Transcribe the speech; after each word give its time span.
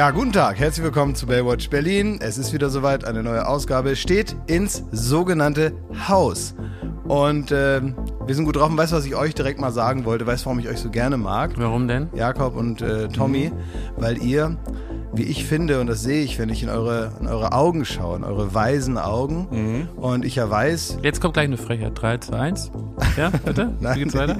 Ja, 0.00 0.12
guten 0.12 0.32
Tag, 0.32 0.58
herzlich 0.58 0.82
willkommen 0.82 1.14
zu 1.14 1.26
Baywatch 1.26 1.68
Berlin. 1.68 2.20
Es 2.22 2.38
ist 2.38 2.54
wieder 2.54 2.70
soweit, 2.70 3.04
eine 3.04 3.22
neue 3.22 3.46
Ausgabe 3.46 3.96
steht 3.96 4.34
ins 4.46 4.82
sogenannte 4.92 5.74
Haus. 6.08 6.54
Und 7.04 7.52
ähm, 7.52 7.94
wir 8.24 8.34
sind 8.34 8.46
gut 8.46 8.56
drauf 8.56 8.70
und 8.70 8.78
weißt 8.78 8.94
was 8.94 9.04
ich 9.04 9.14
euch 9.14 9.34
direkt 9.34 9.60
mal 9.60 9.72
sagen 9.72 10.06
wollte? 10.06 10.26
Weißt 10.26 10.46
warum 10.46 10.58
ich 10.58 10.70
euch 10.70 10.78
so 10.78 10.88
gerne 10.88 11.18
mag? 11.18 11.50
Warum 11.58 11.86
denn? 11.86 12.08
Jakob 12.14 12.56
und 12.56 12.80
äh, 12.80 13.08
Tommy, 13.08 13.52
weil 13.98 14.16
ihr, 14.22 14.56
wie 15.12 15.24
ich 15.24 15.44
finde, 15.44 15.80
und 15.80 15.86
das 15.88 16.02
sehe 16.02 16.22
ich, 16.22 16.38
wenn 16.38 16.48
ich 16.50 16.62
in 16.62 16.68
eure, 16.68 17.12
in 17.20 17.26
eure 17.26 17.52
Augen 17.52 17.84
schaue, 17.84 18.16
in 18.16 18.24
eure 18.24 18.54
weisen 18.54 18.96
Augen, 18.98 19.88
und 19.96 20.24
ich 20.24 20.36
ja 20.36 20.48
weiß, 20.48 20.98
Jetzt 21.02 21.20
kommt 21.20 21.34
gleich 21.34 21.46
eine 21.46 21.56
Frechheit. 21.56 21.92
3, 22.00 22.18
2, 22.18 22.38
1. 22.38 22.70
Ja, 23.16 23.30
bitte? 23.30 23.72
Wie 23.80 23.98
geht's 23.98 24.14
weiter? 24.14 24.36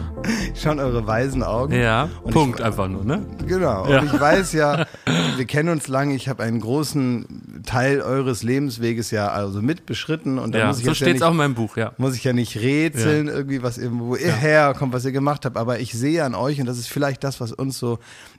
ich 0.54 0.60
schaue 0.60 0.72
in 0.74 0.80
eure 0.80 1.06
weisen 1.06 1.42
Augen. 1.42 1.74
Ja, 1.74 2.08
Und 2.22 2.32
Punkt 2.32 2.60
ich, 2.60 2.64
einfach 2.64 2.88
nur, 2.88 3.04
ne? 3.04 3.26
Genau. 3.46 3.86
Ja. 3.88 4.00
Und 4.00 4.06
ich 4.06 4.20
weiß 4.20 4.52
ja, 4.52 4.86
wir 5.36 5.44
kennen 5.44 5.68
uns 5.70 5.88
lange. 5.88 6.14
Ich 6.14 6.28
habe 6.28 6.42
einen 6.42 6.60
großen 6.60 7.62
Teil 7.66 8.00
eures 8.00 8.42
Lebensweges 8.42 9.10
ja 9.10 9.28
also 9.28 9.60
mit 9.62 9.86
beschritten. 9.86 10.38
Und 10.38 10.54
da 10.54 10.60
Ja, 10.60 10.66
muss 10.68 10.78
ich 10.78 10.84
so 10.84 10.90
jetzt 10.90 11.00
ja 11.00 11.06
steht's 11.06 11.20
nicht, 11.20 11.26
auch 11.26 11.32
in 11.32 11.36
meinem 11.36 11.54
Buch, 11.54 11.76
ja. 11.76 11.92
muss 11.98 12.14
ich 12.14 12.24
ja 12.24 12.32
nicht 12.32 12.56
rätseln, 12.56 13.28
irgendwie, 13.28 13.62
was 13.62 13.78
ihr, 13.78 13.90
wo 13.92 14.14
ihr 14.16 14.32
herkommt, 14.32 14.92
was 14.92 15.04
ihr 15.04 15.12
gemacht 15.12 15.44
habt. 15.44 15.56
Aber 15.56 15.80
ich 15.80 15.92
sehe 15.92 16.24
an 16.24 16.34
euch, 16.34 16.60
und 16.60 16.66
das 16.66 16.78
ist 16.78 16.88
vielleicht 16.88 17.24
das, 17.24 17.40
was 17.40 17.52
uns 17.52 17.78
so 17.78 17.98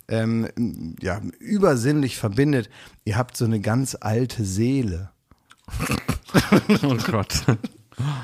ähm, 0.10 0.96
ja, 1.02 1.22
übersinnlich 1.40 2.18
verbindet, 2.18 2.70
ihr 3.06 3.18
habt 3.18 3.38
so 3.38 3.46
eine 3.46 3.60
ganz 3.62 3.96
alte 4.00 4.44
Seele. 4.46 5.10
Oh 6.84 6.98
Gott. 7.12 7.44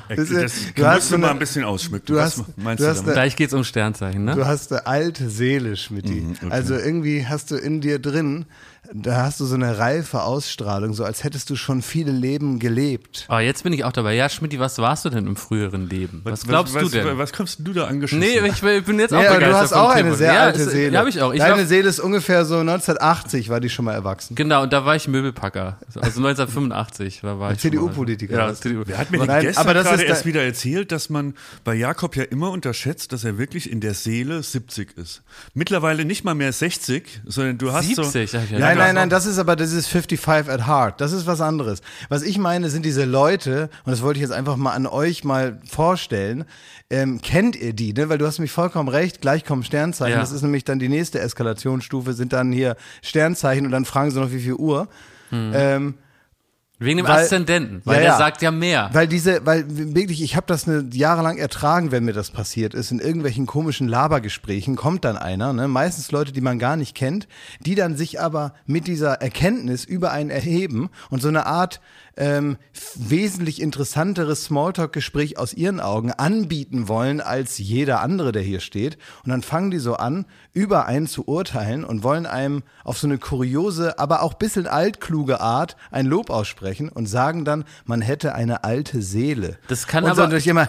Das 0.09 0.17
Das, 0.17 0.29
ist- 0.31 0.69
du 0.69 0.81
du 0.81 0.87
hast 0.87 1.11
du 1.11 1.17
mal 1.19 1.27
eine- 1.27 1.35
ein 1.35 1.39
bisschen 1.39 1.63
ausschmücken. 1.63 2.07
du 2.07 2.15
Was 2.15 2.37
hast- 2.39 2.57
meinst 2.57 2.79
du 2.81 2.85
du, 2.85 2.89
hast 2.89 2.99
damit? 3.01 3.13
Gleich 3.13 3.35
geht's 3.35 3.53
um 3.53 3.63
Sternzeichen, 3.63 4.25
ne? 4.25 4.33
Du 4.35 4.45
hast 4.47 4.71
eine 4.71 4.87
alte 4.87 5.29
Seele, 5.29 5.77
Schmidti. 5.77 6.25
Also 6.49 6.73
irgendwie 6.75 7.27
hast 7.27 7.51
du 7.51 7.55
in 7.55 7.79
dir 7.79 7.99
drin, 7.99 8.45
da 8.93 9.23
hast 9.23 9.39
du 9.39 9.45
so 9.45 9.55
eine 9.55 9.77
reife 9.77 10.23
Ausstrahlung, 10.23 10.93
so 10.93 11.03
als 11.03 11.23
hättest 11.23 11.49
du 11.49 11.55
schon 11.55 11.81
viele 11.81 12.11
Leben 12.11 12.57
gelebt. 12.57 13.27
Oh, 13.29 13.37
jetzt 13.37 13.63
bin 13.63 13.71
ich 13.73 13.83
auch 13.83 13.91
dabei. 13.91 14.15
Ja, 14.15 14.29
Schmidt, 14.29 14.57
was 14.59 14.79
warst 14.79 15.05
du 15.05 15.09
denn 15.09 15.27
im 15.27 15.35
früheren 15.35 15.87
Leben? 15.89 16.21
Was, 16.23 16.47
glaubst 16.47 16.73
was, 16.73 16.83
du 16.83 16.89
denn? 16.89 17.17
Was 17.19 17.31
kommst 17.31 17.59
du 17.59 17.71
da 17.73 17.85
angeschissen? 17.85 18.19
nee, 18.19 18.39
ich, 18.47 18.63
ich 18.63 18.83
bin 18.85 18.99
jetzt 18.99 19.13
auch 19.13 19.21
Ja, 19.21 19.33
begeistert 19.33 19.53
du 19.53 19.57
hast 19.59 19.73
auch 19.73 19.89
eine 19.91 20.03
Thema. 20.03 20.15
sehr 20.15 20.33
ja, 20.33 20.39
alte 20.41 20.61
ist- 20.61 20.71
Seele. 20.71 20.93
Ja, 20.93 20.99
habe 20.99 21.09
ich 21.09 21.21
auch. 21.21 21.33
Ich 21.33 21.39
Deine 21.39 21.55
glaub, 21.55 21.67
Seele 21.67 21.87
ist 21.89 21.99
ungefähr 21.99 22.45
so 22.45 22.57
1980 22.57 23.49
war 23.49 23.59
die 23.59 23.69
schon 23.69 23.85
mal 23.85 23.93
erwachsen. 23.93 24.33
genau, 24.35 24.63
und 24.63 24.73
da 24.73 24.85
war 24.85 24.95
ich 24.95 25.07
Möbelpacker. 25.07 25.77
Also 25.85 25.99
1985 26.21 27.23
war, 27.23 27.39
war 27.39 27.51
ich 27.51 27.61
schon 27.61 27.71
mal- 27.75 27.81
CDU-Politiker 27.81 28.35
Ja, 28.37 28.53
CDU. 28.55 28.83
Wer 28.85 28.97
hat 28.97 29.11
mir 29.11 29.19
nein, 29.25 29.41
gestern 29.43 29.61
aber 29.65 29.73
das 29.73 29.83
gerade 29.87 30.01
ist 30.03 30.09
erst 30.09 30.21
da- 30.21 30.25
wieder 30.25 30.43
erzählt, 30.43 30.91
dass 30.91 31.09
man 31.09 31.35
bei 31.63 31.75
Jakob 31.75 32.15
ja 32.15 32.23
immer 32.23 32.51
unterschätzt, 32.51 33.13
dass 33.13 33.23
er 33.23 33.37
wirklich 33.37 33.71
in 33.71 33.81
der 33.81 33.93
Seele 33.93 34.41
70 34.41 34.97
ist. 34.97 35.21
Mittlerweile 35.53 36.05
nicht 36.05 36.23
mal 36.23 36.35
mehr 36.35 36.51
60, 36.53 37.21
sondern 37.25 37.57
du 37.57 37.71
hast 37.71 37.87
70, 37.87 38.31
so... 38.31 38.37
hab 38.39 38.45
ich 38.45 38.51
ja 38.51 38.57
Nein, 38.79 38.89
gedacht. 38.89 39.01
nein, 39.01 39.09
das 39.09 39.25
ist 39.25 39.37
aber 39.37 39.55
das 39.55 39.71
ist 39.71 39.87
55 39.87 40.49
at 40.49 40.67
heart. 40.67 41.01
Das 41.01 41.11
ist 41.11 41.27
was 41.27 41.41
anderes. 41.41 41.81
Was 42.09 42.23
ich 42.23 42.37
meine, 42.37 42.69
sind 42.69 42.85
diese 42.85 43.05
Leute, 43.05 43.69
und 43.85 43.91
das 43.91 44.01
wollte 44.01 44.19
ich 44.19 44.21
jetzt 44.21 44.31
einfach 44.31 44.55
mal 44.57 44.73
an 44.73 44.87
euch 44.87 45.23
mal 45.23 45.59
vorstellen. 45.69 46.45
Ähm, 46.89 47.21
kennt 47.21 47.55
ihr 47.55 47.73
die, 47.73 47.93
ne? 47.93 48.09
Weil 48.09 48.17
du 48.17 48.25
hast 48.25 48.39
mich 48.39 48.51
vollkommen 48.51 48.89
recht, 48.89 49.21
gleich 49.21 49.45
kommen 49.45 49.63
Sternzeichen. 49.63 50.13
Ja. 50.13 50.19
Das 50.19 50.31
ist 50.31 50.41
nämlich 50.41 50.63
dann 50.63 50.79
die 50.79 50.89
nächste 50.89 51.19
Eskalationsstufe, 51.19 52.13
sind 52.13 52.33
dann 52.33 52.51
hier 52.51 52.75
Sternzeichen 53.01 53.65
und 53.65 53.71
dann 53.71 53.85
fragen 53.85 54.11
sie 54.11 54.19
noch, 54.19 54.31
wie 54.31 54.39
viel 54.39 54.55
Uhr. 54.55 54.87
Ähm, 55.31 55.93
Wegen 56.81 56.97
dem 56.97 57.07
Weil- 57.07 57.23
Aszendenten, 57.23 57.81
weil 57.83 57.95
Ja, 57.95 58.01
der 58.01 58.09
ja. 58.11 58.17
sagt 58.17 58.41
ja 58.41 58.51
mehr. 58.51 58.89
Weil 58.93 59.07
diese, 59.07 59.45
weil 59.45 59.65
wirklich, 59.67 60.21
ich 60.23 60.37
habe 60.37 60.47
das 60.47 60.65
eine 60.67 60.87
jahrelang 60.93 61.37
ertragen, 61.37 61.91
wenn 61.91 62.05
mir 62.05 62.13
das 62.13 62.31
passiert 62.31 62.73
ist. 62.73 62.91
In 62.91 62.99
irgendwelchen 62.99 63.45
komischen 63.45 63.89
Labergesprächen 63.89 64.77
kommt 64.77 65.03
dann 65.03 65.17
einer, 65.17 65.51
ne, 65.51 65.67
meistens 65.67 66.11
Leute, 66.11 66.31
die 66.31 66.39
man 66.41 66.57
gar 66.57 66.77
nicht 66.77 66.95
kennt, 66.95 67.27
die 67.59 67.75
dann 67.75 67.97
sich 67.97 68.21
aber 68.21 68.53
mit 68.65 68.87
dieser 68.87 69.15
Erkenntnis 69.21 69.83
über 69.83 70.11
einen 70.11 70.29
erheben 70.29 70.89
und 71.09 71.21
so 71.21 71.27
eine 71.27 71.45
Art 71.45 71.81
ähm, 72.15 72.57
wesentlich 72.95 73.61
interessanteres 73.61 74.45
Smalltalk-Gespräch 74.45 75.37
aus 75.37 75.53
ihren 75.53 75.79
Augen 75.79 76.11
anbieten 76.11 76.87
wollen 76.87 77.21
als 77.21 77.57
jeder 77.57 78.01
andere, 78.01 78.31
der 78.31 78.41
hier 78.41 78.59
steht. 78.59 78.97
Und 79.23 79.29
dann 79.31 79.41
fangen 79.41 79.71
die 79.71 79.79
so 79.79 79.95
an, 79.95 80.25
über 80.53 80.85
einen 80.87 81.07
zu 81.07 81.27
urteilen 81.27 81.83
und 81.83 82.03
wollen 82.03 82.25
einem 82.25 82.63
auf 82.83 82.97
so 82.97 83.07
eine 83.07 83.17
kuriose, 83.17 83.99
aber 83.99 84.21
auch 84.23 84.33
bisschen 84.33 84.67
altkluge 84.67 85.39
Art 85.41 85.75
ein 85.91 86.05
Lob 86.05 86.29
aussprechen 86.29 86.89
und 86.89 87.05
sagen 87.07 87.45
dann, 87.45 87.65
man 87.85 88.01
hätte 88.01 88.33
eine 88.35 88.63
alte 88.63 89.01
Seele. 89.01 89.57
Das 89.67 89.85
kann 89.87 90.03
und 90.03 90.11
aber- 90.11 90.27
Dann, 90.27 90.41
immer, 90.41 90.67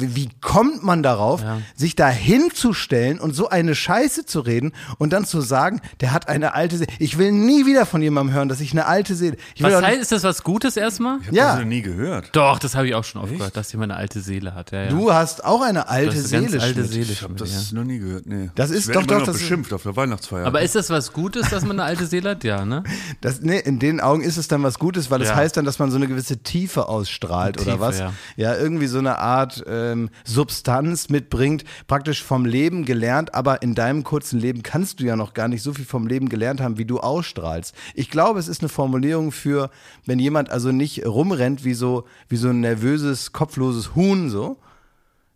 wie, 0.00 0.14
wie 0.16 0.28
kommt 0.40 0.82
man 0.82 1.02
darauf, 1.02 1.42
sich 1.74 1.96
da 1.96 2.08
hinzustellen 2.08 3.18
und 3.18 3.34
so 3.34 3.48
eine 3.48 3.74
Scheiße 3.74 4.26
zu 4.26 4.40
reden 4.40 4.72
und 4.98 5.12
dann 5.12 5.24
zu 5.24 5.40
sagen, 5.40 5.80
der 6.00 6.12
hat 6.12 6.28
eine 6.28 6.54
alte 6.54 6.76
Seele. 6.78 6.90
Ich 6.98 7.18
will 7.18 7.32
nie 7.32 7.66
wieder 7.66 7.86
von 7.86 8.02
jemandem 8.02 8.34
hören, 8.34 8.48
dass 8.48 8.60
ich 8.60 8.72
eine 8.72 8.86
alte 8.86 9.14
Seele. 9.14 9.36
Ich 9.54 9.62
will 9.62 9.72
Was 9.72 9.82
heißt, 9.82 10.00
ist 10.02 10.12
das 10.12 10.22
was 10.24 10.42
Gutes 10.42 10.76
erstmal? 10.76 11.18
Ich 11.20 11.26
habe 11.28 11.36
Ja. 11.36 11.50
das 11.52 11.58
noch 11.60 11.66
nie 11.66 11.82
gehört. 11.82 12.30
Doch, 12.32 12.58
das 12.58 12.74
habe 12.74 12.86
ich 12.86 12.94
auch 12.94 13.04
schon 13.04 13.22
oft 13.22 13.32
gehört, 13.32 13.56
dass 13.56 13.72
jemand 13.72 13.92
eine 13.92 14.00
alte 14.00 14.20
Seele 14.20 14.54
hat. 14.54 14.70
Ja, 14.72 14.82
ja. 14.84 14.88
Du 14.90 15.12
hast 15.12 15.44
auch 15.44 15.62
eine 15.62 15.88
alte 15.88 16.10
Du 16.10 16.16
hast 16.22 16.32
eine 16.34 16.48
Seele. 16.48 16.50
ganz 16.50 16.62
alte 16.62 16.74
Schmidt. 16.80 16.92
Seele. 16.92 17.12
Ich 17.12 17.22
habe 17.22 17.34
das 17.34 17.70
ja. 17.70 17.78
noch 17.78 17.84
nie 17.84 17.98
gehört, 17.98 18.26
nee. 18.26 18.50
Das 18.54 18.70
ist 18.70 18.94
doch- 18.94 19.06
doch, 19.14 19.20
noch 19.20 19.26
das 19.26 19.36
ist- 19.36 19.42
beschimpft 19.42 19.72
auf 19.72 19.82
der 19.82 19.96
Weihnachtsfeier. 19.96 20.46
Aber 20.46 20.62
ist 20.62 20.74
das 20.74 20.90
was 20.90 21.12
Gutes, 21.12 21.48
dass 21.50 21.62
man 21.64 21.72
eine 21.80 21.84
alte 21.84 22.06
Seele 22.06 22.30
hat? 22.30 22.44
Ja, 22.44 22.64
ne? 22.64 22.82
Das, 23.20 23.40
nee, 23.40 23.58
in 23.58 23.78
den 23.78 24.00
Augen 24.00 24.22
ist 24.22 24.36
es 24.36 24.48
dann 24.48 24.62
was 24.62 24.78
Gutes, 24.78 25.10
weil 25.10 25.22
es 25.22 25.28
Ja. 25.28 25.36
heißt 25.36 25.56
dann, 25.56 25.64
dass 25.64 25.78
man 25.78 25.90
so 25.90 25.96
eine 25.96 26.06
gewisse 26.08 26.38
Tiefe 26.42 26.88
ausstrahlt 26.88 27.56
Eine 27.58 27.62
oder 27.62 27.72
Tiefe, 27.72 27.80
was. 27.80 27.98
ja. 27.98 28.12
Ja. 28.36 28.56
irgendwie 28.56 28.86
so 28.86 28.98
eine 28.98 29.18
Art 29.18 29.64
ähm, 29.66 30.10
Substanz 30.24 31.08
mitbringt, 31.08 31.64
praktisch 31.86 32.22
vom 32.22 32.44
Leben 32.44 32.84
gelernt, 32.84 33.34
aber 33.34 33.62
in 33.62 33.74
deinem 33.74 34.04
kurzen 34.04 34.38
Leben 34.38 34.62
kannst 34.62 35.00
du 35.00 35.04
ja 35.04 35.16
noch 35.16 35.32
gar 35.32 35.48
nicht 35.48 35.62
so 35.62 35.72
viel 35.72 35.84
vom 35.84 36.06
Leben 36.06 36.28
gelernt 36.28 36.60
haben, 36.60 36.76
wie 36.76 36.84
du 36.84 37.00
ausstrahlst. 37.00 37.74
Ich 37.94 38.10
glaube, 38.10 38.38
es 38.40 38.48
ist 38.48 38.60
eine 38.60 38.68
Formulierung 38.68 39.32
für, 39.32 39.70
wenn 40.04 40.18
jemand 40.18 40.50
also 40.50 40.72
nicht 40.72 41.06
rumrennt 41.06 41.64
wie 41.64 41.74
so, 41.74 42.04
wie 42.28 42.36
so 42.36 42.48
ein 42.48 42.60
nervöses, 42.60 43.32
kopfloses 43.32 43.94
Huhn 43.94 44.28
so. 44.28 44.58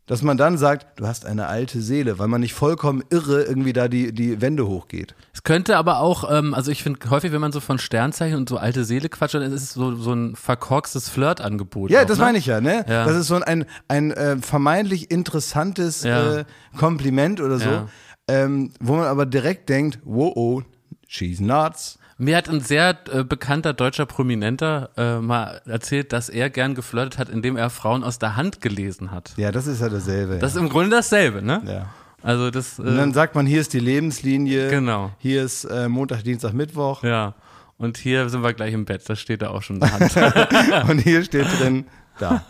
Dass 0.09 0.23
man 0.23 0.37
dann 0.39 0.59
sagt, 0.59 0.99
du 0.99 1.07
hast 1.07 1.27
eine 1.27 1.47
alte 1.47 1.81
Seele, 1.83 2.19
weil 2.19 2.27
man 2.29 2.41
nicht 2.41 2.55
vollkommen 2.55 3.05
irre 3.11 3.43
irgendwie 3.45 3.73
da 3.73 3.87
die, 3.89 4.13
die 4.13 4.41
Wände 4.41 4.67
hochgeht. 4.67 5.15
Es 5.35 5.43
könnte 5.43 5.77
aber 5.77 6.01
auch, 6.01 6.29
ähm, 6.33 6.55
also 6.55 6.71
ich 6.73 6.83
finde 6.83 7.11
häufig, 7.11 7.31
wenn 7.31 7.41
man 7.43 7.53
so 7.53 7.61
von 7.61 7.79
Sternzeichen 7.79 8.37
und 8.39 8.49
so 8.49 8.57
alte 8.57 8.85
Seele 8.85 9.09
quatscht, 9.11 9.35
dann 9.35 9.43
ist 9.43 9.53
es 9.63 9.75
so, 9.75 9.95
so 9.97 10.13
ein 10.15 10.35
verkorkstes 10.35 11.09
Flirtangebot. 11.11 11.91
Ja, 11.91 12.03
auch, 12.03 12.07
das 12.07 12.19
ne? 12.19 12.25
meine 12.25 12.39
ich 12.39 12.47
ja, 12.47 12.61
ne? 12.61 12.85
Ja. 12.89 13.05
Das 13.05 13.17
ist 13.17 13.27
so 13.29 13.35
ein, 13.37 13.67
ein 13.87 14.11
äh, 14.11 14.39
vermeintlich 14.39 15.11
interessantes 15.11 16.03
Ja. 16.05 16.39
äh, 16.39 16.45
Kompliment 16.77 17.41
oder 17.41 17.59
so, 17.59 17.69
Ja. 17.69 17.89
ähm, 18.29 18.73
wo 18.81 18.97
man 18.97 19.07
aber 19.07 19.27
direkt 19.27 19.69
denkt, 19.69 19.99
wow, 20.05 20.33
oh, 20.35 20.63
she's 21.07 21.39
nuts. 21.39 21.98
Mir 22.21 22.37
hat 22.37 22.49
ein 22.49 22.61
sehr 22.61 22.99
äh, 23.13 23.23
bekannter 23.23 23.73
deutscher 23.75 24.05
Prominenter 24.05 24.91
äh, 24.97 25.21
mal 25.21 25.63
erzählt, 25.67 26.13
dass 26.13 26.29
er 26.29 26.51
gern 26.51 26.75
geflirtet 26.75 27.17
hat, 27.19 27.29
indem 27.29 27.57
er 27.57 27.71
Frauen 27.71 28.03
aus 28.03 28.19
der 28.19 28.35
Hand 28.37 28.61
gelesen 28.61 29.13
hat. 29.13 29.33
Ja, 29.37 29.53
das 29.53 29.69
ist 29.69 29.81
ja 29.81 29.89
dasselbe. 29.89 30.39
Das 30.39 30.53
ist 30.57 30.61
im 30.61 30.69
Grunde 30.69 30.91
dasselbe, 30.91 31.43
ne? 31.43 31.63
ja. 31.67 31.87
Also 32.21 32.51
das, 32.51 32.81
Und 32.81 32.97
dann 32.97 33.11
äh, 33.11 33.15
sagt 33.15 33.37
man, 33.37 33.47
hier 33.47 33.61
ist 33.61 33.73
die 33.73 33.79
Lebenslinie, 33.79 34.69
Genau. 34.71 35.13
hier 35.19 35.45
ist 35.45 35.63
äh, 35.65 35.89
Montag, 35.89 36.25
Dienstag, 36.25 36.53
Mittwoch 36.53 37.05
ja. 37.05 37.35
Und 37.77 37.97
hier 37.97 38.29
sind 38.29 38.43
wir 38.43 38.53
gleich 38.55 38.75
im 38.75 38.85
Bett, 38.85 39.09
das 39.09 39.21
steht 39.21 39.41
da 39.41 39.51
auch 39.51 39.63
schon 39.63 39.77
in 39.77 39.81
der 39.83 39.93
Hand. 39.93 40.89
und 40.91 40.99
hier 40.99 41.23
steht 41.23 41.47
drin, 41.61 41.85
da. 42.19 42.43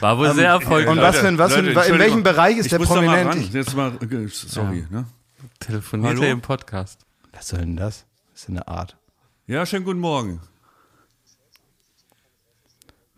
War 0.00 0.18
wohl 0.18 0.34
sehr 0.34 0.50
erfolgreich. 0.50 0.92
und 0.92 1.00
was 1.00 1.16
für 1.16 1.28
ein- 1.28 1.38
was 1.38 1.54
für 1.54 1.60
ein- 1.60 1.66
in 1.68 1.98
welchem 1.98 2.22
Bereich 2.22 2.58
ist 2.58 2.66
ich 2.66 2.70
der 2.70 2.80
muss 2.80 2.88
da 2.90 2.96
mal 2.96 3.04
prominent? 3.24 3.30
ran. 3.46 3.50
Jetzt 3.54 3.74
mal, 3.74 3.92
äh, 4.02 4.28
sorry, 4.28 4.84
ne? 4.90 5.06
Telefoniert 5.60 6.10
Hallo? 6.10 6.22
er 6.24 6.30
im 6.32 6.42
Podcast. 6.42 7.00
Was 7.32 7.48
soll 7.48 7.60
denn 7.60 7.76
das? 7.76 8.04
Das 8.34 8.42
ist 8.42 8.48
eine 8.50 8.68
Art. 8.68 8.98
Ja, 9.46 9.64
schönen 9.66 9.84
guten 9.84 10.00
Morgen. 10.00 10.40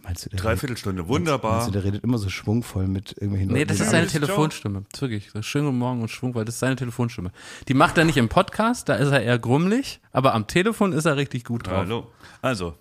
Meinst 0.02 0.24
du, 0.24 0.30
der 0.30 0.38
Dreiviertelstunde, 0.40 1.02
redet, 1.02 1.10
meinst 1.10 1.20
wunderbar. 1.26 1.66
du, 1.66 1.72
der 1.72 1.84
redet 1.84 2.02
immer 2.04 2.16
so 2.18 2.30
schwungvoll 2.30 2.86
mit 2.86 3.12
irgendwelchen 3.12 3.48
Nee, 3.48 3.60
Leuten? 3.60 3.68
das 3.68 3.76
die 3.78 3.82
ist 3.82 3.90
sagen, 3.90 4.08
seine 4.08 4.20
Joe. 4.20 4.26
Telefonstimme. 4.26 4.84
Wirklich. 4.98 5.26
Das 5.26 5.40
ist 5.40 5.46
Schönen 5.46 5.66
guten 5.66 5.78
Morgen 5.78 6.00
und 6.02 6.08
Schwung, 6.10 6.34
weil 6.34 6.44
das 6.44 6.54
ist 6.54 6.60
seine 6.60 6.76
Telefonstimme. 6.76 7.30
Die 7.68 7.74
macht 7.74 7.98
er 7.98 8.04
nicht 8.04 8.16
im 8.16 8.28
Podcast, 8.28 8.88
da 8.88 8.94
ist 8.94 9.10
er 9.10 9.22
eher 9.22 9.38
grummelig, 9.38 10.00
aber 10.12 10.34
am 10.34 10.46
Telefon 10.46 10.92
ist 10.92 11.04
er 11.04 11.16
richtig 11.16 11.44
gut 11.44 11.66
drauf. 11.66 11.76
Hallo. 11.76 12.10
Also, 12.40 12.74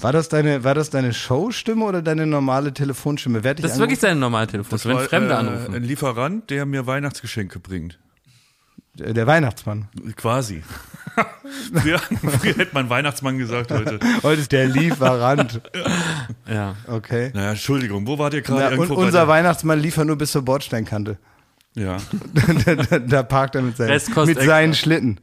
War 0.00 0.12
das 0.12 0.28
deine, 0.28 0.62
war 0.64 0.74
das 0.74 0.90
deine 0.90 1.12
Showstimme 1.14 1.84
oder 1.84 2.00
deine 2.02 2.26
normale 2.26 2.72
Telefonstimme? 2.72 3.42
Wer 3.42 3.50
hat 3.52 3.58
dich 3.58 3.62
Das 3.64 3.72
ist 3.72 3.78
wirklich 3.78 3.98
angerufen? 3.98 4.10
seine 4.10 4.20
normale 4.20 4.46
Telefonstimme, 4.48 4.94
wenn 4.94 5.00
war, 5.00 5.08
Fremde 5.08 5.34
äh, 5.34 5.36
anrufen. 5.36 5.74
ein 5.74 5.82
Lieferant, 5.84 6.50
der 6.50 6.66
mir 6.66 6.86
Weihnachtsgeschenke 6.86 7.58
bringt. 7.58 7.98
Der 8.98 9.26
Weihnachtsmann. 9.26 9.88
Quasi. 10.16 10.62
früher, 11.74 11.98
früher 11.98 12.54
hätte 12.56 12.74
man 12.74 12.90
Weihnachtsmann 12.90 13.38
gesagt 13.38 13.70
heute. 13.70 13.98
Heute 14.22 14.40
ist 14.40 14.52
der 14.52 14.66
Lieferant. 14.66 15.60
Ja. 16.50 16.76
Okay. 16.86 17.30
Naja, 17.34 17.50
Entschuldigung, 17.50 18.06
wo 18.06 18.18
war 18.18 18.30
der 18.30 18.40
gerade? 18.40 18.74
Na, 18.74 18.80
und 18.82 18.90
unser 18.90 19.10
der- 19.20 19.28
Weihnachtsmann 19.28 19.78
liefert 19.80 20.06
nur 20.06 20.16
bis 20.16 20.32
zur 20.32 20.42
Bordsteinkante. 20.42 21.18
Ja. 21.74 21.98
da, 22.64 22.74
da, 22.74 22.98
da 22.98 23.22
parkt 23.22 23.54
er 23.54 23.60
mit 23.62 23.76
seinen, 23.76 24.00
mit 24.26 24.40
seinen 24.40 24.74
Schlitten. 24.74 25.20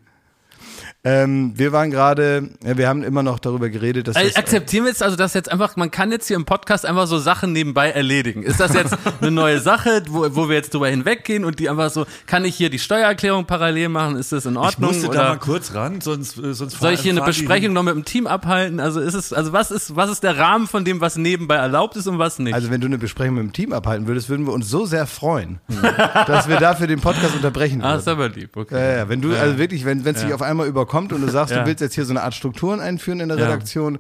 Ähm, 1.07 1.54
wir 1.56 1.72
waren 1.72 1.92
gerade, 1.92 2.50
ja, 2.66 2.78
wir 2.80 2.88
haben 2.88 3.04
immer 3.04 3.22
noch 3.22 3.38
darüber 3.38 3.69
geredet, 3.69 4.07
dass 4.07 4.16
Also 4.16 4.28
das, 4.28 4.38
akzeptieren 4.38 4.86
wir 4.86 4.90
jetzt 4.90 5.04
also, 5.04 5.16
dass 5.16 5.36
jetzt 5.36 5.52
einfach, 5.52 5.75
man 5.75 5.92
kann 5.92 6.12
jetzt 6.12 6.28
hier 6.28 6.36
im 6.36 6.46
Podcast 6.46 6.84
einfach 6.84 7.06
so 7.06 7.19
Sachen 7.19 7.52
nebenbei 7.52 7.92
erledigen. 7.92 8.42
Ist 8.42 8.60
das 8.60 8.74
jetzt 8.74 8.98
eine 9.22 9.30
neue 9.30 9.60
Sache, 9.60 10.02
wo, 10.10 10.25
wo 10.36 10.50
wir 10.50 10.56
jetzt 10.56 10.74
drüber 10.74 10.88
hinweggehen 10.88 11.46
und 11.46 11.60
die 11.60 11.69
einfach 11.69 11.92
so, 11.92 12.07
kann 12.25 12.44
ich 12.44 12.56
hier 12.56 12.72
die 12.72 12.80
Steuererklärung 12.80 13.46
parallel 13.46 13.90
machen? 13.90 14.16
Ist 14.16 14.31
das 14.31 14.48
in 14.48 14.54
Ich 14.54 14.57
Ordnung? 14.57 14.90
musste 14.90 15.10
oder 15.10 15.19
da 15.19 15.30
mal 15.30 15.38
kurz 15.38 15.75
ran, 15.75 16.02
sonst, 16.02 16.40
äh, 16.40 16.56
sonst 16.56 16.80
soll 16.80 16.94
ich 16.94 17.02
hier 17.02 17.12
eine 17.12 17.22
Besprechung 17.22 17.74
noch 17.74 17.84
mit 17.84 17.94
dem 17.94 18.04
Team 18.04 18.25
abhalten? 18.25 18.80
Also 18.80 19.00
ist 19.00 19.13
es, 19.13 19.31
also 19.31 19.54
was 19.54 19.69
ist, 19.69 19.96
was 19.96 20.10
ist 20.10 20.24
der 20.24 20.40
Rahmen 20.40 20.66
von 20.66 20.86
dem, 20.86 21.02
was 21.02 21.18
nebenbei 21.18 21.57
erlaubt 21.57 21.98
ist 21.98 22.07
und 22.07 22.18
was 22.18 22.40
nicht? 22.40 22.56
also 22.56 22.72
wenn 22.72 22.81
du 22.81 22.88
eine 22.88 22.98
Besprechung 22.98 23.36
mit 23.36 23.44
dem 23.44 23.54
Team 23.54 23.74
abhalten 23.74 24.07
würdest, 24.07 24.28
würden 24.30 24.48
wir 24.48 24.54
uns 24.54 24.72
so 24.72 24.88
sehr 24.88 25.06
freuen, 25.06 25.60
dass 26.25 26.50
wir 26.50 26.57
dafür 26.57 26.88
den 26.88 27.00
Podcast 27.00 27.36
unterbrechen 27.36 27.84
ah, 27.84 27.98
ist 27.98 28.07
würden. 28.07 28.19
aber 28.19 28.30
lieb, 28.30 28.57
okay. 28.57 28.75
Ja, 28.75 28.98
ja, 28.98 29.10
wenn 29.10 29.22
du, 29.22 29.36
also 29.36 29.60
wirklich, 29.60 29.86
wenn 29.86 30.04
es 30.04 30.24
dich 30.24 30.34
auf 30.34 30.42
einmal 30.42 30.66
überkommt 30.66 30.94
und 31.12 31.21
du 31.21 31.30
sagst, 31.30 31.53
Ja. 31.53 31.62
du 31.62 31.68
willst 31.68 31.81
jetzt 31.81 31.95
hier 31.95 32.06
so 32.06 32.13
eine 32.13 32.24
Art 32.24 32.33
Strukturen 32.33 32.80
einführen 32.80 33.19
in 33.19 33.30
der 33.30 33.38
Ja. 33.38 33.45
Redaktion, 33.45 34.00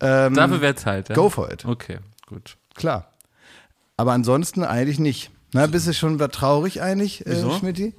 ähm, 0.00 0.34
Dafür 0.34 0.60
wäre 0.60 0.74
Zeit, 0.74 1.08
ja? 1.08 1.14
go 1.14 1.28
for 1.30 1.50
it. 1.52 1.64
Okay, 1.64 1.98
gut. 2.26 2.56
Klar. 2.74 3.10
Aber 3.96 4.12
ansonsten 4.12 4.64
eigentlich 4.64 4.98
nicht. 4.98 5.30
Na, 5.52 5.66
bist 5.66 5.86
du 5.86 5.94
schon 5.94 6.18
traurig 6.18 6.82
eigentlich, 6.82 7.24
äh, 7.26 7.30
Wieso? 7.30 7.52
Schmidti? 7.52 7.94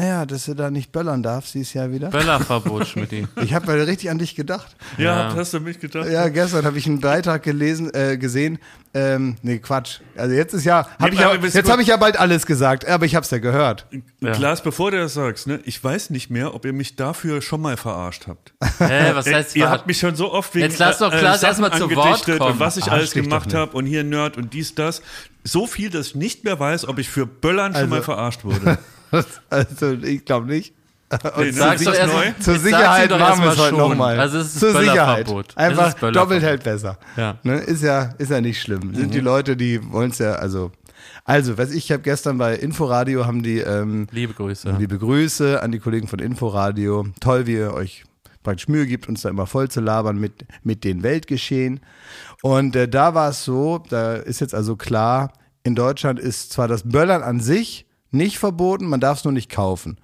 Naja, 0.00 0.24
dass 0.24 0.46
du 0.46 0.54
da 0.54 0.70
nicht 0.70 0.92
böllern 0.92 1.22
darfst 1.22 1.52
dieses 1.52 1.74
Jahr 1.74 1.90
wieder. 1.92 2.08
Böllerverbot, 2.08 2.86
Schmidti. 2.88 3.26
Ich 3.42 3.52
habe 3.52 3.66
mal 3.66 3.78
richtig 3.82 4.08
an 4.08 4.18
dich 4.18 4.34
gedacht. 4.34 4.74
Ja, 4.96 5.28
Ja. 5.28 5.34
hast 5.36 5.52
du 5.52 5.60
mich 5.60 5.78
gedacht? 5.78 6.08
Ja, 6.08 6.28
gestern 6.28 6.64
habe 6.64 6.78
ich 6.78 6.86
einen 6.86 7.00
Beitrag 7.00 7.42
gelesen, 7.42 7.92
äh, 7.92 8.16
gesehen. 8.16 8.58
Ähm, 8.94 9.36
nee, 9.42 9.58
Quatsch. 9.58 10.00
Also 10.16 10.34
jetzt 10.34 10.54
ist 10.54 10.64
ja, 10.64 10.86
hab 10.98 11.10
Nee, 11.10 11.14
ich 11.16 11.20
ja 11.20 11.34
jetzt 11.34 11.70
habe 11.70 11.82
ich 11.82 11.88
ja 11.88 11.96
bald 11.98 12.18
alles 12.18 12.46
gesagt, 12.46 12.88
aber 12.88 13.04
ich 13.04 13.14
habe 13.14 13.24
es 13.24 13.30
ja 13.30 13.38
gehört. 13.38 13.86
Ja. 14.20 14.32
Klaas, 14.32 14.62
bevor 14.62 14.90
du 14.90 14.96
das 14.98 15.12
sagst, 15.14 15.46
ne, 15.46 15.60
ich 15.64 15.82
weiß 15.84 16.08
nicht 16.10 16.30
mehr, 16.30 16.54
ob 16.54 16.64
ihr 16.64 16.72
mich 16.72 16.96
dafür 16.96 17.42
schon 17.42 17.60
mal 17.60 17.76
verarscht 17.76 18.26
habt. 18.26 18.54
Hä, 18.78 19.10
was 19.12 19.26
heißt, 19.26 19.54
ihr 19.54 19.68
habt 19.70 19.86
mich 19.86 19.98
schon 19.98 20.16
so 20.16 20.32
oft 20.32 20.54
wegen 20.54 20.64
Jetzt 20.66 20.78
lass 20.78 20.98
doch 20.98 21.12
äh, 21.12 21.16
äh, 21.16 21.20
Klaas 21.20 21.40
Sachen 21.42 21.62
erstmal 21.62 21.72
zu 21.78 21.94
Wort 21.94 22.06
angedichtet 22.06 22.38
kommen. 22.38 22.52
und 22.54 22.60
was 22.60 22.78
ich 22.78 22.84
Arsch 22.84 22.92
alles 22.92 23.12
gemacht 23.12 23.52
habe 23.54 23.76
und 23.76 23.84
hier 23.86 24.02
Nerd 24.02 24.36
und 24.38 24.54
dies, 24.54 24.74
das. 24.74 25.02
So 25.44 25.66
viel, 25.66 25.90
dass 25.90 26.08
ich 26.08 26.14
nicht 26.16 26.44
mehr 26.44 26.58
weiß, 26.58 26.88
ob 26.88 26.98
ich 26.98 27.10
für 27.10 27.26
Böllern 27.26 27.72
schon 27.74 27.82
Also- 27.82 27.94
mal 27.94 28.02
verarscht 28.02 28.44
wurde. 28.44 28.78
Also 29.50 29.92
ich 29.92 30.24
glaube 30.24 30.46
nicht. 30.46 30.74
Nee, 31.36 31.46
ne? 31.46 31.52
Sag's 31.52 31.82
doch 31.82 31.94
erst 31.94 32.14
neu? 32.14 32.32
Zur 32.38 32.58
Sicherheit 32.58 33.10
machen 33.10 33.42
wir 33.42 33.50
es 33.50 33.58
heute 33.58 33.76
nochmal. 33.76 34.20
Also 34.20 34.38
es 34.38 34.54
ist 34.54 34.60
Zur 34.60 34.78
Sicherheit. 34.78 35.28
Einfach 35.56 35.94
doppelt 35.94 36.42
hält 36.42 36.62
besser. 36.62 36.98
Ja. 37.16 37.36
Ne? 37.42 37.58
Ist 37.58 37.82
ja 37.82 38.14
ist 38.18 38.30
ja 38.30 38.40
nicht 38.40 38.60
schlimm. 38.60 38.94
Sind 38.94 39.12
die 39.12 39.20
Leute, 39.20 39.56
die 39.56 39.80
wollen 39.90 40.10
es 40.10 40.18
ja, 40.18 40.34
also 40.34 40.70
also, 41.24 41.58
was 41.58 41.70
ich 41.72 41.92
habe 41.92 42.02
gestern 42.02 42.38
bei 42.38 42.54
Inforadio 42.56 43.26
haben 43.26 43.42
die 43.42 43.58
ähm, 43.58 44.06
Liebe 44.10 44.32
Grüße. 44.32 44.74
Liebe 44.78 44.98
Grüße 44.98 45.62
an 45.62 45.70
die 45.70 45.78
Kollegen 45.78 46.08
von 46.08 46.18
Inforadio. 46.18 47.06
Toll, 47.20 47.46
wie 47.46 47.54
ihr 47.54 47.74
euch 47.74 48.04
praktisch 48.42 48.68
Mühe 48.68 48.86
gibt, 48.86 49.08
uns 49.08 49.22
da 49.22 49.28
immer 49.28 49.46
voll 49.46 49.68
zu 49.68 49.80
labern 49.80 50.18
mit, 50.18 50.46
mit 50.62 50.82
den 50.84 51.02
Weltgeschehen. 51.02 51.80
Und 52.42 52.74
äh, 52.74 52.88
da 52.88 53.14
war 53.14 53.30
es 53.30 53.44
so, 53.44 53.82
da 53.90 54.14
ist 54.14 54.40
jetzt 54.40 54.54
also 54.54 54.76
klar, 54.76 55.32
in 55.62 55.74
Deutschland 55.74 56.18
ist 56.18 56.52
zwar 56.52 56.68
das 56.68 56.88
Böllern 56.88 57.22
an 57.22 57.40
sich 57.40 57.86
nicht 58.10 58.38
verboten, 58.38 58.86
man 58.86 59.00
darf 59.00 59.18
es 59.18 59.24
nur 59.24 59.32
nicht 59.32 59.50
kaufen. 59.50 59.98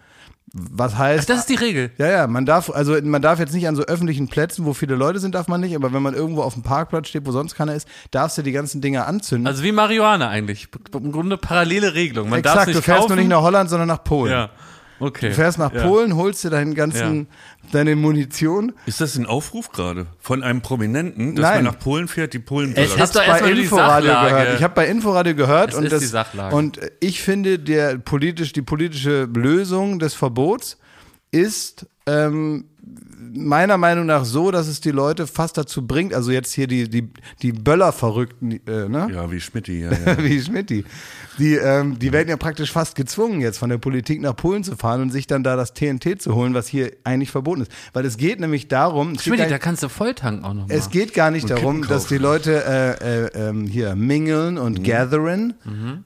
Was 0.53 0.97
heißt, 0.97 1.29
Das 1.29 1.41
ist 1.41 1.49
die 1.49 1.57
Regel. 1.57 1.91
ja, 1.99 2.07
ja, 2.09 2.27
man 2.29 2.47
darf, 2.47 2.71
also 2.71 2.97
man 3.03 3.21
darf 3.21 3.39
jetzt 3.41 3.53
nicht 3.53 3.67
an 3.67 3.75
so 3.77 3.83
öffentlichen 3.83 4.29
Plätzen, 4.29 4.65
wo 4.65 4.73
viele 4.75 4.95
Leute 4.95 5.19
sind, 5.19 5.35
darf 5.35 5.49
man 5.49 5.61
nicht, 5.61 5.75
aber 5.75 5.93
wenn 5.93 6.03
man 6.03 6.15
irgendwo 6.15 6.43
auf 6.43 6.55
dem 6.55 6.63
Parkplatz 6.63 7.09
steht, 7.09 7.27
wo 7.27 7.33
sonst 7.33 7.57
keiner 7.57 7.75
ist, 7.75 7.87
darfst 8.13 8.39
du 8.39 8.43
die 8.43 8.53
ganzen 8.53 8.81
Dinger 8.81 9.07
anzünden. 9.07 9.47
Also 9.49 9.65
wie 9.65 9.73
Marihuana 9.73 10.29
eigentlich. 10.29 10.69
Im 10.95 11.13
Grunde 11.13 11.37
parallele 11.37 11.95
Regelung. 11.95 12.31
Man 12.31 12.43
darf 12.43 12.55
Exakt, 12.55 12.69
nicht 12.69 12.79
du 12.79 12.83
fährst 12.83 13.01
kaufen. 13.03 13.11
nur 13.11 13.17
nicht 13.19 13.29
nach 13.29 13.43
Holland, 13.43 13.69
sondern 13.69 13.89
nach 13.89 14.05
Polen. 14.05 14.33
Ja. 14.33 14.51
Okay. 14.99 15.29
Du 15.29 15.35
fährst 15.35 15.59
nach 15.59 15.73
ja. 15.73 15.87
Polen, 15.87 16.17
holst 16.17 16.45
dir 16.45 16.51
deinen 16.51 16.75
ganzen, 16.75 17.29
deine 17.73 17.97
Munition. 17.97 18.73
Ist 18.87 19.01
das 19.01 19.17
ein 19.17 19.27
Aufruf 19.27 19.71
gerade 19.71 20.07
von 20.21 20.43
einem 20.43 20.63
Prominenten, 20.63 21.35
dass 21.37 21.43
Nein. 21.43 21.65
man 21.65 21.75
nach 21.75 21.79
Polen 21.79 22.09
fährt, 22.09 22.33
die 22.33 22.39
Polen 22.39 22.75
ist 22.75 23.15
doch 23.15 23.27
bei 23.27 23.51
Inforadio 23.51 24.11
gehört. 24.11 24.57
Ich 24.57 24.63
habe 24.63 24.75
bei 24.75 24.89
Inforadio 24.89 25.35
gehört 25.35 25.71
Es 25.71 25.77
und 25.77 25.85
ist 25.85 25.93
das 25.93 26.01
die 26.01 26.07
Sachlage. 26.07 26.55
und 26.55 26.81
ich 27.01 27.23
finde 27.23 27.59
der 27.59 27.99
politisch 27.99 28.53
die 28.53 28.63
politische 28.63 29.25
Lösung 29.25 29.99
des 29.99 30.15
Verbots 30.15 30.79
ist 31.31 31.87
ähm, 32.07 32.67
meiner 33.35 33.77
Meinung 33.77 34.07
nach 34.07 34.25
so, 34.25 34.51
dass 34.51 34.69
es 34.69 34.81
die 34.81 34.91
Leute 34.91 35.27
fast 35.27 35.59
dazu 35.59 35.87
bringt, 35.87 36.15
also 36.15 36.31
jetzt 36.31 36.53
hier 36.53 36.67
die 36.67 36.89
die 36.89 37.11
die 37.43 37.53
Böller-Verrückten, 37.53 38.53
äh, 38.67 38.89
ne? 38.89 39.09
Ja, 39.13 39.31
wie 39.31 39.41
Schmidti, 39.41 39.81
ja, 39.83 39.91
ja. 40.07 40.19
Wie 40.23 40.41
Schmidti. 40.41 40.85
Die, 41.39 41.55
ähm, 41.55 41.99
die 41.99 42.13
werden 42.13 42.29
ja 42.29 42.37
praktisch 42.37 42.73
fast 42.73 42.95
gezwungen, 42.95 43.41
jetzt 43.41 43.59
von 43.59 43.71
der 43.71 43.79
Politik 43.79 44.21
nach 44.21 44.35
Polen 44.37 44.65
zu 44.65 44.77
fahren 44.77 45.03
und 45.03 45.11
sich 45.11 45.27
dann 45.27 45.43
da 45.43 45.57
das 45.57 45.75
TNT 45.75 46.21
zu 46.21 46.35
holen, 46.35 46.55
was 46.55 46.67
hier 46.67 46.93
eigentlich 47.05 47.31
verboten 47.31 47.63
ist. 47.63 47.73
Weil 47.93 48.05
es 48.05 48.17
geht 48.17 48.41
nämlich 48.41 48.69
darum, 48.69 49.19
Schmidt, 49.19 49.41
da 49.41 49.59
kannst 49.59 49.83
du 49.83 49.89
volltanken 49.89 50.45
auch 50.45 50.55
noch 50.55 50.67
mal. 50.69 50.75
es 50.75 50.91
geht 50.91 51.15
gar 51.15 51.31
nicht 51.31 51.49
darum, 51.51 51.87
dass 51.87 52.07
die. 52.07 52.17
Leute 52.17 52.65
äh, 52.65 53.27
äh, 53.27 53.49
ähm, 53.49 53.67
hier 53.67 53.95
mingeln 53.95 54.57
und 54.59 54.83
gatheren, 54.83 55.55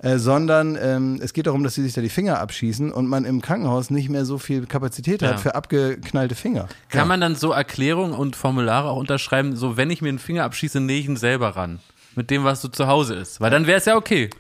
äh, 0.01 0.19
sondern 0.19 0.77
ähm, 0.81 1.19
es 1.23 1.33
geht 1.33 1.47
darum, 1.47 1.63
dass 1.63 1.75
sie 1.75 1.83
sich 1.83 1.93
da 1.93 2.01
die 2.01 2.09
Finger 2.09 2.41
abschießen 2.41 2.91
und 2.93 3.07
man 3.07 3.25
im 3.25 3.41
Krankenhaus 3.41 3.91
nicht 3.91 4.09
mehr 4.09 4.25
so 4.25 4.39
viel 4.39 4.67
Kapazität 4.67 5.23
Ja. 5.23 5.29
hat 5.31 5.41
für 5.41 5.55
abgeknallte 5.55 6.35
Finger. 6.35 6.67
Kann 6.89 7.07
man 7.09 7.21
dann 7.21 7.37
so 7.37 7.53
Erklärungen 7.53 8.13
und 8.13 8.35
Formulare 8.37 8.89
auch 8.91 8.97
unterschreiben, 8.97 9.57
so 9.57 9.77
wenn 9.77 9.91
ich 9.91 10.03
mir 10.03 10.09
einen 10.09 10.19
Finger 10.19 10.45
abschieße, 10.45 10.81
nähe 10.81 10.99
ich 10.99 11.07
ihn 11.07 11.17
selber 11.17 11.51
ran. 11.57 11.79
Mit 12.17 12.31
dem, 12.31 12.43
was 12.43 12.61
so 12.61 12.69
zu 12.69 12.89
Hause 12.89 13.15
ist. 13.15 13.41
Weil 13.41 13.51
dann 13.53 13.67
wäre 13.69 13.79
es 13.79 13.85
ja 13.85 13.97
okay, 13.97 14.31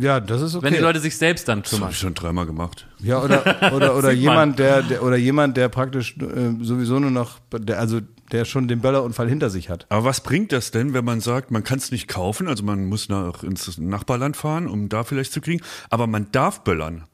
Ja, 0.00 0.20
das 0.20 0.42
ist 0.42 0.54
okay. 0.54 0.64
wenn 0.66 0.74
die 0.74 0.80
Leute 0.80 1.00
sich 1.00 1.16
selbst 1.16 1.48
dann 1.48 1.62
Das 1.62 1.72
habe 1.72 1.78
kümmern. 1.80 1.90
ich 1.92 1.98
schon 1.98 2.14
dreimal 2.14 2.46
gemacht. 2.46 2.86
Ja, 3.00 3.22
oder, 3.22 3.72
oder, 3.72 3.96
oder 3.96 4.12
jemand, 4.12 4.58
der, 4.58 4.82
der, 4.82 5.02
oder 5.02 5.16
jemand, 5.16 5.56
der 5.56 5.68
praktisch 5.68 6.16
äh, 6.18 6.52
sowieso 6.62 6.98
nur 6.98 7.10
noch, 7.10 7.38
der, 7.52 7.78
also 7.78 8.00
der 8.32 8.44
schon 8.44 8.68
den 8.68 8.80
Böllerunfall 8.80 9.28
hinter 9.28 9.50
sich 9.50 9.68
hat. 9.70 9.86
Aber 9.88 10.04
was 10.04 10.20
bringt 10.22 10.52
das 10.52 10.70
denn, 10.70 10.94
wenn 10.94 11.04
man 11.04 11.20
sagt, 11.20 11.50
man 11.50 11.64
kann 11.64 11.78
es 11.78 11.90
nicht 11.90 12.08
kaufen, 12.08 12.48
also 12.48 12.64
man 12.64 12.86
muss 12.86 13.08
nach, 13.08 13.42
ins 13.42 13.78
Nachbarland 13.78 14.36
fahren, 14.36 14.68
um 14.68 14.88
da 14.88 15.04
vielleicht 15.04 15.32
zu 15.32 15.40
kriegen, 15.40 15.62
aber 15.90 16.06
man 16.06 16.30
darf 16.32 16.62
böllern? 16.62 17.04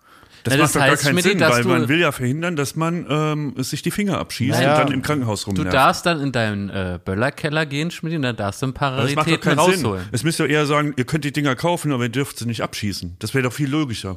Das 0.46 0.54
Na, 0.54 0.60
das 0.62 0.74
macht 0.74 0.74
doch 0.76 0.80
gar 0.80 0.90
heißt, 0.92 1.02
keinen 1.04 1.18
Sinn, 1.22 1.40
weil 1.40 1.62
du- 1.62 1.68
man 1.68 1.88
will 1.88 1.98
ja 2.00 2.12
verhindern, 2.12 2.56
dass 2.56 2.76
man 2.76 3.06
ähm, 3.08 3.54
sich 3.58 3.82
die 3.82 3.90
Finger 3.90 4.18
abschießt 4.18 4.58
Naja. 4.58 4.72
und 4.80 4.84
dann 4.88 4.92
im 4.94 5.02
Krankenhaus 5.02 5.42
Du 5.44 5.50
rumnervt. 5.50 5.74
darfst 5.74 6.06
dann 6.06 6.20
in 6.20 6.32
deinen 6.32 6.70
äh, 6.70 6.98
Böllerkeller 7.04 7.66
gehen, 7.66 7.90
Schmidt, 7.90 8.14
und 8.14 8.22
dann 8.22 8.36
darfst 8.36 8.62
du 8.62 8.66
ein 8.66 8.72
paar 8.74 8.92
Aber 8.92 9.02
das 9.02 9.14
macht 9.14 9.26
doch 9.26 9.32
Raritäten 9.32 9.56
keinen 9.58 9.72
Sinn. 9.76 9.84
rausholen. 9.86 10.04
Es 10.12 10.22
müsste 10.24 10.44
doch 10.44 10.50
eher 10.50 10.66
sagen, 10.66 10.94
ihr 10.96 11.04
könnt 11.04 11.24
die 11.24 11.32
Dinger 11.32 11.56
kaufen, 11.56 11.92
aber 11.92 12.04
ihr 12.04 12.08
dürft 12.08 12.38
sie 12.38 12.46
nicht 12.46 12.62
abschießen. 12.62 13.16
Das 13.18 13.34
wäre 13.34 13.42
doch 13.44 13.52
viel 13.52 13.68
logischer. 13.68 14.16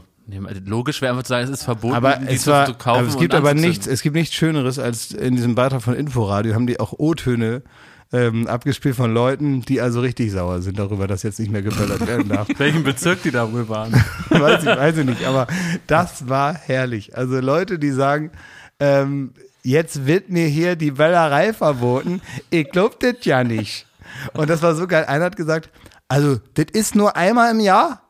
Logisch 0.66 1.02
wäre 1.02 1.12
einfach 1.14 1.24
zu 1.24 1.30
sagen, 1.30 1.46
es 1.46 1.50
ist 1.50 1.64
verboten, 1.64 1.96
Aber 1.96 2.18
die 2.18 2.36
es, 2.36 2.44
zu, 2.44 2.52
war, 2.52 2.68
zu 2.68 2.76
kaufen 2.76 3.00
aber 3.00 3.08
es 3.08 3.18
gibt 3.18 3.34
und 3.34 3.40
aber 3.40 3.56
nichts, 3.56 3.88
es 3.88 4.04
gibt 4.04 4.16
nichts 4.16 4.36
Schöneres 4.36 4.78
als 4.78 5.12
in 5.12 5.36
diesem 5.36 5.56
Beitrag 5.56 5.82
von 5.82 5.96
Inforadio 5.96 6.54
haben 6.54 6.68
die 6.68 6.80
auch 6.80 6.94
O-Töne 7.00 7.64
ähm, 8.12 8.48
abgespielt 8.48 8.96
von 8.96 9.14
Leuten, 9.14 9.62
die 9.62 9.82
also 9.82 10.02
richtig 10.02 10.32
sauer 10.32 10.62
sind 10.62 10.80
darüber, 10.80 11.08
dass 11.08 11.24
jetzt 11.24 11.40
nicht 11.40 11.52
mehr 11.52 11.62
geböllert 11.62 12.06
werden 12.08 12.30
darf. 12.30 12.48
Welchen 12.58 12.84
Bezirk 12.84 13.22
die 13.24 13.32
da 13.32 13.52
wohl 13.52 13.70
waren. 13.70 13.94
weiß, 14.30 14.62
ich, 14.62 14.68
weiß 14.68 14.98
ich 14.98 15.06
nicht, 15.06 15.26
aber 15.26 15.48
das 15.86 16.28
war 16.28 16.54
herrlich. 16.54 17.16
Also 17.16 17.40
Leute, 17.40 17.78
die 17.78 17.92
sagen, 17.92 18.32
ähm, 18.80 19.34
jetzt 19.64 20.08
wird 20.08 20.30
mir 20.30 20.48
hier 20.48 20.76
die 20.76 20.92
Böllerei 20.92 21.54
verboten. 21.54 22.22
Ich 22.50 22.70
glaub 22.72 23.00
das 23.00 23.16
ja 23.24 23.44
nicht. 23.44 23.86
Und 24.34 24.50
das 24.50 24.62
war 24.64 24.76
so 24.76 24.88
geil. 24.88 25.06
Einer 25.06 25.26
hat 25.26 25.36
gesagt, 25.36 25.70
also 26.08 26.40
das 26.56 26.66
ist 26.74 26.96
nur 26.96 27.16
einmal 27.16 27.52
im 27.52 27.60
Jahr. 27.60 28.02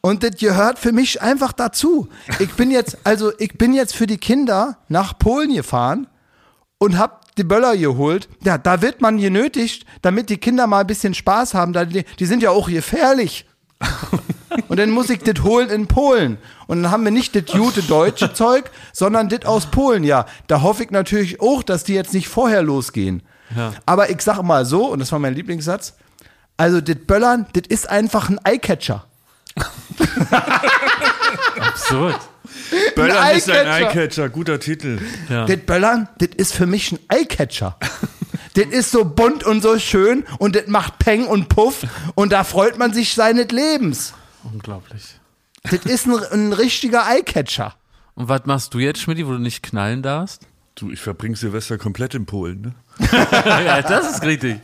Und 0.00 0.24
das 0.24 0.36
gehört 0.36 0.78
für 0.80 0.92
mich 0.92 1.22
einfach 1.22 1.52
dazu. 1.52 2.08
Ich 2.40 2.52
bin 2.54 2.72
jetzt, 2.72 2.98
also 3.04 3.32
ich 3.38 3.56
bin 3.56 3.72
jetzt 3.72 3.94
für 3.94 4.06
die 4.06 4.18
Kinder 4.18 4.78
nach 4.88 5.16
Polen 5.16 5.54
gefahren 5.54 6.08
und 6.78 6.98
hab 6.98 7.21
die 7.38 7.44
Böller 7.44 7.76
geholt. 7.76 8.28
Ja, 8.44 8.58
da 8.58 8.82
wird 8.82 9.00
man 9.00 9.18
genötigt, 9.18 9.86
damit 10.02 10.30
die 10.30 10.38
Kinder 10.38 10.66
mal 10.66 10.80
ein 10.80 10.86
bisschen 10.86 11.14
Spaß 11.14 11.54
haben. 11.54 11.72
Die, 11.72 12.26
sind 12.26 12.42
ja 12.42 12.50
auch 12.50 12.68
gefährlich. 12.68 13.46
Und 14.68 14.78
dann 14.78 14.90
muss 14.90 15.08
ich 15.08 15.20
das 15.20 15.42
holen 15.42 15.70
in 15.70 15.86
Polen. 15.86 16.38
Und 16.66 16.82
dann 16.82 16.92
haben 16.92 17.04
wir 17.04 17.10
nicht 17.10 17.34
das 17.34 17.46
gute 17.46 17.82
deutsche 17.82 18.32
Zeug, 18.34 18.70
sondern 18.92 19.28
das 19.28 19.46
aus 19.46 19.66
Polen. 19.66 20.04
Ja, 20.04 20.26
da 20.46 20.60
hoffe 20.62 20.84
ich 20.84 20.90
natürlich 20.90 21.40
auch, 21.40 21.62
dass 21.62 21.84
die 21.84 21.94
jetzt 21.94 22.12
nicht 22.12 22.28
vorher 22.28 22.62
losgehen. 22.62 23.22
Aber 23.84 24.10
ich 24.10 24.22
sag 24.22 24.42
mal 24.42 24.64
so, 24.64 24.86
und 24.86 24.98
das 24.98 25.12
war 25.12 25.18
mein 25.18 25.34
Lieblingssatz, 25.34 25.94
also 26.56 26.80
das 26.80 26.96
Böllern, 27.06 27.46
das 27.52 27.64
ist 27.68 27.88
einfach 27.88 28.30
ein 28.30 28.38
Eyecatcher. 28.44 29.04
Absurd. 31.60 32.18
Böllern 32.94 33.36
ist 33.36 33.50
ein 33.50 33.66
Eyecatcher. 33.66 33.88
Eyecatcher, 33.88 34.28
guter 34.28 34.60
Titel. 34.60 35.00
Ja. 35.28 35.46
Das 35.46 35.58
Böllern, 35.58 36.08
das 36.18 36.30
ist 36.36 36.54
für 36.54 36.66
mich 36.66 36.92
ein 36.92 36.98
Eyecatcher. 37.08 37.78
das 38.54 38.66
ist 38.66 38.90
so 38.90 39.04
bunt 39.04 39.44
und 39.44 39.62
so 39.62 39.78
schön 39.78 40.24
und 40.38 40.56
das 40.56 40.66
macht 40.66 40.98
Peng 40.98 41.26
und 41.26 41.48
Puff 41.48 41.86
und 42.14 42.32
da 42.32 42.44
freut 42.44 42.78
man 42.78 42.92
sich 42.92 43.14
seines 43.14 43.50
Lebens. 43.50 44.14
Unglaublich. 44.44 45.02
Das 45.64 45.84
ist 45.84 46.06
ein, 46.06 46.16
ein 46.32 46.52
richtiger 46.52 47.06
Eyecatcher. 47.08 47.74
Und 48.14 48.28
was 48.28 48.44
machst 48.44 48.74
du 48.74 48.78
jetzt, 48.78 49.00
Schmidt, 49.00 49.24
wo 49.26 49.32
du 49.32 49.38
nicht 49.38 49.62
knallen 49.62 50.02
darfst? 50.02 50.46
Du, 50.74 50.90
ich 50.90 51.00
verbringe 51.00 51.36
Silvester 51.36 51.78
komplett 51.78 52.14
in 52.14 52.26
Polen, 52.26 52.60
ne? 52.60 52.74
ja, 53.66 53.82
das 53.82 54.12
ist 54.16 54.22
richtig. 54.24 54.56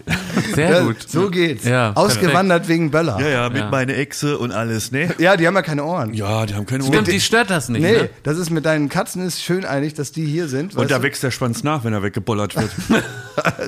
Sehr 0.55 0.71
Ja, 0.71 0.81
gut. 0.83 0.97
So 1.09 1.31
geht's. 1.31 1.65
Ja, 1.65 1.93
Ausgewandert 1.95 2.69
wegen 2.69 2.91
Böller. 2.91 3.19
Ja, 3.21 3.29
ja, 3.29 3.49
mit 3.49 3.59
Ja. 3.59 3.71
meine 3.71 3.95
Echse 3.97 4.39
und 4.39 4.53
alles, 4.53 4.93
ne? 4.93 5.15
Ja, 5.19 5.37
die 5.37 5.47
haben 5.47 5.55
ja 5.55 5.63
keine 5.63 5.85
Ohren. 5.85 6.15
Ja, 6.15 6.47
die 6.47 6.55
haben 6.55 6.67
keine 6.67 6.85
Ohren. 6.85 6.93
Stimmt, 6.93 7.09
die 7.09 7.21
stört 7.21 7.51
das 7.51 7.69
nicht. 7.69 7.83
Nee, 7.83 7.93
Ne? 8.03 8.11
das 8.23 8.39
ist 8.39 8.51
mit 8.51 8.65
deinen 8.67 8.89
Katzen 8.89 9.27
ist 9.27 9.43
schön 9.43 9.65
einig, 9.65 9.95
dass 9.95 10.13
die 10.13 10.25
hier 10.27 10.49
sind. 10.49 10.77
Und 10.77 10.91
da 10.91 10.99
du? 10.99 11.03
wächst 11.05 11.23
der 11.23 11.31
Schwanz 11.31 11.63
nach, 11.65 11.85
wenn 11.85 11.93
er 11.93 12.03
weggebollert 12.03 12.55
wird. 12.57 12.71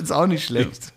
Ist 0.01 0.11
auch 0.11 0.27
nicht 0.27 0.45
schlecht. 0.45 0.91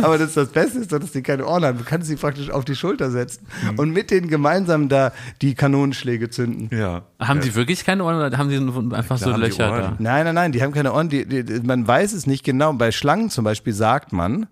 Aber 0.00 0.16
das, 0.16 0.34
das 0.34 0.48
Beste 0.50 0.78
ist 0.78 0.92
doch, 0.92 1.00
dass 1.00 1.10
die 1.10 1.22
keine 1.22 1.44
Ohren 1.44 1.64
haben. 1.64 1.78
Du 1.78 1.82
kannst 1.84 2.06
sie 2.06 2.14
praktisch 2.14 2.50
auf 2.50 2.64
die 2.64 2.76
Schulter 2.76 3.10
setzen 3.10 3.44
Mhm. 3.72 3.78
und 3.80 3.90
mit 3.90 4.10
denen 4.12 4.28
gemeinsam 4.28 4.88
da 4.88 5.12
die 5.42 5.54
Kanonenschläge 5.54 6.30
zünden. 6.30 6.68
ja. 6.76 7.02
Haben 7.18 7.38
ja. 7.38 7.44
die 7.46 7.54
wirklich 7.54 7.84
keine 7.84 8.04
Ohren 8.04 8.16
oder 8.16 8.36
haben 8.36 8.50
die 8.50 8.94
einfach 8.94 9.16
so 9.16 9.30
Löcher 9.30 9.68
da? 9.70 9.96
Nein, 9.98 10.26
nein, 10.26 10.34
nein, 10.34 10.52
die 10.52 10.62
haben 10.62 10.70
keine 10.72 10.92
Ohren. 10.92 11.08
Die, 11.08 11.24
die, 11.24 11.42
man 11.64 11.88
weiß 11.88 12.12
es 12.12 12.26
nicht 12.26 12.44
genau. 12.44 12.74
Bei 12.74 12.92
Schlangen 12.96 13.30
zum 13.30 13.44
Beispiel 13.44 13.72
sagt 13.72 14.12
man, 14.12 14.46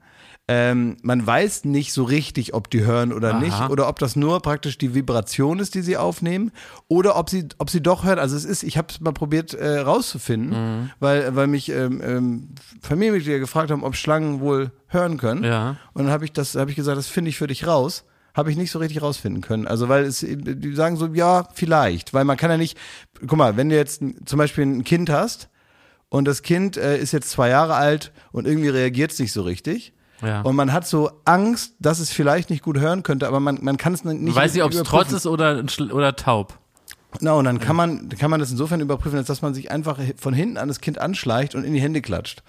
ähm, 0.46 0.98
man 1.02 1.26
weiß 1.26 1.64
nicht 1.64 1.94
so 1.94 2.04
richtig, 2.04 2.52
ob 2.52 2.68
die 2.68 2.84
hören 2.84 3.14
oder 3.14 3.30
Aha. 3.34 3.40
nicht, 3.40 3.70
oder 3.70 3.88
ob 3.88 3.98
das 3.98 4.14
nur 4.14 4.40
praktisch 4.42 4.76
die 4.76 4.94
Vibration 4.94 5.58
ist, 5.58 5.74
die 5.74 5.80
sie 5.80 5.96
aufnehmen, 5.96 6.52
oder 6.86 7.16
ob 7.16 7.30
sie, 7.30 7.48
ob 7.56 7.70
sie 7.70 7.80
doch 7.82 8.04
hören. 8.04 8.18
Also 8.18 8.36
es 8.36 8.44
ist, 8.44 8.62
ich 8.62 8.76
habe 8.76 8.88
es 8.90 9.00
mal 9.00 9.12
probiert 9.12 9.54
äh, 9.54 9.78
rauszufinden, 9.78 10.50
Mhm. 10.82 10.90
weil, 11.00 11.34
weil 11.34 11.46
mich 11.46 11.70
ähm, 11.70 12.02
ähm, 12.04 12.48
Familienmitglieder 12.82 13.38
gefragt 13.38 13.70
haben, 13.70 13.82
ob 13.82 13.96
Schlangen 13.96 14.40
wohl 14.40 14.70
hören 14.88 15.16
können. 15.16 15.44
Ja. 15.44 15.76
Und 15.94 16.04
dann 16.04 16.12
habe 16.12 16.26
ich 16.26 16.32
das, 16.32 16.54
habe 16.56 16.68
ich 16.70 16.76
gesagt, 16.76 16.98
das 16.98 17.06
finde 17.08 17.30
ich 17.30 17.38
für 17.38 17.46
dich 17.46 17.66
raus. 17.66 18.04
Habe 18.34 18.50
ich 18.50 18.56
nicht 18.56 18.72
so 18.72 18.80
richtig 18.80 19.00
rausfinden 19.00 19.42
können. 19.42 19.66
Also 19.68 19.88
weil 19.88 20.02
es, 20.04 20.18
die 20.28 20.74
sagen 20.74 20.96
so, 20.96 21.06
ja, 21.06 21.48
vielleicht, 21.54 22.12
weil 22.12 22.24
man 22.24 22.36
kann 22.36 22.50
ja 22.50 22.56
nicht, 22.58 22.76
guck 23.20 23.38
mal, 23.38 23.56
wenn 23.56 23.68
du 23.68 23.76
jetzt 23.76 24.02
zum 24.26 24.38
Beispiel 24.38 24.64
ein 24.66 24.82
Kind 24.82 25.08
hast 25.08 25.48
und 26.14 26.26
das 26.26 26.42
Kind 26.42 26.76
äh, 26.76 26.96
ist 26.96 27.10
jetzt 27.10 27.28
zwei 27.28 27.48
Jahre 27.48 27.74
alt 27.74 28.12
und 28.30 28.46
irgendwie 28.46 28.68
reagiert 28.68 29.10
es 29.10 29.18
nicht 29.18 29.32
so 29.32 29.42
richtig. 29.42 29.92
Ja. 30.22 30.42
Und 30.42 30.54
man 30.54 30.72
hat 30.72 30.86
so 30.86 31.10
Angst, 31.24 31.74
dass 31.80 31.98
es 31.98 32.12
vielleicht 32.12 32.50
nicht 32.50 32.62
gut 32.62 32.78
hören 32.78 33.02
könnte, 33.02 33.26
aber 33.26 33.40
man, 33.40 33.58
man 33.62 33.78
kann 33.78 33.94
es 33.94 34.04
nicht 34.04 34.32
Weiß 34.32 34.54
nicht, 34.54 34.62
ob 34.62 34.72
es 34.72 34.80
trotz 34.84 35.10
ist 35.10 35.26
oder, 35.26 35.64
oder 35.90 36.14
taub. 36.14 36.56
Na, 37.18 37.32
und 37.32 37.46
dann 37.46 37.58
kann 37.58 37.74
man, 37.74 38.10
kann 38.10 38.30
man 38.30 38.38
das 38.38 38.52
insofern 38.52 38.80
überprüfen, 38.80 39.18
als 39.18 39.26
dass 39.26 39.42
man 39.42 39.54
sich 39.54 39.72
einfach 39.72 39.98
von 40.16 40.34
hinten 40.34 40.56
an 40.56 40.68
das 40.68 40.80
Kind 40.80 41.00
anschleicht 41.00 41.56
und 41.56 41.64
in 41.64 41.74
die 41.74 41.80
Hände 41.80 42.00
klatscht. 42.00 42.44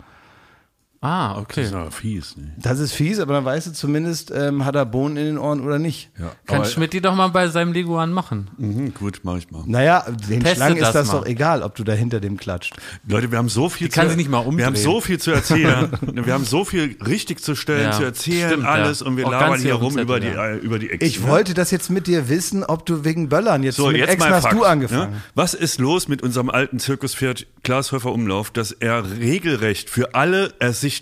Ah, 1.06 1.38
okay. 1.38 1.62
Das 1.62 1.68
ist 1.70 1.76
aber 1.76 1.92
fies, 1.92 2.36
ne? 2.36 2.52
Das 2.58 2.80
ist 2.80 2.94
fies, 2.94 3.20
aber 3.20 3.34
dann 3.36 3.46
weißt 3.46 3.68
du 3.68 3.74
zumindest, 3.74 4.32
ähm, 4.36 4.66
hat 4.66 4.76
er 4.76 4.88
Bohnen 4.88 5.18
in 5.18 5.26
den 5.26 5.38
Ohren 5.38 5.62
oder 5.62 5.78
nicht. 5.78 6.10
Ja. 6.20 6.32
Kann 6.48 6.62
aber, 6.62 6.66
Schmidt 6.66 6.94
die 6.94 7.02
doch 7.02 7.14
mal 7.14 7.28
bei 7.28 7.48
seinem 7.48 7.74
Leguan 7.74 8.12
machen. 8.12 8.50
Mhm, 8.58 8.92
gut, 8.96 9.20
mach 9.22 9.38
ich 9.38 9.52
mal. 9.52 9.62
Naja, 9.68 10.04
den 10.30 10.40
Teste 10.40 10.56
Schlangen 10.56 10.78
ist 10.78 10.82
das 10.84 10.94
das 10.94 11.08
mal. 11.10 11.20
doch 11.20 11.26
egal, 11.28 11.62
ob 11.62 11.76
du 11.76 11.84
da 11.84 11.94
hinter 11.94 12.20
dem 12.20 12.38
klatscht. 12.38 12.76
Leute, 13.08 13.30
wir 13.30 13.38
haben 13.38 13.50
so 13.50 13.70
viel 13.70 13.88
Die 13.88 13.94
kann 13.94 14.06
zu, 14.08 14.12
sie 14.14 14.18
nicht 14.18 14.32
mal 14.32 14.40
Wir 14.42 14.48
umdrehen. 14.48 14.66
haben 14.66 14.76
so 14.76 15.00
viel 15.00 15.20
zu 15.20 15.30
erzählen. 15.30 15.92
wir 16.02 16.34
haben 16.34 16.44
so 16.46 16.66
viel 16.66 16.98
richtig 17.06 17.40
zu 17.40 17.54
stellen, 17.54 17.84
Ja, 17.84 17.92
zu 17.92 18.04
erzählen, 18.04 18.50
stimmt, 18.50 18.66
alles 18.66 19.02
ja. 19.02 19.06
und 19.06 19.18
wir 19.18 19.28
Auch 19.28 19.32
labern 19.32 19.60
hier 19.60 19.76
rum 19.76 20.00
über 20.00 20.20
die, 20.20 20.30
äh, 20.30 20.58
über 20.58 20.80
die 20.80 20.90
Echsen. 20.90 21.08
Ich 21.08 21.20
ne? 21.22 21.28
wollte 21.28 21.54
das 21.54 21.70
jetzt 21.70 21.92
mit 21.92 22.08
dir 22.08 22.30
wissen, 22.30 22.64
ob 22.64 22.84
du 22.88 23.06
wegen 23.06 23.30
Böllern 23.30 23.62
jetzt 23.62 23.76
So, 23.76 23.90
mit 23.90 23.98
jetzt 23.98 24.18
mal 24.18 24.32
hast 24.32 24.42
Fakt, 24.44 24.56
du 24.56 24.64
angefangen. 24.64 25.12
Ne? 25.12 25.22
Was 25.36 25.54
ist 25.54 25.80
los 25.80 26.08
mit 26.08 26.24
unserem 26.24 26.50
alten 26.50 26.80
Zirkuspferd 26.80 27.46
Glashäufer 27.62 28.12
Umlauf, 28.12 28.50
dass 28.50 28.72
er 28.72 29.04
regelrecht 29.20 29.92
für 29.92 30.16
alle 30.16 30.52
ersichtlich 30.58 30.95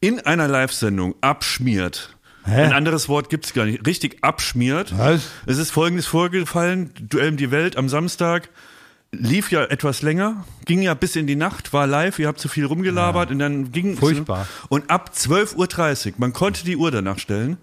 in 0.00 0.20
einer 0.20 0.48
Live-Sendung 0.48 1.14
abschmiert? 1.20 2.16
Hä? 2.44 2.64
Ein 2.64 2.72
anderes 2.72 3.08
Wort 3.08 3.28
gibt's 3.28 3.52
gar 3.52 3.66
nicht. 3.66 3.86
Richtig 3.86 4.18
abschmiert. 4.22 4.96
Was? 4.96 5.28
Es 5.46 5.58
ist 5.58 5.70
folgendes 5.70 6.06
vorgefallen: 6.06 6.90
Duell 7.00 7.30
um 7.30 7.36
die 7.36 7.50
Welt 7.50 7.76
am 7.76 7.88
Samstag. 7.88 8.48
Lief 9.12 9.50
ja 9.50 9.64
etwas 9.64 10.02
länger, 10.02 10.44
ging 10.66 10.82
ja 10.82 10.94
bis 10.94 11.16
in 11.16 11.26
die 11.26 11.34
Nacht, 11.34 11.72
war 11.72 11.88
live, 11.88 12.20
ihr 12.20 12.28
habt 12.28 12.38
zu 12.38 12.46
viel 12.46 12.64
rumgelabert 12.64 13.32
und 13.32 13.40
dann 13.40 13.72
ging 13.72 13.96
Furchtbar. 13.96 14.46
Und 14.68 14.88
ab 14.88 15.10
12.30 15.12 15.56
Uhr, 16.06 16.14
man 16.18 16.32
konnte 16.32 16.64
die 16.64 16.76
Uhr 16.76 16.92
danach 16.92 17.18
stellen, 17.18 17.56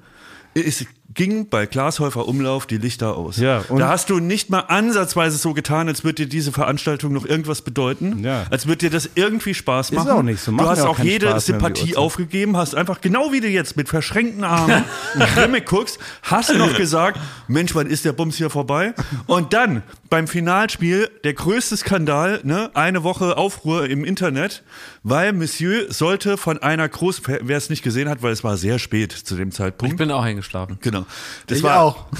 es 0.53 0.86
ging 1.17 1.50
bei 1.50 1.65
Glashäufer 1.65 2.27
Umlauf 2.27 2.65
die 2.67 2.77
Lichter 2.77 3.17
aus. 3.17 3.38
Ja, 3.38 3.63
und? 3.67 3.79
da 3.79 3.89
hast 3.89 4.09
du 4.09 4.19
nicht 4.19 4.50
mal 4.50 4.62
ansatzweise 4.62 5.38
so 5.38 5.53
getan, 5.53 5.89
als 5.89 6.03
würde 6.05 6.24
dir 6.24 6.29
diese 6.29 6.53
Veranstaltung 6.53 7.12
noch 7.12 7.25
irgendwas 7.25 7.62
bedeuten. 7.62 8.24
Ja. 8.24 8.45
Als 8.50 8.67
würde 8.67 8.77
dir 8.77 8.89
das 8.89 9.09
irgendwie 9.15 9.53
Spaß 9.53 9.91
machen. 9.91 10.09
auch 10.09 10.21
nicht 10.21 10.39
so. 10.39 10.51
Machen 10.51 10.65
Du 10.65 10.69
hast 10.69 10.81
auch 10.81 11.00
auch 11.00 11.03
jede 11.03 11.27
Spaß 11.27 11.47
Sympathie 11.47 11.95
aufgegeben, 11.95 12.55
hast 12.55 12.75
einfach, 12.75 13.01
genau 13.01 13.31
wie 13.31 13.41
du 13.41 13.47
jetzt 13.47 13.75
mit 13.75 13.89
verschränkten 13.89 14.43
Armen 14.43 14.83
grimmig 15.36 15.65
guckst, 15.65 16.00
hast 16.21 16.53
noch 16.55 16.75
gesagt, 16.77 17.19
Mensch, 17.47 17.74
wann 17.75 17.88
ist 17.88 18.05
der 18.05 18.13
Bums 18.13 18.38
hier 18.38 18.50
vorbei? 18.50 18.93
Und 19.25 19.53
dann 19.53 19.83
beim 20.09 20.27
Finalspiel 20.27 21.09
der 21.24 21.33
größte 21.33 21.77
Skandal, 21.77 22.41
ne? 22.43 22.69
eine 22.75 23.03
Woche 23.03 23.38
Aufruhr 23.38 23.89
im 23.89 24.05
Internet, 24.05 24.63
weil 25.09 25.31
Monsieur 25.31 25.91
sollte 25.91 26.37
von 26.37 26.57
einer 26.57 26.87
Groß, 26.87 27.21
wer 27.25 27.57
es 27.57 27.69
nicht 27.69 27.81
gesehen 27.81 28.09
hat, 28.09 28.21
weil 28.23 28.33
es 28.33 28.43
war 28.43 28.57
sehr 28.57 28.77
spät 28.77 29.11
zu 29.13 29.35
dem 29.35 29.51
Zeitpunkt. 29.51 29.93
Ich 29.93 29.97
bin 29.97 30.11
auch 30.11 30.23
eingeschlafen. 30.23 30.77
Genau. 30.81 31.05
Das 31.47 31.59
ich 31.59 31.63
war, 31.63 31.81
auch. 31.81 32.05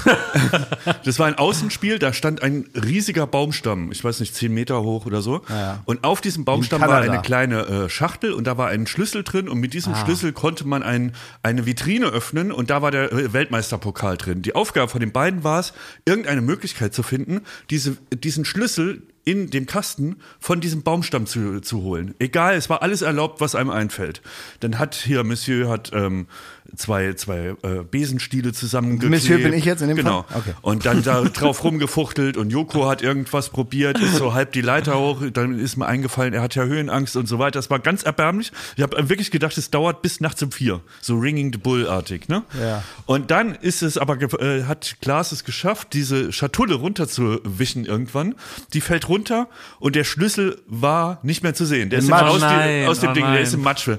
Das 1.04 1.18
war 1.18 1.26
ein 1.26 1.36
Außenspiel, 1.36 1.98
da 1.98 2.12
stand 2.12 2.42
ein 2.42 2.66
riesiger 2.74 3.26
Baumstamm, 3.26 3.92
ich 3.92 4.02
weiß 4.02 4.20
nicht, 4.20 4.34
zehn 4.34 4.52
Meter 4.52 4.82
hoch 4.82 5.06
oder 5.06 5.20
so. 5.20 5.42
Ja. 5.48 5.82
Und 5.84 6.04
auf 6.04 6.20
diesem 6.20 6.44
Baumstamm 6.44 6.80
war 6.80 7.00
eine 7.00 7.20
kleine 7.20 7.66
äh, 7.66 7.88
Schachtel 7.88 8.32
und 8.32 8.46
da 8.46 8.56
war 8.56 8.68
ein 8.68 8.86
Schlüssel 8.86 9.22
drin 9.22 9.48
und 9.48 9.58
mit 9.58 9.74
diesem 9.74 9.94
Schlüssel 9.94 10.32
konnte 10.32 10.66
man 10.66 10.82
ein, 10.82 11.12
eine 11.42 11.66
Vitrine 11.66 12.06
öffnen 12.06 12.52
und 12.52 12.70
da 12.70 12.82
war 12.82 12.90
der 12.90 13.12
äh, 13.12 13.32
Weltmeisterpokal 13.32 14.16
drin. 14.16 14.42
Die 14.42 14.54
Aufgabe 14.54 14.88
von 14.88 15.00
den 15.00 15.12
beiden 15.12 15.44
war 15.44 15.60
es, 15.60 15.72
irgendeine 16.04 16.40
Möglichkeit 16.40 16.94
zu 16.94 17.02
finden, 17.02 17.42
diese, 17.70 17.96
diesen 18.12 18.44
Schlüssel 18.44 19.02
in 19.28 19.50
dem 19.50 19.66
Kasten 19.66 20.16
von 20.40 20.62
diesem 20.62 20.82
Baumstamm 20.82 21.26
zu, 21.26 21.60
zu 21.60 21.82
holen. 21.82 22.14
Egal, 22.18 22.54
es 22.54 22.70
war 22.70 22.80
alles 22.80 23.02
erlaubt, 23.02 23.42
was 23.42 23.54
einem 23.54 23.68
einfällt. 23.68 24.22
Dann 24.60 24.78
hat 24.78 24.94
hier 24.94 25.22
Monsieur 25.22 25.68
hat 25.68 25.90
ähm, 25.92 26.28
zwei, 26.76 27.14
zwei 27.14 27.54
äh, 27.62 27.82
Besenstiele 27.90 28.52
zusammengeklebt. 28.52 29.10
Monsieur 29.10 29.38
bin 29.38 29.52
ich 29.52 29.64
jetzt 29.64 29.80
in 29.80 29.88
dem 29.88 29.96
genau. 29.96 30.24
Fall? 30.28 30.38
Okay. 30.38 30.54
Und 30.62 30.86
dann 30.86 31.02
da 31.02 31.22
drauf 31.22 31.64
rumgefuchtelt 31.64 32.36
und 32.36 32.50
Joko 32.50 32.88
hat 32.88 33.02
irgendwas 33.02 33.48
probiert, 33.48 33.98
ist 34.00 34.16
so 34.16 34.34
halb 34.34 34.52
die 34.52 34.60
Leiter 34.60 34.98
hoch, 34.98 35.22
dann 35.32 35.58
ist 35.58 35.76
mir 35.76 35.86
eingefallen, 35.86 36.34
er 36.34 36.42
hat 36.42 36.54
ja 36.54 36.64
Höhenangst 36.64 37.16
und 37.16 37.26
so 37.26 37.38
weiter. 37.38 37.58
Das 37.58 37.70
war 37.70 37.78
ganz 37.78 38.02
erbärmlich. 38.02 38.52
Ich 38.76 38.82
habe 38.82 39.08
wirklich 39.08 39.30
gedacht, 39.30 39.56
es 39.56 39.70
dauert 39.70 40.02
bis 40.02 40.20
nachts 40.20 40.42
um 40.42 40.52
vier. 40.52 40.80
So 41.00 41.16
Ringing 41.16 41.52
the 41.52 41.58
Bull-artig, 41.58 42.28
ne? 42.28 42.42
Ja. 42.60 42.82
Und 43.06 43.30
dann 43.30 43.54
ist 43.54 43.82
es 43.82 43.96
aber, 43.98 44.20
äh, 44.40 44.64
hat 44.64 44.96
Klaas 45.00 45.32
es 45.32 45.44
geschafft, 45.44 45.88
diese 45.92 46.32
Schatulle 46.32 46.74
runterzuwischen 46.74 47.84
irgendwann. 47.84 48.34
Die 48.72 48.80
fällt 48.80 49.08
runter 49.08 49.48
und 49.80 49.96
der 49.96 50.04
Schlüssel 50.04 50.60
war 50.66 51.18
nicht 51.22 51.42
mehr 51.42 51.54
zu 51.54 51.64
sehen. 51.64 51.90
Der 51.90 52.00
ist 52.00 52.08
Matsch. 52.08 52.22
immer 52.22 52.30
aus, 52.30 52.40
Nein, 52.40 52.68
dem, 52.68 52.88
aus 52.88 53.00
dem 53.00 53.10
oh 53.10 53.12
Ding, 53.14 53.24
der 53.24 53.32
nein. 53.34 53.42
ist 53.42 53.54
im 53.54 53.62
Matsche. 53.62 53.98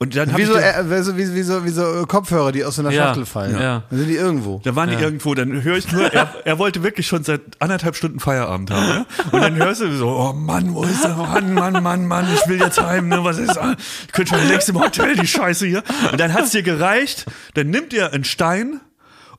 Und 0.00 0.14
dann 0.14 0.30
hab 0.30 0.38
Wie 0.38 0.42
ich 0.42 0.48
äh, 0.50 1.02
so, 1.02 1.16
wie, 1.16 1.34
wie, 1.34 1.42
so, 1.42 1.64
wie 1.64 1.70
so 1.70 2.02
äh, 2.02 2.06
Kopfhörer, 2.06 2.52
die 2.52 2.64
aus 2.64 2.76
so 2.76 2.82
einer 2.82 2.92
Ja. 2.92 3.06
Schachtel 3.06 3.26
fallen. 3.26 3.60
Ja. 3.60 3.82
Dann 3.90 3.98
sind 3.98 4.08
die 4.08 4.14
irgendwo. 4.14 4.60
Da 4.62 4.76
waren 4.76 4.90
die 4.90 4.94
irgendwo, 4.94 5.34
dann 5.34 5.64
höre 5.64 5.76
ich 5.76 5.90
nur, 5.90 6.12
er, 6.14 6.32
er 6.44 6.58
wollte 6.60 6.84
wirklich 6.84 7.08
schon 7.08 7.24
seit 7.24 7.40
anderthalb 7.58 7.96
Stunden 7.96 8.20
Feierabend 8.20 8.70
haben. 8.70 8.86
Ne? 8.86 9.06
Und 9.32 9.40
dann 9.40 9.56
hörst 9.56 9.80
du 9.80 9.90
so, 9.96 10.08
oh 10.10 10.32
Mann, 10.34 10.72
wo 10.72 10.84
ist 10.84 11.04
er? 11.04 11.16
Mann, 11.16 11.52
Mann, 11.52 11.82
Mann, 11.82 12.06
Mann, 12.06 12.28
ich 12.32 12.48
will 12.48 12.60
jetzt 12.60 12.80
heim, 12.80 13.08
ne? 13.08 13.24
Was 13.24 13.38
ist? 13.38 13.58
Ich 14.06 14.12
könnte 14.12 14.36
schon 14.38 14.46
längst 14.48 14.68
im 14.68 14.78
Hotel, 14.80 15.16
die 15.16 15.26
Scheiße 15.26 15.66
hier. 15.66 15.82
Und 16.12 16.20
dann 16.20 16.32
hat's 16.32 16.50
dir 16.50 16.62
gereicht, 16.62 17.26
dann 17.54 17.70
nimmt 17.70 17.92
er 17.92 18.12
einen 18.12 18.22
Stein 18.22 18.80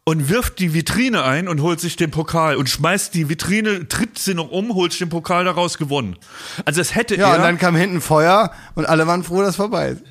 und 0.03 0.27
wirft 0.27 0.59
die 0.59 0.73
Vitrine 0.73 1.23
ein 1.23 1.47
und 1.47 1.61
holt 1.61 1.79
sich 1.79 1.95
den 1.95 2.11
Pokal 2.11 2.57
und 2.57 2.67
schmeißt 2.69 3.13
die 3.13 3.29
Vitrine, 3.29 3.87
tritt 3.87 4.19
sie 4.19 4.33
noch 4.33 4.51
um, 4.51 4.73
holt 4.73 4.91
sich 4.91 4.99
den 4.99 5.09
Pokal 5.09 5.45
daraus 5.45 5.77
gewonnen. 5.77 6.17
Also 6.65 6.81
es 6.81 6.95
hätte 6.95 7.15
Ja, 7.15 7.29
er. 7.29 7.37
und 7.37 7.43
dann 7.43 7.57
kam 7.57 7.77
hinten 7.77 8.01
Feuer 8.01 8.51
und 8.75 8.87
alle 8.89 9.07
waren 9.07 9.23
froh, 9.23 9.41
dass 9.41 9.55
vorbei 9.55 9.89
ist. 9.91 10.03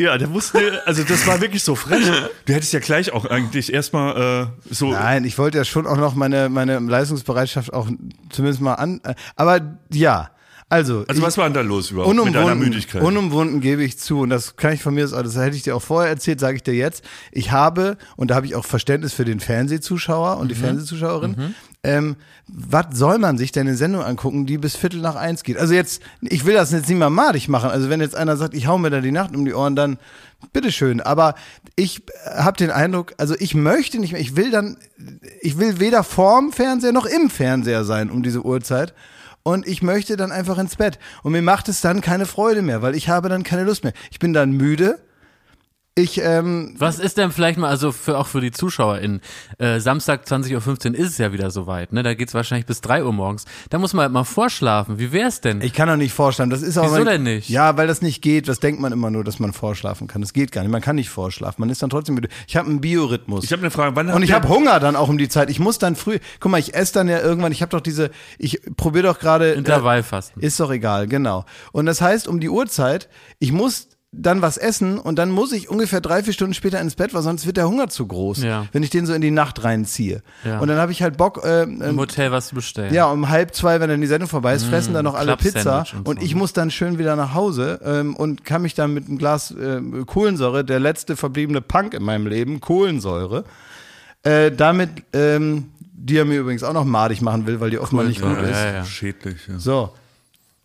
Ja, 0.00 0.18
der 0.18 0.30
wusste, 0.32 0.82
also 0.86 1.02
das 1.04 1.26
war 1.26 1.40
wirklich 1.40 1.62
so 1.62 1.74
frech. 1.74 2.04
Du 2.46 2.52
hättest 2.52 2.72
ja 2.72 2.80
gleich 2.80 3.12
auch 3.12 3.26
eigentlich 3.26 3.72
erstmal 3.72 4.50
äh, 4.70 4.74
so. 4.74 4.90
Nein, 4.92 5.24
ich 5.24 5.36
wollte 5.38 5.58
ja 5.58 5.64
schon 5.64 5.86
auch 5.86 5.96
noch 5.98 6.14
meine, 6.14 6.48
meine 6.48 6.78
Leistungsbereitschaft 6.78 7.72
auch 7.72 7.88
zumindest 8.30 8.60
mal 8.60 8.74
an. 8.74 9.00
äh, 9.04 9.14
Aber 9.36 9.60
ja, 9.92 10.30
also. 10.68 11.04
Also 11.08 11.20
was 11.22 11.36
war 11.36 11.44
denn 11.44 11.54
da 11.54 11.60
los 11.62 11.90
überhaupt 11.90 12.14
mit 12.14 12.26
deiner 12.26 12.38
Unumwunden, 12.46 12.68
Müdigkeit? 12.68 13.02
unumwunden 13.02 13.60
gebe 13.60 13.82
ich 13.82 13.98
zu, 13.98 14.20
und 14.20 14.30
das 14.30 14.56
kann 14.56 14.72
ich 14.72 14.82
von 14.82 14.94
mir 14.94 15.04
aus, 15.04 15.10
das 15.10 15.36
hätte 15.36 15.56
ich 15.56 15.62
dir 15.64 15.74
auch 15.74 15.82
vorher 15.82 16.08
erzählt, 16.10 16.38
sage 16.38 16.56
ich 16.56 16.62
dir 16.62 16.74
jetzt. 16.74 17.04
Ich 17.32 17.50
habe, 17.50 17.98
und 18.16 18.30
da 18.30 18.36
habe 18.36 18.46
ich 18.46 18.54
auch 18.54 18.64
Verständnis 18.64 19.12
für 19.12 19.24
den 19.24 19.40
Fernsehzuschauer 19.40 20.36
und 20.38 20.48
die 20.48 20.54
Mhm. 21.36 21.54
Ähm, 21.82 22.16
was 22.46 22.86
soll 22.92 23.18
man 23.18 23.38
sich 23.38 23.52
denn 23.52 23.66
eine 23.66 23.76
Sendung 23.76 24.02
angucken, 24.02 24.44
die 24.44 24.58
bis 24.58 24.76
Viertel 24.76 25.00
nach 25.00 25.16
eins 25.16 25.42
geht? 25.44 25.56
Also 25.56 25.72
jetzt, 25.72 26.02
ich 26.20 26.44
will 26.44 26.54
das 26.54 26.72
jetzt 26.72 26.88
nicht 26.88 26.98
mal 26.98 27.08
madig 27.08 27.48
machen. 27.48 27.70
Also 27.70 27.88
wenn 27.88 28.00
jetzt 28.00 28.14
einer 28.14 28.36
sagt, 28.36 28.54
ich 28.54 28.66
hau 28.66 28.76
mir 28.76 28.90
da 28.90 29.00
die 29.00 29.12
Nacht 29.12 29.34
um 29.34 29.46
die 29.46 29.54
Ohren, 29.54 29.76
dann 29.76 29.98
bitteschön. 30.52 31.00
Aber 31.00 31.34
ich 31.76 32.02
habe 32.26 32.58
den 32.58 32.70
Eindruck, 32.70 33.14
also 33.16 33.34
ich 33.38 33.54
möchte 33.54 33.98
nicht 33.98 34.12
mehr, 34.12 34.20
ich 34.20 34.36
will 34.36 34.50
dann, 34.50 34.76
ich 35.40 35.58
will 35.58 35.80
weder 35.80 36.04
vorm 36.04 36.52
Fernseher 36.52 36.92
noch 36.92 37.06
im 37.06 37.30
Fernseher 37.30 37.84
sein 37.84 38.10
um 38.10 38.22
diese 38.22 38.44
Uhrzeit. 38.44 38.92
Und 39.42 39.66
ich 39.66 39.80
möchte 39.80 40.18
dann 40.18 40.32
einfach 40.32 40.58
ins 40.58 40.76
Bett. 40.76 40.98
Und 41.22 41.32
mir 41.32 41.40
macht 41.40 41.70
es 41.70 41.80
dann 41.80 42.02
keine 42.02 42.26
Freude 42.26 42.60
mehr, 42.60 42.82
weil 42.82 42.94
ich 42.94 43.08
habe 43.08 43.30
dann 43.30 43.42
keine 43.42 43.64
Lust 43.64 43.84
mehr. 43.84 43.94
Ich 44.10 44.18
bin 44.18 44.34
dann 44.34 44.52
müde. 44.52 44.98
Ich, 46.00 46.20
ähm, 46.22 46.74
Was 46.78 46.98
ist 46.98 47.18
denn 47.18 47.30
vielleicht 47.30 47.58
mal, 47.58 47.68
also 47.68 47.92
für, 47.92 48.18
auch 48.18 48.26
für 48.26 48.40
die 48.40 48.50
ZuschauerInnen, 48.50 49.20
äh, 49.58 49.80
Samstag 49.80 50.24
20.15 50.26 50.90
Uhr 50.92 50.98
ist 50.98 51.10
es 51.10 51.18
ja 51.18 51.32
wieder 51.32 51.50
soweit, 51.50 51.92
ne? 51.92 52.02
Da 52.02 52.14
geht's 52.14 52.32
wahrscheinlich 52.34 52.66
bis 52.66 52.80
3 52.80 53.04
Uhr 53.04 53.12
morgens. 53.12 53.44
Da 53.68 53.78
muss 53.78 53.92
man 53.92 54.04
halt 54.04 54.12
mal 54.12 54.24
vorschlafen. 54.24 54.98
Wie 54.98 55.12
wär's 55.12 55.40
denn? 55.40 55.60
ich 55.60 55.72
kann 55.72 55.88
doch 55.88 55.96
nicht 55.96 56.12
vorschlafen. 56.12 56.50
Das 56.50 56.62
ist 56.62 56.78
auch 56.78 56.84
Wieso 56.84 56.96
mein- 56.96 57.06
denn 57.06 57.22
nicht? 57.24 57.48
Ja, 57.50 57.76
weil 57.76 57.86
das 57.86 58.02
nicht 58.02 58.22
geht. 58.22 58.48
Das 58.48 58.60
denkt 58.60 58.80
man 58.80 58.92
immer 58.92 59.10
nur, 59.10 59.24
dass 59.24 59.38
man 59.38 59.52
vorschlafen 59.52 60.06
kann. 60.06 60.20
Das 60.22 60.32
geht 60.32 60.52
gar 60.52 60.62
nicht. 60.62 60.70
Man 60.70 60.80
kann 60.80 60.96
nicht 60.96 61.10
vorschlafen. 61.10 61.60
Man 61.60 61.70
ist 61.70 61.82
dann 61.82 61.90
trotzdem 61.90 62.14
müde. 62.14 62.28
Ich 62.48 62.56
habe 62.56 62.68
einen 62.68 62.80
Biorhythmus. 62.80 63.44
Ich 63.44 63.52
habe 63.52 63.60
eine 63.62 63.70
Frage, 63.70 63.94
wann 63.96 64.08
Und 64.10 64.22
ich 64.22 64.32
habe 64.32 64.48
Hunger 64.48 64.80
dann 64.80 64.96
auch 64.96 65.08
um 65.08 65.18
die 65.18 65.28
Zeit. 65.28 65.50
Ich 65.50 65.60
muss 65.60 65.78
dann 65.78 65.96
früh. 65.96 66.18
Guck 66.40 66.50
mal, 66.50 66.58
ich 66.58 66.74
esse 66.74 66.94
dann 66.94 67.08
ja 67.08 67.20
irgendwann. 67.20 67.52
Ich 67.52 67.62
habe 67.62 67.70
doch 67.70 67.80
diese. 67.80 68.10
Ich 68.38 68.60
probiere 68.76 69.08
doch 69.08 69.18
gerade. 69.18 69.52
Intervallfasten. 69.52 70.42
Ist 70.42 70.58
doch 70.60 70.70
egal, 70.70 71.06
genau. 71.06 71.44
Und 71.72 71.86
das 71.86 72.00
heißt, 72.00 72.26
um 72.28 72.40
die 72.40 72.48
Uhrzeit, 72.48 73.08
ich 73.38 73.52
muss 73.52 73.88
dann 74.12 74.42
was 74.42 74.56
essen 74.56 74.98
und 74.98 75.20
dann 75.20 75.30
muss 75.30 75.52
ich 75.52 75.68
ungefähr 75.70 76.00
drei, 76.00 76.24
vier 76.24 76.32
Stunden 76.32 76.52
später 76.52 76.80
ins 76.80 76.96
Bett, 76.96 77.14
weil 77.14 77.22
sonst 77.22 77.46
wird 77.46 77.56
der 77.56 77.68
Hunger 77.68 77.88
zu 77.88 78.08
groß, 78.08 78.42
Ja. 78.42 78.66
wenn 78.72 78.82
ich 78.82 78.90
den 78.90 79.06
so 79.06 79.12
in 79.14 79.20
die 79.20 79.30
Nacht 79.30 79.62
reinziehe. 79.62 80.22
Ja. 80.44 80.58
Und 80.58 80.66
dann 80.66 80.78
habe 80.78 80.90
ich 80.90 81.02
halt 81.04 81.16
Bock, 81.16 81.44
äh, 81.44 81.62
Im 81.62 81.80
ähm, 81.80 81.96
Hotel 81.96 82.32
was 82.32 82.48
zu 82.48 82.56
bestellen. 82.56 82.92
ja, 82.92 83.06
um 83.06 83.28
halb 83.28 83.54
zwei, 83.54 83.78
wenn 83.78 83.88
dann 83.88 84.00
die 84.00 84.08
Sendung 84.08 84.28
vorbei 84.28 84.54
ist, 84.54 84.64
fressen 84.64 84.94
dann 84.94 85.04
noch 85.04 85.14
alle 85.14 85.36
Pizza 85.36 85.84
und, 85.96 86.08
und 86.08 86.22
ich 86.22 86.34
muss 86.34 86.52
dann 86.52 86.72
schön 86.72 86.98
wieder 86.98 87.14
nach 87.14 87.34
Hause 87.34 87.80
ähm, 87.84 88.16
und 88.16 88.44
kann 88.44 88.62
mich 88.62 88.74
dann 88.74 88.92
mit 88.94 89.06
einem 89.06 89.16
Glas 89.16 89.52
äh, 89.52 89.80
Kohlensäure, 90.06 90.64
der 90.64 90.80
letzte 90.80 91.14
verbliebene 91.14 91.60
Punk 91.60 91.94
in 91.94 92.02
meinem 92.02 92.26
Leben, 92.26 92.60
Kohlensäure, 92.60 93.44
äh, 94.24 94.50
damit, 94.50 94.90
ähm, 95.12 95.66
die 95.92 96.16
er 96.16 96.24
mir 96.24 96.40
übrigens 96.40 96.64
auch 96.64 96.72
noch 96.72 96.84
madig 96.84 97.22
machen 97.22 97.46
will, 97.46 97.60
weil 97.60 97.70
die 97.70 97.78
offenbar 97.78 98.06
nicht 98.06 98.20
gut 98.22 98.32
Ja, 98.32 98.42
ist. 98.42 98.58
ja, 98.58 98.72
ja. 98.72 98.84
Schädlich, 98.84 99.36
ja. 99.46 99.58
So. 99.58 99.90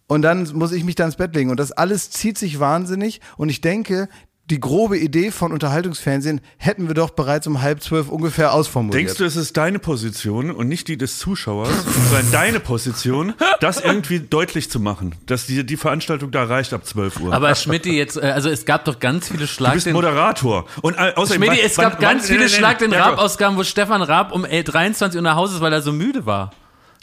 Und 0.07 0.21
dann 0.21 0.47
muss 0.53 0.71
ich 0.71 0.83
mich 0.83 0.95
da 0.95 1.05
ins 1.05 1.15
Bett 1.15 1.35
legen. 1.35 1.49
Und 1.49 1.59
das 1.59 1.71
alles 1.71 2.11
zieht 2.11 2.37
sich 2.37 2.59
wahnsinnig. 2.59 3.21
Und 3.37 3.49
ich 3.49 3.61
denke, 3.61 4.07
die 4.51 4.59
grobe 4.59 4.99
Idee 4.99 5.31
von 5.31 5.51
Unterhaltungsfernsehen 5.51 6.39
hätten 6.57 6.87
wir 6.87 6.93
doch 6.93 7.09
bereits 7.09 7.47
um 7.47 7.63
halb 7.63 7.81
zwölf 7.81 8.09
ungefähr 8.09 8.53
ausformuliert. 8.53 9.07
Denkst 9.07 9.17
du, 9.17 9.25
es 9.25 9.35
ist 9.35 9.57
deine 9.57 9.79
Position 9.79 10.51
und 10.51 10.67
nicht 10.67 10.87
die 10.87 10.97
des 10.97 11.17
Zuschauers, 11.17 11.69
sondern 12.11 12.31
deine 12.31 12.59
Position, 12.59 13.33
das 13.59 13.81
irgendwie 13.81 14.19
deutlich 14.19 14.69
zu 14.69 14.79
machen, 14.79 15.15
dass 15.25 15.47
die, 15.47 15.65
die 15.65 15.77
Veranstaltung 15.77 16.29
da 16.29 16.43
reicht 16.43 16.73
ab 16.73 16.85
12 16.85 17.21
Uhr? 17.21 17.33
Aber 17.33 17.55
Schmidti 17.55 17.97
jetzt, 17.97 18.17
äh, 18.17 18.27
also 18.27 18.49
es 18.51 18.65
gab 18.65 18.85
doch 18.85 18.99
ganz 18.99 19.25
viele 19.29 19.39
du 19.39 19.43
bist 19.45 19.55
Schlag 19.55 19.83
Moderator. 19.91 20.65
Und 20.83 20.93
äh, 20.93 21.13
außerdem, 21.15 21.41
Schmidti, 21.43 21.61
wann- 21.61 21.65
es 21.65 21.75
gab 21.77 21.93
wann- 21.93 22.01
ganz 22.01 22.21
wann- 22.21 22.27
viele 22.27 22.39
nee, 22.41 22.45
nee, 22.45 22.49
Schlag 22.51 22.77
den 22.77 22.91
nee, 22.91 22.97
Raab-Ausgaben, 22.97 23.57
wo 23.57 23.63
Stefan 23.63 24.03
Raab 24.03 24.31
um 24.31 24.45
äh, 24.45 24.61
23 24.63 25.17
Uhr 25.17 25.23
nach 25.23 25.37
Hause 25.37 25.55
ist, 25.55 25.61
weil 25.61 25.73
er 25.73 25.81
so 25.81 25.91
müde 25.91 26.27
war. 26.27 26.51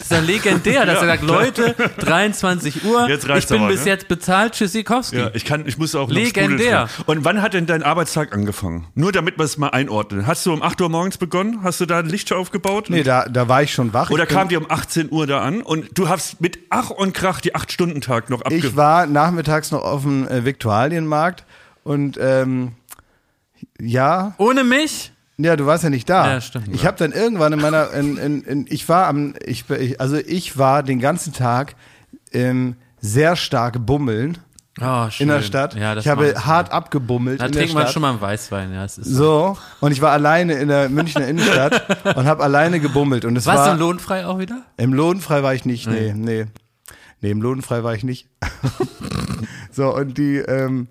Das 0.08 0.18
ist 0.18 0.28
ja 0.28 0.34
legendär, 0.34 0.86
dass 0.86 0.94
Ja, 1.02 1.02
er 1.02 1.06
sagt, 1.06 1.22
Leute, 1.22 1.74
23 1.98 2.84
Uhr, 2.84 3.08
Jetzt 3.08 3.28
ich 3.28 3.46
bin 3.46 3.58
aber, 3.60 3.68
bis 3.68 3.84
ne? 3.84 3.90
jetzt 3.90 4.08
bezahlt, 4.08 4.54
Tschüssikowski. 4.54 5.16
Ja, 5.16 5.30
ich 5.32 5.44
kann, 5.44 5.66
ich 5.66 5.78
muss 5.78 5.94
auch 5.94 6.08
noch 6.08 6.14
Legendär. 6.14 6.88
Und 7.06 7.24
wann 7.24 7.40
hat 7.40 7.54
denn 7.54 7.66
dein 7.66 7.82
Arbeitstag 7.82 8.32
angefangen? 8.34 8.86
Nur 8.94 9.12
damit 9.12 9.38
wir 9.38 9.44
es 9.44 9.58
mal 9.58 9.68
einordnen. 9.68 10.26
Hast 10.26 10.44
du 10.46 10.52
um 10.52 10.62
8 10.62 10.80
Uhr 10.80 10.88
morgens 10.88 11.18
begonnen? 11.18 11.60
Hast 11.62 11.80
du 11.80 11.86
da 11.86 12.00
ein 12.00 12.06
Licht 12.06 12.32
aufgebaut? 12.32 12.86
Nee, 12.88 13.02
da, 13.02 13.26
da 13.28 13.48
war 13.48 13.62
ich 13.62 13.72
schon 13.72 13.92
wach. 13.92 14.10
Oder 14.10 14.26
kam 14.26 14.48
die 14.48 14.56
um 14.56 14.66
18 14.68 15.10
Uhr 15.10 15.26
da 15.26 15.40
an 15.40 15.62
und 15.62 15.96
du 15.96 16.08
hast 16.08 16.40
mit 16.40 16.58
Ach 16.70 16.90
und 16.90 17.14
Krach 17.14 17.40
die 17.40 17.54
8-Stunden-Tag 17.54 18.30
noch 18.30 18.42
abge... 18.42 18.56
Ich 18.56 18.76
war 18.76 19.06
nachmittags 19.06 19.70
noch 19.70 19.82
auf 19.82 20.02
dem 20.02 20.26
äh, 20.26 20.44
Viktualienmarkt 20.44 21.44
und 21.84 22.18
ähm, 22.20 22.72
ja, 23.80 24.34
Ohne 24.38 24.64
mich? 24.64 25.11
Ja, 25.38 25.56
du 25.56 25.66
warst 25.66 25.84
ja 25.84 25.90
nicht 25.90 26.08
da. 26.08 26.34
Ja, 26.34 26.40
stimmt. 26.40 26.68
Ich 26.72 26.86
habe 26.86 26.96
dann 26.98 27.12
irgendwann 27.12 27.52
in 27.52 27.60
meiner, 27.60 27.92
in, 27.92 28.16
in, 28.16 28.42
in, 28.42 28.66
ich 28.68 28.88
war 28.88 29.06
am, 29.06 29.34
ich, 29.44 29.64
also 30.00 30.16
ich 30.16 30.58
war 30.58 30.82
den 30.82 31.00
ganzen 31.00 31.32
Tag 31.32 31.74
ähm, 32.32 32.76
sehr 33.00 33.36
stark 33.36 33.84
bummeln 33.84 34.38
Oh, 34.80 35.10
schön. 35.10 35.24
in 35.24 35.34
der 35.34 35.42
Stadt. 35.42 35.74
Ja, 35.74 35.96
ich 35.96 36.08
habe 36.08 36.34
hart 36.46 36.72
abgebummelt 36.72 37.40
Da 37.40 37.46
in 37.46 37.52
der 37.52 37.60
trinkt 37.62 37.74
man 37.74 37.88
schon 37.88 38.00
mal 38.00 38.10
einen 38.10 38.20
Weißwein, 38.22 38.72
ja. 38.72 38.88
So 38.88 39.58
und 39.80 39.92
ich 39.92 40.00
war 40.00 40.12
alleine 40.12 40.54
in 40.54 40.68
der 40.68 40.88
Münchner 40.88 41.26
Innenstadt 41.28 42.06
und 42.16 42.24
habe 42.24 42.42
alleine 42.42 42.80
gebummelt 42.80 43.26
und 43.26 43.36
es 43.36 43.44
Was, 43.44 43.56
war 43.56 43.72
im 43.72 43.78
lohnfrei 43.78 44.24
auch 44.24 44.38
wieder? 44.38 44.62
Im 44.78 44.94
Lohnfrei 44.94 45.42
war 45.42 45.52
ich 45.52 45.66
nicht, 45.66 45.86
nee, 45.88 46.14
nee. 46.16 46.46
Nee, 47.20 47.30
im 47.30 47.42
Lohnfrei 47.42 47.84
war 47.84 47.94
ich 47.94 48.02
nicht. 48.02 48.28
so, 49.70 49.94
und 49.94 50.16
die, 50.16 50.38
ähm, 50.38 50.88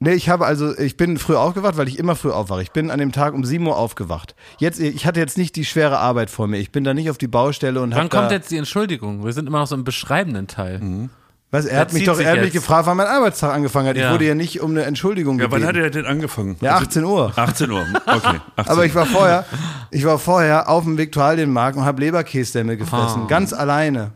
nee, 0.00 0.12
ich 0.12 0.28
habe 0.28 0.46
also, 0.46 0.76
ich 0.78 0.96
bin 0.96 1.18
früh 1.18 1.34
aufgewacht, 1.36 1.76
weil 1.76 1.88
ich 1.88 1.98
immer 1.98 2.16
früh 2.16 2.30
aufwache. 2.30 2.62
Ich 2.62 2.72
bin 2.72 2.90
an 2.90 2.98
dem 2.98 3.12
Tag 3.12 3.34
um 3.34 3.44
7 3.44 3.66
Uhr 3.66 3.76
aufgewacht. 3.76 4.34
Jetzt, 4.58 4.80
ich 4.80 5.06
hatte 5.06 5.20
jetzt 5.20 5.38
nicht 5.38 5.56
die 5.56 5.64
schwere 5.64 5.98
Arbeit 5.98 6.30
vor 6.30 6.46
mir. 6.46 6.58
Ich 6.58 6.72
bin 6.72 6.84
da 6.84 6.92
nicht 6.94 7.10
auf 7.10 7.18
die 7.18 7.28
Baustelle 7.28 7.80
und 7.80 7.94
Wann 7.94 8.08
kommt 8.08 8.30
da, 8.30 8.34
jetzt 8.34 8.50
die 8.50 8.56
Entschuldigung? 8.58 9.24
Wir 9.24 9.32
sind 9.32 9.46
immer 9.48 9.58
noch 9.60 9.66
so 9.66 9.74
im 9.74 9.84
beschreibenden 9.84 10.46
Teil. 10.46 11.08
was, 11.50 11.64
er 11.66 11.78
hat 11.78 11.92
mich 11.92 12.04
doch 12.04 12.16
sich 12.16 12.26
ehrlich 12.26 12.44
jetzt. 12.52 12.54
gefragt, 12.54 12.86
wann 12.86 12.96
mein 12.96 13.06
Arbeitstag 13.06 13.54
angefangen 13.54 13.88
hat. 13.88 13.96
Ich 13.96 14.02
Ja. 14.02 14.12
wurde 14.12 14.26
ja 14.26 14.34
nicht 14.34 14.60
um 14.60 14.72
eine 14.72 14.82
Entschuldigung 14.84 15.38
ja, 15.38 15.44
wann 15.50 15.60
gebeten. 15.62 15.68
hat 15.68 15.76
er 15.76 15.90
denn 15.90 16.04
angefangen? 16.06 16.56
ja, 16.60 16.74
18 16.76 17.04
Uhr. 17.04 17.32
18 17.36 17.70
Uhr, 17.70 17.86
okay. 18.06 18.40
18. 18.56 18.72
Aber 18.72 18.84
ich 18.84 18.94
war 18.94 19.06
vorher, 19.06 19.44
ich 19.92 20.04
war 20.04 20.18
vorher 20.18 20.68
auf 20.68 20.82
dem 20.84 20.98
Viktualienmarkt 20.98 21.76
und 21.78 21.84
habe 21.84 22.00
Leberkäsdämme 22.00 22.76
gefressen. 22.76 23.22
Ah. 23.24 23.26
Ganz 23.28 23.52
alleine. 23.52 24.10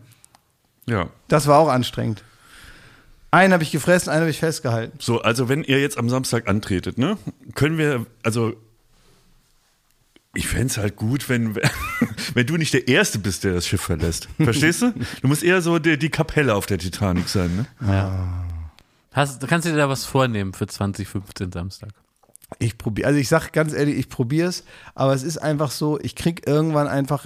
ja. 0.85 1.07
Das 1.29 1.47
war 1.47 1.59
auch 1.59 1.69
anstrengend. 1.69 2.23
Einen 3.31 3.53
habe 3.53 3.63
ich 3.63 3.71
gefressen, 3.71 4.09
einen 4.09 4.21
habe 4.21 4.31
ich 4.31 4.39
festgehalten. 4.39 4.97
So, 4.99 5.21
also 5.21 5.49
wenn 5.49 5.63
ihr 5.63 5.79
jetzt 5.79 5.97
am 5.97 6.09
Samstag 6.09 6.47
antretet, 6.47 6.97
ne, 6.97 7.17
können 7.53 7.77
wir, 7.77 8.05
also 8.23 8.53
ich 10.33 10.47
fände 10.47 10.67
es 10.67 10.77
halt 10.77 10.95
gut, 10.95 11.29
wenn, 11.29 11.55
wenn 12.33 12.47
du 12.47 12.57
nicht 12.57 12.73
der 12.73 12.87
Erste 12.87 13.19
bist, 13.19 13.43
der 13.43 13.53
das 13.53 13.67
Schiff 13.67 13.81
verlässt. 13.81 14.29
Verstehst 14.37 14.81
du? 14.81 14.93
Du 15.21 15.27
musst 15.27 15.43
eher 15.43 15.61
so 15.61 15.79
die, 15.79 15.97
die 15.97 16.09
Kapelle 16.09 16.55
auf 16.55 16.65
der 16.65 16.77
Titanic 16.77 17.27
sein, 17.29 17.55
ne? 17.55 17.65
Hast, 19.11 19.45
kannst 19.47 19.67
du 19.67 19.71
dir 19.71 19.77
da 19.77 19.89
was 19.89 20.05
vornehmen 20.05 20.53
für 20.53 20.67
2015 20.67 21.51
Samstag? 21.51 21.89
Ich 22.57 22.77
probiere, 22.77 23.07
also 23.07 23.19
ich 23.19 23.27
sag 23.27 23.51
ganz 23.51 23.73
ehrlich, 23.73 23.97
ich 23.97 24.09
probiere 24.09 24.49
es, 24.49 24.63
aber 24.95 25.13
es 25.13 25.23
ist 25.23 25.37
einfach 25.37 25.71
so, 25.71 25.99
ich 25.99 26.15
krieg 26.15 26.47
irgendwann 26.47 26.87
einfach, 26.87 27.25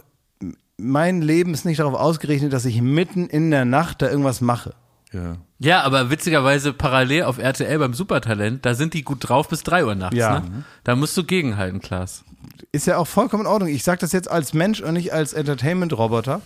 mein 0.77 1.21
Leben 1.21 1.53
ist 1.53 1.65
nicht 1.65 1.79
darauf 1.79 1.93
ausgerichtet, 1.93 2.51
dass 2.51 2.65
ich 2.65 2.81
mitten 2.81 3.27
in 3.27 3.51
der 3.51 3.63
Nacht 3.63 4.01
da 4.01 4.09
irgendwas 4.09 4.41
mache. 4.41 4.75
Ja. 5.13 5.37
Ja, 5.63 5.81
aber 5.83 6.09
witzigerweise 6.09 6.73
parallel 6.73 7.23
auf 7.23 7.37
RTL 7.37 7.79
beim 7.79 7.93
Supertalent, 7.93 8.65
da 8.65 8.75
sind 8.75 8.93
die 8.93 9.03
gut 9.03 9.19
drauf 9.21 9.47
bis 9.47 9.63
3 9.63 9.85
Uhr 9.85 9.95
nachts. 9.95 10.17
Ja. 10.17 10.41
Ne? 10.41 10.65
Da 10.83 10.97
musst 10.97 11.15
du 11.15 11.23
gegenhalten, 11.23 11.79
Klaas. 11.79 12.25
Ist 12.73 12.85
ja 12.85 12.97
auch 12.97 13.07
vollkommen 13.07 13.45
in 13.45 13.47
Ordnung. 13.47 13.69
Ich 13.69 13.83
sage 13.83 13.99
das 13.99 14.11
jetzt 14.11 14.29
als 14.29 14.53
Mensch 14.53 14.81
und 14.81 14.93
nicht 14.93 15.13
als 15.13 15.31
Entertainment-Roboter. 15.31 16.41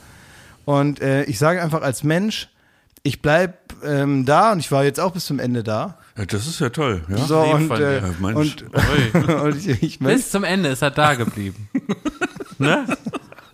Und 0.65 1.01
äh, 1.01 1.23
ich 1.23 1.39
sage 1.39 1.63
einfach 1.63 1.81
als 1.81 2.03
Mensch, 2.03 2.49
ich 3.01 3.23
bleib 3.23 3.73
ähm, 3.83 4.25
da 4.25 4.51
und 4.51 4.59
ich 4.59 4.71
war 4.71 4.83
jetzt 4.83 4.99
auch 4.99 5.13
bis 5.13 5.25
zum 5.25 5.39
Ende 5.39 5.63
da. 5.63 5.97
ja, 6.15 6.25
das 6.25 6.45
ist 6.45 6.59
ja 6.59 6.69
toll, 6.69 7.03
ja. 7.09 7.17
So 7.17 7.39
und, 7.39 7.71
äh. 7.71 8.01
Ja, 8.01 8.07
und, 8.35 8.65
und 9.41 9.57
ich, 9.57 9.81
ich 9.81 9.99
mein, 9.99 10.15
Bis 10.15 10.29
zum 10.29 10.43
Ende 10.43 10.69
ist 10.69 10.83
er 10.83 10.91
da 10.91 11.15
geblieben. 11.15 11.69
ne? 12.59 12.85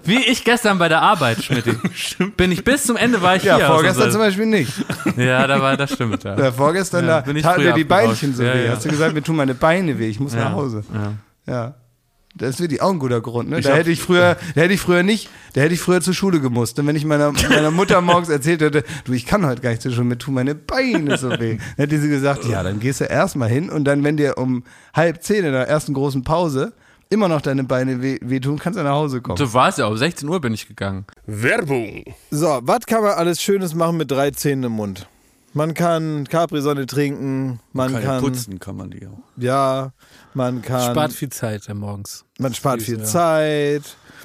Wie 0.06 0.18
ich 0.24 0.44
gestern 0.44 0.78
bei 0.80 0.90
der 0.90 1.02
Arbeit, 1.02 1.44
Schmidt. 1.44 1.66
Bin 2.38 2.52
ich 2.52 2.64
bis 2.64 2.84
zum 2.86 2.96
Ende 2.98 3.22
war 3.22 3.36
ich 3.36 3.44
ja, 3.44 3.58
hier. 3.58 3.68
vorgestern 3.68 4.08
aus 4.08 4.12
zum 4.14 4.22
Beispiel 4.22 4.46
nicht. 4.46 4.72
Ja, 5.18 5.46
da 5.48 5.62
war, 5.62 5.78
das 5.78 5.94
stimmt, 5.94 6.24
ja. 6.24 6.38
Ja, 6.38 6.52
vorgestern, 6.52 7.06
Ja, 7.06 7.20
da 7.20 7.22
bin 7.22 7.38
ich 7.38 7.44
taten 7.44 7.62
früher 7.62 7.72
mir 7.72 7.76
die. 7.78 7.84
Beinchen 7.84 8.34
so 8.36 8.44
Ja, 8.44 8.54
weh. 8.54 8.66
ja. 8.66 8.72
Hast 8.74 8.86
du 8.86 8.90
gesagt, 8.90 9.14
mir 9.14 9.22
tun 9.24 9.36
meine 9.36 9.54
Beine 9.56 9.98
weh, 10.00 10.08
ich 10.08 10.20
muss 10.20 10.34
Ja, 10.34 10.46
nach 10.46 10.52
Hause. 10.54 10.84
Ja. 10.94 11.14
Ja. 11.54 11.74
Das 12.36 12.50
ist 12.50 12.62
wirklich 12.62 12.82
auch 12.82 12.90
ein 12.92 12.98
guter 12.98 13.22
Grund, 13.22 13.52
ne? 13.52 13.60
Ich 13.60 13.66
Da 13.66 13.76
hätte 13.76 13.92
ich 13.92 14.02
früher, 14.02 14.38
da 14.56 14.62
hätte 14.62 14.74
ich 14.74 14.82
früher 14.82 15.04
nicht, 15.04 15.30
da 15.54 15.62
hätte 15.62 15.76
ich 15.76 15.80
früher 15.80 16.02
zur 16.02 16.16
Schule 16.16 16.40
gemusst. 16.40 16.80
Und 16.80 16.88
wenn 16.88 16.96
ich 16.96 17.06
meiner, 17.06 17.32
meiner 17.32 17.70
Mutter 17.70 18.02
morgens 18.02 18.30
erzählt 18.30 18.62
hätte, 18.62 18.84
du, 19.06 19.14
ich 19.14 19.28
kann 19.28 19.46
heute 19.46 19.62
gar 19.62 19.70
nicht 19.70 19.84
zur 19.84 19.92
Schule, 19.92 20.06
mir 20.06 20.18
tun 20.18 20.34
meine 20.34 20.56
Beine 20.56 21.16
so 21.20 21.30
weh, 21.30 21.58
dann 21.58 21.60
hätte 21.78 22.00
sie 22.00 22.10
gesagt, 22.10 22.46
ja, 22.46 22.64
dann 22.64 22.80
gehst 22.80 23.02
du 23.02 23.06
erstmal 23.06 23.50
hin 23.50 23.70
und 23.70 23.84
dann, 23.86 24.04
wenn 24.04 24.18
dir 24.18 24.40
um 24.40 24.64
halb 24.96 25.22
zehn 25.22 25.46
in 25.46 25.52
der 25.52 25.68
ersten 25.68 25.94
großen 25.94 26.24
Pause 26.24 26.74
immer 27.14 27.28
noch 27.28 27.42
deine 27.42 27.64
Beine 27.64 28.02
weh, 28.02 28.18
wehtun, 28.22 28.58
kannst 28.60 28.78
du 28.80 28.84
nach 28.84 28.92
Hause 28.94 29.22
kommen. 29.22 29.38
So 29.38 29.54
war 29.54 29.70
es 29.70 29.78
ja, 29.78 29.86
um 29.86 29.96
16 29.96 30.28
Uhr 30.28 30.42
bin 30.42 30.54
ich 30.54 30.68
gegangen. 30.68 31.06
Werbung. 31.26 32.04
So, 32.32 32.60
was 32.64 32.86
kann 32.86 33.04
man 33.04 33.12
alles 33.14 33.42
Schönes 33.42 33.74
machen 33.76 33.98
mit 33.98 34.12
drei 34.12 34.32
Zähnen 34.32 34.64
im 34.66 34.72
Mund? 34.74 35.08
Man 35.56 35.76
kann 35.76 36.28
Capri-Sonne 36.28 36.88
trinken, 36.88 37.60
man 37.74 37.94
Kann 37.94 38.02
ja 38.02 38.08
kann, 38.08 38.24
putzen 38.24 38.60
kann 38.60 38.76
man 38.76 38.90
die 38.90 39.06
auch. 39.06 39.20
ja, 39.38 39.94
man 40.34 40.64
kann, 40.64 40.92
Spart 40.92 41.14
viel 41.14 41.30
Zeit 41.30 41.68
ja, 41.68 41.76
morgens. 41.76 42.26
man 42.40 42.56
spart 42.56 42.82
viel 42.82 42.98
ja. 42.98 43.04
Zeit. 43.04 43.84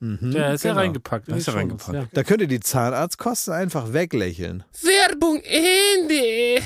Ja, 0.00 0.52
ist 0.52 0.64
ja 0.64 0.70
genau. 0.70 0.80
reingepackt. 0.82 1.28
in 1.28 1.32
Da 1.32 1.38
ist 1.38 1.46
die 1.46 1.50
er 1.50 1.60
Shownotes, 1.60 1.88
reingepackt. 1.88 2.16
Da 2.16 2.22
könnt 2.22 2.42
ihr 2.42 2.48
die 2.48 2.60
Zahnarztkosten 2.60 3.54
einfach 3.54 3.94
weglächeln. 3.94 4.64
Werbung 4.82 5.40
Ende. 5.42 6.62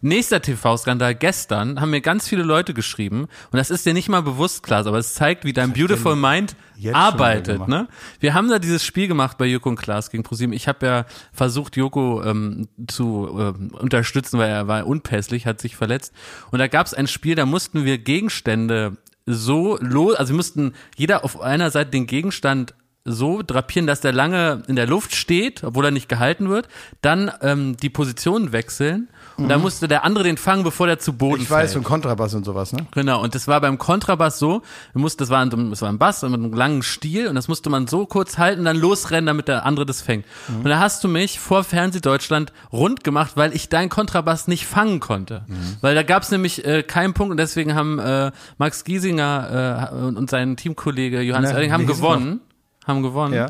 Nächster 0.00 0.42
TV-Skandal 0.42 1.14
gestern 1.14 1.80
haben 1.80 1.90
mir 1.90 2.00
ganz 2.00 2.28
viele 2.28 2.42
Leute 2.42 2.74
geschrieben 2.74 3.28
und 3.50 3.56
das 3.56 3.70
ist 3.70 3.86
dir 3.86 3.94
nicht 3.94 4.08
mal 4.08 4.22
bewusst 4.22 4.62
klar, 4.62 4.86
aber 4.86 4.98
es 4.98 5.14
zeigt, 5.14 5.44
wie 5.44 5.52
dein 5.52 5.72
Beautiful 5.72 6.16
Mind 6.16 6.56
arbeitet. 6.92 7.68
Ne? 7.68 7.88
Wir 8.18 8.34
haben 8.34 8.48
da 8.48 8.58
dieses 8.58 8.84
Spiel 8.84 9.06
gemacht 9.06 9.38
bei 9.38 9.46
Joko 9.46 9.68
und 9.68 9.76
Klaas 9.76 10.10
gegen 10.10 10.24
ProSieben. 10.24 10.52
Ich 10.52 10.66
habe 10.66 10.84
ja 10.84 11.06
versucht, 11.32 11.76
Joko 11.76 12.22
ähm, 12.24 12.68
zu 12.88 13.28
ähm, 13.38 13.70
unterstützen, 13.78 14.38
weil 14.38 14.50
er 14.50 14.66
war 14.66 14.86
unpässlich, 14.86 15.46
hat 15.46 15.60
sich 15.60 15.76
verletzt. 15.76 16.12
Und 16.50 16.58
da 16.58 16.66
gab 16.66 16.86
es 16.86 16.94
ein 16.94 17.06
Spiel, 17.06 17.36
da 17.36 17.46
mussten 17.46 17.84
wir 17.84 17.98
Gegenstände 17.98 18.96
so 19.26 19.78
los, 19.80 20.16
also 20.16 20.32
wir 20.32 20.36
mussten 20.36 20.74
jeder 20.96 21.24
auf 21.24 21.40
einer 21.40 21.70
Seite 21.70 21.90
den 21.90 22.06
Gegenstand 22.06 22.74
so 23.04 23.42
drapieren, 23.42 23.86
dass 23.86 24.00
der 24.00 24.12
lange 24.12 24.62
in 24.68 24.76
der 24.76 24.86
Luft 24.86 25.14
steht, 25.14 25.64
obwohl 25.64 25.86
er 25.86 25.90
nicht 25.90 26.08
gehalten 26.08 26.48
wird, 26.48 26.68
dann 27.00 27.32
ähm, 27.40 27.76
die 27.76 27.90
Position 27.90 28.52
wechseln 28.52 29.08
und 29.36 29.48
dann 29.48 29.60
musste 29.60 29.86
der 29.88 30.04
andere 30.04 30.24
den 30.24 30.38
fangen, 30.38 30.64
bevor 30.64 30.86
der 30.86 30.98
zu 30.98 31.12
Boden 31.12 31.42
Ich 31.42 31.50
weiß, 31.50 31.72
fällt. 31.72 31.76
und 31.78 31.84
Kontrabass 31.84 32.34
und 32.34 32.44
sowas, 32.44 32.72
ne? 32.72 32.86
Genau, 32.92 33.22
und 33.22 33.34
das 33.34 33.46
war 33.46 33.60
beim 33.60 33.76
Kontrabass 33.76 34.38
so, 34.38 34.62
du 34.94 34.98
musst, 34.98 35.20
das 35.20 35.28
war 35.28 35.40
ein, 35.44 35.70
das 35.70 35.82
war 35.82 35.88
ein 35.90 35.98
Bass 35.98 36.22
mit 36.22 36.32
einem 36.32 36.52
langen 36.52 36.82
Stiel 36.82 37.28
und 37.28 37.34
das 37.34 37.48
musste 37.48 37.68
man 37.68 37.86
so 37.86 38.06
kurz 38.06 38.38
halten 38.38 38.60
und 38.60 38.64
dann 38.64 38.78
losrennen, 38.78 39.26
damit 39.26 39.48
der 39.48 39.66
andere 39.66 39.84
das 39.84 40.00
fängt. 40.00 40.24
Und 40.48 40.64
da 40.64 40.78
hast 40.78 41.04
du 41.04 41.08
mich 41.08 41.38
vor 41.40 41.62
Fernsehdeutschland 41.62 42.52
rund 42.72 43.04
gemacht, 43.04 43.32
weil 43.34 43.54
ich 43.54 43.68
deinen 43.68 43.90
Kontrabass 43.90 44.48
nicht 44.48 44.66
fangen 44.66 45.00
konnte. 45.00 45.44
Weil 45.82 45.94
da 45.94 46.02
gab 46.02 46.22
es 46.22 46.30
nämlich 46.30 46.64
äh, 46.64 46.82
keinen 46.82 47.12
Punkt 47.12 47.30
und 47.32 47.36
deswegen 47.36 47.74
haben 47.74 47.98
äh, 47.98 48.32
Max 48.58 48.84
Giesinger 48.84 49.90
äh, 49.92 49.94
und 49.94 50.22
und 50.22 50.30
sein 50.30 50.56
Teamkollege 50.56 51.20
Johannes 51.20 51.52
Oerding 51.52 51.72
haben 51.72 51.86
gewonnen. 51.86 52.40
Haben 52.86 53.02
gewonnen. 53.02 53.34
Ja. 53.34 53.46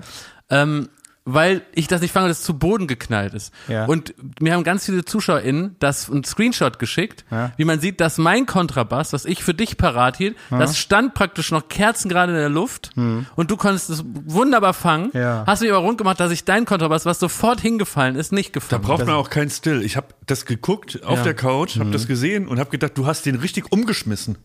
Ähm, 0.50 0.88
weil 1.24 1.62
ich 1.72 1.86
das 1.86 2.00
nicht 2.00 2.12
fange, 2.12 2.28
das 2.28 2.42
zu 2.42 2.58
Boden 2.58 2.86
geknallt 2.88 3.32
ist. 3.34 3.52
Ja. 3.68 3.84
Und 3.86 4.12
mir 4.40 4.54
haben 4.54 4.64
ganz 4.64 4.86
viele 4.86 5.04
ZuschauerInnen 5.04 5.76
das 5.78 6.10
einen 6.10 6.24
Screenshot 6.24 6.78
geschickt, 6.80 7.24
Ja. 7.30 7.52
wie 7.56 7.64
man 7.64 7.78
sieht, 7.80 8.00
dass 8.00 8.18
mein 8.18 8.44
Kontrabass, 8.46 9.12
was 9.12 9.24
ich 9.24 9.44
für 9.44 9.54
dich 9.54 9.76
parat 9.76 10.16
hielt, 10.16 10.36
das 10.50 10.76
stand 10.78 11.14
praktisch 11.14 11.52
noch 11.52 11.68
kerzengerade 11.68 12.32
in 12.32 12.38
der 12.38 12.48
Luft 12.48 12.90
und 12.96 13.50
du 13.50 13.56
konntest 13.56 13.90
es 13.90 14.02
wunderbar 14.04 14.74
fangen. 14.74 15.10
Ja. 15.14 15.44
Hast 15.46 15.62
mich 15.62 15.70
aber 15.70 15.80
rund 15.80 15.98
gemacht, 15.98 16.18
dass 16.18 16.32
ich 16.32 16.44
dein 16.44 16.64
Kontrabass, 16.64 17.06
was 17.06 17.20
sofort 17.20 17.60
hingefallen 17.60 18.16
ist, 18.16 18.32
nicht 18.32 18.50
Da 18.56 18.60
gefangen 18.60 18.82
braucht 18.82 19.06
man 19.06 19.14
auch 19.14 19.30
keinen 19.30 19.50
Still. 19.50 19.82
Ich 19.82 19.96
habe 19.96 20.08
das 20.26 20.44
geguckt 20.46 21.04
auf 21.04 21.18
Ja. 21.18 21.24
der 21.24 21.34
Couch, 21.34 21.78
habe 21.78 21.90
das 21.90 22.06
gesehen 22.08 22.48
und 22.48 22.58
habe 22.58 22.70
gedacht, 22.70 22.92
du 22.98 23.06
hast 23.06 23.26
den 23.26 23.36
richtig 23.36 23.70
umgeschmissen, 23.70 24.38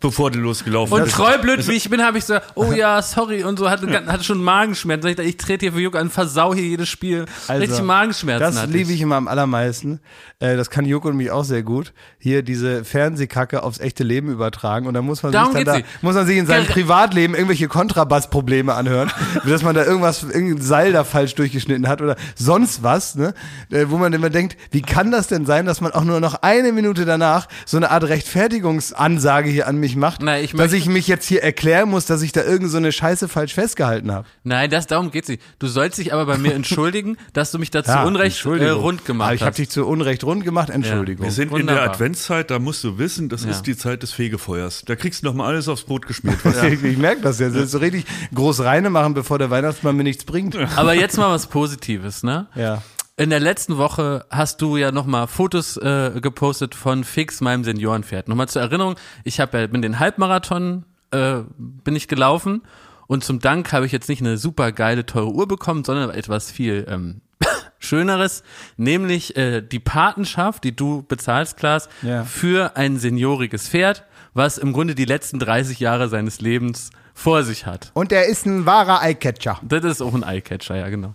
bevor 0.00 0.30
du 0.30 0.38
losgelaufen 0.38 0.94
Und 0.94 1.04
bist. 1.04 1.16
treublöd 1.16 1.66
wie 1.68 1.72
ich 1.72 1.88
bin, 1.90 2.02
habe 2.02 2.18
ich 2.18 2.24
so, 2.24 2.38
oh 2.54 2.72
ja, 2.76 3.00
sorry 3.02 3.44
und 3.44 3.58
so, 3.58 3.68
hatte, 3.70 3.88
hatte 4.06 4.24
schon 4.24 4.42
Magenschmerzen. 4.42 5.08
Ich, 5.08 5.16
dachte, 5.16 5.28
ich 5.28 5.36
trete 5.36 5.66
hier 5.66 5.72
für 5.72 5.80
Joko 5.80 5.98
an, 5.98 6.10
versau 6.10 6.54
hier 6.54 6.64
jedes 6.64 6.88
Spiel. 6.88 7.26
Richtig 7.48 7.82
Magenschmerzen 7.82 8.44
Also, 8.44 8.56
Das 8.56 8.62
hatte 8.62 8.72
liebe 8.72 8.92
ich 8.92 9.00
immer 9.00 9.16
am 9.16 9.28
allermeisten. 9.28 10.00
Äh, 10.40 10.56
das 10.56 10.70
kann 10.70 10.84
Joko 10.84 11.08
und 11.08 11.16
mich 11.16 11.30
auch 11.30 11.44
sehr 11.44 11.62
gut. 11.62 11.92
Hier 12.18 12.42
diese 12.42 12.84
Fernsehkacke 12.84 13.62
aufs 13.62 13.80
echte 13.80 14.04
Leben 14.04 14.30
übertragen 14.30 14.86
und 14.86 14.94
dann 14.94 15.04
muss 15.04 15.22
man 15.22 15.32
Darum 15.32 15.54
sich 15.54 15.64
dann 15.64 15.80
da, 15.82 15.86
muss 16.02 16.14
man 16.14 16.26
sich 16.26 16.38
in 16.38 16.46
seinem 16.46 16.66
Privatleben 16.66 17.34
irgendwelche 17.34 17.68
Kontrabassprobleme 17.68 18.74
anhören, 18.74 19.10
dass 19.46 19.62
man 19.62 19.74
da 19.74 19.84
irgendwas, 19.84 20.22
irgendein 20.22 20.62
Seil 20.62 20.92
da 20.92 21.04
falsch 21.04 21.34
durchgeschnitten 21.34 21.88
hat 21.88 22.00
oder 22.02 22.16
sonst 22.36 22.82
was, 22.82 23.14
ne? 23.14 23.34
Äh, 23.70 23.86
wo 23.88 23.96
man 23.96 24.12
immer 24.12 24.30
denkt, 24.30 24.56
wie 24.70 24.82
kann 24.82 25.10
das 25.10 25.26
denn 25.26 25.44
sein, 25.46 25.66
dass 25.66 25.80
man 25.80 25.92
auch 25.92 26.04
nur 26.04 26.20
noch 26.20 26.36
eine 26.42 26.72
Minute 26.72 27.04
danach 27.04 27.48
so 27.66 27.76
eine 27.76 27.90
Art 27.90 28.04
Rechtfertigungsansage 28.04 29.48
hier 29.50 29.66
an 29.66 29.76
mich 29.78 29.87
macht, 29.96 30.22
Na, 30.22 30.38
ich 30.40 30.52
dass 30.52 30.72
ich 30.72 30.86
mich 30.86 31.06
jetzt 31.08 31.26
hier 31.26 31.42
erklären 31.42 31.88
muss, 31.88 32.06
dass 32.06 32.22
ich 32.22 32.32
da 32.32 32.42
irgend 32.44 32.70
so 32.70 32.76
eine 32.76 32.92
Scheiße 32.92 33.28
falsch 33.28 33.54
festgehalten 33.54 34.12
habe. 34.12 34.26
Nein, 34.44 34.70
das 34.70 34.86
darum 34.86 35.10
geht's 35.10 35.28
nicht. 35.28 35.42
Du 35.58 35.66
sollst 35.66 35.98
dich 35.98 36.12
aber 36.12 36.26
bei 36.26 36.38
mir 36.38 36.54
entschuldigen, 36.54 37.16
dass 37.32 37.50
du 37.50 37.58
mich 37.58 37.70
dazu 37.70 37.90
Ja, 37.90 38.04
Unrecht 38.04 38.44
äh, 38.44 38.68
rund 38.70 39.04
gemacht 39.04 39.26
Aber 39.26 39.34
ich 39.34 39.40
habe 39.42 39.50
hast. 39.50 39.58
dich 39.58 39.70
zu 39.70 39.86
Unrecht 39.86 40.24
rund 40.24 40.44
gemacht, 40.44 40.70
Entschuldigung. 40.70 41.24
Wir 41.26 41.32
sind 41.32 41.44
in 41.48 41.50
Wunderbar. 41.52 41.84
der 41.84 41.92
Adventszeit, 41.92 42.50
da 42.50 42.58
musst 42.58 42.82
du 42.84 42.98
wissen, 42.98 43.28
das 43.28 43.44
Ja. 43.44 43.50
ist 43.50 43.62
die 43.62 43.76
Zeit 43.76 44.02
des 44.02 44.12
Fegefeuers. 44.12 44.82
Da 44.86 44.96
kriegst 44.96 45.22
du 45.22 45.26
noch 45.26 45.34
mal 45.34 45.46
alles 45.46 45.68
aufs 45.68 45.82
Brot 45.84 46.06
geschmiert. 46.06 46.38
Was 46.44 46.62
Ich, 46.62 46.82
ich 46.82 46.98
merke 46.98 47.20
das 47.22 47.38
ja. 47.40 47.48
Das 47.48 47.56
ist 47.64 47.70
so 47.72 47.78
richtig 47.78 48.04
groß 48.34 48.60
reine 48.60 48.90
machen, 48.90 49.14
bevor 49.14 49.38
der 49.38 49.50
Weihnachtsmann 49.50 49.96
mir 49.96 50.04
nichts 50.04 50.24
bringt. 50.24 50.56
aber 50.76 50.94
jetzt 50.94 51.16
mal 51.18 51.30
was 51.30 51.46
Positives, 51.46 52.22
ne? 52.22 52.46
Ja. 52.54 52.82
In 53.18 53.30
der 53.30 53.40
letzten 53.40 53.78
Woche 53.78 54.24
hast 54.30 54.62
du 54.62 54.76
ja 54.76 54.92
nochmal 54.92 55.26
Fotos 55.26 55.76
äh, 55.76 56.20
gepostet 56.22 56.76
von 56.76 57.02
Fix, 57.02 57.40
meinem 57.40 57.64
Seniorenpferd. 57.64 58.28
Nochmal 58.28 58.48
zur 58.48 58.62
Erinnerung, 58.62 58.94
ich 59.24 59.40
hab 59.40 59.54
ja, 59.54 59.66
bin 59.66 59.82
den 59.82 59.98
Halbmarathon 59.98 60.84
äh, 61.10 61.38
bin 61.58 61.96
ich 61.96 62.06
gelaufen 62.06 62.62
und 63.08 63.24
zum 63.24 63.40
Dank 63.40 63.72
habe 63.72 63.86
ich 63.86 63.92
jetzt 63.92 64.08
nicht 64.08 64.22
eine 64.22 64.36
super 64.36 64.70
geile, 64.70 65.04
teure 65.04 65.32
Uhr 65.32 65.48
bekommen, 65.48 65.82
sondern 65.82 66.10
etwas 66.10 66.52
viel 66.52 66.86
ähm, 66.88 67.20
Schöneres, 67.80 68.44
nämlich 68.76 69.36
äh, 69.36 69.62
die 69.62 69.80
Patenschaft, 69.80 70.62
die 70.62 70.76
du 70.76 71.02
bezahlst, 71.02 71.56
Klaas, 71.56 71.88
Ja. 72.02 72.22
für 72.22 72.76
ein 72.76 72.98
senioriges 72.98 73.68
Pferd, 73.68 74.04
was 74.32 74.58
im 74.58 74.72
Grunde 74.72 74.94
die 74.94 75.06
letzten 75.06 75.40
30 75.40 75.80
Jahre 75.80 76.08
seines 76.08 76.40
Lebens 76.40 76.90
vor 77.18 77.42
sich 77.42 77.66
hat. 77.66 77.90
Und 77.94 78.12
er 78.12 78.26
ist 78.26 78.46
ein 78.46 78.64
wahrer 78.64 79.02
Eyecatcher. 79.02 79.58
Das 79.62 79.84
ist 79.84 80.00
auch 80.00 80.14
ein 80.14 80.22
Eyecatcher, 80.22 80.76
ja 80.76 80.88
genau. 80.88 81.14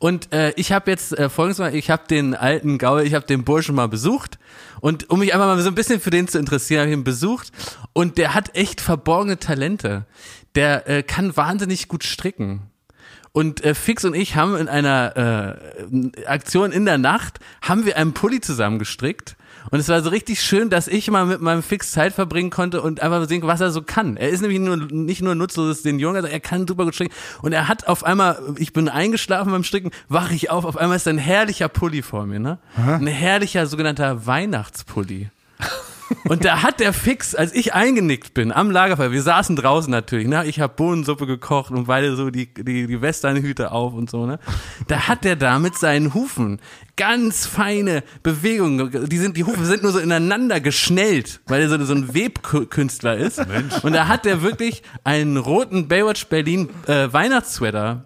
Und 0.00 0.32
äh, 0.32 0.52
ich 0.56 0.72
habe 0.72 0.90
jetzt 0.90 1.16
äh, 1.16 1.28
folgendes 1.28 1.58
mal, 1.58 1.72
ich 1.72 1.90
habe 1.90 2.02
den 2.10 2.34
alten 2.34 2.76
Gaul, 2.76 3.02
ich 3.02 3.14
habe 3.14 3.24
den 3.24 3.44
Burschen 3.44 3.76
mal 3.76 3.86
besucht 3.86 4.40
und 4.80 5.10
um 5.10 5.20
mich 5.20 5.32
einfach 5.32 5.46
mal 5.46 5.60
so 5.62 5.68
ein 5.68 5.76
bisschen 5.76 6.00
für 6.00 6.10
den 6.10 6.26
zu 6.26 6.40
interessieren, 6.40 6.80
habe 6.80 6.90
ich 6.90 6.96
ihn 6.96 7.04
besucht 7.04 7.52
und 7.92 8.18
der 8.18 8.34
hat 8.34 8.56
echt 8.56 8.80
verborgene 8.80 9.38
Talente. 9.38 10.06
Der 10.56 10.88
äh, 10.88 11.02
kann 11.04 11.36
wahnsinnig 11.36 11.86
gut 11.86 12.02
stricken. 12.02 12.62
Und 13.30 13.64
äh, 13.64 13.74
Fix 13.74 14.04
und 14.04 14.14
ich 14.14 14.34
haben 14.34 14.56
in 14.56 14.68
einer 14.68 15.60
äh, 16.18 16.26
Aktion 16.26 16.72
in 16.72 16.84
der 16.84 16.98
Nacht 16.98 17.38
haben 17.62 17.86
wir 17.86 17.96
einen 17.96 18.12
Pulli 18.12 18.40
zusammengestrickt 18.40 19.36
Und 19.70 19.80
es 19.80 19.88
war 19.88 20.02
so 20.02 20.10
richtig 20.10 20.42
schön, 20.42 20.70
dass 20.70 20.88
ich 20.88 21.10
mal 21.10 21.26
mit 21.26 21.40
meinem 21.40 21.62
Fix 21.62 21.92
Zeit 21.92 22.12
verbringen 22.12 22.50
konnte 22.50 22.82
und 22.82 23.00
einfach 23.00 23.26
sehen, 23.28 23.42
was 23.44 23.60
er 23.60 23.70
so 23.70 23.82
kann. 23.82 24.16
Er 24.16 24.28
ist 24.28 24.40
nämlich 24.40 24.60
nur, 24.60 24.76
nicht 24.76 25.22
nur 25.22 25.34
nutzloses 25.34 25.82
den 25.82 25.98
Jungen, 25.98 26.16
also 26.16 26.28
er 26.28 26.40
kann 26.40 26.66
super 26.66 26.84
gut 26.84 26.94
stricken. 26.94 27.14
Und 27.42 27.52
er 27.52 27.68
hat 27.68 27.86
auf 27.86 28.04
einmal, 28.04 28.38
ich 28.58 28.72
bin 28.72 28.88
eingeschlafen 28.88 29.52
beim 29.52 29.64
Stricken, 29.64 29.90
wache 30.08 30.34
ich 30.34 30.50
auf, 30.50 30.64
auf 30.64 30.76
einmal 30.76 30.96
ist 30.96 31.08
ein 31.08 31.18
herrlicher 31.18 31.68
Pulli 31.68 32.02
vor 32.02 32.26
mir, 32.26 32.40
ne? 32.40 32.58
Ein 32.76 33.06
herrlicher 33.06 33.66
sogenannter 33.66 34.26
Weihnachtspulli. 34.26 35.30
Und 36.24 36.44
da 36.44 36.62
hat 36.62 36.80
der 36.80 36.92
Fix, 36.92 37.34
als 37.34 37.52
ich 37.52 37.74
eingenickt 37.74 38.34
bin 38.34 38.52
am 38.52 38.70
Lagerfeuer, 38.70 39.12
wir 39.12 39.22
saßen 39.22 39.56
draußen 39.56 39.90
natürlich, 39.90 40.26
ne? 40.26 40.46
Ich 40.46 40.60
habe 40.60 40.74
Bohnensuppe 40.74 41.26
gekocht 41.26 41.70
und 41.70 41.86
beide 41.86 42.16
so 42.16 42.30
die, 42.30 42.52
die, 42.52 42.86
die 42.86 43.00
Westernhüte 43.00 43.72
auf 43.72 43.94
und 43.94 44.10
so, 44.10 44.26
ne? 44.26 44.38
Da 44.88 45.08
hat 45.08 45.24
der 45.24 45.36
da 45.36 45.58
mit 45.58 45.76
seinen 45.76 46.14
Hufen 46.14 46.60
ganz 46.96 47.46
feine 47.46 48.02
Bewegungen, 48.22 49.08
die 49.08 49.18
sind, 49.18 49.36
die 49.36 49.44
Hufe 49.44 49.64
sind 49.64 49.82
nur 49.82 49.92
so 49.92 49.98
ineinander 49.98 50.60
geschnellt, 50.60 51.40
weil 51.46 51.62
er 51.62 51.68
so, 51.68 51.84
so 51.84 51.94
ein 51.94 52.14
Webkünstler 52.14 53.16
ist. 53.16 53.40
Und 53.82 53.92
da 53.92 54.08
hat 54.08 54.24
der 54.24 54.42
wirklich 54.42 54.82
einen 55.02 55.36
roten 55.36 55.88
Baywatch 55.88 56.26
Berlin 56.26 56.68
äh, 56.86 57.12
Weihnachtssweater 57.12 58.04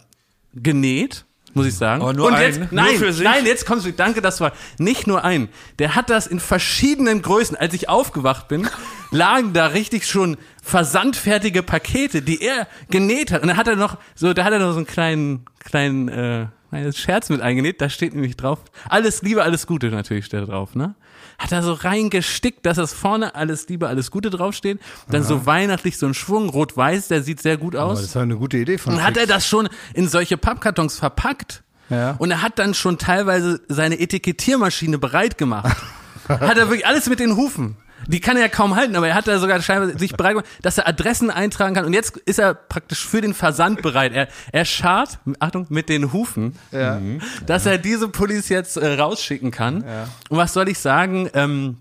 genäht 0.54 1.24
muss 1.58 1.66
ich 1.66 1.76
sagen. 1.76 2.02
Aber 2.02 2.12
nur 2.12 2.26
und 2.26 2.34
einen? 2.34 2.44
jetzt, 2.46 2.58
Nur 2.72 2.82
nein, 2.82 2.96
für 2.96 3.12
sich? 3.12 3.24
nein, 3.24 3.44
jetzt 3.44 3.66
kommst 3.66 3.86
du, 3.86 3.92
danke, 3.92 4.22
das 4.22 4.40
war 4.40 4.52
nicht 4.78 5.06
nur 5.06 5.24
ein. 5.24 5.48
Der 5.78 5.94
hat 5.94 6.10
das 6.10 6.26
in 6.26 6.40
verschiedenen 6.40 7.22
Größen. 7.22 7.56
Als 7.56 7.74
ich 7.74 7.88
aufgewacht 7.88 8.48
bin, 8.48 8.68
lagen 9.10 9.52
da 9.52 9.66
richtig 9.66 10.06
schon 10.06 10.36
versandfertige 10.62 11.62
Pakete, 11.62 12.22
die 12.22 12.40
er 12.42 12.66
genäht 12.90 13.32
hat. 13.32 13.42
Und 13.42 13.48
da 13.48 13.56
hat 13.56 13.68
er 13.68 13.76
noch, 13.76 13.98
so, 14.14 14.32
da 14.32 14.44
hat 14.44 14.52
er 14.52 14.58
noch 14.58 14.72
so 14.72 14.78
einen 14.78 14.86
kleinen, 14.86 15.44
kleinen, 15.60 16.08
äh, 16.08 16.46
Scherz 16.94 17.30
mit 17.30 17.40
eingenäht. 17.40 17.80
Da 17.80 17.88
steht 17.88 18.14
nämlich 18.14 18.36
drauf, 18.36 18.58
alles 18.88 19.22
Liebe, 19.22 19.42
alles 19.42 19.66
Gute 19.66 19.88
natürlich 19.88 20.26
steht 20.26 20.42
da 20.42 20.46
drauf, 20.46 20.74
ne? 20.74 20.94
Hat 21.38 21.52
er 21.52 21.62
so 21.62 21.72
reingestickt, 21.72 22.66
dass 22.66 22.76
das 22.78 22.92
vorne 22.92 23.34
alles 23.36 23.68
Liebe, 23.68 23.86
alles 23.86 24.10
Gute 24.10 24.28
draufsteht. 24.30 24.80
Dann 25.08 25.22
so 25.22 25.46
weihnachtlich 25.46 25.96
so 25.96 26.06
ein 26.06 26.14
Schwung, 26.14 26.48
rot-weiß, 26.48 27.08
der 27.08 27.22
sieht 27.22 27.40
sehr 27.40 27.56
gut 27.56 27.76
Aber 27.76 27.92
aus. 27.92 28.00
das 28.00 28.08
ist 28.08 28.16
eine 28.16 28.36
gute 28.36 28.58
Idee 28.58 28.76
von 28.76 28.94
Und 28.94 29.04
hat 29.04 29.16
er 29.16 29.26
das 29.26 29.46
schon 29.46 29.68
in 29.94 30.08
solche 30.08 30.36
Pappkartons 30.36 30.98
verpackt. 30.98 31.62
Ja. 31.90 32.16
Und 32.18 32.32
er 32.32 32.42
hat 32.42 32.58
dann 32.58 32.74
schon 32.74 32.98
teilweise 32.98 33.60
seine 33.68 34.00
Etikettiermaschine 34.00 34.98
bereit 34.98 35.38
gemacht. 35.38 35.76
hat 36.28 36.58
er 36.58 36.68
wirklich 36.68 36.86
alles 36.86 37.08
mit 37.08 37.20
den 37.20 37.36
Hufen. 37.36 37.76
Die 38.08 38.20
kann 38.20 38.36
er 38.36 38.42
ja 38.42 38.48
kaum 38.48 38.74
halten, 38.74 38.96
aber 38.96 39.06
er 39.08 39.14
hat 39.14 39.28
da 39.28 39.38
sogar 39.38 39.60
scheinbar 39.62 39.96
sich 39.98 40.12
bereit 40.16 40.32
gemacht, 40.32 40.46
dass 40.62 40.78
er 40.78 40.88
Adressen 40.88 41.30
eintragen 41.30 41.74
kann. 41.74 41.84
Und 41.84 41.92
jetzt 41.92 42.16
ist 42.16 42.38
er 42.38 42.54
praktisch 42.54 43.06
für 43.06 43.20
den 43.20 43.34
Versand 43.34 43.82
bereit. 43.82 44.12
Er, 44.12 44.28
er 44.50 44.64
schart, 44.64 45.18
Achtung, 45.38 45.66
mit 45.68 45.88
den 45.88 46.12
Hufen, 46.12 46.56
Ja. 46.72 47.00
dass 47.46 47.66
er 47.66 47.78
diese 47.78 48.08
Pullis 48.08 48.48
jetzt 48.48 48.76
äh, 48.78 48.94
rausschicken 48.94 49.50
kann. 49.50 49.84
Und 50.28 50.38
was 50.38 50.52
soll 50.54 50.68
ich 50.68 50.78
sagen? 50.78 51.28
Ähm, 51.34 51.76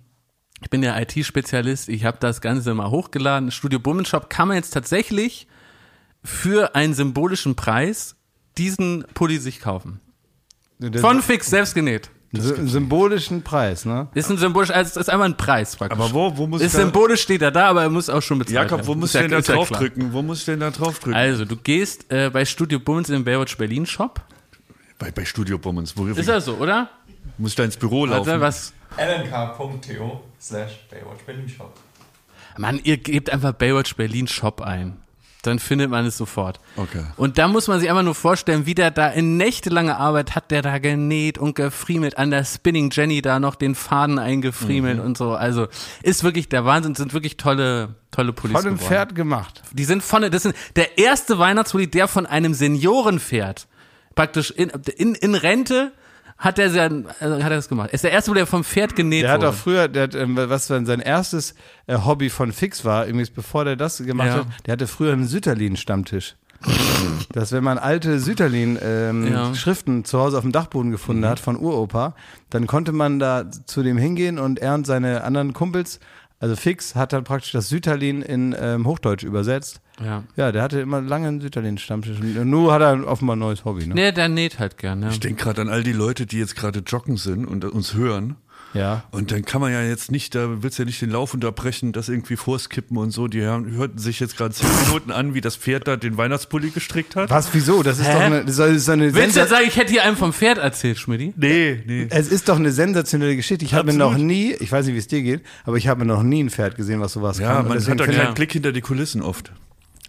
ich 0.61 0.69
bin 0.69 0.83
ja 0.83 0.99
IT-Spezialist, 0.99 1.87
ich 1.87 2.03
habe 2.05 2.17
das 2.19 2.41
Ganze 2.41 2.73
mal 2.73 2.89
hochgeladen. 2.89 3.51
Studio 3.51 3.79
Bummenshop 3.79 4.29
kann 4.29 4.47
man 4.49 4.57
jetzt 4.57 4.71
tatsächlich 4.71 5.47
für 6.23 6.75
einen 6.75 6.93
symbolischen 6.93 7.55
Preis 7.55 8.15
diesen 8.57 9.05
Pulli 9.13 9.37
sich 9.37 9.61
kaufen. 9.61 10.01
Von 10.99 11.21
Fix, 11.21 11.47
selbst 11.49 11.73
genäht. 11.73 12.09
Sy- 12.41 12.67
symbolischen 12.67 13.41
Preis, 13.43 13.85
ne? 13.85 14.07
Ist 14.13 14.29
ein 14.29 14.37
symbolisch, 14.37 14.69
also 14.71 14.89
es 14.89 14.97
ist 14.97 15.09
einfach 15.09 15.25
ein 15.25 15.37
Preis 15.37 15.75
praktisch. 15.75 15.99
Aber 15.99 16.13
wo, 16.13 16.37
wo 16.37 16.47
muss 16.47 16.61
ich 16.61 16.67
ist 16.67 16.75
da, 16.75 16.81
symbolisch 16.81 17.21
steht 17.21 17.41
er 17.41 17.51
da, 17.51 17.67
aber 17.69 17.83
er 17.83 17.89
muss 17.89 18.09
auch 18.09 18.21
schon 18.21 18.39
bezahlt 18.39 18.55
Jakob, 18.69 18.83
wo 18.85 18.89
werden. 18.89 18.99
muss 18.99 19.09
Ist 19.09 19.15
ich 19.15 19.21
ja- 19.21 19.21
denn 19.23 19.31
da 19.31 19.37
ist 19.39 19.47
ja 19.49 19.55
draufdrücken? 19.55 20.13
Wo 20.13 20.21
muss 20.21 20.39
ich 20.39 20.45
denn 20.45 20.59
da 20.59 20.71
draufdrücken? 20.71 21.13
Also, 21.15 21.45
du 21.45 21.55
gehst 21.55 22.11
äh, 22.11 22.29
bei 22.29 22.45
Studio 22.45 22.79
Bummens 22.79 23.09
in 23.09 23.15
den 23.15 23.23
Baywatch 23.23 23.57
Berlin 23.57 23.85
Shop. 23.85 24.21
bei, 24.99 25.11
bei 25.11 25.25
Studio 25.25 25.57
Bummens. 25.57 25.95
Wo 25.97 26.05
Ist 26.07 26.27
das 26.27 26.45
so, 26.45 26.55
oder? 26.55 26.89
muss 27.37 27.51
ich 27.51 27.55
da 27.55 27.63
ins 27.63 27.77
Büro 27.77 28.05
laufen? 28.05 28.29
Also, 28.29 28.41
was? 28.41 28.73
lnk.to 28.97 30.21
slash 30.39 30.71
Baywatch 30.89 31.23
Berlin 31.25 31.49
Shop. 31.49 31.73
Mann, 32.57 32.79
ihr 32.83 32.97
gebt 32.97 33.29
einfach 33.29 33.53
Baywatch 33.53 33.95
Berlin 33.95 34.27
Shop 34.27 34.61
ein. 34.61 34.97
Dann 35.47 35.59
findet 35.59 35.89
man 35.89 36.05
es 36.05 36.17
sofort. 36.17 36.59
Okay. 36.75 37.03
Und 37.15 37.37
da 37.37 37.47
muss 37.47 37.67
man 37.67 37.79
sich 37.79 37.89
einfach 37.89 38.03
nur 38.03 38.15
vorstellen, 38.15 38.65
wie 38.65 38.75
der 38.75 38.91
da 38.91 39.07
in 39.07 39.37
nächtelanger 39.37 39.97
Arbeit 39.97 40.35
hat 40.35 40.51
der 40.51 40.61
da 40.61 40.77
genäht 40.77 41.37
und 41.37 41.55
gefriemelt, 41.55 42.17
an 42.17 42.29
der 42.31 42.43
Spinning 42.45 42.89
Jenny 42.91 43.21
da 43.21 43.39
noch 43.39 43.55
den 43.55 43.73
Faden 43.75 44.15
Mhm. 44.15 44.19
eingefriemelt 44.21 44.99
und 44.99 45.17
so. 45.17 45.31
Also 45.33 45.67
ist 46.03 46.23
wirklich 46.23 46.49
der 46.49 46.65
Wahnsinn, 46.65 46.93
sind 46.95 47.13
wirklich 47.13 47.37
tolle, 47.37 47.95
tolle 48.11 48.33
Pullis 48.33 48.53
Von 48.61 48.63
geworden. 48.75 48.79
Pferd 48.79 49.15
gemacht. 49.15 49.61
Die 49.71 49.85
sind 49.85 50.03
von, 50.03 50.29
das 50.29 50.43
sind 50.43 50.55
der 50.75 50.97
erste 50.97 51.39
Weihnachtspulli, 51.39 51.87
der 51.87 52.07
von 52.07 52.25
einem 52.25 52.53
Seniorenpferd 52.53 53.67
praktisch 54.15 54.51
in, 54.51 54.69
in, 54.97 55.15
in 55.15 55.35
Rente 55.35 55.91
hat 56.37 56.59
er, 56.59 56.69
sein, 56.69 57.05
äh, 57.19 57.25
hat 57.25 57.41
er 57.41 57.49
das 57.49 57.67
gemacht. 57.69 57.89
Ist 57.91 58.03
der 58.03 58.11
erste, 58.11 58.29
Pulli, 58.31 58.39
der 58.41 58.47
vom 58.47 58.63
Pferd 58.63 58.95
genäht 58.95 59.23
Der 59.23 59.31
hat 59.31 59.39
wurde. 59.41 59.49
auch 59.49 59.53
früher, 59.55 59.87
der 59.87 60.03
hat, 60.03 60.15
ähm, 60.15 60.35
was 60.37 60.67
sein 60.67 60.99
erstes 60.99 61.55
äh, 61.87 61.97
Hobby 61.97 62.29
von 62.29 62.51
Fix 62.51 62.85
war, 62.85 63.05
übrigens 63.05 63.29
bevor 63.31 63.65
der 63.65 63.75
das 63.75 63.97
gemacht 63.97 64.27
Ja. 64.27 64.33
hat, 64.35 64.47
der 64.65 64.73
hatte 64.73 64.87
früher 64.87 65.13
einen 65.13 65.25
Sütterlin-Stammtisch. 65.27 66.35
Dass 67.33 67.51
wenn 67.51 67.63
man 67.63 67.77
alte 67.77 68.19
Sütterlin-Schriften 68.19 69.31
Ja. 69.31 69.53
Schriften 69.55 70.05
zu 70.05 70.19
Hause 70.19 70.37
auf 70.37 70.43
dem 70.43 70.51
Dachboden 70.51 70.89
gefunden 70.91 71.25
hat 71.27 71.39
von 71.39 71.55
Uropa, 71.55 72.15
dann 72.49 72.65
konnte 72.65 72.91
man 72.93 73.19
da 73.19 73.45
zu 73.65 73.83
dem 73.83 73.97
hingehen 73.97 74.39
und 74.39 74.57
er 74.59 74.73
und 74.73 74.87
seine 74.87 75.23
anderen 75.23 75.53
Kumpels, 75.53 75.99
also 76.39 76.55
Fix, 76.55 76.95
hat 76.95 77.13
dann 77.13 77.23
praktisch 77.23 77.51
das 77.51 77.69
Sütterlin 77.69 78.21
in 78.21 78.55
ähm, 78.59 78.85
Hochdeutsch 78.85 79.23
übersetzt. 79.23 79.81
ja. 80.03 80.23
Ja, 80.35 80.51
der 80.51 80.61
hatte 80.61 80.79
immer 80.79 81.01
lange 81.01 81.27
einen 81.27 81.41
Sütterlin-Stammtisch. 81.41 82.19
Nur 82.19 82.73
hat 82.73 82.81
er 82.81 83.07
offenbar 83.07 83.35
ein 83.35 83.39
neues 83.39 83.65
Hobby. 83.65 83.87
Ne? 83.87 83.95
Nee, 83.95 84.11
der 84.11 84.29
näht 84.29 84.59
halt 84.59 84.77
gern, 84.77 85.01
ja. 85.01 85.09
Ich 85.09 85.19
denke 85.19 85.43
gerade 85.43 85.61
an 85.61 85.69
all 85.69 85.83
die 85.83 85.93
Leute, 85.93 86.25
die 86.25 86.37
jetzt 86.37 86.55
gerade 86.55 86.79
joggen 86.79 87.17
sind 87.17 87.45
und 87.45 87.65
uns 87.65 87.93
hören. 87.95 88.35
Ja. 88.73 89.03
Und 89.11 89.31
dann 89.31 89.45
kann 89.45 89.61
man 89.61 89.71
ja 89.71 89.81
jetzt 89.81 90.11
nicht, 90.11 90.35
da 90.35 90.61
willst 90.61 90.77
du 90.77 90.83
ja 90.83 90.85
nicht 90.85 91.01
den 91.01 91.09
Lauf 91.09 91.33
unterbrechen, 91.33 91.93
das 91.93 92.09
irgendwie 92.09 92.35
vorskippen 92.35 92.97
und 92.97 93.11
so. 93.11 93.27
Die 93.27 93.45
haben, 93.45 93.71
hörten 93.71 93.97
sich 93.97 94.19
jetzt 94.19 94.37
gerade 94.37 94.53
zehn 94.53 94.67
Minuten 94.85 95.11
an, 95.11 95.33
wie 95.33 95.41
das 95.41 95.55
Pferd 95.55 95.87
da 95.87 95.95
den 95.95 96.17
Weihnachtspulli 96.17 96.71
gestrickt 96.71 97.15
hat. 97.15 97.29
Was, 97.29 97.53
wieso? 97.53 97.83
Das 97.83 97.99
ist 97.99 98.07
Hä? 98.07 98.13
doch 98.13 98.21
eine, 98.21 98.45
das 98.45 98.59
ist 98.59 98.89
eine 98.89 99.13
Willst 99.13 99.35
du 99.35 99.39
jetzt 99.39 99.49
sagen, 99.49 99.65
ich 99.67 99.77
hätte 99.77 99.91
hier 99.91 100.03
einem 100.03 100.17
vom 100.17 100.33
Pferd 100.33 100.57
erzählt, 100.57 100.97
Schmidti? 100.97 101.33
Nee, 101.35 101.83
nee. 101.85 102.07
Es 102.09 102.27
ist 102.29 102.49
doch 102.49 102.57
eine 102.57 102.71
sensationelle 102.71 103.35
Geschichte. 103.35 103.65
Ich 103.65 103.73
habe 103.73 103.91
mir 103.91 103.97
noch 103.97 104.17
nie, 104.17 104.53
ich 104.53 104.71
weiß 104.71 104.85
nicht, 104.85 104.95
wie 104.95 104.99
es 104.99 105.07
dir 105.07 105.21
geht, 105.21 105.41
aber 105.65 105.77
ich 105.77 105.87
habe 105.87 106.01
mir 106.01 106.05
noch 106.05 106.23
nie 106.23 106.43
ein 106.43 106.49
Pferd 106.49 106.75
gesehen, 106.75 106.99
was 106.99 107.13
sowas 107.13 107.39
Ja, 107.39 107.55
kann. 107.55 107.67
Und 107.67 107.69
man 107.69 107.87
hat 107.87 107.99
da 107.99 108.05
keinen 108.05 108.17
ja. 108.17 108.31
Blick 108.31 108.51
hinter 108.51 108.71
die 108.71 108.81
Kulissen 108.81 109.21
oft. 109.21 109.51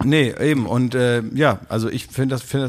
Nee, 0.05 0.33
eben. 0.39 0.67
Und 0.67 0.95
äh, 0.95 1.23
ja, 1.35 1.59
also 1.69 1.89
ich 1.89 2.07
finde 2.07 2.35
das, 2.37 2.43
finde 2.43 2.67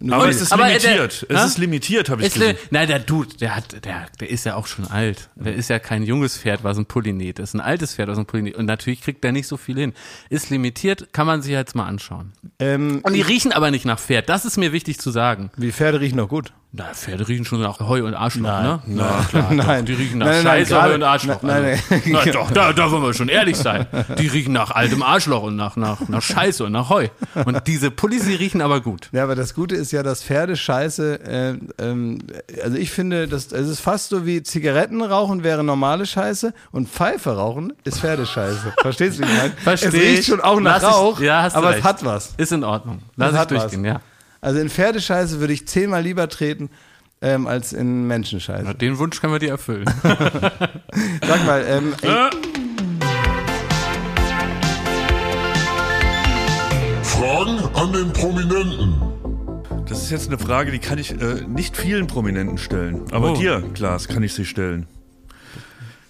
das 0.00 0.12
Aber 0.12 0.28
es 0.28 0.40
ist 0.40 0.52
Aber, 0.52 0.64
äh, 0.66 0.78
limitiert. 0.78 1.26
der- 1.28 1.36
es 1.36 1.42
Hä? 1.42 1.46
ist 1.46 1.58
limitiert, 1.58 2.08
habe 2.10 2.22
ich 2.22 2.28
Ist, 2.28 2.34
gesehen. 2.34 2.56
nein, 2.70 2.88
der 2.88 2.98
Dude, 2.98 3.36
der 3.36 3.54
hat, 3.54 3.84
der, 3.84 4.06
der 4.20 4.30
ist 4.30 4.44
ja 4.44 4.56
auch 4.56 4.66
schon 4.66 4.86
alt. 4.88 5.28
Der 5.36 5.54
ist 5.54 5.70
ja 5.70 5.78
kein 5.78 6.02
junges 6.02 6.36
Pferd, 6.38 6.64
was 6.64 6.78
ein. 6.78 7.38
Das 7.38 7.50
ist 7.50 7.54
ein 7.54 7.60
altes 7.60 7.94
Pferd, 7.94 8.08
was 8.08 8.18
ein 8.18 8.26
Pulli 8.26 8.42
näht. 8.42 8.56
Und 8.56 8.66
natürlich 8.66 9.00
kriegt 9.00 9.22
der 9.22 9.30
nicht 9.32 9.46
so 9.46 9.56
viel 9.56 9.76
hin. 9.78 9.92
Ist 10.28 10.50
limitiert, 10.50 11.12
kann 11.12 11.26
man 11.26 11.40
sich 11.42 11.52
jetzt 11.52 11.74
mal 11.76 11.86
anschauen. 11.86 12.32
ähm, 12.58 13.00
Und 13.04 13.12
die 13.14 13.22
riechen 13.22 13.52
aber 13.52 13.70
nicht 13.70 13.84
nach 13.84 14.00
Pferd. 14.00 14.28
Das 14.28 14.44
ist 14.44 14.56
mir 14.56 14.72
wichtig 14.72 14.98
zu 14.98 15.10
sagen. 15.12 15.50
die 15.56 15.70
Pferde 15.72 16.00
riechen 16.00 16.18
doch 16.18 16.28
gut. 16.28 16.52
Na, 16.74 16.84
Pferde 16.94 17.28
riechen 17.28 17.44
schon 17.44 17.60
nach 17.60 17.80
Heu 17.80 18.02
und 18.06 18.14
Arschloch, 18.14 18.40
ne? 18.62 18.80
Na, 18.86 19.26
klar. 19.28 19.48
nein, 19.52 19.84
Die 19.84 19.92
riechen 19.92 20.16
nach 20.18 20.26
Nein, 20.26 20.36
nein, 20.36 20.44
nein, 20.44 20.58
Scheiße, 20.60 20.70
gerade- 20.72 20.88
Heu 20.88 20.94
und 20.94 21.02
Arschloch. 21.02 21.42
Nein, 21.42 21.64
also. 21.64 21.82
nein, 21.90 22.02
Na, 22.06 22.24
doch, 22.32 22.50
da, 22.50 22.72
da 22.72 22.90
wollen 22.90 23.02
wir 23.02 23.12
schon 23.12 23.28
ehrlich 23.28 23.58
sein. 23.58 23.86
Die 24.18 24.26
riechen 24.26 24.54
nach 24.54 24.70
altem 24.70 25.02
Arschloch 25.02 25.42
und 25.42 25.56
nach, 25.56 25.76
nach, 25.76 26.08
nach 26.08 26.22
Scheiße 26.22 26.64
und 26.64 26.72
nach 26.72 26.88
Heu. 26.88 27.08
Und 27.44 27.66
diese 27.66 27.90
Pullis, 27.90 28.24
die 28.24 28.34
riechen 28.36 28.62
aber 28.62 28.80
gut. 28.80 29.10
Ja, 29.12 29.24
aber 29.24 29.34
das 29.34 29.52
Gute 29.52 29.74
ist 29.76 29.92
ja, 29.92 30.02
dass 30.02 30.22
Pferdescheiße, 30.24 31.20
äh, 31.20 31.54
ähm, 31.78 32.20
also 32.64 32.78
ich 32.78 32.90
finde, 32.90 33.28
das, 33.28 33.52
es 33.52 33.68
ist 33.68 33.80
fast 33.80 34.08
so 34.08 34.24
wie 34.24 34.42
Zigaretten 34.42 35.02
rauchen 35.02 35.44
wäre 35.44 35.62
normale 35.62 36.06
Scheiße 36.06 36.54
und 36.70 36.88
Pfeife 36.88 37.36
rauchen 37.36 37.74
ist 37.84 38.00
Pferdescheiße. 38.00 38.72
Verstehst 38.80 39.18
du, 39.18 39.24
wie 39.24 39.30
ich 39.30 39.36
meine? 39.36 39.52
Versteh 39.62 39.88
Es 39.88 39.94
riecht 39.94 40.24
schon 40.26 40.40
auch 40.40 40.58
nach 40.58 40.80
Lass 40.80 40.90
ich- 40.90 40.96
Rauch, 40.96 41.20
ja, 41.20 41.42
hast 41.42 41.52
du 41.52 41.58
aber 41.58 41.68
recht. 41.70 41.80
es 41.80 41.84
hat 41.84 42.02
was. 42.06 42.32
Ist 42.38 42.52
in 42.52 42.64
Ordnung. 42.64 43.00
Lass 43.16 43.32
Das 43.32 43.34
ich 43.34 43.40
hat 43.40 43.50
was. 43.52 43.60
durchgehen, 43.64 43.84
ja. 43.84 44.00
Also 44.44 44.58
in 44.58 44.68
Pferdescheiße 44.68 45.38
würde 45.38 45.52
ich 45.52 45.68
zehnmal 45.68 46.02
lieber 46.02 46.28
treten 46.28 46.68
ähm, 47.20 47.46
als 47.46 47.72
in 47.72 48.08
Menschenscheiße. 48.08 48.74
Den 48.74 48.98
Wunsch 48.98 49.20
können 49.20 49.32
wir 49.32 49.38
dir 49.38 49.50
erfüllen. 49.50 49.84
Sag 50.02 51.46
mal, 51.46 51.64
ähm, 51.68 51.94
Fragen 57.02 57.58
an 57.74 57.92
den 57.92 58.12
Prominenten. 58.12 58.94
Das 59.88 60.02
ist 60.02 60.10
jetzt 60.10 60.28
eine 60.28 60.38
Frage, 60.38 60.70
die 60.72 60.78
kann 60.78 60.98
ich 60.98 61.10
äh, 61.12 61.42
nicht 61.46 61.76
vielen 61.76 62.06
Prominenten 62.06 62.58
stellen. 62.58 63.02
Aber 63.12 63.32
Oh. 63.32 63.36
dir, 63.36 63.62
Klaas, 63.74 64.08
kann 64.08 64.22
ich 64.22 64.34
sie 64.34 64.44
stellen. 64.44 64.86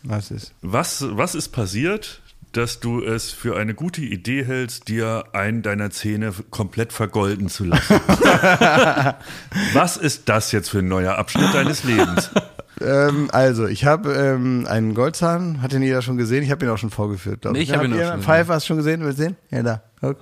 was 0.05 0.31
ist? 0.31 0.55
Was, 0.63 1.05
was 1.11 1.35
ist 1.35 1.51
passiert, 1.51 2.22
dass 2.53 2.81
du 2.81 3.03
es 3.03 3.31
für 3.31 3.57
eine 3.57 3.75
gute 3.75 4.03
Idee 4.03 4.45
hältst, 4.45 4.89
dir 4.89 5.25
einen 5.33 5.63
deiner 5.63 5.91
Zähne 5.91 6.33
komplett 6.51 6.93
vergolden 6.93 7.49
zu 7.49 7.65
lassen? 7.65 7.95
was 9.73 9.97
ist 9.97 10.29
das 10.29 10.53
jetzt 10.53 10.71
für 10.71 10.81
ein 10.81 10.89
neuer 10.89 11.17
Abschnitt 11.17 11.55
deines 11.55 11.85
Lebens? 11.85 12.31
Ähm, 12.81 13.29
also, 13.33 13.67
ich 13.67 13.85
habe 13.85 14.13
ähm, 14.13 14.67
einen 14.69 14.95
Goldzahn, 14.95 15.63
hat 15.63 15.73
den 15.73 15.83
jeder 15.83 16.03
schon 16.03 16.17
gesehen? 16.17 16.43
Ich 16.43 16.51
habe 16.51 16.65
ihn 16.65 16.71
auch 16.71 16.79
schon 16.79 16.91
vorgeführt. 16.91 17.45
Nee, 17.53 17.61
ich 17.61 17.73
hab 17.73 17.85
ihn 17.85 17.93
auch 17.93 18.13
schon 18.13 18.23
Pfeiffer 18.23 18.55
hast 18.55 18.65
du 18.65 18.69
schon 18.69 18.77
gesehen? 18.79 19.05
Willst 19.05 19.21
du 19.21 19.25
sehen? 19.25 19.37
Ja, 19.51 19.63
da. 19.63 19.83
Guck. 20.01 20.17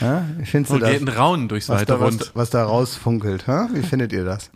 Ja, 0.00 0.24
wie 0.36 0.44
findest 0.44 0.70
du 0.70 0.74
Und 0.74 0.80
das? 0.82 0.90
geht 0.90 1.02
ein 1.02 1.08
Raunen 1.08 1.48
durchs 1.48 1.68
was 1.68 1.84
da, 1.84 2.00
was, 2.00 2.32
was 2.34 2.50
da 2.50 2.64
rausfunkelt. 2.64 3.46
Hä? 3.46 3.68
Wie 3.72 3.82
findet 3.82 4.12
ihr 4.12 4.24
das? 4.24 4.50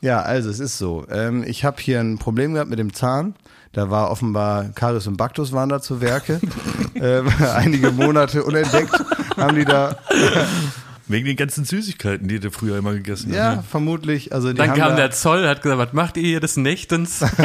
Ja, 0.00 0.22
also 0.22 0.48
es 0.48 0.60
ist 0.60 0.78
so. 0.78 1.06
Ähm, 1.10 1.44
ich 1.46 1.64
habe 1.64 1.80
hier 1.80 2.00
ein 2.00 2.18
Problem 2.18 2.54
gehabt 2.54 2.70
mit 2.70 2.78
dem 2.78 2.92
Zahn. 2.94 3.34
Da 3.72 3.88
war 3.88 4.10
offenbar 4.10 4.70
Karies 4.74 5.06
und 5.06 5.16
Baktus 5.16 5.52
waren 5.52 5.68
da 5.68 5.80
zu 5.80 6.00
Werke. 6.00 6.40
ähm, 6.94 7.28
einige 7.54 7.92
Monate 7.92 8.42
unentdeckt 8.42 8.92
haben 9.36 9.56
die 9.56 9.64
da. 9.64 9.96
Wegen 11.10 11.26
den 11.26 11.36
ganzen 11.36 11.64
Süßigkeiten, 11.64 12.28
die 12.28 12.38
du 12.40 12.50
früher 12.50 12.78
immer 12.78 12.92
gegessen 12.92 13.32
Ja, 13.34 13.56
hast. 13.56 13.66
vermutlich. 13.68 14.32
Also 14.32 14.48
die 14.48 14.54
Dann 14.54 14.70
haben 14.70 14.78
kam 14.78 14.90
da, 14.90 14.96
der 14.96 15.10
Zoll, 15.10 15.46
hat 15.48 15.60
gesagt, 15.62 15.78
was 15.80 15.92
macht 15.92 16.16
ihr 16.16 16.22
hier 16.22 16.40
des 16.40 16.56
Nächtens? 16.56 17.20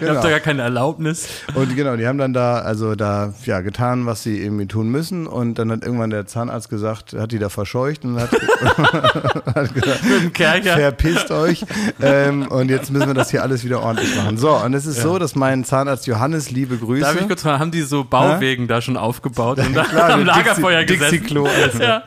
Ihr 0.00 0.08
habt 0.14 0.24
doch 0.24 0.28
gar 0.30 0.40
keine 0.40 0.62
Erlaubnis. 0.62 1.26
Und 1.54 1.74
genau, 1.76 1.96
die 1.96 2.06
haben 2.06 2.18
dann 2.18 2.32
da, 2.32 2.58
also 2.58 2.94
da, 2.94 3.32
ja, 3.44 3.60
getan, 3.62 4.04
was 4.06 4.22
sie 4.22 4.38
irgendwie 4.42 4.66
tun 4.66 4.90
müssen. 4.90 5.26
Und 5.26 5.58
dann 5.58 5.70
hat 5.72 5.82
irgendwann 5.82 6.10
der 6.10 6.26
Zahnarzt 6.26 6.68
gesagt, 6.68 7.14
hat 7.14 7.32
die 7.32 7.38
da 7.38 7.48
verscheucht 7.48 8.04
und 8.04 8.20
hat, 8.20 8.30
hat 9.54 9.74
gesagt, 9.74 10.04
Mit 10.04 10.22
dem 10.22 10.32
Kercher. 10.32 10.76
verpisst 10.76 11.30
euch. 11.30 11.64
Ähm, 12.02 12.46
und 12.48 12.68
jetzt 12.70 12.90
müssen 12.90 13.06
wir 13.06 13.14
das 13.14 13.30
hier 13.30 13.42
alles 13.42 13.64
wieder 13.64 13.82
ordentlich 13.82 14.14
machen. 14.16 14.36
So, 14.36 14.50
und 14.56 14.74
es 14.74 14.86
ist 14.86 15.00
so, 15.00 15.18
dass 15.18 15.34
mein 15.34 15.64
Zahnarzt 15.64 16.06
Johannes, 16.06 16.50
liebe 16.50 16.76
Grüße. 16.76 17.00
Darf 17.02 17.20
ich 17.20 17.26
kurz 17.26 17.42
fragen, 17.42 17.60
haben 17.60 17.70
die 17.70 17.82
so 17.82 18.04
Bauwegen 18.04 18.68
da 18.68 18.80
schon 18.82 18.96
aufgebaut 18.96 19.58
und 19.66 19.74
da 19.74 20.08
am 20.10 20.24
Lagerfeuer 20.24 20.80
Dixie- 20.80 20.86
gesessen? 20.98 21.10
Dixie-Klo, 21.12 21.46
also. 21.46 21.82
Ja. 21.82 22.02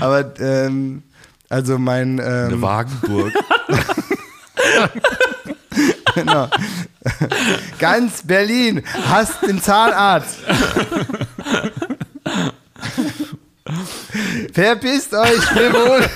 Aber, 0.00 0.37
ähm, 0.38 1.02
also 1.48 1.78
mein, 1.78 2.20
Eine 2.20 2.54
ähm, 2.54 2.62
Wagenburg. 2.62 3.32
genau. 6.14 6.48
ganz 7.78 8.22
Berlin 8.22 8.82
hasst 9.08 9.42
den 9.46 9.62
Zahnarzt. 9.62 10.38
Verpisst 14.52 15.14
euch, 15.14 15.54
wir 15.54 15.72
wohnen 15.72 16.08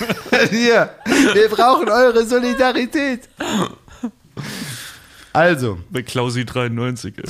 hier. 0.49 0.89
Wir 1.33 1.49
brauchen 1.49 1.89
eure 1.89 2.25
Solidarität. 2.25 3.29
Also, 5.33 5.79
Bei 5.89 6.03
Klausi 6.03 6.45
93. 6.45 7.15
ey. 7.17 7.23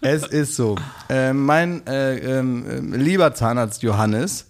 es 0.00 0.26
ist 0.26 0.54
so. 0.54 0.76
Äh, 1.08 1.32
mein 1.32 1.84
äh, 1.86 2.18
ähm, 2.18 2.92
äh, 2.92 2.96
lieber 2.96 3.34
Zahnarzt 3.34 3.82
Johannes, 3.82 4.46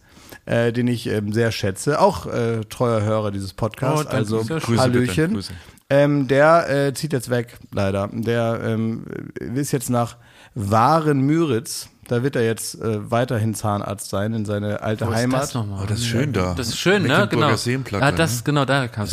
äh, 0.47 0.73
den 0.73 0.89
ich 0.89 1.07
ähm, 1.09 1.33
sehr 1.33 1.53
schätze, 1.53 2.01
auch 2.01 2.27
äh, 2.27 2.61
treuer 2.69 3.03
Hörer 3.03 3.31
dieses 3.31 3.53
Podcasts, 3.53 4.01
Oh, 4.01 4.03
danke, 4.05 4.17
also. 4.17 4.43
Grüße 4.45 4.81
Hallöchen. 4.81 5.35
Grüße. 5.35 5.53
Ähm, 5.91 6.27
der 6.27 6.69
äh, 6.89 6.95
zieht 6.95 7.13
jetzt 7.13 7.31
weg, 7.31 7.59
leider. 7.73 8.09
Der 8.13 8.61
ähm, 8.65 9.05
ist 9.55 9.71
jetzt 9.73 9.91
nach 9.91 10.17
Waren-Müritz. 10.55 11.89
Da 12.09 12.23
wird 12.23 12.37
er 12.37 12.45
jetzt 12.45 12.81
äh, 12.81 13.11
weiterhin 13.11 13.55
Zahnarzt 13.55 14.09
sein 14.11 14.33
in 14.33 14.45
seine 14.45 14.81
alte 14.81 15.07
Wo 15.07 15.11
ist 15.11 15.17
Heimat. 15.17 15.43
das 15.43 15.55
nochmal? 15.55 15.81
Oh, 15.83 15.87
das 15.89 15.99
ist 15.99 16.07
schön 16.07 16.33
da. 16.33 16.55
Das 16.55 16.69
ist 16.69 16.79
schön, 16.79 17.03
ne? 17.03 17.27
Genau. 17.29 17.55
Seenplatte, 17.57 18.05
Ja, 18.05 18.13
das, 18.13 18.37
ne? 18.37 18.43
genau, 18.45 18.65
da 18.65 18.87
kam 18.87 19.07
es. 19.07 19.13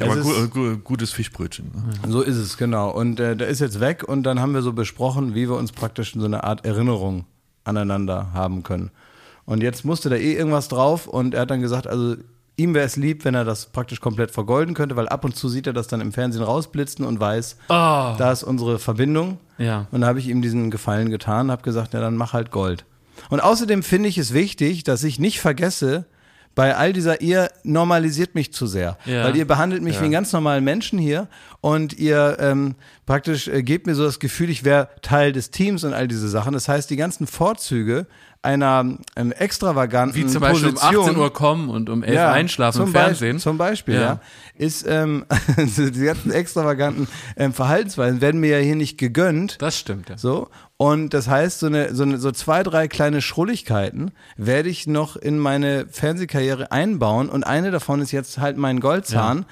Aber 0.00 0.16
ist- 0.16 0.22
gu 0.22 0.48
gu 0.48 0.76
gutes 0.78 1.12
Fischbrötchen. 1.12 1.66
Ne? 1.74 2.10
So 2.10 2.22
ist 2.22 2.36
es, 2.36 2.56
genau. 2.56 2.90
Und 2.90 3.20
äh, 3.20 3.36
der 3.36 3.48
ist 3.48 3.60
jetzt 3.60 3.80
weg 3.80 4.04
und 4.08 4.22
dann 4.22 4.40
haben 4.40 4.54
wir 4.54 4.62
so 4.62 4.72
besprochen, 4.72 5.34
wie 5.34 5.46
wir 5.48 5.56
uns 5.56 5.72
praktisch 5.72 6.14
so 6.14 6.24
eine 6.24 6.42
Art 6.44 6.64
Erinnerung 6.64 7.26
aneinander 7.64 8.32
haben 8.32 8.62
können. 8.62 8.90
Und 9.44 9.62
jetzt 9.62 9.84
musste 9.84 10.08
da 10.10 10.16
eh 10.16 10.32
irgendwas 10.34 10.68
drauf 10.68 11.06
und 11.06 11.34
er 11.34 11.42
hat 11.42 11.50
dann 11.50 11.60
gesagt, 11.60 11.86
also 11.86 12.16
ihm 12.56 12.74
wäre 12.74 12.86
es 12.86 12.96
lieb, 12.96 13.24
wenn 13.24 13.34
er 13.34 13.44
das 13.44 13.66
praktisch 13.66 14.00
komplett 14.00 14.30
vergolden 14.30 14.74
könnte, 14.74 14.94
weil 14.96 15.08
ab 15.08 15.24
und 15.24 15.34
zu 15.34 15.48
sieht 15.48 15.66
er 15.66 15.72
das 15.72 15.88
dann 15.88 16.00
im 16.00 16.12
Fernsehen 16.12 16.44
rausblitzen 16.44 17.04
und 17.04 17.18
weiß, 17.18 17.56
Oh. 17.68 17.72
da 18.18 18.30
ist 18.32 18.42
unsere 18.42 18.78
Verbindung. 18.78 19.38
Ja. 19.58 19.86
Und 19.90 20.02
da 20.02 20.06
habe 20.06 20.18
ich 20.18 20.28
ihm 20.28 20.42
diesen 20.42 20.70
Gefallen 20.70 21.10
getan, 21.10 21.50
habe 21.50 21.62
gesagt, 21.62 21.94
ja, 21.94 22.00
dann 22.00 22.16
mach 22.16 22.32
halt 22.34 22.50
Gold. 22.50 22.84
Und 23.30 23.40
außerdem 23.40 23.82
finde 23.82 24.08
ich 24.08 24.18
es 24.18 24.32
wichtig, 24.32 24.84
dass 24.84 25.02
ich 25.04 25.18
nicht 25.18 25.40
vergesse, 25.40 26.06
bei 26.54 26.76
all 26.76 26.92
dieser, 26.92 27.22
ihr 27.22 27.48
normalisiert 27.62 28.34
mich 28.34 28.52
zu 28.52 28.66
sehr. 28.66 28.98
Ja. 29.06 29.24
Weil 29.24 29.36
ihr 29.36 29.46
behandelt 29.46 29.82
mich 29.82 29.98
wie 30.00 30.04
einen 30.04 30.12
ganz 30.12 30.32
normalen 30.34 30.62
Menschen 30.64 30.98
hier 30.98 31.28
und 31.62 31.94
ihr 31.98 32.36
ähm, 32.40 32.74
praktisch 33.06 33.48
äh, 33.48 33.62
gebt 33.62 33.86
mir 33.86 33.94
so 33.94 34.04
das 34.04 34.20
Gefühl, 34.20 34.50
ich 34.50 34.62
wäre 34.62 34.88
Teil 35.00 35.32
des 35.32 35.50
Teams 35.50 35.82
und 35.84 35.94
all 35.94 36.08
diese 36.08 36.28
Sachen. 36.28 36.52
Das 36.52 36.68
heißt, 36.68 36.90
die 36.90 36.96
ganzen 36.96 37.26
Vorzüge 37.26 38.06
einer 38.42 38.98
ähm, 39.14 39.32
extravaganten 39.32 40.16
Wie 40.16 40.26
zum 40.26 40.40
Beispiel 40.40 40.72
Position, 40.72 40.96
um 40.96 41.02
18 41.04 41.16
Uhr 41.16 41.32
kommen 41.32 41.68
und 41.70 41.88
um 41.88 42.02
11 42.02 42.18
einschlafen 42.20 42.76
zum 42.76 42.86
im 42.86 42.92
Fernsehen. 42.92 43.36
Beispiel, 43.36 43.40
zum 43.40 43.58
Beispiel, 43.58 43.94
Ja. 43.94 44.00
ja, 44.00 44.20
ist 44.56 44.84
ähm, 44.88 45.24
die 45.56 46.04
ganzen 46.04 46.32
extravaganten 46.32 47.06
ähm, 47.36 47.52
Verhaltensweisen 47.52 48.20
werden 48.20 48.40
mir 48.40 48.58
ja 48.58 48.64
hier 48.64 48.74
nicht 48.74 48.98
gegönnt. 48.98 49.62
Das 49.62 49.78
stimmt, 49.78 50.08
ja. 50.08 50.18
So. 50.18 50.48
Und 50.76 51.14
das 51.14 51.28
heißt, 51.28 51.60
so, 51.60 51.66
eine, 51.66 51.94
so, 51.94 52.02
eine, 52.02 52.18
so 52.18 52.32
zwei, 52.32 52.64
drei 52.64 52.88
kleine 52.88 53.22
Schrulligkeiten 53.22 54.10
werde 54.36 54.68
ich 54.68 54.88
noch 54.88 55.14
in 55.14 55.38
meine 55.38 55.86
Fernsehkarriere 55.88 56.72
einbauen. 56.72 57.28
Und 57.28 57.44
eine 57.44 57.70
davon 57.70 58.00
ist 58.00 58.10
jetzt 58.10 58.38
halt 58.38 58.56
mein 58.56 58.80
Goldzahn. 58.80 59.46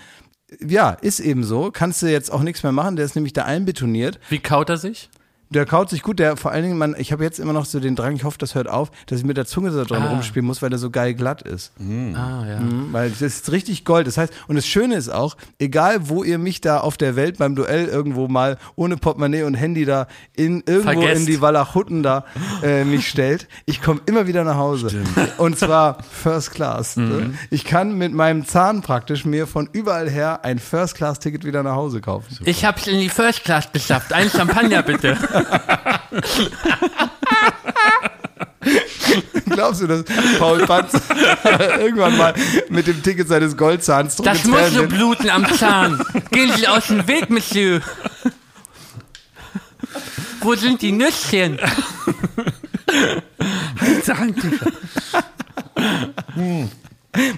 Ja. 0.66 0.90
ist 0.90 1.20
eben 1.20 1.44
so. 1.44 1.70
Kannst 1.70 2.02
du 2.02 2.06
jetzt 2.08 2.32
auch 2.32 2.42
nichts 2.42 2.64
mehr 2.64 2.72
machen. 2.72 2.96
Der 2.96 3.04
ist 3.04 3.14
nämlich 3.14 3.32
da 3.32 3.44
einbetoniert. 3.44 4.18
Wie 4.28 4.40
kaut 4.40 4.68
er 4.68 4.76
sich? 4.78 5.08
Der 5.50 5.66
kaut 5.66 5.90
sich 5.90 6.02
gut. 6.02 6.18
Der 6.20 6.36
vor 6.36 6.52
allen 6.52 6.62
Dingen, 6.62 6.78
man, 6.78 6.94
ich 6.98 7.12
habe 7.12 7.24
jetzt 7.24 7.38
immer 7.40 7.52
noch 7.52 7.64
so 7.64 7.80
den 7.80 7.96
Drang, 7.96 8.14
ich 8.14 8.24
hoffe, 8.24 8.38
das 8.38 8.54
hört 8.54 8.68
auf, 8.68 8.90
dass 9.06 9.18
ich 9.18 9.24
mit 9.24 9.36
der 9.36 9.46
Zunge 9.46 9.70
so 9.72 9.84
dran 9.84 10.02
Ah. 10.02 10.10
rumspielen 10.10 10.46
muss, 10.46 10.62
weil 10.62 10.70
der 10.70 10.78
so 10.78 10.90
geil 10.90 11.14
glatt 11.14 11.42
ist. 11.42 11.72
Ah, 11.80 12.46
ja. 12.46 12.60
Mhm, 12.60 12.92
Weil 12.92 13.10
das 13.10 13.20
ist 13.20 13.50
richtig 13.52 13.84
Gold. 13.84 14.06
Das 14.06 14.16
heißt, 14.16 14.32
und 14.48 14.56
das 14.56 14.66
Schöne 14.66 14.94
ist 14.96 15.08
auch, 15.08 15.36
egal 15.58 16.08
wo 16.08 16.22
ihr 16.22 16.38
mich 16.38 16.60
da 16.60 16.78
auf 16.78 16.96
der 16.96 17.16
Welt 17.16 17.38
beim 17.38 17.56
Duell 17.56 17.86
irgendwo 17.86 18.28
mal 18.28 18.58
ohne 18.76 18.96
Portemonnaie 18.96 19.42
und 19.42 19.54
Handy 19.54 19.84
da 19.84 20.06
in 20.36 20.62
irgendwo 20.66 20.82
Vergesst. 21.00 21.20
in 21.22 21.26
die 21.26 21.40
Walachutten 21.40 22.02
da 22.02 22.24
äh, 22.62 22.84
mich 22.84 23.08
stellt, 23.08 23.48
ich 23.66 23.82
komme 23.82 24.00
immer 24.06 24.26
wieder 24.26 24.44
nach 24.44 24.56
Hause. 24.56 25.02
Und 25.38 25.58
zwar 25.58 25.98
First 26.04 26.52
Class. 26.52 26.96
Ne? 26.96 27.34
Ich 27.50 27.64
kann 27.64 27.98
mit 27.98 28.12
meinem 28.14 28.46
Zahn 28.46 28.82
praktisch 28.82 29.24
mir 29.24 29.46
von 29.46 29.68
überall 29.72 30.08
her 30.08 30.44
ein 30.44 30.58
First 30.58 30.94
Class 30.94 31.18
Ticket 31.18 31.44
wieder 31.44 31.62
nach 31.62 31.74
Hause 31.74 32.00
kaufen. 32.00 32.38
Ich 32.44 32.64
hab's 32.64 32.86
in 32.86 33.00
die 33.00 33.08
First 33.08 33.44
Class 33.44 33.70
geschafft. 33.72 34.12
Ein 34.12 34.30
Champagner 34.30 34.82
bitte. 34.82 35.16
Glaubst 39.46 39.82
du, 39.82 39.86
dass 39.86 40.04
Paul 40.38 40.66
Panz 40.66 40.92
irgendwann 41.78 42.16
mal 42.16 42.34
mit 42.68 42.86
dem 42.86 43.02
Ticket 43.02 43.28
seines 43.28 43.56
Goldzahns 43.56 44.16
zurück 44.16 44.30
Das 44.32 44.44
muss 44.44 44.70
so 44.72 44.86
bluten 44.86 45.30
am 45.30 45.46
Zahn. 45.54 46.00
Gehen 46.30 46.52
Sie 46.56 46.68
aus 46.68 46.86
dem 46.86 47.06
Weg, 47.08 47.30
Monsieur. 47.30 47.80
Wo 50.40 50.54
sind 50.54 50.80
die 50.82 50.92
Nüsschen? 50.92 51.58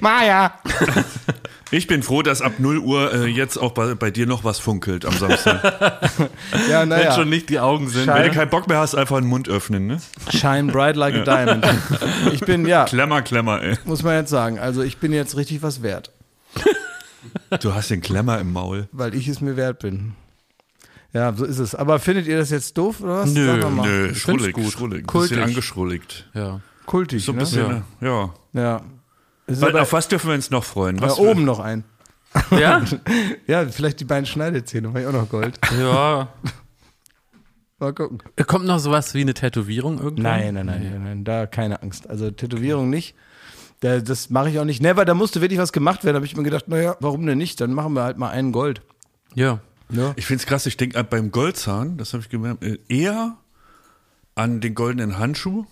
Maja! 0.00 0.52
Ich 1.72 1.87
bin 1.87 2.02
froh, 2.02 2.22
dass 2.22 2.42
ab 2.42 2.52
0 2.58 2.78
Uhr 2.78 3.12
äh, 3.12 3.26
jetzt 3.26 3.56
auch 3.56 3.72
bei, 3.72 3.94
bei 3.94 4.11
dir 4.11 4.26
noch 4.26 4.44
was 4.44 4.58
funkelt 4.58 5.04
am 5.06 5.16
Samstag. 5.16 5.62
Ja, 6.70 6.80
Wenn 6.82 6.90
naja. 6.90 7.14
schon 7.14 7.30
nicht 7.30 7.48
die 7.48 7.58
Augen 7.58 7.88
sind. 7.88 8.04
Scheiße. 8.04 8.22
Wenn 8.22 8.28
du 8.30 8.35
keinen 8.38 8.50
Bock 8.50 8.68
mehr 8.68 8.78
hast, 8.78 8.94
einfach 8.94 9.18
den 9.18 9.26
Mund 9.28 9.48
öffnen. 9.48 9.87
Ne? 9.87 10.00
Shine 10.30 10.70
bright 10.70 10.96
like 10.96 11.14
a 11.14 11.24
diamond. 11.24 11.66
Ich 12.32 12.40
bin, 12.40 12.66
ja, 12.66 12.85
Klemmer, 12.85 13.22
Klemmer, 13.22 13.62
ey. 13.62 13.76
muss 13.85 14.02
man 14.02 14.14
jetzt 14.14 14.30
sagen, 14.30 14.58
also 14.58 14.82
ich 14.82 14.98
bin 14.98 15.12
jetzt 15.12 15.37
richtig 15.37 15.62
was 15.62 15.82
wert, 15.82 16.12
Du 17.61 17.74
hast 17.74 17.90
den 17.90 18.00
Klemmer 18.02 18.38
im 18.38 18.52
Maul. 18.52 18.88
weil 18.92 19.14
ich 19.14 19.26
es 19.28 19.40
mir 19.40 19.56
wert 19.56 19.78
bin. 19.80 20.12
Ja, 21.14 21.32
so 21.35 21.44
ist 21.44 21.58
es. 21.58 21.74
Aber 21.74 21.98
findet 21.98 22.26
ihr 22.26 22.38
das 22.38 22.50
jetzt 22.50 22.76
doof 22.78 23.00
oder 23.00 23.18
was? 23.18 23.30
Nö. 23.30 23.56
Nö, 23.82 24.14
schrullig, 24.14 24.54
gut. 24.54 24.72
schrullig. 24.72 25.00
Ein 25.00 25.06
Kultig. 25.06 25.30
bisschen 25.30 25.44
angeschrulligt. 25.44 26.28
Ja. 26.35 26.61
Kultig, 26.87 27.24
So 27.24 27.32
ein 27.32 27.37
ne? 27.37 27.40
bisschen, 27.42 27.85
ja. 28.00 28.30
ja. 28.54 28.61
Ja. 28.62 28.80
Es 29.52 29.62
aber, 29.62 29.82
auf 29.82 29.92
was 29.92 30.08
dürfen 30.08 30.28
wir 30.28 30.34
uns 30.34 30.50
noch 30.50 30.64
freuen? 30.64 30.96
ja, 30.96 31.02
Was 31.02 31.18
oben 31.18 31.44
noch 31.44 31.60
ein. 31.60 31.84
Ja? 32.50 32.82
Ja, 33.46 33.66
vielleicht 33.66 34.00
die 34.00 34.04
beiden 34.04 34.26
Schneidezähne, 34.26 34.92
war 34.94 35.00
ich 35.00 35.06
auch 35.06 35.12
noch 35.12 35.28
Gold. 35.28 35.58
Ja. 35.78 36.28
Mal 37.78 37.92
gucken. 37.92 38.22
Kommt 38.46 38.64
noch 38.64 38.78
sowas 38.78 39.12
wie 39.14 39.22
eine 39.22 39.34
Tätowierung 39.34 39.98
irgendwann? 39.98 40.22
Nein, 40.22 40.54
nein, 40.54 40.66
nein, 40.66 40.90
nein, 40.90 41.02
nein, 41.04 41.24
da 41.24 41.46
keine 41.46 41.82
Angst. 41.82 42.08
Also 42.08 42.30
Tätowierung 42.30 42.90
nicht. 42.90 43.16
Da, 43.80 43.98
das 43.98 44.30
mache 44.30 44.50
ich 44.50 44.60
auch 44.60 44.64
nicht. 44.64 44.80
Never, 44.80 45.04
da 45.04 45.14
musste 45.14 45.40
wirklich 45.40 45.58
was 45.58 45.72
gemacht 45.72 46.04
werden. 46.04 46.14
Da 46.14 46.18
habe 46.18 46.26
ich 46.26 46.36
mir 46.36 46.44
gedacht, 46.44 46.68
naja, 46.68 46.96
warum 47.00 47.26
denn 47.26 47.38
nicht? 47.38 47.60
Dann 47.60 47.72
machen 47.74 47.94
wir 47.94 48.04
halt 48.04 48.18
mal 48.18 48.30
einen 48.30 48.52
Gold. 48.52 48.82
Ja. 49.34 49.58
Ja. 49.90 50.12
Ich 50.16 50.26
find's 50.26 50.46
krass, 50.46 50.64
ich 50.66 50.76
denke 50.76 51.02
beim 51.04 51.32
Goldzahn, 51.32 51.98
das 51.98 52.12
habe 52.12 52.22
ich 52.22 52.28
gemerkt, 52.28 52.62
äh, 52.64 52.78
eher 52.88 53.36
an 54.34 54.60
den 54.60 54.74
goldenen 54.74 55.18
Handschuh 55.18 55.66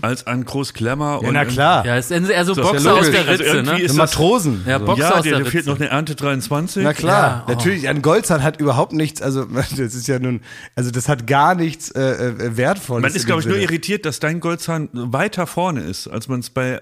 als 0.00 0.26
an 0.26 0.44
Groß 0.46 0.72
Klemmer. 0.72 1.20
Ja, 1.22 1.28
und 1.28 1.34
na 1.34 1.44
klar. 1.44 1.84
Ja, 1.84 1.96
es 1.98 2.08
sind 2.08 2.30
eher 2.30 2.44
so 2.46 2.54
Das 2.54 2.64
ist 2.66 2.72
Boxer 2.72 2.94
ja 2.94 2.98
aus 2.98 3.10
der 3.10 3.28
Also 3.28 3.30
Ritze, 3.42 3.56
irgendwie 3.56 3.72
ne? 3.76 3.82
ist 3.82 3.94
Matrosen. 3.94 4.64
Ja. 4.66 4.78
Boxer 4.78 5.02
Ja, 5.02 5.10
aus 5.16 5.22
der, 5.22 5.32
der 5.32 5.38
der 5.42 5.46
fehlt 5.50 5.54
Ritze. 5.64 5.70
noch 5.70 5.80
eine 5.80 5.88
Ernte 5.90 6.14
23. 6.14 6.82
Na 6.82 6.94
klar, 6.94 7.20
Ja, 7.30 7.44
oh. 7.46 7.50
natürlich. 7.50 7.86
Ein 7.88 8.00
Goldzahn 8.00 8.42
hat 8.42 8.58
überhaupt 8.58 8.92
nichts, 8.94 9.20
also 9.20 9.44
das 9.76 9.78
ist 9.78 10.08
ja 10.08 10.18
nun, 10.18 10.40
also 10.76 10.90
das 10.90 11.08
hat 11.10 11.26
gar 11.26 11.54
nichts 11.54 11.90
äh, 11.90 12.00
äh, 12.00 12.56
Wertvolles. 12.56 13.02
Man 13.02 13.14
ist, 13.14 13.26
glaube 13.26 13.42
ich, 13.42 13.46
nur 13.46 13.58
irritiert, 13.58 14.06
dass 14.06 14.18
dein 14.18 14.40
Goldzahn 14.40 14.88
weiter 14.92 15.46
vorne 15.46 15.82
ist, 15.82 16.08
als 16.08 16.26
man 16.28 16.40
es 16.40 16.48
bei. 16.48 16.80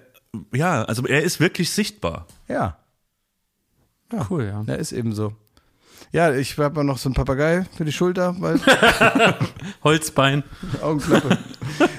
Ja, 0.55 0.85
also 0.85 1.05
er 1.07 1.23
ist 1.25 1.41
wirklich 1.41 1.71
sichtbar. 1.71 2.27
Ja, 2.49 2.77
Cool, 4.31 4.45
ja. 4.45 4.63
ja, 4.67 4.75
ist 4.75 4.93
eben 4.93 5.13
so. 5.13 5.35
Ja, 6.13 6.33
ich 6.33 6.57
habe 6.59 6.83
noch 6.85 6.99
so 6.99 7.09
einen 7.09 7.15
Papagei 7.15 7.65
für 7.77 7.85
die 7.85 7.93
Schulter, 7.93 8.35
weil 8.39 8.59
Holzbein. 9.85 10.43
Augenklappe. 10.83 11.39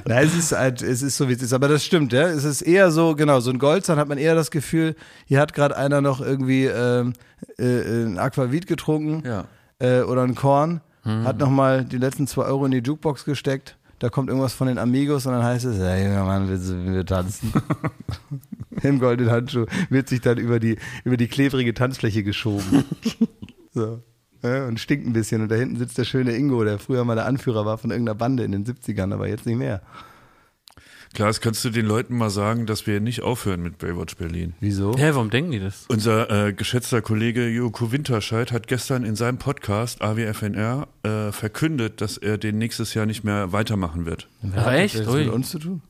Nein, 0.05 0.26
es 0.28 0.36
ist 0.36 0.51
halt, 0.51 0.82
es 0.82 1.01
ist 1.01 1.18
so 1.18 1.30
wie 1.30 1.34
es 1.34 1.41
ist, 1.41 1.53
aber 1.53 1.68
das 1.68 1.84
stimmt, 1.86 2.14
ja. 2.14 2.24
Es 2.28 2.43
ist 2.43 2.62
eher 2.62 2.91
so, 2.91 3.16
genau, 3.16 3.39
so 3.39 3.51
ein 3.51 3.60
Goldzahn 3.60 3.97
hat 3.97 4.07
man 4.07 4.18
eher 4.18 4.36
das 4.36 4.51
Gefühl, 4.51 4.95
hier 5.26 5.39
hat 5.39 5.53
gerade 5.53 5.78
einer 5.78 6.01
noch 6.01 6.22
irgendwie 6.22 6.66
ähm, 6.66 7.14
äh, 7.57 8.05
ein 8.05 8.18
Aquavit 8.18 8.68
getrunken 8.68 9.24
Ja. 9.26 9.45
äh, 9.80 10.01
oder 10.01 10.24
ein 10.24 10.36
Korn, 10.36 10.82
hat 11.05 11.39
nochmal 11.39 11.86
die 11.86 11.97
letzten 11.97 12.28
zwei 12.28 12.43
Euro 12.43 12.66
in 12.66 12.72
die 12.72 12.80
Jukebox 12.80 13.26
gesteckt. 13.26 13.78
Da 13.97 14.10
kommt 14.10 14.30
irgendwas 14.30 14.53
von 14.53 14.68
den 14.68 14.78
Amigos 14.78 15.26
und 15.26 15.34
dann 15.34 15.43
heißt 15.43 15.66
es, 15.66 15.78
ja, 15.80 15.97
junger 15.97 16.24
Mann, 16.24 16.47
willst 16.47 16.70
du 16.70 16.74
mit 16.76 16.88
mir 16.88 17.05
tanzen? 17.05 17.51
Im 18.84 18.99
goldenen 18.99 19.32
Handschuh 19.32 19.66
wird 19.89 20.07
sich 20.07 20.22
dann 20.22 20.38
über 20.38 20.60
die, 20.60 20.78
über 21.03 21.18
die 21.18 21.28
klebrige 21.28 21.74
Tanzfläche 21.74 22.24
geschoben. 22.24 22.86
so. 23.74 24.03
Ja, 24.41 24.67
und 24.67 24.80
stinkt 24.80 25.05
ein 25.05 25.13
bisschen. 25.13 25.41
Und 25.41 25.49
da 25.49 25.55
hinten 25.55 25.76
sitzt 25.78 25.97
der 25.97 26.05
schöne 26.05 26.34
Ingo, 26.36 26.63
der 26.63 26.80
früher 26.80 27.03
mal 27.03 27.15
der 27.15 27.26
Anführer 27.26 27.65
war 27.65 27.78
von 27.78 27.91
irgendeiner 27.91 28.15
Bande 28.15 28.43
in 28.43 28.51
den 28.53 28.65
70ern, 28.65 29.13
aber 29.13 29.28
jetzt 29.28 29.45
nicht 29.45 29.57
mehr. 29.57 29.82
Klaas, 31.13 31.41
kannst 31.41 31.65
du 31.65 31.72
den 31.72 31.88
Leuten 31.88 32.15
mal 32.15 32.30
sagen, 32.30 32.67
dass 32.67 32.86
wir 32.86 32.99
nicht 33.01 33.24
aufhören 33.24 33.61
mit 33.63 33.80
Baywatch 33.80 34.15
Berlin? 34.15 34.53
Wieso? 34.59 34.95
Hä, 34.95 35.09
warum 35.13 35.32
denken 35.32 35.51
die 35.51 35.59
das? 35.59 35.86
Unser 35.89 36.47
äh, 36.47 36.53
geschätzter 36.53 37.01
Kollege 37.01 37.47
Joko 37.49 37.91
Winterscheid 37.91 38.51
hat 38.51 38.67
gestern 38.67 39.03
in 39.03 39.15
seinem 39.15 39.39
Podcast 39.39 40.01
AWFNR 40.03 40.88
äh, 41.03 41.32
verkündet, 41.32 41.99
dass 42.01 42.17
er 42.17 42.38
den 42.38 42.59
nächstes 42.59 42.93
Jahr 42.93 43.07
nicht 43.07 43.24
mehr 43.24 43.51
weitermachen 43.51 44.05
wird. 44.05 44.28
Ach, 44.55 44.72
echt? 44.72 44.99
Hat 44.99 45.07
das 45.07 45.15
mit 45.15 45.30
uns 45.30 45.49
zu 45.49 45.59
tun? 45.59 45.82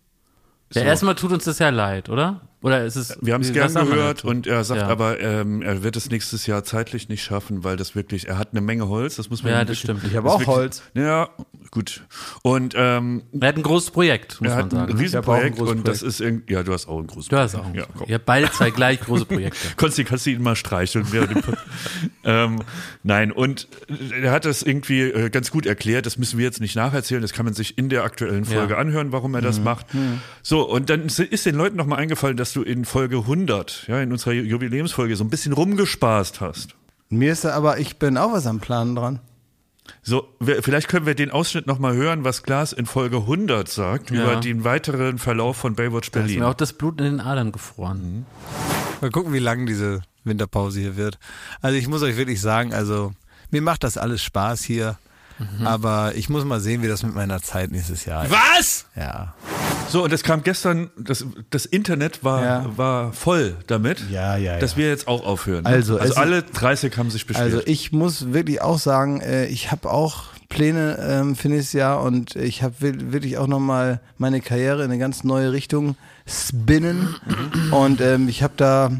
Ja, 0.74 0.82
So. 0.82 0.88
erstmal 0.88 1.16
tut 1.16 1.34
uns 1.34 1.44
das 1.44 1.60
ja 1.60 1.70
leid, 1.70 2.08
oder? 2.10 2.42
Oder 2.62 2.84
ist 2.86 2.98
es. 2.98 3.18
Wir 3.22 3.34
haben 3.34 3.42
es 3.42 3.54
gern 3.54 3.72
man 3.72 3.88
gehört 3.90 4.26
und 4.26 4.46
er 4.46 4.64
sagt 4.66 4.82
Ja. 4.82 4.88
aber, 4.90 5.20
ähm, 5.22 5.62
er 5.62 5.82
wird 5.82 5.96
es 5.96 6.10
nächstes 6.10 6.46
Jahr 6.46 6.64
zeitlich 6.66 7.08
nicht 7.08 7.24
schaffen, 7.24 7.64
weil 7.64 7.78
das 7.78 7.96
wirklich, 7.96 8.28
er 8.28 8.38
hat 8.38 8.50
eine 8.52 8.60
Menge 8.60 8.90
Holz, 8.90 9.16
das 9.16 9.30
muss 9.30 9.44
man 9.44 9.54
Ja, 9.54 9.60
das 9.60 9.68
wirklich- 9.70 9.80
stimmt. 9.80 10.04
Ich 10.04 10.16
habe 10.18 10.30
auch 10.30 10.40
wirklich- 10.40 10.56
Holz. 10.58 10.84
Ja, 10.94 11.30
gut. 11.72 12.04
Und 12.44 12.74
ähm, 12.76 13.24
Er 13.40 13.48
hat 13.48 13.56
ein 13.56 13.64
großes 13.64 13.92
Projekt, 13.92 14.42
muss 14.42 14.50
er 14.52 14.56
man 14.58 14.66
hat 14.66 14.74
ein 14.74 14.78
sagen. 14.88 14.98
Riesenprojekt 15.00 15.16
hab 15.16 15.30
auch 15.30 15.46
ein 15.46 15.56
großes 15.58 15.76
und 15.78 15.88
das 15.88 16.02
ist 16.02 16.20
irgendwie, 16.20 16.52
ja, 16.54 16.64
du 16.64 16.74
hast 16.74 16.88
auch 16.90 17.00
ein 17.00 17.08
großes 17.08 17.30
Du 17.30 17.38
hast 17.38 17.56
auch. 17.56 17.74
Ja, 17.74 17.86
komm. 17.98 18.08
Ihr 18.10 18.16
habt 18.16 18.26
beide 18.26 18.52
zwei 18.52 18.72
gleich 18.72 19.00
große 19.00 19.24
Projekte. 19.26 19.58
Konsti, 19.78 20.04
kannst 20.04 20.26
du 20.26 20.32
ihn 20.32 20.42
mal 20.42 20.58
streicheln? 20.58 21.06
ähm, 22.26 22.62
nein, 23.04 23.32
und 23.32 23.68
er 24.22 24.32
hat 24.32 24.46
das 24.46 24.64
irgendwie 24.64 25.02
äh, 25.02 25.30
ganz 25.30 25.52
gut 25.52 25.66
erklärt. 25.66 26.06
Das 26.06 26.18
müssen 26.18 26.38
wir 26.38 26.46
jetzt 26.46 26.60
nicht 26.62 26.76
nacherzählen. 26.76 27.22
Das 27.22 27.34
kann 27.34 27.46
man 27.46 27.54
sich 27.54 27.78
in 27.78 27.90
der 27.90 28.04
aktuellen 28.04 28.46
Folge 28.46 28.74
Ja. 28.74 28.80
anhören, 28.80 29.12
warum 29.12 29.34
er 29.36 29.42
das 29.42 29.60
macht. 29.60 29.86
So, 30.44 30.70
und 30.70 30.90
dann 30.90 31.06
ist- 31.06 31.20
ist 31.20 31.46
den 31.46 31.56
Leuten 31.56 31.78
nochmal 31.78 32.00
eingefallen, 32.00 32.36
dass 32.38 32.49
du 32.56 32.62
in 32.64 32.86
Folge 32.86 33.18
100, 33.18 33.86
ja, 33.88 34.00
in 34.02 34.12
unserer 34.12 34.34
Jubiläumsfolge, 34.34 35.16
so 35.16 35.24
ein 35.24 35.30
bisschen 35.30 35.54
rumgespaßt 35.54 36.42
hast. 36.42 36.76
Mir 37.10 37.32
ist 37.32 37.46
aber, 37.46 37.80
ich 37.80 37.98
bin 37.98 38.18
auch 38.18 38.34
was 38.34 38.46
am 38.48 38.60
Planen 38.60 38.96
dran. 38.96 39.20
So, 40.04 40.28
vielleicht 40.40 40.88
können 40.88 41.08
wir 41.08 41.16
den 41.16 41.32
Ausschnitt 41.32 41.66
nochmal 41.66 41.96
hören, 41.96 42.24
was 42.24 42.44
Klaas 42.44 42.74
in 42.74 42.86
Folge 42.86 43.18
100 43.18 43.68
sagt 43.68 44.12
Ja. 44.12 44.24
über 44.24 44.36
den 44.36 44.64
weiteren 44.64 45.18
Verlauf 45.18 45.58
von 45.58 45.74
Baywatch 45.76 46.12
Da 46.12 46.20
ist 46.20 46.26
Berlin. 46.28 46.40
mir 46.42 46.48
auch 46.48 46.54
das 46.54 46.74
Blut 46.74 47.00
in 47.00 47.06
den 47.06 47.20
Adern 47.22 47.52
gefroren. 47.52 48.26
Mal 49.02 49.10
gucken, 49.10 49.34
wie 49.34 49.40
lang 49.40 49.66
diese 49.66 50.02
Winterpause 50.24 50.80
hier 50.80 50.96
wird. 50.96 51.18
Also 51.62 51.78
ich 51.78 51.88
muss 51.88 52.04
euch 52.04 52.18
wirklich 52.18 52.40
sagen, 52.40 52.74
also 52.74 53.14
mir 53.50 53.64
macht 53.64 53.84
das 53.84 53.98
alles 53.98 54.22
Spaß 54.22 54.62
hier. 54.64 54.98
Aber 55.64 56.16
ich 56.16 56.28
muss 56.30 56.44
mal 56.44 56.60
sehen, 56.60 56.84
wie 56.84 56.90
das 56.90 57.02
mit 57.02 57.16
meiner 57.16 57.42
Zeit 57.42 57.72
nächstes 57.72 58.04
Jahr 58.04 58.26
ist. 58.26 58.32
Was? 58.32 58.86
Ja. 58.96 59.34
So, 59.90 60.04
und 60.04 60.14
es 60.14 60.24
kam 60.24 60.44
gestern, 60.44 60.90
das, 60.98 61.26
das 61.50 61.66
Internet 61.66 62.24
war, 62.24 62.44
Ja. 62.44 62.66
war 62.78 63.14
voll 63.14 63.56
damit, 63.68 64.04
Ja, 64.12 64.38
ja, 64.38 64.58
dass 64.60 64.74
ja. 64.74 64.78
wir 64.78 64.88
jetzt 64.90 65.08
auch 65.08 65.26
aufhören. 65.26 65.64
ne? 65.64 65.70
Also, 65.70 65.98
also 65.98 66.14
alle 66.16 66.44
30 66.44 66.96
haben 66.98 67.10
sich 67.10 67.26
beschwert. 67.26 67.46
Also 67.46 67.62
ich 67.66 67.92
muss 67.92 68.32
wirklich 68.34 68.62
auch 68.62 68.78
sagen, 68.80 69.22
äh, 69.22 69.46
ich 69.48 69.72
habe 69.72 69.90
auch 69.92 70.26
Pläne 70.48 70.98
ähm, 71.02 71.36
für 71.36 71.50
nächstes 71.50 71.74
Jahr 71.74 72.02
und 72.02 72.36
ich 72.36 72.64
habe 72.64 72.76
wirklich 72.80 73.38
auch 73.38 73.48
nochmal 73.48 74.00
meine 74.18 74.42
Karriere 74.42 74.84
in 74.84 74.90
eine 74.92 75.00
ganz 75.00 75.24
neue 75.24 75.52
Richtung 75.52 75.96
spinnen. 76.28 77.16
Und 77.72 78.02
ähm, 78.02 78.28
ich 78.30 78.42
habe 78.44 78.54
da, 78.58 78.92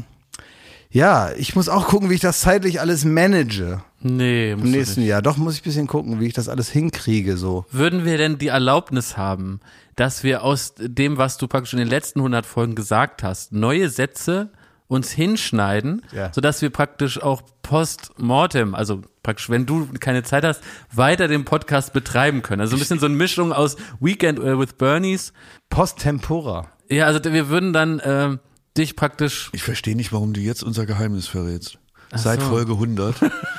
ja, 0.90 1.30
ich 1.36 1.54
muss 1.56 1.68
auch 1.68 1.86
gucken, 1.88 2.10
wie 2.10 2.14
ich 2.14 2.20
das 2.20 2.40
zeitlich 2.40 2.80
alles 2.80 3.04
manage 3.04 3.80
Nee, 4.02 4.52
im 4.52 4.60
nächsten. 4.62 5.02
Jahr. 5.02 5.20
Doch 5.22 5.36
muss 5.36 5.54
ich 5.54 5.60
ein 5.60 5.64
bisschen 5.64 5.86
gucken, 5.86 6.20
wie 6.20 6.26
ich 6.26 6.32
das 6.32 6.48
alles 6.48 6.70
hinkriege 6.70 7.36
so. 7.36 7.66
Würden 7.70 8.04
wir 8.06 8.16
denn 8.16 8.38
die 8.38 8.46
Erlaubnis 8.48 9.16
haben, 9.18 9.60
dass 9.96 10.22
wir 10.22 10.42
aus 10.42 10.74
dem, 10.78 11.18
was 11.18 11.36
du 11.38 11.48
praktisch 11.48 11.72
in 11.72 11.78
den 11.78 11.88
letzten 11.88 12.20
100 12.20 12.46
Folgen 12.46 12.74
gesagt 12.74 13.22
hast, 13.22 13.52
neue 13.52 13.88
Sätze 13.88 14.50
uns 14.88 15.10
hinschneiden, 15.12 16.02
Ja. 16.12 16.32
sodass 16.32 16.62
wir 16.62 16.70
praktisch 16.70 17.22
auch 17.22 17.42
post-mortem, 17.62 18.74
also 18.74 19.02
praktisch, 19.22 19.48
wenn 19.50 19.66
du 19.66 19.88
keine 20.00 20.22
Zeit 20.22 20.44
hast, 20.44 20.62
weiter 20.92 21.28
den 21.28 21.44
Podcast 21.44 21.92
betreiben 21.92 22.42
können. 22.42 22.60
Also 22.60 22.76
ein 22.76 22.78
bisschen 22.80 22.98
so 22.98 23.06
eine 23.06 23.14
Mischung 23.14 23.52
aus 23.52 23.76
Weekend 24.00 24.38
äh, 24.40 24.58
with 24.58 24.72
Bernies. 24.74 25.32
Post-Tempora. 25.68 26.66
Ja, 26.88 27.06
also 27.06 27.20
wir 27.32 27.48
würden 27.48 27.72
dann 27.72 28.00
ähm, 28.04 28.40
dich 28.76 28.96
praktisch 28.96 29.50
ich 29.52 29.62
verstehe 29.62 29.94
nicht, 29.96 30.12
warum 30.12 30.32
du 30.32 30.40
jetzt 30.40 30.62
unser 30.64 30.86
Geheimnis 30.86 31.28
verrätst. 31.28 31.78
Seit 32.12 32.40
so. 32.40 32.48
Folge 32.48 32.72
100. 32.72 33.14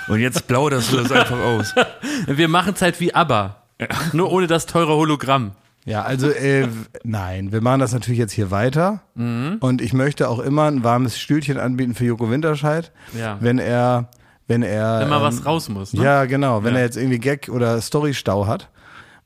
Und 0.10 0.20
jetzt 0.20 0.46
plauderst 0.48 0.92
du 0.92 0.98
das 0.98 1.10
einfach 1.14 1.40
aus. 1.40 1.74
Wir 2.28 2.50
machen 2.50 2.74
es 2.76 2.82
halt 2.82 3.00
wie 3.00 3.14
ABBA. 3.16 3.64
Nur 4.12 4.30
ohne 4.30 4.48
das 4.48 4.66
teure 4.66 4.94
Hologramm. 4.94 5.52
Ja, 5.86 6.04
also 6.04 6.30
äh, 6.30 6.68
nein, 7.04 7.52
wir 7.52 7.62
machen 7.62 7.80
das 7.80 7.92
natürlich 7.94 8.20
jetzt 8.20 8.34
hier 8.34 8.52
weiter 8.52 9.02
und 9.16 9.82
ich 9.82 9.94
möchte 9.94 10.30
auch 10.30 10.40
immer 10.40 10.66
ein 10.66 10.84
warmes 10.84 11.18
Stühlchen 11.18 11.58
anbieten 11.60 11.96
für 11.96 12.06
Joko 12.06 12.30
Winterscheid, 12.30 12.92
Ja. 13.18 13.38
wenn 13.40 13.58
er, 13.58 14.10
wenn 14.48 14.62
er, 14.62 15.00
Wenn 15.02 15.10
mal 15.10 15.18
ähm, 15.18 15.24
was 15.24 15.46
raus 15.46 15.70
muss. 15.70 15.94
Ne? 15.94 16.04
ja 16.04 16.26
genau, 16.26 16.64
wenn 16.64 16.74
Ja. 16.74 16.80
er 16.82 16.86
jetzt 16.86 16.98
irgendwie 16.98 17.18
Gag 17.20 17.50
oder 17.50 17.82
Story-Stau 17.82 18.46
hat, 18.48 18.70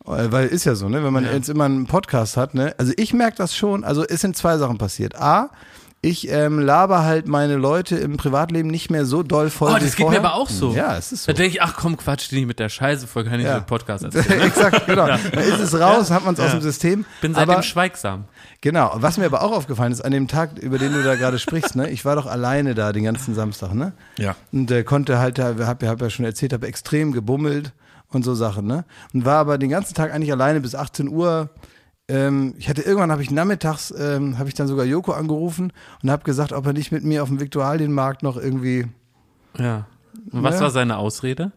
Äh, 0.07 0.31
weil 0.31 0.47
ist 0.47 0.65
ja 0.65 0.75
so, 0.75 0.87
ne, 0.87 1.03
wenn 1.03 1.11
man 1.11 1.25
jetzt 1.25 1.49
immer 1.49 1.65
einen 1.65 1.87
Podcast 1.87 2.37
hat, 2.37 2.53
ne, 2.53 2.75
also 2.77 2.93
ich 2.95 3.11
merke 3.13 3.35
das 3.37 3.55
schon, 3.55 3.83
also 3.83 4.05
es 4.05 4.21
sind 4.21 4.37
zwei 4.37 4.57
Sachen 4.57 4.77
passiert. 4.77 5.19
A, 5.19 5.49
ich 6.05 6.29
ähm, 6.29 6.59
laber 6.59 7.03
halt 7.03 7.27
meine 7.27 7.55
Leute 7.55 7.95
im 7.95 8.17
Privatleben 8.17 8.69
nicht 8.69 8.91
mehr 8.91 9.05
so 9.05 9.23
doll 9.23 9.49
voll 9.49 9.71
Oh, 9.71 9.75
wie 9.75 9.79
das 9.79 9.95
geht 9.95 10.03
vorher. 10.05 10.21
mir 10.21 10.27
aber 10.27 10.35
auch 10.35 10.49
so. 10.49 10.73
Ja, 10.73 10.95
es 10.97 11.11
ist 11.11 11.23
so. 11.23 11.31
Da 11.31 11.37
denke 11.37 11.55
ich, 11.55 11.61
ach 11.61 11.75
komm, 11.75 11.97
quatsch 11.97 12.29
die 12.29 12.35
nicht 12.35 12.45
mit 12.47 12.59
der 12.59 12.69
Scheiße 12.69 13.07
voll, 13.07 13.23
kann 13.23 13.39
ich 13.39 13.45
Ja. 13.45 13.53
nicht 13.55 13.61
mit 13.61 13.67
Podcast 13.67 14.03
erzählen. 14.15 14.41
Exakt, 14.41 14.85
genau. 14.85 15.07
Da 15.07 15.15
ist 15.15 15.59
es 15.59 15.79
raus, 15.79 16.11
hat 16.11 16.23
man 16.23 16.35
es 16.35 16.39
aus 16.39 16.51
dem 16.51 16.61
System. 16.61 17.05
Bin 17.21 17.33
seitdem 17.33 17.55
aber, 17.55 17.63
schweigsam. 17.63 18.25
Genau, 18.61 18.91
was 18.95 19.17
mir 19.17 19.25
aber 19.25 19.41
auch 19.43 19.51
aufgefallen 19.51 19.91
ist, 19.91 20.01
an 20.01 20.11
dem 20.11 20.27
Tag, 20.27 20.57
über 20.59 20.77
den 20.77 20.93
du 20.93 21.03
da 21.03 21.15
gerade 21.15 21.39
sprichst, 21.39 21.75
ne, 21.75 21.89
ich 21.89 22.05
war 22.05 22.15
doch 22.15 22.25
alleine 22.27 22.75
da 22.75 22.93
den 22.93 23.03
ganzen 23.03 23.33
Samstag, 23.35 23.73
ne? 23.73 23.93
Ja. 24.17 24.35
Und 24.51 24.69
äh, 24.71 24.83
konnte 24.83 25.19
halt, 25.19 25.37
da, 25.37 25.55
hab, 25.65 25.83
hab 25.83 26.01
ja 26.01 26.09
schon 26.09 26.25
erzählt, 26.25 26.53
habe 26.53 26.67
extrem 26.67 27.11
gebummelt 27.11 27.73
und 28.09 28.23
so 28.23 28.33
Sachen, 28.35 28.65
ne? 28.67 28.85
Und 29.13 29.25
war 29.25 29.37
aber 29.39 29.57
den 29.57 29.69
ganzen 29.69 29.93
Tag 29.95 30.13
eigentlich 30.13 30.31
alleine 30.31 30.61
bis 30.61 30.75
18 30.75 31.07
Uhr. 31.09 31.49
Ähm, 32.07 32.53
ich 32.57 32.69
hatte 32.69 32.83
irgendwann 32.83 33.11
habe 33.11 33.23
ich 33.23 33.31
nachmittags 33.31 33.93
ähm, 33.97 34.37
habe 34.37 34.47
ich 34.49 34.53
dann 34.55 34.67
sogar 34.67 34.85
Joko 34.85 35.13
angerufen 35.13 35.73
und 36.03 36.11
habe 36.11 36.23
gesagt, 36.23 36.53
ob 36.53 36.65
er 36.67 36.73
nicht 36.73 36.91
mit 36.91 37.03
mir 37.03 37.23
auf 37.23 37.29
dem 37.29 37.39
Viktualienmarkt 37.39 38.21
noch 38.23 38.37
irgendwie 38.37 38.85
Ja. 39.57 39.87
Und 40.31 40.43
was 40.43 40.55
Ja. 40.55 40.61
war 40.61 40.69
seine 40.71 40.97
Ausrede? 40.97 41.51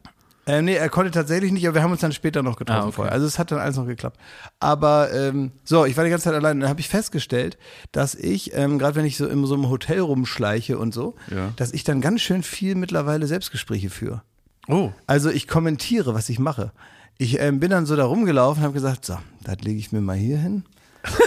äh, 0.47 0.63
nee, 0.63 0.75
er 0.75 0.89
konnte 0.89 1.11
tatsächlich 1.11 1.53
nicht, 1.53 1.67
aber 1.69 1.75
wir 1.75 1.83
haben 1.83 1.91
uns 1.93 2.01
dann 2.01 2.13
später 2.13 2.43
noch 2.43 2.57
getroffen 2.57 2.81
Ah, 2.81 2.85
okay. 2.87 2.93
vorher. 2.95 3.13
Also 3.13 3.27
es 3.27 3.39
hat 3.39 3.51
dann 3.51 3.59
alles 3.59 3.77
noch 3.77 3.87
geklappt. 3.87 4.19
Aber 4.61 5.13
ähm, 5.13 5.53
so, 5.65 5.85
ich 5.85 5.95
war 5.99 6.05
die 6.05 6.11
ganze 6.11 6.25
Zeit 6.25 6.35
allein 6.35 6.57
und 6.57 6.61
dann 6.63 6.71
habe 6.71 6.81
ich 6.81 6.89
festgestellt, 6.89 7.59
dass 7.93 8.15
ich, 8.15 8.55
ähm, 8.57 8.79
gerade 8.79 8.95
wenn 8.97 9.05
ich 9.05 9.19
so 9.19 9.27
in 9.27 9.45
so 9.45 9.53
einem 9.55 9.69
Hotel 9.69 10.01
rumschleiche 10.01 10.79
und 10.79 10.95
so, 10.95 11.17
Ja. 11.31 11.53
dass 11.57 11.73
ich 11.75 11.85
dann 11.85 12.01
ganz 12.01 12.23
schön 12.23 12.43
viel 12.43 12.75
mittlerweile 12.77 13.27
Selbstgespräche 13.27 13.91
führe. 13.91 14.23
Oh. 14.69 14.91
Also 15.07 15.29
ich 15.29 15.47
kommentiere, 15.49 16.15
was 16.15 16.31
ich 16.31 16.39
mache. 16.39 16.73
Ich 17.21 17.41
ähm, 17.41 17.59
bin 17.59 17.71
dann 17.71 17.85
so 17.85 17.97
da 17.97 18.05
rumgelaufen 18.05 18.61
und 18.61 18.64
habe 18.64 18.75
gesagt, 18.75 19.05
so, 19.05 19.19
das 19.43 19.59
lege 19.62 19.81
ich 19.81 19.91
mir 19.91 20.01
mal 20.01 20.16
hier 20.16 20.39
hin. 20.39 20.64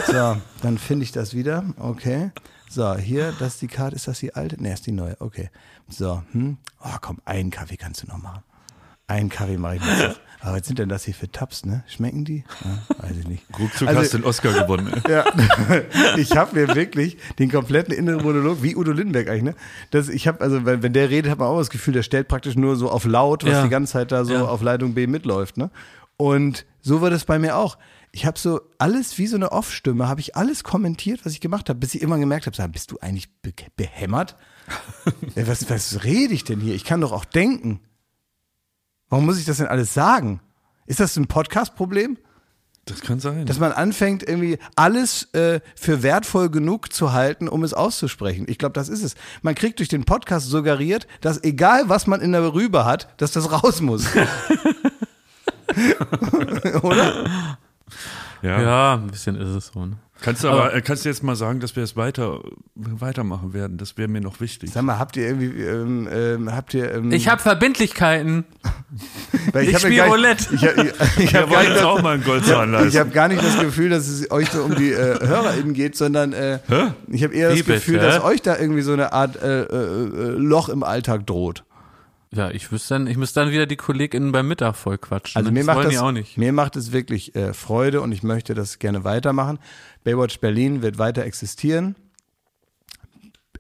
So, 0.08 0.38
dann 0.62 0.78
finde 0.78 1.04
ich 1.04 1.12
das 1.12 1.34
wieder. 1.34 1.66
Okay. 1.78 2.32
So, 2.70 2.96
hier, 2.96 3.34
das 3.38 3.56
ist 3.56 3.62
die 3.62 3.68
Karte. 3.68 3.98
Ist 3.98 4.08
das 4.08 4.20
die 4.20 4.34
alte? 4.34 4.56
Nee, 4.58 4.72
ist 4.72 4.88
die 4.88 4.94
neue. 4.94 5.20
Okay. 5.20 5.50
So, 5.90 6.24
hm. 6.32 6.58
Oh, 6.82 6.96
komm, 7.02 7.18
einen 7.26 7.52
Kaffee 7.52 7.76
kannst 7.76 8.04
du 8.04 8.08
noch 8.08 8.20
machen. 8.20 8.42
Einen 9.08 9.28
Kaffee 9.28 9.58
mache 9.58 9.76
ich 9.76 9.82
noch. 9.82 10.16
Aber 10.44 10.58
was 10.58 10.66
sind 10.66 10.80
denn 10.80 10.90
das 10.90 11.06
hier 11.06 11.14
für 11.14 11.30
Tabs, 11.32 11.66
ne? 11.66 11.84
Schmecken 11.88 12.26
die? 12.26 12.44
Ja, 12.64 13.04
weiß 13.08 13.18
ich 13.20 13.28
nicht. 13.28 13.44
Ruckzuck 13.60 13.88
Also- 13.88 14.00
hast 14.02 14.14
du 14.14 14.18
den 14.18 14.26
Oscar 14.26 14.54
gewonnen. 14.54 14.88
ey. 14.88 15.02
Ja, 15.12 15.26
ich 16.18 16.36
habe 16.36 16.56
mir 16.60 16.76
wirklich 16.76 17.18
den 17.40 17.52
kompletten 17.52 17.94
inneren 17.94 18.24
Monolog, 18.24 18.64
wie 18.64 18.76
Udo 18.76 18.92
Lindenberg 18.92 19.28
eigentlich, 19.30 19.44
ne? 19.44 19.56
Das, 19.92 20.10
ich 20.10 20.28
habe, 20.28 20.42
also 20.42 20.66
wenn, 20.66 20.82
wenn 20.84 20.94
der 20.94 21.10
redet, 21.10 21.32
hat 21.32 21.40
man 21.40 21.48
auch 21.48 21.60
das 21.60 21.70
Gefühl, 21.70 21.94
der 21.94 22.04
stellt 22.04 22.28
praktisch 22.28 22.56
nur 22.56 22.76
so 22.76 22.90
auf 22.90 23.06
laut, 23.06 23.44
was 23.44 23.52
Ja. 23.54 23.64
die 23.64 23.70
ganze 23.70 23.94
Zeit 23.94 24.12
da 24.12 24.26
so 24.26 24.34
Ja. 24.34 24.46
auf 24.46 24.62
Leitung 24.62 24.94
B 24.96 25.06
mitläuft, 25.08 25.58
ne? 25.58 25.70
Und 26.18 26.66
so 26.82 27.02
war 27.02 27.10
das 27.10 27.26
bei 27.26 27.38
mir 27.40 27.56
auch. 27.58 27.78
Ich 28.12 28.26
habe 28.26 28.38
so 28.38 28.60
alles 28.78 29.18
wie 29.18 29.28
so 29.28 29.38
eine 29.38 29.52
Off-Stimme, 29.52 30.08
habe 30.08 30.20
ich 30.22 30.36
alles 30.36 30.64
kommentiert, 30.64 31.22
was 31.24 31.34
ich 31.34 31.40
gemacht 31.40 31.70
habe, 31.70 31.80
bis 31.80 31.96
ich 31.96 32.02
immer 32.02 32.18
gemerkt 32.20 32.46
habe, 32.46 32.56
sag, 32.58 32.72
bist 32.72 32.92
du 32.92 32.98
eigentlich 33.00 33.30
be 33.42 33.54
behämmert? 33.78 34.36
Was, 35.36 35.70
was 35.70 36.04
rede 36.04 36.34
ich 36.34 36.44
denn 36.44 36.60
hier? 36.62 36.76
Ich 36.76 36.84
kann 36.86 37.02
doch 37.02 37.12
auch 37.12 37.26
denken. 37.26 37.80
Warum 39.12 39.26
muss 39.26 39.38
ich 39.38 39.46
das 39.46 39.58
denn 39.58 39.68
alles 39.68 39.94
sagen? 39.94 40.40
Ist 40.86 41.02
das 41.02 41.18
ein 41.18 41.28
Podcast-Problem? 41.28 42.18
Das 42.86 43.02
kann 43.02 43.20
sein. 43.20 43.46
Dass 43.46 43.60
man 43.60 43.74
anfängt, 43.74 44.24
irgendwie 44.24 44.58
alles 44.78 45.26
äh, 45.34 45.60
für 45.76 46.02
wertvoll 46.02 46.50
genug 46.50 46.94
zu 46.94 47.12
halten, 47.12 47.50
um 47.50 47.66
es 47.66 47.74
auszusprechen. 47.74 48.46
Ich 48.48 48.58
glaube, 48.58 48.72
das 48.72 48.88
ist 48.88 49.04
es. 49.04 49.16
Man 49.42 49.54
kriegt 49.54 49.80
durch 49.80 49.90
den 49.90 50.06
Podcast 50.06 50.48
suggeriert, 50.48 51.08
dass 51.20 51.44
egal, 51.44 51.90
was 51.90 52.08
man 52.08 52.22
in 52.22 52.32
der 52.32 52.54
Rübe 52.54 52.86
hat, 52.86 53.10
dass 53.18 53.34
das 53.34 53.52
raus 53.52 53.82
muss. 53.82 54.06
Oder? 56.82 57.26
ja. 58.42 58.62
Ja, 58.62 58.94
ein 58.94 59.08
bisschen 59.08 59.36
ist 59.36 59.50
es 59.50 59.68
so. 59.74 59.86
Ne? 59.86 59.98
Kannst 60.22 60.44
du 60.44 60.50
aber, 60.50 60.74
äh, 60.74 60.82
kannst 60.82 61.04
du 61.04 61.10
jetzt 61.10 61.24
mal 61.24 61.36
sagen, 61.36 61.60
dass 61.60 61.76
wir 61.76 61.84
es 61.84 61.96
weiter, 61.96 62.40
weitermachen 62.76 63.54
werden? 63.54 63.78
Das 63.78 63.98
wäre 63.98 64.08
mir 64.08 64.22
noch 64.22 64.40
wichtig. 64.40 64.70
Sag 64.72 64.84
mal, 64.84 65.00
habt 65.00 65.18
ihr 65.18 65.26
irgendwie, 65.28 65.48
ähm, 65.64 66.08
ähm, 66.12 66.56
habt 66.56 66.74
ihr, 66.76 66.94
ähm, 66.94 67.12
Ich 67.12 67.28
habe 67.28 67.42
Verbindlichkeiten. 67.42 68.46
weil 69.52 69.68
ich 69.68 69.74
hab 69.74 69.82
ja 69.82 69.88
spiel 69.88 69.98
gar 69.98 70.06
nicht- 70.06 70.14
Roulette. 70.14 70.46
Ich, 70.54 70.64
ich, 70.64 71.24
ich 71.26 71.36
habe 71.36 71.52
gar, 71.52 71.64
nicht 71.64 71.84
auch 71.84 72.02
mal 72.02 72.14
einen 72.14 72.24
Goldzahn 72.24 72.72
leisten. 72.72 72.90
ich 72.90 72.98
hab 72.98 73.14
gar 73.14 73.28
nicht 73.30 73.44
das 73.44 73.60
Gefühl, 73.60 73.90
dass 73.90 74.08
es 74.08 74.30
euch 74.30 74.50
so 74.52 74.62
um 74.64 74.76
die 74.76 74.92
äh, 74.92 75.20
HörerInnen 75.26 75.74
geht, 75.74 75.98
sondern 75.98 76.34
äh, 76.34 76.60
ich 77.08 77.24
habe 77.24 77.34
eher 77.34 77.50
das 77.50 77.58
Wie 77.58 77.64
bitte? 77.64 77.80
Gefühl, 77.80 77.98
dass 78.00 78.24
euch 78.24 78.42
da 78.42 78.58
irgendwie 78.58 78.82
so 78.82 78.94
eine 78.94 79.14
Art 79.14 79.42
äh, 79.42 79.64
äh, 79.64 79.66
äh, 79.66 80.08
Loch 80.38 80.70
im 80.70 80.84
Alltag 80.84 81.26
droht. 81.26 81.64
Ja, 82.34 82.50
ich 82.50 82.72
wüsste 82.72 82.96
dann, 82.96 83.08
ich 83.08 83.18
müsste 83.18 83.42
dann 83.42 83.52
wieder 83.52 83.66
die 83.66 83.76
KollegInnen 83.76 84.32
beim 84.32 84.48
Mittag 84.48 84.76
voll 84.76 84.98
quatschen. 84.98 85.38
Also 85.38 85.50
ne? 85.50 85.54
mir 85.54 85.66
das 85.66 85.76
macht 85.76 85.92
das, 85.92 86.38
mir 86.38 86.54
macht 86.54 86.76
es 86.78 86.94
wirklich 86.94 87.36
äh, 87.36 87.54
Freude 87.54 88.00
und 88.02 88.14
ich 88.14 88.24
möchte 88.24 88.54
das 88.54 88.80
gerne 88.80 89.04
weitermachen. 89.04 89.60
Baywatch 90.06 90.40
Berlin 90.40 90.82
wird 90.82 90.98
weiter 90.98 91.24
existieren, 91.26 91.96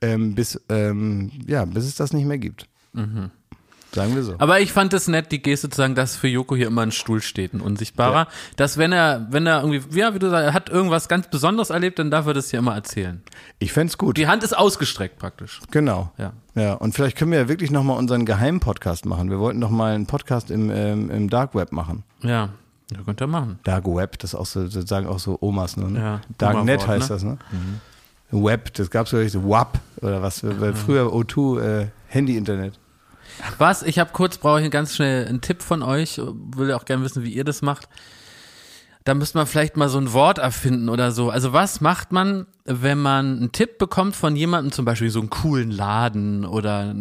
ähm, 0.02 0.36
bis 0.36 0.62
ähm, 0.70 1.32
ja, 1.48 1.66
bis 1.66 1.86
es 1.86 1.96
das 1.96 2.14
nicht 2.14 2.26
mehr 2.26 2.38
gibt. 2.38 2.70
Sagen 3.94 4.16
wir 4.16 4.24
so. 4.24 4.36
Aber 4.38 4.62
ich 4.62 4.72
fand 4.72 4.94
es 4.94 5.08
nett, 5.10 5.32
die 5.32 5.42
Geste 5.42 5.70
zu 5.70 5.76
sagen, 5.78 5.96
dass 5.96 6.16
für 6.16 6.30
Joko 6.30 6.56
hier 6.56 6.68
immer 6.68 6.82
ein 6.82 6.92
Stuhl 6.92 7.22
steht, 7.22 7.54
ein 7.54 7.60
unsichtbarer. 7.60 8.28
Dass 8.56 8.78
wenn 8.78 8.94
er, 8.94 9.28
wenn 9.32 9.46
er 9.46 9.62
irgendwie, 9.62 10.00
ja, 10.00 10.14
wie 10.14 10.20
du 10.20 10.30
sagst, 10.30 10.46
er 10.46 10.54
hat 10.54 10.70
irgendwas 10.70 11.10
ganz 11.10 11.28
Besonderes 11.28 11.72
erlebt, 11.72 12.00
dann 12.00 12.10
darf 12.10 12.26
er 12.26 12.34
das 12.34 12.50
hier 12.50 12.60
immer 12.60 12.74
erzählen. 12.74 13.22
Ich 13.60 13.74
fänd's 13.74 13.98
gut. 13.98 14.18
Die 14.18 14.28
Hand 14.28 14.44
ist 14.44 14.58
ausgestreckt 14.58 15.20
praktisch. 15.20 15.60
Genau. 15.72 16.12
Ja. 16.18 16.32
Ja, 16.56 16.74
und 16.74 16.96
vielleicht 16.96 17.18
können 17.18 17.32
wir 17.32 17.40
ja 17.40 17.48
wirklich 17.50 17.72
nochmal 17.72 17.98
unseren 17.98 18.26
Geheimpodcast 18.26 19.06
machen. 19.06 19.30
Wir 19.30 19.40
wollten 19.40 19.60
doch 19.60 19.70
mal 19.70 19.94
einen 19.94 20.06
Podcast 20.06 20.52
im, 20.52 20.70
ähm, 20.70 21.10
im 21.10 21.30
Dark 21.30 21.56
Web 21.56 21.72
machen. 21.72 22.04
Ja, 22.22 22.50
ja 22.92 22.98
könnt 23.06 23.22
ihr 23.22 23.28
machen. 23.28 23.60
Dark 23.64 23.86
Web, 23.88 24.20
das 24.20 24.34
ist 24.34 24.40
auch 24.40 24.46
so, 24.46 24.68
das 24.68 24.88
sagen 24.88 25.08
auch 25.08 25.20
so 25.20 25.38
Omas. 25.42 25.78
Ne? 25.78 26.00
Ja, 26.00 26.22
Darknet 26.38 26.80
Boomer-Wort, 26.80 26.88
heißt 26.88 27.10
ne? 27.10 27.16
das, 27.16 27.24
ne? 27.24 27.38
Web, 28.32 28.74
das 28.74 28.90
gab's 28.90 29.10
glaube 29.10 29.26
ich 29.26 29.32
so 29.32 29.48
WAP 29.48 29.80
oder 30.02 30.22
was, 30.22 30.44
weil 30.44 30.74
früher 30.74 31.08
O2, 31.08 31.62
äh, 31.62 31.88
Handy-Internet. 32.08 32.80
Was? 33.58 33.84
Ich 33.84 34.00
habe 34.00 34.12
kurz, 34.14 34.38
brauche 34.38 34.62
ich 34.62 34.72
ganz 34.72 34.96
schnell 34.96 35.28
einen 35.28 35.42
Tipp 35.42 35.62
von 35.62 35.84
euch. 35.84 36.20
Will 36.20 36.74
auch 36.74 36.86
gerne 36.86 37.04
wissen, 37.04 37.24
wie 37.24 37.34
ihr 37.34 37.44
das 37.44 37.62
macht. 37.62 37.88
Da 39.04 39.16
müsste 39.16 39.40
man 39.40 39.48
vielleicht 39.48 39.78
mal 39.78 39.90
so 39.90 39.98
ein 39.98 40.14
Wort 40.14 40.38
erfinden 40.38 40.88
oder 40.88 41.12
so. 41.12 41.32
Also 41.32 41.54
was 41.54 41.82
macht 41.82 42.12
man, 42.12 42.46
wenn 42.66 43.00
man 43.00 43.38
einen 43.38 43.52
Tipp 43.52 43.80
bekommt 43.80 44.16
von 44.16 44.36
jemandem, 44.36 44.72
zum 44.72 44.86
Beispiel 44.86 45.10
so 45.10 45.20
einen 45.20 45.32
coolen 45.32 45.72
Laden 45.72 46.46
oder 46.46 46.94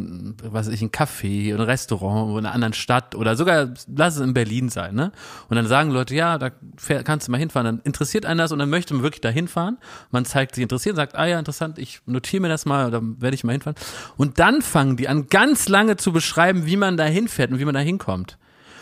was 0.42 0.66
weiß 0.66 0.74
ich, 0.74 0.80
ein 0.80 0.90
Café, 0.90 1.52
ein 1.54 1.60
Restaurant 1.60 2.30
in 2.30 2.38
einer 2.38 2.54
anderen 2.54 2.72
Stadt 2.72 3.14
oder 3.14 3.36
sogar, 3.36 3.68
lass 3.94 4.16
es 4.16 4.22
in 4.22 4.32
Berlin 4.32 4.70
sein, 4.70 4.94
ne? 4.94 5.12
Und 5.50 5.56
dann 5.56 5.66
sagen 5.66 5.90
Leute, 5.90 6.14
ja, 6.14 6.38
da 6.38 6.52
fähr- 6.78 7.02
kannst 7.02 7.28
du 7.28 7.32
mal 7.32 7.38
hinfahren. 7.38 7.66
Dann 7.66 7.80
interessiert 7.84 8.24
einen 8.24 8.38
das 8.38 8.50
und 8.50 8.60
dann 8.60 8.70
möchte 8.70 8.94
man 8.94 9.02
wirklich 9.02 9.20
da 9.20 9.28
hinfahren. 9.28 9.76
Man 10.10 10.24
zeigt 10.24 10.54
sich 10.54 10.62
interessiert, 10.62 10.96
sagt, 10.96 11.16
ah 11.16 11.26
ja, 11.26 11.38
interessant, 11.38 11.78
ich 11.78 12.00
notiere 12.06 12.40
mir 12.40 12.48
das 12.48 12.64
mal 12.64 12.86
oder 12.86 13.02
werde 13.02 13.34
ich 13.34 13.44
mal 13.44 13.52
hinfahren. 13.52 13.76
Und 14.16 14.38
dann 14.38 14.62
fangen 14.62 14.96
die 14.96 15.06
an, 15.06 15.26
ganz 15.26 15.68
lange 15.68 15.98
zu 15.98 16.12
beschreiben, 16.12 16.64
wie 16.64 16.78
man 16.78 16.96
da 16.96 17.04
hinfährt 17.04 17.50
und 17.50 17.58
wie 17.58 17.66
man 17.66 17.74
da 17.74 17.80
hinkommt. 17.80 18.38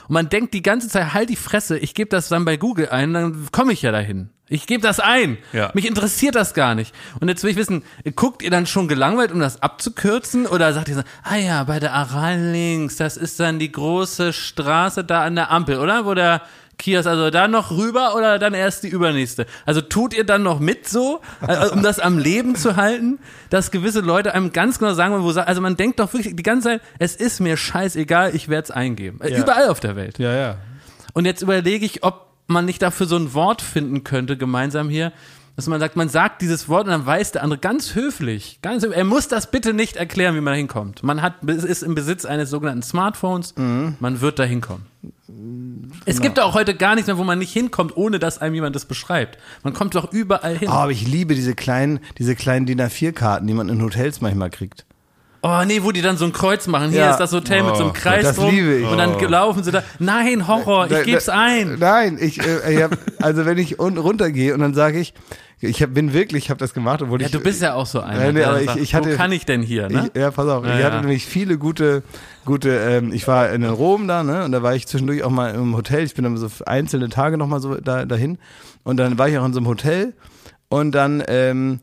Und 0.09 0.15
man 0.15 0.29
denkt 0.29 0.55
die 0.55 0.63
ganze 0.63 0.89
Zeit, 0.89 1.15
halt 1.15 1.29
die 1.31 1.37
Fresse, 1.37 1.79
ich 1.79 1.95
gebe 1.95 2.11
das 2.11 2.29
dann 2.29 2.45
bei 2.45 2.57
Google 2.57 2.89
ein, 2.89 3.13
dann 3.13 3.49
komme 3.53 3.73
ich 3.73 3.83
ja 3.83 3.93
dahin. 3.93 4.31
Ich 4.51 4.67
gebe 4.67 4.83
das 4.83 4.99
ein. 4.99 5.37
Ja. 5.53 5.71
Mich 5.75 5.87
interessiert 5.87 6.35
das 6.35 6.55
gar 6.55 6.75
nicht. 6.75 6.95
Und 7.21 7.29
jetzt 7.29 7.43
will 7.45 7.51
ich 7.51 7.57
wissen, 7.57 7.85
guckt 8.17 8.43
ihr 8.43 8.51
dann 8.51 8.67
schon 8.67 8.89
gelangweilt, 8.89 9.31
um 9.31 9.41
das 9.41 9.63
abzukürzen? 9.63 10.47
Oder 10.47 10.73
sagt 10.73 10.89
ihr 10.89 10.95
so, 10.95 11.03
ah 11.23 11.37
ja, 11.37 11.65
bei 11.65 11.79
der 11.79 11.93
Aral 11.93 12.41
links, 12.41 12.97
das 12.97 13.19
ist 13.19 13.39
dann 13.39 13.59
die 13.59 13.71
große 13.71 14.33
Straße 14.33 15.05
da 15.05 15.25
an 15.25 15.35
der 15.35 15.51
Ampel, 15.51 15.79
oder? 15.79 16.07
Wo 16.07 16.15
der 16.15 16.41
Kiosk, 16.79 17.07
also 17.09 17.31
da 17.31 17.49
noch 17.49 17.73
rüber 17.73 18.15
oder 18.17 18.39
dann 18.39 18.55
erst 18.55 18.85
die 18.85 18.89
übernächste? 18.89 19.47
Also 19.67 19.81
tut 19.81 20.15
ihr 20.15 20.25
dann 20.25 20.43
noch 20.43 20.61
mit 20.61 20.89
so, 20.89 21.21
also, 21.41 21.75
um 21.75 21.83
das 21.83 21.99
am 21.99 22.19
Leben 22.19 22.55
zu 22.55 22.77
halten, 22.77 23.19
dass 23.51 23.71
gewisse 23.71 24.01
Leute 24.01 24.33
einem 24.33 24.53
ganz 24.53 24.79
genau 24.79 24.95
sagen, 24.95 25.23
wo, 25.23 25.31
also 25.31 25.61
man 25.61 25.77
denkt 25.77 25.99
doch 26.01 26.13
wirklich 26.13 26.37
die 26.37 26.43
ganze 26.43 26.69
Zeit, 26.69 26.81
es 26.99 27.17
ist 27.17 27.41
mir 27.41 27.57
scheißegal, 27.57 28.35
ich 28.35 28.49
werde 28.49 28.65
es 28.65 28.71
eingeben. 28.71 29.21
Äh, 29.21 29.33
Ja. 29.33 29.39
Überall 29.39 29.69
auf 29.69 29.81
der 29.81 29.97
Welt. 29.97 30.19
Ja, 30.19 30.33
ja. 30.35 30.59
Und 31.13 31.25
jetzt 31.25 31.43
überlege 31.43 31.85
ich, 31.85 32.05
ob 32.05 32.29
man 32.47 32.65
nicht 32.65 32.81
dafür 32.81 33.07
so 33.07 33.17
ein 33.17 33.35
Wort 33.35 33.61
finden 33.61 34.05
könnte, 34.05 34.37
gemeinsam 34.37 34.89
hier, 34.89 35.13
dass 35.59 35.67
man 35.67 35.81
sagt, 35.81 35.97
man 35.97 36.09
sagt 36.09 36.41
dieses 36.41 36.69
Wort 36.69 36.85
und 36.85 36.93
dann 36.93 37.05
weiß 37.05 37.33
der 37.33 37.43
andere 37.43 37.59
ganz 37.59 37.97
höflich, 37.97 38.61
ganz 38.63 38.85
er 38.85 39.03
muss 39.03 39.27
das 39.27 39.51
bitte 39.51 39.75
nicht 39.75 39.97
erklären, 39.97 40.37
wie 40.37 40.41
man 40.41 40.53
da 40.53 40.57
hinkommt. 40.57 41.03
Man 41.03 41.21
hat, 41.21 41.43
ist 41.43 41.83
im 41.83 41.97
Besitz 41.97 42.25
eines 42.25 42.49
sogenannten 42.51 42.83
Smartphones, 42.85 43.55
man 43.57 44.21
wird 44.21 44.39
da 44.39 44.45
hinkommen. 44.45 44.87
Es 46.05 46.21
gibt 46.21 46.39
auch 46.39 46.55
heute 46.55 46.77
gar 46.77 46.95
nichts 46.95 47.09
mehr, 47.09 47.19
wo 47.19 47.25
man 47.25 47.41
nicht 47.41 47.53
hinkommt, 47.53 47.97
ohne 47.97 48.21
dass 48.21 48.39
einem 48.39 48.55
jemand 48.55 48.77
das 48.77 48.85
beschreibt. 48.85 49.37
Man 49.65 49.75
kommt 49.75 49.97
doch 49.97 50.13
überall 50.13 50.57
hin. 50.57 50.69
Oh, 50.69 50.75
aber 50.75 50.93
ich 50.93 51.05
liebe 51.09 51.35
diese 51.35 51.57
kleinen, 51.57 51.99
diese 52.19 52.37
kleinen 52.37 52.65
DIN 52.67 52.81
A4-Karten, 52.81 53.45
die 53.49 53.55
man 53.55 53.69
in 53.69 53.83
Hotels 53.83 54.21
manchmal 54.21 54.51
kriegt. 54.51 54.85
Oh 55.43 55.63
nee, 55.65 55.83
wo 55.85 55.93
die 55.93 56.03
dann 56.03 56.17
so 56.17 56.25
ein 56.25 56.33
Kreuz 56.33 56.67
machen. 56.67 56.91
Hier 56.91 57.01
Ja. 57.01 57.11
ist 57.13 57.19
das 57.19 57.33
Hotel 57.33 57.63
mit 57.63 57.77
so 57.77 57.83
einem 57.83 57.91
Oh, 57.91 57.95
Kreis 57.97 58.25
das 58.25 58.37
drum. 58.37 58.51
liebe 58.51 58.75
ich. 58.79 58.87
Und 58.89 58.99
dann 58.99 59.19
laufen 59.21 59.63
sie 59.63 59.71
da. 59.71 59.85
Nein, 60.01 60.49
Horror, 60.49 60.91
ich 60.91 61.05
geb's 61.05 61.27
da- 61.27 61.35
ein. 61.41 61.77
Nein, 61.79 62.19
ich, 62.21 62.41
äh, 62.45 62.75
ich 62.75 62.83
hab, 62.83 62.99
also 63.23 63.47
wenn 63.47 63.57
ich 63.59 63.79
un 63.79 63.99
runtergehe 63.99 64.53
und 64.53 64.59
dann 64.61 64.75
sage 64.75 64.99
ich, 64.99 65.15
ich 65.61 65.83
hab, 65.83 65.93
bin 65.95 66.13
wirklich, 66.13 66.45
ich 66.45 66.51
habe 66.51 66.59
das 66.59 66.73
gemacht, 66.75 67.03
obwohl 67.03 67.21
Ja, 67.21 67.27
ich. 67.27 67.33
du 67.33 67.41
bist 67.41 67.61
ja 67.63 67.75
auch 67.75 67.87
so 67.87 68.01
einer. 68.01 68.27
Ja, 68.27 68.33
nee, 68.33 68.45
aber 68.45 68.63
ich- 68.63 68.77
ich 68.77 68.95
hatte- 68.95 69.13
wo 69.13 69.17
kann 69.17 69.33
ich 69.33 69.45
denn 69.47 69.63
hier, 69.63 69.89
ne? 69.89 70.11
Ich, 70.15 70.21
ja, 70.21 70.31
pass 70.31 70.47
auf. 70.49 70.65
Ja, 70.65 70.79
ich 70.79 70.85
hatte 70.85 70.97
ja. 70.97 71.01
nämlich 71.01 71.27
viele 71.27 71.59
gute, 71.59 72.03
gute. 72.45 72.71
Ähm, 72.71 73.13
ich 73.13 73.27
war 73.27 73.51
in 73.51 73.65
Rom 73.65 74.07
da, 74.09 74.23
ne, 74.23 74.45
und 74.45 74.53
da 74.53 74.63
war 74.63 74.75
ich 74.75 74.87
zwischendurch 74.87 75.23
auch 75.25 75.31
mal 75.31 75.55
im 75.55 75.75
Hotel. 75.77 76.05
Ich 76.05 76.15
bin 76.15 76.25
dann 76.25 76.37
so 76.37 76.49
einzelne 76.67 77.09
Tage 77.09 77.37
noch 77.39 77.47
mal 77.49 77.61
so 77.61 77.75
da, 77.77 78.05
dahin 78.05 78.39
und 78.85 78.97
dann 78.99 79.19
war 79.19 79.29
ich 79.29 79.37
auch 79.39 79.45
in 79.47 79.53
so 79.53 79.59
einem 79.61 79.69
Hotel 79.69 80.15
und 80.69 80.93
dann. 80.95 81.23
Ähm, 81.29 81.81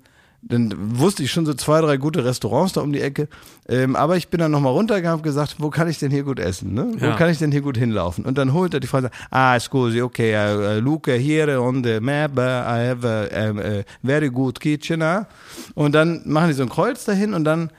dann 0.47 0.71
wusste 0.99 1.23
ich 1.23 1.31
schon 1.31 1.45
so 1.47 1.53
zwei, 1.55 1.81
drei 1.81 1.97
gute 1.97 2.23
Restaurants 2.23 2.73
da 2.73 2.81
um 2.81 2.93
die 2.93 3.01
Ecke. 3.01 3.27
Ähm, 3.67 3.95
aber 3.95 4.15
ich 4.15 4.27
bin 4.27 4.39
dann 4.39 4.51
nochmal 4.51 4.73
runtergegangen 4.73 5.17
und 5.17 5.23
gesagt, 5.23 5.55
wo 5.57 5.71
kann 5.71 5.87
ich 5.89 5.97
denn 5.97 6.11
hier 6.11 6.21
gut 6.23 6.39
essen? 6.39 6.73
Ne? 6.75 6.91
Wo 6.99 7.05
Ja. 7.05 7.15
kann 7.15 7.31
ich 7.31 7.39
denn 7.39 7.51
hier 7.51 7.61
gut 7.61 7.77
hinlaufen? 7.77 8.25
Und 8.25 8.37
dann 8.37 8.53
holt 8.53 8.73
er 8.75 8.79
die 8.79 8.85
Frau 8.85 8.97
und 8.97 9.03
sagt, 9.05 9.15
ah, 9.31 9.59
scusi, 9.59 10.03
okay, 10.03 10.35
uh, 10.35 10.79
look 10.79 11.07
here 11.07 11.59
on 11.59 11.83
the 11.83 11.99
map, 11.99 12.37
uh, 12.37 12.41
I 12.41 12.87
have 12.89 13.03
a, 13.07 13.79
a 13.79 13.83
very 14.03 14.29
good 14.29 14.59
kitchen. 14.59 15.01
ah." 15.01 15.25
Und 15.73 15.93
dann 15.95 16.21
machen 16.25 16.49
die 16.49 16.53
so 16.53 16.61
ein 16.63 16.69
Kreuz 16.69 17.05
dahin 17.05 17.33
und 17.33 17.43
dann 17.43 17.71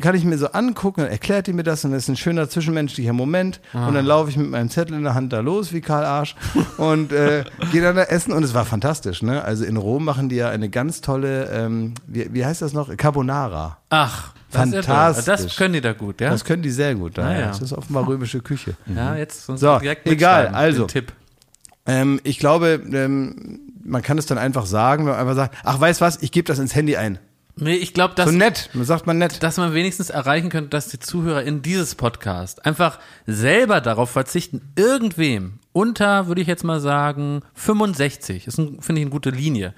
kann 0.00 0.14
ich 0.14 0.24
mir 0.24 0.38
so 0.38 0.48
angucken, 0.48 1.00
dann 1.02 1.10
erklärt 1.10 1.46
die 1.46 1.52
mir 1.52 1.62
das 1.64 1.84
und 1.84 1.92
das 1.92 2.04
ist 2.04 2.08
ein 2.08 2.16
schöner 2.16 2.48
zwischenmenschlicher 2.48 3.12
Moment 3.12 3.60
und 3.72 3.94
dann 3.94 4.04
laufe 4.04 4.30
ich 4.30 4.36
mit 4.36 4.50
meinem 4.50 4.70
Zettel 4.70 4.96
in 4.96 5.02
der 5.02 5.14
Hand 5.14 5.32
da 5.32 5.40
los 5.40 5.72
wie 5.72 5.80
Karl 5.80 6.04
Arsch 6.04 6.36
und 6.76 7.12
äh, 7.12 7.44
gehe 7.72 7.82
dann 7.82 7.96
da 7.96 8.04
essen 8.04 8.32
und 8.32 8.44
es 8.44 8.54
war 8.54 8.64
fantastisch. 8.64 9.22
Ne? 9.22 9.42
Also 9.42 9.64
in 9.64 9.76
Rom 9.76 10.04
machen 10.04 10.28
die 10.28 10.36
ja 10.36 10.50
eine 10.50 10.68
ganz 10.68 11.00
tolle, 11.00 11.46
ähm, 11.52 11.94
wie, 12.06 12.32
wie 12.32 12.44
heißt 12.44 12.62
das 12.62 12.72
noch? 12.72 12.96
Carbonara. 12.96 13.78
Ach, 13.90 14.32
das. 14.52 14.70
Fantastisch. 14.70 15.24
Das 15.24 15.56
können 15.56 15.74
die 15.74 15.80
da 15.80 15.92
gut, 15.92 16.20
ja? 16.20 16.30
Das 16.30 16.44
können 16.44 16.62
die 16.62 16.70
sehr 16.70 16.94
gut. 16.94 17.18
Da. 17.18 17.26
Ah, 17.26 17.38
ja. 17.38 17.46
Das 17.48 17.60
ist 17.60 17.72
offenbar 17.72 18.06
römische 18.06 18.40
Küche. 18.40 18.74
ja, 18.94 19.16
jetzt 19.16 19.46
sonst 19.46 19.60
So, 19.60 19.78
direkt 19.78 20.06
egal, 20.06 20.48
also. 20.48 20.86
Tipp. 20.86 21.12
Ähm, 21.86 22.20
ich 22.22 22.38
glaube, 22.38 22.80
ähm, 22.92 23.60
man 23.82 24.02
kann 24.02 24.18
es 24.18 24.26
dann 24.26 24.38
einfach 24.38 24.66
sagen, 24.66 25.04
wenn 25.04 25.12
man 25.12 25.20
einfach 25.20 25.34
sagt, 25.34 25.56
ach, 25.64 25.80
weißt 25.80 26.00
was, 26.00 26.22
ich 26.22 26.30
gebe 26.30 26.46
das 26.46 26.58
ins 26.58 26.74
Handy 26.74 26.96
ein. 26.96 27.18
Nee, 27.56 27.74
ich 27.74 27.92
glaube, 27.92 28.14
dass, 28.14 28.30
So 28.30 28.36
nett, 28.36 28.70
man 28.72 28.84
sagt 28.86 29.06
man 29.06 29.18
nett. 29.18 29.42
dass 29.42 29.58
man 29.58 29.74
wenigstens 29.74 30.08
erreichen 30.10 30.48
könnte, 30.48 30.70
dass 30.70 30.88
die 30.88 30.98
Zuhörer 30.98 31.42
in 31.42 31.60
dieses 31.60 31.94
Podcast 31.94 32.64
einfach 32.64 32.98
selber 33.26 33.80
darauf 33.82 34.10
verzichten, 34.10 34.72
irgendwem 34.74 35.58
unter, 35.72 36.28
würde 36.28 36.40
ich 36.40 36.46
jetzt 36.48 36.64
mal 36.64 36.80
sagen, 36.80 37.42
65, 37.54 38.46
ist, 38.46 38.56
finde 38.56 38.78
ich, 38.78 38.88
eine 39.02 39.10
gute 39.10 39.30
Linie. 39.30 39.74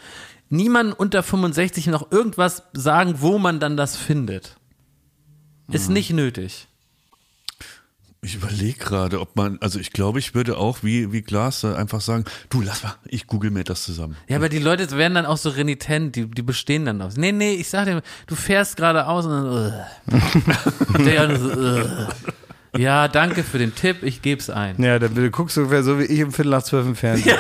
Niemand 0.51 0.99
unter 0.99 1.23
65 1.25 1.89
noch 1.89 2.13
irgendwas 2.13 2.63
sagen, 2.75 3.17
wo 3.19 3.39
man 3.39 3.59
dann 3.59 3.77
das 3.77 3.97
findet. 3.97 4.57
Ist 5.71 5.89
Mhm. 5.89 5.95
nicht 5.95 6.11
nötig. 6.13 6.69
Ich 8.25 8.37
überlege 8.37 8.79
gerade, 8.79 9.21
ob 9.21 9.37
man, 9.37 9.59
also 9.61 9.79
ich 9.79 9.93
glaube, 9.93 10.19
ich 10.19 10.35
würde 10.35 10.57
auch 10.57 10.79
wie, 10.83 11.13
wie 11.13 11.21
Glas 11.21 11.63
einfach 11.63 12.01
sagen, 12.01 12.25
du 12.49 12.63
lass 12.63 12.83
mal, 12.83 12.95
ich 13.05 13.27
google 13.27 13.51
mir 13.51 13.65
das 13.65 13.85
zusammen. 13.85 14.17
Ja, 14.29 14.37
aber 14.37 14.49
die 14.49 14.59
Leute 14.59 14.91
werden 14.97 15.15
dann 15.15 15.27
auch 15.27 15.37
so 15.37 15.51
renitent, 15.51 16.17
die, 16.17 16.27
die 16.27 16.43
bestehen 16.43 16.87
dann 16.87 17.03
aus. 17.03 17.19
Nee, 17.19 17.33
nee, 17.33 17.53
ich 17.53 17.69
sag 17.69 17.85
dir, 17.85 18.01
du 18.27 18.35
fährst 18.35 18.77
geradeaus 18.77 19.27
und 19.27 19.33
dann, 19.33 19.47
uh. 20.95 21.05
Der 21.05 21.21
andere 21.21 21.39
so, 21.39 21.51
uh. 21.51 22.33
Ja, 22.77 23.09
danke 23.09 23.43
für 23.45 23.59
den 23.59 23.75
Tipp, 23.75 23.99
ich 24.03 24.21
geb's 24.23 24.51
ein. 24.51 24.75
Ja, 24.83 24.99
dann 24.99 25.15
du 25.15 25.31
guckst 25.31 25.57
ungefähr 25.59 25.83
so 25.83 25.99
wie 25.99 26.05
ich 26.05 26.19
im 26.21 26.33
Viertel 26.33 26.51
nach 26.51 26.63
zwölf 26.63 26.87
im 26.87 26.97
Fernsehen. 26.97 27.37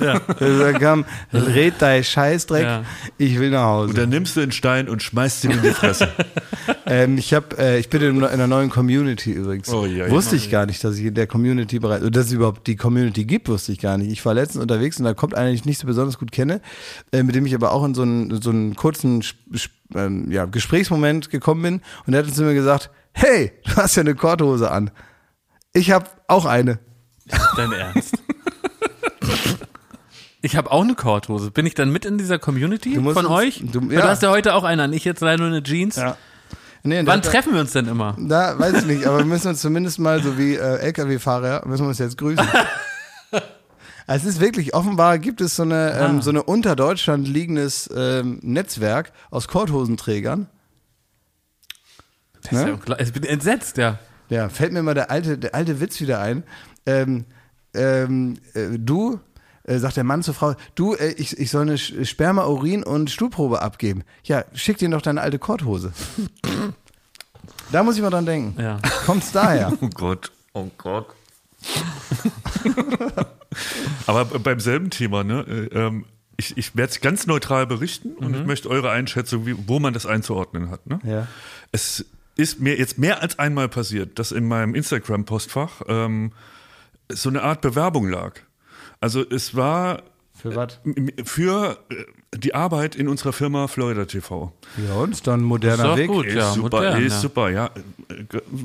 Ja. 0.00 0.20
Also, 0.38 0.64
komm, 0.80 1.04
red 1.32 1.74
dein 1.78 2.02
Scheißdreck, 2.02 2.62
Ja. 2.64 2.82
ich 3.18 3.38
will 3.38 3.50
nach 3.50 3.64
Hause. 3.64 3.90
Und 3.90 3.98
dann 3.98 4.08
nimmst 4.08 4.36
du 4.36 4.40
den 4.40 4.52
Stein 4.52 4.88
und 4.88 5.02
schmeißt 5.02 5.44
ihn 5.44 5.52
in 5.52 5.62
die 5.62 5.70
Fresse. 5.70 6.08
Ähm, 6.86 7.18
ich, 7.18 7.34
hab, 7.34 7.56
äh, 7.56 7.78
ich 7.78 7.88
bin 7.88 8.02
in, 8.02 8.16
in 8.16 8.24
einer 8.24 8.48
neuen 8.48 8.68
Community 8.68 9.30
übrigens. 9.32 9.68
Oh, 9.72 9.86
ja, 9.86 10.06
ja. 10.06 10.10
wusste 10.10 10.34
ich 10.34 10.50
gar 10.50 10.66
nicht, 10.66 10.82
dass 10.82 10.96
ich 10.98 11.04
in 11.04 11.14
der 11.14 11.28
Community 11.28 11.78
bereits, 11.78 12.02
oder 12.02 12.10
dass 12.10 12.26
es 12.26 12.32
überhaupt 12.32 12.66
die 12.66 12.74
Community 12.74 13.24
gibt, 13.24 13.48
wusste 13.48 13.70
ich 13.70 13.78
gar 13.78 13.96
nicht. 13.96 14.10
Ich 14.10 14.24
war 14.24 14.34
letztens 14.34 14.60
unterwegs 14.62 14.98
und 14.98 15.04
da 15.04 15.14
kommt 15.14 15.34
einer, 15.36 15.46
den 15.46 15.54
ich 15.54 15.64
nicht 15.64 15.78
so 15.80 15.86
besonders 15.86 16.18
gut 16.18 16.32
kenne, 16.32 16.60
äh, 17.12 17.22
mit 17.22 17.36
dem 17.36 17.46
ich 17.46 17.54
aber 17.54 17.70
auch 17.72 17.84
in 17.84 17.94
so 17.94 18.02
einen, 18.02 18.42
so 18.42 18.50
einen 18.50 18.74
kurzen 18.74 19.20
Sp- 19.22 19.38
Sp- 19.54 19.70
ähm, 19.94 20.32
ja, 20.32 20.46
Gesprächsmoment 20.46 21.30
gekommen 21.30 21.62
bin 21.62 21.80
und 22.06 22.12
der 22.12 22.24
hat 22.26 22.34
zu 22.34 22.42
mir 22.42 22.54
gesagt, 22.54 22.90
hey, 23.12 23.52
du 23.66 23.76
hast 23.76 23.96
ja 23.96 24.00
eine 24.02 24.14
Korthose 24.14 24.70
an. 24.70 24.90
Ich 25.72 25.90
habe 25.90 26.06
auch 26.26 26.44
eine. 26.46 26.78
Dein 27.56 27.72
Ernst. 27.72 28.16
Ich 30.42 30.56
habe 30.56 30.72
auch 30.72 30.82
eine 30.82 30.94
Korthose. 30.94 31.50
Bin 31.50 31.66
ich 31.66 31.74
dann 31.74 31.90
mit 31.92 32.04
in 32.06 32.16
dieser 32.16 32.38
Community 32.38 32.94
von 32.96 33.06
uns- 33.06 33.28
euch? 33.28 33.62
du- 33.64 33.80
ja. 33.90 34.00
Du 34.00 34.08
hast 34.08 34.22
ja 34.22 34.30
heute 34.30 34.54
auch 34.54 34.64
eine 34.64 34.84
an. 34.84 34.92
Ich 34.92 35.04
jetzt 35.04 35.20
leider 35.20 35.38
nur 35.38 35.48
eine 35.48 35.62
Jeans. 35.62 35.96
Ja. 35.96 36.16
Nee, 36.82 37.02
Wann 37.04 37.20
treffen 37.20 37.52
wir 37.52 37.60
uns 37.60 37.72
denn 37.72 37.86
immer? 37.86 38.16
Da 38.18 38.58
weiß 38.58 38.78
ich 38.78 38.86
nicht, 38.86 39.06
aber 39.06 39.18
wir 39.18 39.26
müssen 39.26 39.48
uns 39.48 39.60
zumindest 39.60 39.98
mal, 39.98 40.22
so 40.22 40.38
wie 40.38 40.54
äh, 40.54 40.76
LKW-Fahrer, 40.78 41.66
müssen 41.66 41.84
wir 41.84 41.88
uns 41.88 41.98
jetzt 41.98 42.16
grüßen. 42.18 42.46
Es 44.12 44.24
ist 44.24 44.40
wirklich, 44.40 44.74
offenbar 44.74 45.20
gibt 45.20 45.40
es 45.40 45.54
so 45.54 45.62
eine, 45.62 45.92
ähm, 45.96 46.20
so 46.20 46.30
eine 46.30 46.42
unter 46.42 46.74
Deutschland 46.74 47.28
liegendes 47.28 47.88
ähm, 47.94 48.40
Netzwerk 48.42 49.12
aus 49.30 49.46
Korthosenträgern. 49.46 50.48
Das 52.42 52.52
ist 52.52 52.66
Ne? 52.66 52.78
ja. 52.88 53.00
Ich 53.00 53.12
bin 53.12 53.24
entsetzt, 53.24 53.76
ja. 53.76 53.98
Ja, 54.28 54.48
fällt 54.48 54.72
mir 54.72 54.82
mal 54.82 54.94
der 54.94 55.10
alte, 55.10 55.38
der 55.38 55.54
alte 55.54 55.80
Witz 55.80 56.00
wieder 56.00 56.20
ein. 56.20 56.44
Ähm, 56.86 57.24
ähm, 57.74 58.38
äh, 58.54 58.78
du, 58.78 59.20
äh, 59.64 59.78
sagt 59.78 59.96
der 59.96 60.04
Mann 60.04 60.22
zur 60.22 60.34
Frau, 60.34 60.54
du, 60.74 60.94
äh, 60.94 61.12
ich, 61.12 61.38
ich 61.38 61.50
soll 61.50 61.62
eine 61.62 61.78
Sperma, 61.78 62.46
Urin 62.46 62.82
und 62.82 63.10
Stuhlprobe 63.10 63.60
abgeben. 63.60 64.04
Ja, 64.24 64.44
schick 64.54 64.78
dir 64.78 64.88
doch 64.88 65.02
deine 65.02 65.20
alte 65.20 65.38
Korthose. 65.38 65.92
da 67.72 67.82
muss 67.82 67.96
ich 67.96 68.02
mal 68.02 68.10
dran 68.10 68.26
denken. 68.26 68.60
Ja. 68.60 68.78
Kommt's 69.06 69.32
daher? 69.32 69.72
Oh 69.80 69.88
Gott, 69.94 70.32
oh 70.52 70.68
Gott. 70.78 71.06
Aber 74.06 74.24
beim 74.24 74.60
selben 74.60 74.90
Thema, 74.90 75.24
ne? 75.24 75.40
äh, 75.42 75.76
ähm, 75.76 76.04
ich, 76.36 76.56
ich 76.56 76.74
werde 76.74 76.90
es 76.90 77.00
ganz 77.00 77.26
neutral 77.26 77.66
berichten 77.66 78.14
und 78.14 78.34
ich 78.34 78.46
möchte 78.46 78.70
eure 78.70 78.90
Einschätzung, 78.90 79.44
wie, 79.46 79.54
wo 79.68 79.78
man 79.78 79.92
das 79.92 80.06
einzuordnen 80.06 80.70
hat. 80.70 80.86
Ne? 80.86 80.98
Ja. 81.04 81.26
Es 81.70 82.06
ist 82.40 82.58
mir 82.60 82.76
jetzt 82.78 82.98
mehr 82.98 83.22
als 83.22 83.38
einmal 83.38 83.68
passiert, 83.68 84.18
dass 84.18 84.32
in 84.32 84.48
meinem 84.48 84.74
Instagram-Postfach 84.74 85.82
ähm, 85.88 86.32
so 87.08 87.28
eine 87.28 87.42
Art 87.42 87.60
Bewerbung 87.60 88.08
lag. 88.08 88.40
Also 89.00 89.24
es 89.28 89.54
war 89.54 90.02
Für 90.34 90.54
was? 90.56 90.80
m- 90.84 91.10
für 91.24 91.78
äh, 91.90 91.94
die 92.36 92.54
Arbeit 92.54 92.94
in 92.94 93.08
unserer 93.08 93.32
Firma 93.32 93.66
Florida 93.66 94.04
TV. 94.04 94.52
Ja, 94.88 94.94
und 94.94 95.28
ein 95.28 95.40
moderner 95.42 95.92
Ist 95.92 95.98
Weg. 95.98 96.08
gut. 96.08 96.26
Ist 96.26 96.34
ja, 96.36 96.52
super, 96.52 96.76
modern, 96.78 97.02
ist 97.02 97.12
ja. 97.14 97.18
super, 97.20 97.50
ja. 97.50 97.70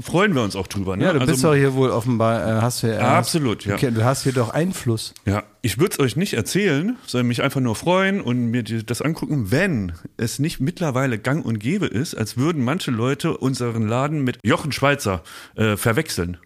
Freuen 0.03 0.35
wir 0.35 0.43
uns 0.43 0.55
auch 0.55 0.67
drüber. 0.67 0.95
Ne? 0.95 1.05
Ja, 1.05 1.13
du 1.13 1.19
Also- 1.19 1.31
bist 1.31 1.43
doch 1.43 1.55
hier 1.55 1.73
wohl 1.73 1.89
offenbar, 1.89 2.57
äh, 2.59 2.61
hast 2.61 2.83
du 2.83 2.87
ja. 2.87 2.93
Ja, 2.99 3.17
absolut, 3.17 3.65
ja. 3.65 3.73
Okay, 3.73 3.89
du 3.89 4.03
hast 4.03 4.21
hier 4.21 4.33
doch 4.33 4.49
Einfluss. 4.51 5.15
Ja, 5.25 5.43
ich 5.63 5.79
würde 5.79 5.93
es 5.93 5.99
euch 5.99 6.15
nicht 6.15 6.33
erzählen, 6.35 6.95
sondern 7.07 7.27
mich 7.27 7.41
einfach 7.41 7.59
nur 7.59 7.75
freuen 7.75 8.21
und 8.21 8.51
mir 8.51 8.61
das 8.63 9.01
angucken, 9.01 9.49
wenn 9.49 9.93
es 10.17 10.37
nicht 10.37 10.59
mittlerweile 10.59 11.17
gang 11.17 11.43
und 11.43 11.57
gäbe 11.59 11.87
ist, 11.87 12.13
als 12.13 12.37
würden 12.37 12.63
manche 12.63 12.91
Leute 12.91 13.35
unseren 13.35 13.87
Laden 13.87 14.23
mit 14.23 14.37
Jochen 14.43 14.71
Schweizer 14.73 15.23
äh, 15.55 15.75
verwechseln. 15.75 16.37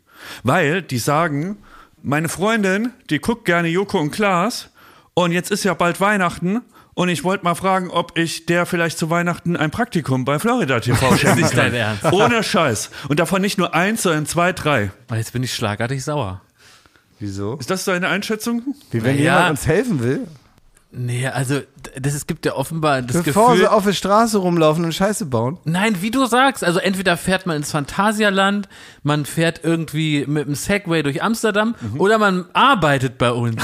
Weil 0.43 0.81
die 0.81 0.99
sagen, 0.99 1.57
meine 2.01 2.29
Freundin, 2.29 2.91
die 3.09 3.19
guckt 3.19 3.43
gerne 3.43 3.67
Joko 3.67 3.99
und 3.99 4.11
Klaas 4.11 4.69
und 5.15 5.33
jetzt 5.33 5.51
ist 5.51 5.65
ja 5.65 5.73
bald 5.73 5.99
Weihnachten 5.99 6.61
und 6.99 7.07
ich 7.07 7.23
wollte 7.23 7.45
mal 7.45 7.55
fragen, 7.55 7.89
ob 7.89 8.17
ich 8.17 8.45
der 8.45 8.65
vielleicht 8.65 8.97
zu 8.97 9.09
Weihnachten 9.09 9.55
ein 9.55 9.71
Praktikum 9.71 10.25
bei 10.25 10.37
Florida 10.37 10.81
TV 10.81 11.15
schenken 11.15 11.43
kann. 11.43 11.55
dein 11.55 11.73
Ernst. 11.73 12.03
Ohne 12.11 12.43
Scheiß. 12.43 12.89
Und 13.07 13.21
davon 13.21 13.41
nicht 13.41 13.57
nur 13.57 13.73
eins, 13.73 14.03
sondern 14.03 14.25
zwei, 14.25 14.51
drei. 14.51 14.91
Aber 15.07 15.15
Jetzt 15.17 15.31
bin 15.31 15.41
ich 15.41 15.53
schlagartig 15.55 16.03
sauer. 16.03 16.41
Wieso? 17.19 17.55
Ist 17.55 17.69
das 17.69 17.85
deine 17.85 18.09
Einschätzung? 18.09 18.75
Wie 18.91 19.01
wenn 19.01 19.15
Ja. 19.15 19.21
jemand 19.35 19.49
uns 19.51 19.65
helfen 19.67 20.03
will. 20.03 20.27
Nee, 20.91 21.27
also 21.27 21.61
das, 21.97 22.15
es 22.15 22.27
gibt 22.27 22.45
ja 22.45 22.53
offenbar 22.55 23.01
das 23.01 23.23
Bevor 23.23 23.51
Gefühl. 23.51 23.59
sie 23.65 23.71
auf 23.71 23.85
der 23.85 23.93
Straße 23.93 24.37
rumlaufen 24.37 24.83
und 24.83 24.91
Scheiße 24.93 25.25
bauen. 25.27 25.57
Nein, 25.63 26.01
wie 26.01 26.11
du 26.11 26.25
sagst, 26.25 26.63
also 26.65 26.79
entweder 26.79 27.15
fährt 27.15 27.45
man 27.45 27.55
ins 27.57 27.71
Phantasialand, 27.71 28.67
man 29.03 29.25
fährt 29.25 29.61
irgendwie 29.63 30.25
mit 30.27 30.47
dem 30.47 30.55
Segway 30.55 31.01
durch 31.03 31.21
Amsterdam 31.23 31.75
Mhm. 31.79 31.99
oder 32.01 32.17
man 32.17 32.45
arbeitet 32.53 33.17
bei 33.19 33.31
uns. 33.31 33.63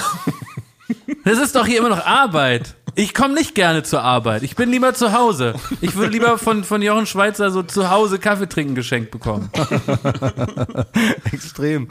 das 1.25 1.39
ist 1.39 1.55
doch 1.55 1.65
hier 1.65 1.79
immer 1.79 1.89
noch 1.89 2.05
Arbeit. 2.05 2.75
Ich 2.95 3.13
komme 3.13 3.33
nicht 3.33 3.55
gerne 3.55 3.83
zur 3.83 4.01
Arbeit. 4.01 4.43
Ich 4.43 4.55
bin 4.55 4.69
lieber 4.71 4.93
zu 4.93 5.11
Hause. 5.11 5.55
Ich 5.81 5.95
würde 5.95 6.11
lieber 6.11 6.37
von, 6.37 6.63
von 6.63 6.81
Jochen 6.81 7.05
Schweizer 7.05 7.51
so 7.51 7.61
zu 7.61 7.89
Hause 7.89 8.19
Kaffee 8.19 8.47
trinken 8.47 8.73
geschenkt 8.75 9.11
bekommen. 9.11 9.49
Extrem. 11.31 11.87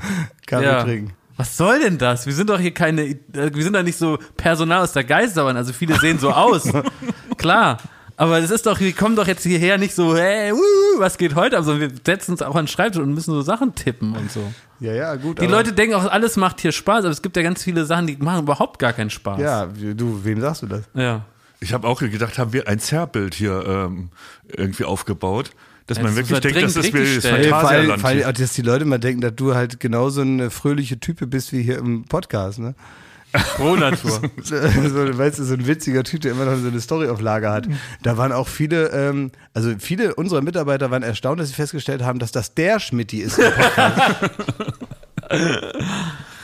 Kaffee 0.46 0.64
Ja. 0.64 0.82
trinken. 0.82 1.12
Was 1.36 1.56
soll 1.56 1.80
denn 1.80 1.98
das? 1.98 2.26
Wir 2.26 2.32
sind 2.32 2.48
doch 2.48 2.60
hier 2.60 2.72
keine, 2.72 3.02
äh, 3.02 3.18
wir 3.32 3.62
sind 3.64 3.74
doch 3.74 3.82
nicht 3.82 3.98
so 3.98 4.18
Personal 4.36 4.82
aus 4.82 4.92
der 4.92 5.04
Geisterbahn. 5.04 5.56
Also 5.56 5.72
viele 5.72 5.98
sehen 5.98 6.18
so 6.18 6.30
aus. 6.30 6.68
Klar. 7.36 7.78
Aber 8.16 8.40
das 8.40 8.52
ist 8.52 8.66
doch, 8.66 8.78
wir 8.78 8.92
kommen 8.92 9.16
doch 9.16 9.26
jetzt 9.26 9.42
hierher 9.42 9.76
nicht 9.76 9.92
so, 9.94 10.16
hey, 10.16 10.52
wuh, 10.52 10.98
was 11.00 11.18
geht 11.18 11.34
heute 11.34 11.58
ab, 11.58 11.64
sondern 11.64 11.90
wir 11.90 11.96
setzen 12.06 12.30
uns 12.30 12.42
auch 12.42 12.54
an 12.54 12.66
den 12.66 12.68
Schreibtisch 12.68 13.02
und 13.02 13.12
müssen 13.12 13.32
so 13.34 13.42
Sachen 13.42 13.74
tippen 13.74 14.14
und 14.16 14.30
so. 14.30 14.52
Ja, 14.84 14.92
ja, 14.92 15.14
gut. 15.16 15.40
Die 15.40 15.46
Leute 15.46 15.72
denken 15.72 15.94
auch, 15.94 16.04
alles 16.10 16.36
macht 16.36 16.60
hier 16.60 16.72
Spaß, 16.72 17.04
aber 17.04 17.10
es 17.12 17.22
gibt 17.22 17.36
ja 17.36 17.42
ganz 17.42 17.62
viele 17.62 17.84
Sachen, 17.84 18.06
die 18.06 18.16
machen 18.16 18.42
überhaupt 18.42 18.78
gar 18.78 18.92
keinen 18.92 19.10
Spaß. 19.10 19.40
Ja, 19.40 19.66
du, 19.66 20.24
wem 20.24 20.40
sagst 20.40 20.62
du 20.62 20.66
das? 20.66 20.82
Ja. 20.94 21.24
Ich 21.60 21.72
habe 21.72 21.88
auch 21.88 22.00
gedacht, 22.00 22.38
haben 22.38 22.52
wir 22.52 22.68
ein 22.68 22.78
Zerrbild 22.78 23.34
hier 23.34 23.64
ähm, 23.66 24.10
irgendwie 24.48 24.84
aufgebaut, 24.84 25.50
dass 25.86 25.96
Ja, 25.98 26.02
man 26.04 26.14
das 26.14 26.28
wirklich 26.28 26.40
denkt, 26.40 26.76
das 26.76 26.92
wie 26.92 27.14
das 27.14 27.24
vor 27.24 27.32
allem, 27.32 27.50
Phantasialand. 27.50 28.00
vor 28.00 28.10
allem, 28.10 28.34
dass 28.34 28.52
die 28.52 28.62
Leute 28.62 28.84
immer 28.84 28.98
denken, 28.98 29.20
dass 29.22 29.34
du 29.34 29.54
halt 29.54 29.80
genauso 29.80 30.20
eine 30.20 30.50
fröhliche 30.50 31.00
Type 31.00 31.26
bist 31.26 31.52
wie 31.52 31.62
hier 31.62 31.78
im 31.78 32.04
Podcast, 32.04 32.58
ne? 32.58 32.74
Pro 33.56 33.76
Natur. 33.76 34.20
so, 34.42 34.54
weißt 34.56 35.38
du, 35.38 35.44
so 35.44 35.54
ein 35.54 35.66
witziger 35.66 36.04
Typ, 36.04 36.20
der 36.20 36.32
immer 36.32 36.44
noch 36.44 36.56
so 36.56 36.68
eine 36.68 36.80
Story 36.80 37.08
auf 37.08 37.20
Lager 37.20 37.52
hat. 37.52 37.66
Da 38.02 38.16
waren 38.16 38.32
auch 38.32 38.48
viele, 38.48 38.88
ähm, 38.88 39.32
also 39.52 39.72
viele 39.78 40.14
unserer 40.14 40.40
Mitarbeiter 40.42 40.90
waren 40.90 41.02
erstaunt, 41.02 41.40
dass 41.40 41.48
sie 41.48 41.54
festgestellt 41.54 42.02
haben, 42.02 42.18
dass 42.18 42.32
das 42.32 42.54
der 42.54 42.80
Schmidti 42.80 43.18
ist. 43.18 43.36
Podcast. 43.36 44.30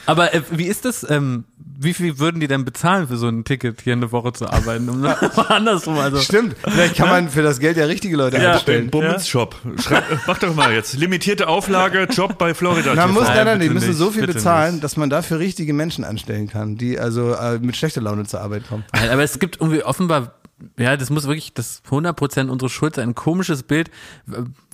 Aber 0.07 0.34
äh, 0.34 0.43
wie 0.51 0.66
ist 0.66 0.84
das, 0.84 1.09
ähm, 1.09 1.45
wie 1.83 1.95
viel 1.95 2.18
würden 2.18 2.41
die 2.41 2.47
denn 2.47 2.64
bezahlen 2.66 3.09
für 3.09 3.16
so 3.16 3.26
ein 3.28 3.43
Ticket, 3.45 3.81
hier 3.81 3.95
eine 3.95 4.12
Woche 4.12 4.33
zu 4.35 4.47
arbeiten? 4.49 4.89
Um, 4.91 5.05
andersrum, 5.49 5.99
also. 5.99 6.18
Stimmt, 6.18 6.55
vielleicht 6.62 6.95
kann 6.97 7.09
man 7.09 7.28
für 7.31 7.43
das 7.43 7.59
Geld 7.59 7.78
ja 7.78 7.87
richtige 7.87 8.16
Leute 8.16 8.37
Ja. 8.37 8.53
einstellen. 8.53 8.91
Bummens 8.91 9.26
Shop. 9.28 9.57
Schreib, 9.78 10.05
mach 10.26 10.39
doch 10.39 10.55
mal 10.55 10.72
jetzt. 10.74 10.95
Limitierte 10.99 11.49
Auflage, 11.49 12.07
Job 12.11 12.37
bei 12.37 12.53
Florida. 12.53 12.95
Man 12.95 13.09
TV. 13.09 13.20
muss 13.20 13.28
Nein, 13.28 13.47
dann, 13.47 13.61
die 13.61 13.70
müssen 13.70 13.89
nicht, 13.89 13.97
so 13.99 14.11
viel 14.11 14.26
bezahlen, 14.26 14.72
nicht. 14.74 14.85
dass 14.85 14.97
man 14.99 15.09
dafür 15.09 15.39
richtige 15.39 15.72
Menschen 15.72 16.05
anstellen 16.05 16.49
kann, 16.49 16.76
die 16.76 16.99
also 16.99 17.33
äh, 17.33 17.59
mit 17.59 17.76
schlechter 17.76 18.03
Laune 18.03 18.24
zur 18.26 18.43
Arbeit 18.43 18.68
kommen. 18.68 18.85
Nein, 18.93 19.09
aber 19.09 19.22
es 19.22 19.39
gibt 19.39 19.59
irgendwie 19.61 19.83
offenbar, 19.83 20.35
ja, 20.79 20.97
das 20.97 21.11
muss 21.11 21.27
wirklich, 21.27 21.55
das 21.55 21.83
100% 21.89 22.49
unsere 22.49 22.69
Schuld 22.69 22.95
sein, 22.97 23.11
ein 23.11 23.15
komisches 23.15 23.63
Bild. 23.63 23.91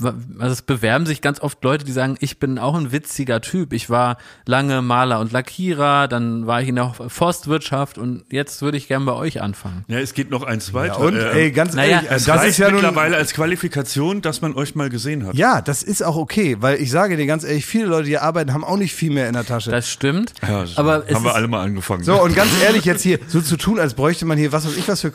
Also 0.01 0.53
es 0.53 0.63
bewerben 0.63 1.07
sich 1.07 1.21
ganz 1.21 1.41
oft 1.41 1.63
Leute, 1.65 1.85
die 1.85 1.93
sagen, 1.93 2.17
ich 2.21 2.39
bin 2.39 2.59
auch 2.59 2.75
ein 2.75 2.93
witziger 2.93 3.41
Typ. 3.41 3.73
Ich 3.73 3.91
war 3.91 4.19
lange 4.47 4.83
Maler 4.83 5.21
und 5.21 5.33
Lackierer, 5.33 6.09
dann 6.09 6.47
war 6.47 6.63
ich 6.63 6.69
in 6.69 6.77
der 6.77 6.95
Forstwirtschaft 7.09 7.99
und 7.99 8.25
jetzt 8.31 8.63
würde 8.63 8.77
ich 8.77 8.89
gern 8.89 9.05
bei 9.05 9.13
euch 9.13 9.41
anfangen. 9.43 9.85
Ja, 9.89 9.99
es 9.99 10.15
geht 10.15 10.31
noch 10.31 10.43
eins 10.43 10.75
weiter. 10.75 10.99
Und 10.99 11.17
Ähm, 11.17 11.27
ey, 11.33 11.51
ganz 11.51 11.75
naja, 11.75 12.03
ehrlich, 12.03 12.25
das 12.25 12.45
ist 12.45 12.59
ja 12.59 12.67
nun 12.71 12.77
mittlerweile 12.83 13.17
als 13.17 13.33
Qualifikation, 13.33 14.23
dass 14.23 14.43
man 14.43 14.55
euch 14.55 14.75
mal 14.75 14.91
gesehen 14.91 15.27
hat. 15.27 15.35
Ja, 15.35 15.61
das 15.61 15.83
ist 15.83 16.03
auch 16.03 16.17
okay, 16.17 16.57
weil 16.61 16.81
ich 16.81 16.91
sage 16.91 17.17
dir 17.17 17.27
ganz 17.27 17.45
ehrlich, 17.45 17.67
viele 17.67 17.87
Leute, 17.87 18.09
die 18.09 18.19
arbeiten, 18.19 18.53
haben 18.53 18.65
auch 18.65 18.77
nicht 18.77 18.95
viel 18.95 19.11
mehr 19.13 19.29
in 19.29 19.35
der 19.35 19.45
Tasche. 19.45 19.71
Das 19.71 19.89
stimmt. 19.89 20.33
Ja, 20.43 20.63
das 20.63 20.77
aber 20.77 21.05
es 21.07 21.15
haben 21.15 21.25
wir 21.25 21.31
ist, 21.31 21.37
alle 21.37 21.49
mal 21.49 21.63
angefangen. 21.63 22.03
so, 22.05 22.23
und 22.23 22.35
ganz 22.35 22.51
ehrlich, 22.63 22.85
jetzt 22.85 23.03
hier 23.03 23.19
so 23.29 23.41
zu 23.41 23.57
tun, 23.57 23.79
als 23.79 23.95
bräuchte 23.95 24.25
man 24.25 24.39
hier 24.39 24.53
was 24.53 24.67
weiß 24.67 24.77
ich 24.77 24.89
was 24.89 25.01
für 25.01 25.11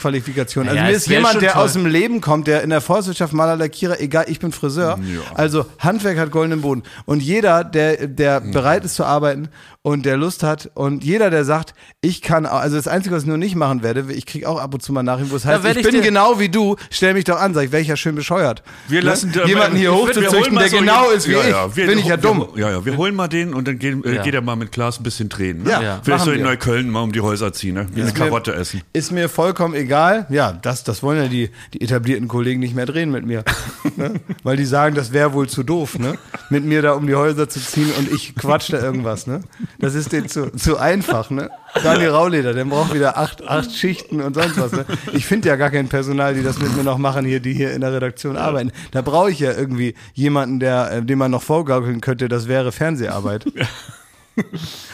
Qualifikationen. 0.63 0.69
Also 0.69 0.75
Naja, 0.75 0.83
mir 0.91 0.95
ist 0.97 1.07
jemand, 1.07 1.41
der 1.41 1.53
toll. 1.53 1.61
aus 1.63 1.73
dem 1.73 1.85
Leben 1.85 2.21
kommt, 2.21 2.47
der 2.47 2.61
in 2.63 2.69
der 2.69 2.81
Forstwirtschaft 2.81 3.33
Maler, 3.33 3.55
Lackierer, 3.55 3.99
egal, 3.99 4.25
ich 4.27 4.39
bin 4.39 4.51
Friseur. 4.51 4.99
Also 5.33 5.65
Handwerk 5.79 6.17
hat 6.17 6.31
goldenen 6.31 6.61
Boden. 6.61 6.83
Und 7.05 7.21
jeder, 7.21 7.63
der, 7.63 8.07
der 8.07 8.39
Mhm. 8.41 8.51
bereit 8.51 8.83
ist 8.85 8.95
zu 8.95 9.03
arbeiten 9.05 9.49
und 9.83 10.05
der 10.05 10.15
Lust 10.15 10.43
hat 10.43 10.69
und 10.75 11.03
jeder, 11.03 11.31
der 11.31 11.43
sagt, 11.43 11.73
ich 12.01 12.21
kann, 12.21 12.45
auch- 12.45 12.59
also 12.59 12.75
das 12.75 12.87
Einzige, 12.87 13.15
was 13.15 13.23
ich 13.23 13.27
nur 13.27 13.37
nicht 13.37 13.55
machen 13.55 13.81
werde, 13.81 14.05
ich 14.13 14.27
kriege 14.27 14.47
auch 14.47 14.59
ab 14.59 14.73
und 14.75 14.83
zu 14.83 14.93
mal 14.93 15.01
Nachrichten, 15.01 15.31
wo 15.31 15.35
es 15.35 15.45
heißt, 15.45 15.65
ich 15.65 15.77
ich 15.77 15.89
bin 15.91 16.01
genau 16.03 16.39
wie 16.39 16.49
du, 16.49 16.75
stell 16.91 17.13
mich 17.15 17.23
doch 17.23 17.39
an, 17.39 17.55
sag 17.55 17.63
ich, 17.65 17.71
wäre 17.71 17.81
ich 17.81 17.87
ja 17.87 17.95
schön 17.95 18.13
bescheuert. 18.13 18.61
Wir 18.87 19.01
Ne? 19.01 19.07
lassen 19.07 19.31
da- 19.33 19.45
jemanden 19.45 19.77
hier 19.77 19.89
wir- 19.91 19.97
wir 19.97 20.03
hochzuzüchten, 20.07 20.55
der 20.57 20.69
so 20.69 20.77
genau 20.77 21.09
ist 21.09 21.27
wie 21.27 21.31
ja, 21.33 21.41
ich. 21.41 21.49
ja, 21.49 21.75
wir- 21.75 21.87
bin 21.87 21.97
ich 21.97 22.05
ja 22.05 22.11
wir- 22.11 22.17
dumm. 22.17 22.47
Ja, 22.55 22.69
ja, 22.69 22.85
wir 22.85 22.95
holen 22.95 23.15
mal 23.15 23.27
den 23.27 23.53
und 23.55 23.67
dann 23.67 23.79
geht, 23.79 24.05
äh, 24.05 24.15
Ja. 24.17 24.21
geht 24.23 24.35
er 24.35 24.41
mal 24.41 24.55
mit 24.55 24.71
Klaas 24.71 24.99
ein 24.99 25.03
bisschen 25.03 25.29
drehen. 25.29 25.63
Ne? 25.63 25.71
Ja, 25.71 25.81
Ja. 25.81 25.99
Vielleicht 26.03 26.25
so 26.25 26.29
machen 26.29 26.33
in 26.39 26.43
wir. 26.45 26.51
Neukölln 26.51 26.89
mal 26.89 27.01
um 27.01 27.11
die 27.11 27.21
Häuser 27.21 27.51
ziehen, 27.51 27.73
ne? 27.73 27.87
Eine 27.91 28.05
Ist 28.05 28.17
mir- 28.17 28.25
Karotte 28.25 28.53
essen. 28.53 28.81
Ist 28.93 29.11
mir 29.11 29.29
vollkommen 29.29 29.73
egal. 29.73 30.27
Ja, 30.29 30.51
das, 30.51 30.83
das 30.83 31.01
wollen 31.01 31.17
ja 31.23 31.27
die, 31.27 31.49
die 31.73 31.81
etablierten 31.81 32.27
Kollegen 32.27 32.59
nicht 32.59 32.75
mehr 32.75 32.85
drehen 32.85 33.09
mit 33.09 33.25
mir. 33.25 33.43
ne? 33.97 34.13
Weil 34.43 34.57
die 34.57 34.65
sagen, 34.65 34.93
das 34.95 35.11
wäre 35.11 35.33
wohl 35.33 35.49
zu 35.49 35.63
doof, 35.63 35.97
ne? 35.97 36.19
Mit 36.51 36.65
mir 36.65 36.83
da 36.83 36.91
um 36.93 37.07
die 37.07 37.15
Häuser 37.15 37.49
zu 37.49 37.59
ziehen 37.59 37.89
und 37.97 38.11
ich 38.11 38.35
quatsch 38.35 38.71
da 38.71 38.79
irgendwas, 38.79 39.25
ne? 39.25 39.41
Das 39.79 39.95
ist 39.95 40.11
denen 40.11 40.27
zu, 40.27 40.51
zu 40.51 40.77
einfach, 40.77 41.29
ne? 41.29 41.49
Daniel 41.83 42.09
Rauleder, 42.09 42.53
der 42.53 42.65
braucht 42.65 42.93
wieder 42.93 43.17
acht, 43.17 43.47
acht 43.47 43.71
Schichten 43.71 44.21
und 44.21 44.35
sonst 44.35 44.59
was. 44.59 44.71
Ne? 44.71 44.85
Ich 45.13 45.25
finde 45.25 45.49
ja 45.49 45.55
gar 45.55 45.69
kein 45.69 45.87
Personal, 45.87 46.33
die 46.33 46.43
das 46.43 46.59
mit 46.59 46.75
mir 46.75 46.83
noch 46.83 46.97
machen, 46.97 47.25
hier, 47.25 47.39
die 47.39 47.53
hier 47.53 47.73
in 47.73 47.81
der 47.81 47.93
Redaktion 47.93 48.37
arbeiten. 48.37 48.71
Da 48.91 49.01
brauche 49.01 49.31
ich 49.31 49.39
ja 49.39 49.53
irgendwie 49.53 49.95
jemanden, 50.13 50.59
der, 50.59 50.91
äh, 50.91 51.01
dem 51.01 51.19
man 51.19 51.31
noch 51.31 51.43
vorgaukeln 51.43 52.01
könnte, 52.01 52.27
das 52.27 52.47
wäre 52.47 52.71
Fernseharbeit. 52.71 53.45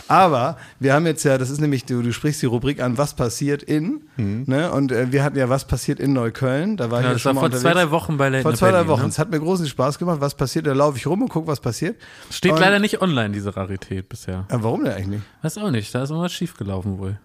Aber 0.07 0.57
wir 0.79 0.93
haben 0.93 1.05
jetzt 1.05 1.23
ja, 1.23 1.37
das 1.37 1.49
ist 1.49 1.59
nämlich, 1.59 1.85
du, 1.85 2.01
du 2.01 2.13
sprichst 2.13 2.41
die 2.41 2.45
Rubrik 2.45 2.81
an, 2.81 2.97
was 2.97 3.15
passiert 3.15 3.63
in, 3.63 4.03
ne? 4.17 4.71
Und 4.71 4.91
äh, 4.91 5.11
wir 5.11 5.23
hatten 5.23 5.37
ja, 5.37 5.49
was 5.49 5.65
passiert 5.67 5.99
in 5.99 6.13
Neukölln. 6.13 6.77
Da 6.77 6.89
war 6.91 6.99
ich 6.99 7.03
Ja, 7.03 7.09
ja 7.09 7.13
das 7.13 7.21
schon 7.21 7.29
war 7.29 7.33
mal 7.35 7.39
vor 7.41 7.45
unterwegs. 7.57 7.61
zwei, 7.63 7.73
drei 7.73 7.91
Wochen 7.91 8.17
bei 8.17 8.29
Late 8.29 8.43
Vor 8.43 8.53
zwei, 8.53 8.67
drei 8.67 8.71
Berlin, 8.77 8.87
Wochen. 8.89 9.01
Ne? 9.03 9.07
Es 9.09 9.19
hat 9.19 9.29
mir 9.31 9.39
großen 9.39 9.67
Spaß 9.67 9.99
gemacht. 9.99 10.21
Was 10.21 10.35
passiert? 10.35 10.67
Da 10.67 10.73
laufe 10.73 10.97
ich 10.97 11.05
rum 11.07 11.21
und 11.21 11.29
guck, 11.29 11.47
was 11.47 11.59
passiert. 11.59 11.97
Steht 12.29 12.53
Und- 12.53 12.59
leider 12.59 12.79
nicht 12.79 13.01
online, 13.01 13.31
diese 13.31 13.55
Rarität 13.55 14.09
bisher. 14.09 14.45
Ja, 14.51 14.63
warum 14.63 14.83
denn 14.83 14.93
eigentlich 14.93 15.07
nicht? 15.07 15.23
Weiß 15.41 15.57
auch 15.57 15.71
nicht, 15.71 15.93
da 15.93 16.03
ist 16.03 16.09
irgendwas 16.09 16.33
schiefgelaufen 16.33 16.97
wohl. 16.99 17.19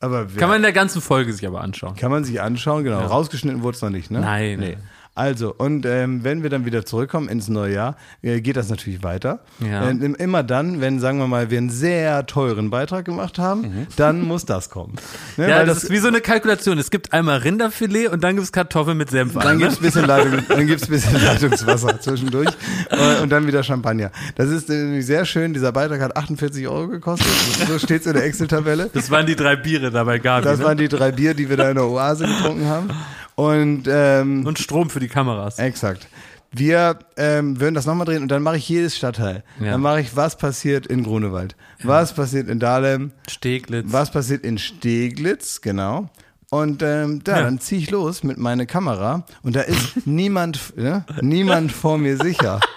Aber 0.00 0.34
wer, 0.34 0.40
Kann 0.40 0.48
man 0.48 0.56
in 0.56 0.62
der 0.64 0.72
ganzen 0.72 1.00
Folge 1.00 1.32
sich 1.32 1.46
aber 1.46 1.62
anschauen. 1.62 1.96
Kann 1.96 2.10
man 2.10 2.24
sich 2.24 2.40
anschauen, 2.42 2.84
genau. 2.84 2.98
Rausgeschnitten 3.06 3.62
wurde 3.62 3.76
es 3.76 3.82
noch 3.82 3.90
nicht, 3.90 4.10
ne? 4.10 4.20
Nein. 4.20 4.58
Nee. 4.58 4.76
Also, 5.16 5.54
und 5.56 5.86
ähm, 5.86 6.24
wenn 6.24 6.42
wir 6.42 6.50
dann 6.50 6.64
wieder 6.64 6.84
zurückkommen 6.84 7.28
ins 7.28 7.48
neue 7.48 7.74
Jahr, 7.74 7.96
äh, 8.22 8.40
geht 8.40 8.56
das 8.56 8.68
natürlich 8.68 9.04
weiter. 9.04 9.40
Ja. 9.60 9.88
Äh, 9.88 9.92
immer 9.92 10.42
dann, 10.42 10.80
wenn, 10.80 10.98
sagen 10.98 11.18
wir 11.18 11.28
mal, 11.28 11.50
wir 11.50 11.58
einen 11.58 11.70
sehr 11.70 12.26
teuren 12.26 12.70
Beitrag 12.70 13.04
gemacht 13.04 13.38
haben, 13.38 13.86
dann 13.96 14.22
muss 14.22 14.44
das 14.44 14.70
kommen. 14.70 14.94
Ne? 15.36 15.44
Mhm. 15.44 15.50
Ja, 15.50 15.58
Weil 15.58 15.66
das, 15.66 15.84
ist 15.84 15.90
wie 15.90 15.98
so 15.98 16.08
eine 16.08 16.20
Kalkulation. 16.20 16.78
Es 16.78 16.90
gibt 16.90 17.12
einmal 17.12 17.38
Rinderfilet 17.38 18.08
und 18.08 18.22
dann 18.22 18.36
gibt's 18.36 18.52
Kartoffeln 18.52 18.96
mit 18.96 19.10
Senf. 19.10 19.34
Dann 19.34 19.56
ne? 19.56 19.64
gibt's 19.64 19.78
bisschen 19.78 20.06
Leitung, 20.06 20.42
dann 20.48 20.66
gibt's 20.66 20.86
bisschen 20.86 21.20
Leitungswasser 21.22 22.00
zwischendurch 22.00 22.50
äh, 22.90 23.22
und 23.22 23.30
dann 23.30 23.46
wieder 23.46 23.62
Champagner. 23.62 24.10
Das 24.36 24.48
ist 24.50 24.68
nämlich 24.68 25.06
sehr 25.06 25.24
schön. 25.24 25.52
Dieser 25.52 25.72
Beitrag 25.72 26.00
hat 26.00 26.16
48 26.16 26.68
Euro 26.68 26.88
gekostet. 26.88 27.26
So 27.66 27.78
steht's 27.78 28.06
in 28.06 28.14
der 28.14 28.24
Excel-Tabelle. 28.24 28.90
Das 28.92 29.10
waren 29.10 29.26
die 29.26 29.36
drei 29.36 29.56
Biere 29.56 29.90
dabei 29.90 30.18
Gabi. 30.18 30.44
Das 30.44 30.58
ne? 30.58 30.64
waren 30.64 30.78
die 30.78 30.88
drei 30.88 31.10
Bier, 31.10 31.34
die 31.34 31.48
wir 31.48 31.56
da 31.56 31.68
in 31.68 31.76
der 31.76 31.86
Oase 31.86 32.26
getrunken 32.26 32.66
haben. 32.66 32.90
Und 33.36 33.84
ähm, 33.88 34.46
Und 34.46 34.60
Strom 34.60 34.90
für 34.90 35.00
die 35.00 35.03
Kameras. 35.08 35.58
Exakt. 35.58 36.06
Wir 36.56 36.98
ähm, 37.16 37.58
würden 37.58 37.74
das 37.74 37.84
nochmal 37.84 38.06
drehen 38.06 38.22
und 38.22 38.28
dann 38.28 38.42
mache 38.42 38.56
ich 38.58 38.68
jedes 38.68 38.96
Stadtteil. 38.96 39.42
Ja. 39.60 39.72
Dann 39.72 39.80
mache 39.80 40.00
ich, 40.00 40.14
was 40.14 40.38
passiert 40.38 40.86
in 40.86 41.02
Grunewald, 41.02 41.56
was 41.82 42.12
passiert 42.14 42.48
in 42.48 42.60
Dahlem, 42.60 43.10
Steglitz. 43.28 43.86
was 43.90 44.12
passiert 44.12 44.44
in 44.44 44.58
Steglitz, 44.58 45.60
genau. 45.62 46.10
Und 46.50 46.82
ähm, 46.84 47.24
da, 47.24 47.38
Ja. 47.38 47.42
dann 47.42 47.58
ziehe 47.58 47.80
ich 47.80 47.90
los 47.90 48.22
mit 48.22 48.38
meiner 48.38 48.66
Kamera 48.66 49.26
und 49.42 49.56
da 49.56 49.62
ist 49.62 49.96
niemand, 50.06 50.76
ne, 50.76 51.04
niemand 51.20 51.72
vor 51.72 51.98
mir 51.98 52.16
sicher. 52.18 52.60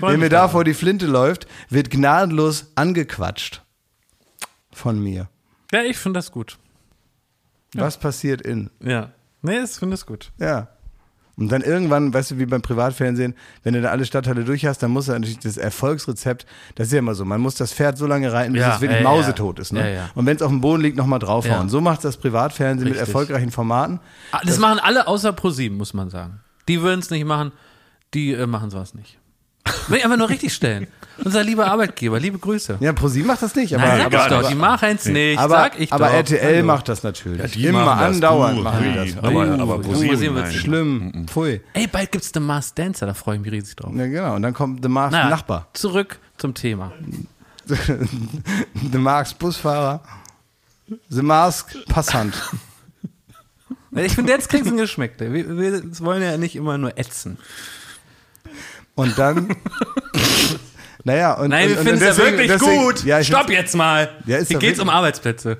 Wer 0.00 0.18
mir 0.18 0.28
da 0.28 0.48
vor 0.48 0.64
die 0.64 0.74
Flinte 0.74 1.06
läuft, 1.06 1.46
wird 1.70 1.90
gnadenlos 1.90 2.72
angequatscht 2.74 3.62
von 4.72 5.02
mir. 5.02 5.28
Ja, 5.72 5.82
ich 5.82 5.96
finde 5.96 6.18
das 6.18 6.32
gut. 6.32 6.58
Was 7.74 7.98
passiert 7.98 8.40
in? 8.42 8.70
Ja. 8.80 9.10
Nee, 9.44 9.60
ich 9.62 9.70
finde 9.72 9.94
das 9.94 10.06
gut. 10.06 10.32
Ja. 10.38 10.68
Und 11.36 11.50
dann 11.50 11.62
irgendwann, 11.62 12.14
weißt 12.14 12.30
du, 12.32 12.38
wie 12.38 12.46
beim 12.46 12.62
Privatfernsehen, 12.62 13.34
wenn 13.64 13.74
du 13.74 13.82
da 13.82 13.90
alle 13.90 14.04
Stadtteile 14.04 14.44
durch 14.44 14.64
hast, 14.66 14.82
dann 14.84 14.92
muss 14.92 15.08
er 15.08 15.18
natürlich 15.18 15.40
das 15.40 15.56
Erfolgsrezept, 15.56 16.46
das 16.76 16.86
ist 16.86 16.92
ja 16.92 17.00
immer 17.00 17.14
so, 17.16 17.24
man 17.24 17.40
muss 17.40 17.56
das 17.56 17.72
Pferd 17.72 17.98
so 17.98 18.06
lange 18.06 18.32
reiten, 18.32 18.52
bis 18.52 18.62
Ja, 18.62 18.76
es 18.76 18.80
wirklich 18.80 19.00
ja, 19.00 19.04
ja. 19.04 19.10
mausetot 19.10 19.58
ist. 19.58 19.72
Ne? 19.72 19.80
Ja, 19.80 19.88
ja. 19.88 20.10
Und 20.14 20.26
wenn 20.26 20.36
es 20.36 20.42
auf 20.42 20.50
dem 20.50 20.60
Boden 20.60 20.80
liegt, 20.82 20.96
nochmal 20.96 21.18
draufhauen. 21.18 21.62
Ja. 21.66 21.68
So 21.68 21.80
macht 21.80 22.04
das 22.04 22.16
Privatfernsehen 22.16 22.88
mit 22.88 22.98
Richtig. 22.98 23.08
erfolgreichen 23.08 23.50
Formaten. 23.50 23.98
Ah, 24.30 24.40
Das, 24.44 24.58
machen 24.58 24.78
alle 24.78 25.08
außer 25.08 25.32
ProSieben, 25.32 25.76
muss 25.76 25.92
man 25.92 26.08
sagen. 26.08 26.40
Die 26.68 26.80
würden 26.80 27.00
es 27.00 27.10
nicht 27.10 27.24
machen, 27.26 27.50
die 28.14 28.32
äh, 28.32 28.46
machen 28.46 28.70
sowas 28.70 28.94
nicht. 28.94 29.18
Will 29.88 29.98
ich 29.98 30.04
einfach 30.04 30.16
nur 30.18 30.28
richtig 30.28 30.52
stellen. 30.52 30.86
Unser 31.24 31.44
lieber 31.44 31.66
Arbeitgeber, 31.68 32.18
liebe 32.18 32.38
Grüße. 32.38 32.78
Ja, 32.80 32.92
ProSieben 32.92 33.28
macht 33.28 33.40
das 33.40 33.54
nicht, 33.54 33.72
aber, 33.74 33.84
Nein, 33.86 33.98
sag 33.98 34.06
aber, 34.06 34.16
ich 34.24 34.28
doch, 34.30 34.38
aber, 34.40 34.48
die 34.48 34.54
machen's 34.56 35.04
nicht, 35.06 35.38
aber, 35.38 35.54
sag 35.54 35.80
ich 35.80 35.92
aber 35.92 36.06
doch. 36.08 36.12
RTL 36.14 36.56
Hallo. 36.56 36.66
macht 36.66 36.88
das 36.88 37.02
natürlich. 37.04 37.52
die 37.52 37.66
Immer 37.66 37.84
machen 37.84 38.00
das. 38.00 38.14
andauernd 38.16 38.58
Du, 38.58 38.62
machen 38.62 38.84
die 38.84 39.12
das. 39.14 39.24
aber- 39.24 39.48
aber 39.58 39.78
ProSieben, 39.80 40.08
ProSieben 40.08 40.34
wird's 40.34 40.48
nein. 40.48 40.52
nicht. 40.56 40.60
Schlimm, 40.60 41.26
pfui. 41.28 41.60
Ey, 41.72 41.86
bald 41.86 42.10
gibt's 42.10 42.30
The 42.34 42.40
Masked 42.40 42.78
Dancer, 42.78 43.06
da 43.06 43.14
freue 43.14 43.36
ich 43.36 43.42
mich 43.42 43.52
riesig 43.52 43.76
drauf. 43.76 43.92
Ja, 43.94 44.06
genau. 44.06 44.34
Und 44.34 44.42
dann 44.42 44.54
kommt 44.54 44.82
The 44.82 44.88
Marks 44.88 45.12
Na, 45.12 45.28
Nachbar. 45.30 45.68
zurück 45.72 46.18
zum 46.36 46.52
Thema. 46.54 46.92
The 47.66 48.98
Marks 48.98 49.34
Busfahrer. 49.34 50.02
The 51.08 51.22
Mask 51.22 51.74
Passant. 51.88 52.34
Ich 53.96 54.12
finde, 54.14 54.32
jetzt 54.32 54.48
kriegt's 54.48 54.68
ein 54.68 54.76
Geschmäckte. 54.76 55.32
Wir, 55.32 55.56
wir 55.56 55.82
wollen 56.00 56.22
ja 56.22 56.36
nicht 56.36 56.56
immer 56.56 56.76
nur 56.76 56.98
ätzen. 56.98 57.38
Und 58.94 59.18
dann. 59.18 59.48
naja, 61.04 61.34
und. 61.34 61.48
Nein, 61.50 61.68
wir 61.68 61.76
finden 61.78 62.02
es 62.02 62.16
ja 62.16 62.24
wirklich 62.24 62.48
deswegen- 62.50 62.82
gut. 62.82 63.04
Ja, 63.04 63.20
ich 63.20 63.26
Stopp 63.26 63.50
jetzt 63.50 63.74
mal. 63.74 64.08
Ja, 64.26 64.38
ist 64.38 64.48
Hier 64.48 64.58
geht's 64.58 64.80
um 64.80 64.88
Arbeitsplätze. 64.88 65.58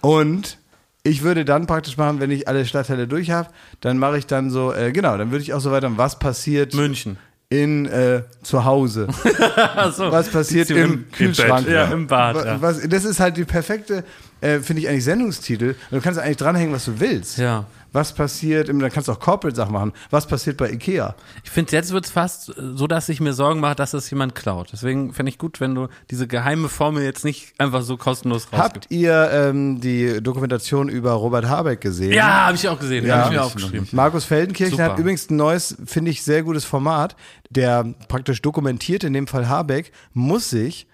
Und 0.00 0.58
ich 1.04 1.22
würde 1.22 1.44
dann 1.44 1.66
praktisch 1.66 1.96
machen, 1.96 2.20
wenn 2.20 2.30
ich 2.30 2.46
alle 2.48 2.64
Stadtteile 2.64 3.06
durch 3.08 3.30
habe, 3.30 3.48
dann 3.80 3.98
mache 3.98 4.18
ich 4.18 4.26
dann 4.26 4.50
so, 4.50 4.72
äh, 4.72 4.92
genau, 4.92 5.16
dann 5.16 5.30
würde 5.30 5.42
ich 5.42 5.52
auch 5.52 5.60
so 5.60 5.70
weiter, 5.72 5.90
was 5.96 6.18
passiert 6.18 6.74
München. 6.74 7.18
in 7.48 7.86
äh, 7.86 8.22
zu 8.42 8.64
Hause, 8.64 9.08
Achso. 9.76 10.10
was 10.12 10.28
passiert 10.28 10.70
im 10.70 11.10
Kühlschrank, 11.10 11.68
Ja, 11.68 11.84
im 11.86 12.06
Bad. 12.06 12.44
Ja. 12.44 12.62
Was, 12.62 12.88
das 12.88 13.04
ist 13.04 13.18
halt 13.20 13.36
die 13.36 13.44
perfekte, 13.44 14.04
äh, 14.40 14.60
finde 14.60 14.82
ich 14.82 14.88
eigentlich 14.88 15.04
Sendungstitel. 15.04 15.74
Und 15.90 15.98
du 15.98 16.00
kannst 16.00 16.18
eigentlich 16.20 16.36
dranhängen, 16.36 16.72
was 16.72 16.84
du 16.84 16.98
willst. 17.00 17.38
ja. 17.38 17.64
Was 17.92 18.14
passiert, 18.14 18.68
dann 18.68 18.80
kannst 18.90 19.08
du 19.08 19.12
auch 19.12 19.20
Corporate-Sachen 19.20 19.72
machen. 19.72 19.92
Was 20.10 20.26
passiert 20.26 20.56
bei 20.56 20.70
Ikea? 20.70 21.14
Ich 21.44 21.50
finde, 21.50 21.72
jetzt 21.72 21.92
wird's 21.92 22.10
fast 22.10 22.48
äh, 22.48 22.52
so, 22.74 22.86
dass 22.86 23.08
ich 23.08 23.20
mir 23.20 23.34
Sorgen 23.34 23.60
mache, 23.60 23.74
dass 23.74 23.90
das 23.90 24.08
jemand 24.10 24.34
klaut. 24.34 24.70
Deswegen 24.72 25.12
fände 25.12 25.30
ich 25.30 25.38
gut, 25.38 25.60
wenn 25.60 25.74
du 25.74 25.88
diese 26.10 26.26
geheime 26.26 26.68
Formel 26.68 27.02
jetzt 27.02 27.24
nicht 27.24 27.52
einfach 27.58 27.82
so 27.82 27.96
kostenlos 27.96 28.44
rausgibst. 28.52 28.62
Habt 28.62 28.86
ihr 28.90 29.30
ähm, 29.32 29.80
die 29.80 30.22
Dokumentation 30.22 30.88
über 30.88 31.12
Robert 31.12 31.48
Habeck 31.48 31.80
gesehen? 31.80 32.12
Ja, 32.12 32.46
habe 32.46 32.56
ich 32.56 32.66
auch 32.68 32.78
gesehen. 32.78 33.06
Ja, 33.06 33.18
habe 33.18 33.34
ich 33.34 33.40
mir 33.40 33.44
aufgeschrieben. 33.44 33.88
Markus 33.92 34.24
Feldenkirchen 34.24 34.78
Super. 34.78 34.92
hat 34.92 34.98
übrigens 34.98 35.30
ein 35.30 35.36
neues, 35.36 35.76
finde 35.84 36.10
ich, 36.10 36.22
sehr 36.22 36.42
gutes 36.42 36.64
Format. 36.64 37.16
Der 37.50 37.84
praktisch 38.08 38.40
dokumentiert, 38.40 39.04
in 39.04 39.12
dem 39.12 39.26
Fall 39.26 39.48
Habeck, 39.48 39.92
muss 40.14 40.48
sich 40.48 40.86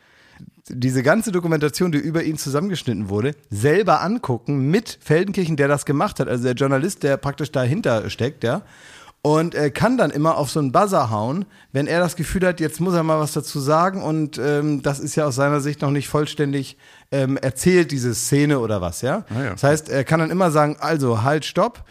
diese 0.70 1.02
ganze 1.02 1.32
Dokumentation, 1.32 1.92
die 1.92 1.98
über 1.98 2.22
ihn 2.22 2.38
zusammengeschnitten 2.38 3.08
wurde, 3.08 3.34
selber 3.50 4.02
angucken 4.02 4.70
mit 4.70 4.98
Feldenkirchen, 5.02 5.56
der 5.56 5.68
das 5.68 5.84
gemacht 5.84 6.20
hat. 6.20 6.28
Also 6.28 6.44
der 6.44 6.54
Journalist, 6.54 7.02
der 7.02 7.16
praktisch 7.16 7.52
dahinter 7.52 8.10
steckt, 8.10 8.44
ja. 8.44 8.62
Und 9.20 9.56
äh, 9.56 9.70
kann 9.70 9.98
dann 9.98 10.10
immer 10.12 10.38
auf 10.38 10.48
so 10.48 10.60
einen 10.60 10.70
Buzzer 10.70 11.10
hauen, 11.10 11.44
wenn 11.72 11.88
er 11.88 11.98
das 11.98 12.14
Gefühl 12.14 12.46
hat, 12.46 12.60
jetzt 12.60 12.80
muss 12.80 12.94
er 12.94 13.02
mal 13.02 13.18
was 13.18 13.32
dazu 13.32 13.58
sagen. 13.58 14.00
Und 14.00 14.38
ähm, 14.38 14.80
das 14.82 15.00
ist 15.00 15.16
ja 15.16 15.26
aus 15.26 15.34
seiner 15.34 15.60
Sicht 15.60 15.82
noch 15.82 15.90
nicht 15.90 16.08
vollständig 16.08 16.76
ähm, 17.10 17.36
erzählt, 17.36 17.90
diese 17.90 18.14
Szene 18.14 18.60
oder 18.60 18.80
was, 18.80 19.02
ja. 19.02 19.24
Ah 19.34 19.42
ja. 19.42 19.50
Das 19.50 19.64
heißt, 19.64 19.88
er 19.88 20.04
kann 20.04 20.20
dann 20.20 20.30
immer 20.30 20.52
sagen, 20.52 20.76
also 20.78 21.22
halt, 21.24 21.44
stopp 21.44 21.84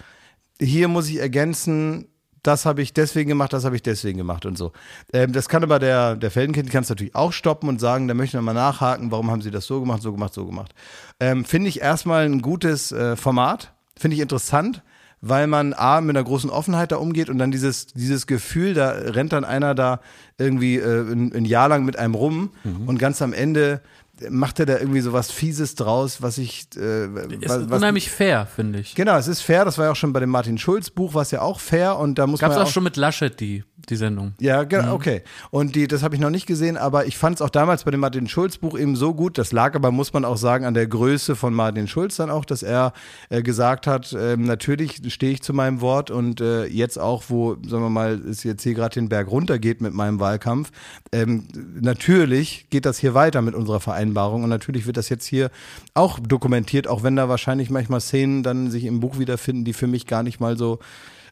hier 0.59 0.87
muss 0.87 1.09
ich 1.09 1.17
ergänzen, 1.17 2.07
das 2.43 2.65
habe 2.65 2.81
ich 2.81 2.93
deswegen 2.93 3.29
gemacht, 3.29 3.53
das 3.53 3.65
habe 3.65 3.75
ich 3.75 3.83
deswegen 3.83 4.17
gemacht 4.17 4.45
und 4.45 4.57
so. 4.57 4.71
Ähm, 5.13 5.33
das 5.33 5.49
kann 5.49 5.63
aber 5.63 5.79
der, 5.79 6.15
der 6.15 6.31
Feldenkind 6.31 6.69
kann 6.71 6.83
es 6.83 6.89
natürlich 6.89 7.15
auch 7.15 7.33
stoppen 7.33 7.69
und 7.69 7.79
sagen, 7.79 8.07
da 8.07 8.13
möchte 8.13 8.37
ich 8.37 8.43
mal 8.43 8.53
nachhaken, 8.53 9.11
warum 9.11 9.31
haben 9.31 9.41
sie 9.41 9.51
das 9.51 9.65
so 9.65 9.79
gemacht, 9.79 10.01
so 10.01 10.11
gemacht, 10.11 10.33
so 10.33 10.45
gemacht. 10.45 10.73
Ähm, 11.19 11.45
Finde 11.45 11.69
ich 11.69 11.81
erstmal 11.81 12.25
ein 12.25 12.41
gutes 12.41 12.91
äh, 12.91 13.15
Format, 13.15 13.73
finde 13.97 14.15
ich 14.15 14.21
interessant, 14.21 14.83
weil 15.19 15.47
man 15.47 15.73
A, 15.73 15.99
mit 16.01 16.15
einer 16.15 16.23
großen 16.23 16.49
Offenheit 16.49 16.91
da 16.91 16.97
umgeht 16.97 17.29
und 17.29 17.39
dann 17.39 17.51
dieses, 17.51 17.87
dieses 17.87 18.27
Gefühl, 18.27 18.73
da 18.73 18.89
rennt 18.89 19.33
dann 19.33 19.45
einer 19.45 19.73
da 19.73 19.99
irgendwie 20.37 20.77
äh, 20.77 21.11
ein, 21.11 21.33
ein 21.33 21.45
Jahr 21.45 21.69
lang 21.69 21.85
mit 21.85 21.97
einem 21.97 22.13
rum 22.13 22.51
und 22.85 22.99
ganz 22.99 23.21
am 23.21 23.33
Ende 23.33 23.81
macht 24.29 24.59
er 24.59 24.65
da 24.65 24.77
irgendwie 24.79 25.01
so 25.01 25.13
was 25.13 25.31
Fieses 25.31 25.75
draus, 25.75 26.21
was 26.21 26.37
ich 26.37 26.67
äh, 26.75 27.05
Ist 27.05 27.49
was, 27.49 27.69
was, 27.69 27.79
unheimlich 27.79 28.09
fair, 28.09 28.45
finde 28.45 28.79
ich. 28.79 28.95
Genau, 28.95 29.17
es 29.17 29.27
ist 29.27 29.41
fair. 29.41 29.65
Das 29.65 29.77
war 29.77 29.85
ja 29.85 29.91
auch 29.91 29.95
schon 29.95 30.13
bei 30.13 30.19
dem 30.19 30.29
Martin 30.29 30.57
Schulz 30.57 30.89
Buch, 30.89 31.13
war 31.13 31.21
es 31.21 31.31
ja 31.31 31.41
auch 31.41 31.59
fair 31.59 31.97
und 31.97 32.17
da 32.17 32.27
muss 32.27 32.39
Gab's 32.39 32.55
man 32.55 32.63
auch 32.63 32.67
ja 32.67 32.71
schon 32.73 32.83
mit 32.83 32.97
Laschet 32.97 33.39
die, 33.39 33.63
die 33.89 33.95
Sendung. 33.95 34.33
Ja, 34.39 34.63
Mhm. 34.63 34.69
genau, 34.69 34.93
okay. 34.95 35.21
Und 35.51 35.75
die, 35.75 35.87
das 35.87 36.03
habe 36.03 36.15
ich 36.15 36.21
noch 36.21 36.29
nicht 36.29 36.45
gesehen, 36.47 36.77
aber 36.77 37.05
ich 37.05 37.17
fand 37.17 37.35
es 37.35 37.41
auch 37.41 37.49
damals 37.49 37.83
bei 37.83 37.91
dem 37.91 37.99
Martin 37.99 38.27
Schulz 38.27 38.57
Buch 38.57 38.77
eben 38.77 38.95
so 38.95 39.13
gut. 39.13 39.37
Das 39.37 39.51
lag 39.51 39.75
aber, 39.75 39.91
muss 39.91 40.13
man 40.13 40.25
auch 40.25 40.37
sagen, 40.37 40.65
an 40.65 40.73
der 40.73 40.87
Größe 40.87 41.35
von 41.35 41.53
Martin 41.53 41.87
Schulz 41.87 42.15
dann 42.17 42.29
auch, 42.29 42.45
dass 42.45 42.63
er 42.63 42.93
äh, 43.29 43.41
gesagt 43.43 43.87
hat, 43.87 44.15
ähm, 44.19 44.43
natürlich 44.43 45.01
stehe 45.13 45.33
ich 45.33 45.41
zu 45.41 45.53
meinem 45.53 45.81
Wort 45.81 46.11
und 46.11 46.41
äh, 46.41 46.65
jetzt 46.65 46.97
auch, 46.99 47.25
wo, 47.27 47.55
sagen 47.67 47.83
wir 47.83 47.89
mal, 47.89 48.21
es 48.29 48.43
jetzt 48.43 48.63
hier 48.63 48.73
gerade 48.73 48.95
den 48.95 49.09
Berg 49.09 49.29
runtergeht 49.29 49.81
mit 49.81 49.93
meinem 49.93 50.19
Wahlkampf, 50.19 50.71
ähm, 51.11 51.47
natürlich 51.79 52.67
geht 52.69 52.85
das 52.85 52.97
hier 52.97 53.13
weiter 53.13 53.41
mit 53.41 53.55
unserer 53.55 53.79
Vereinbarung 54.07 54.43
und 54.43 54.49
natürlich 54.49 54.85
wird 54.85 54.97
das 54.97 55.09
jetzt 55.09 55.25
hier 55.25 55.49
auch 55.93 56.19
dokumentiert, 56.19 56.87
auch 56.87 57.03
wenn 57.03 57.15
da 57.15 57.29
wahrscheinlich 57.29 57.69
manchmal 57.69 58.01
Szenen 58.01 58.43
dann 58.43 58.71
sich 58.71 58.85
im 58.85 58.99
Buch 58.99 59.19
wiederfinden, 59.19 59.65
die 59.65 59.73
für 59.73 59.87
mich 59.87 60.07
gar 60.07 60.23
nicht 60.23 60.39
mal 60.39 60.57
so 60.57 60.79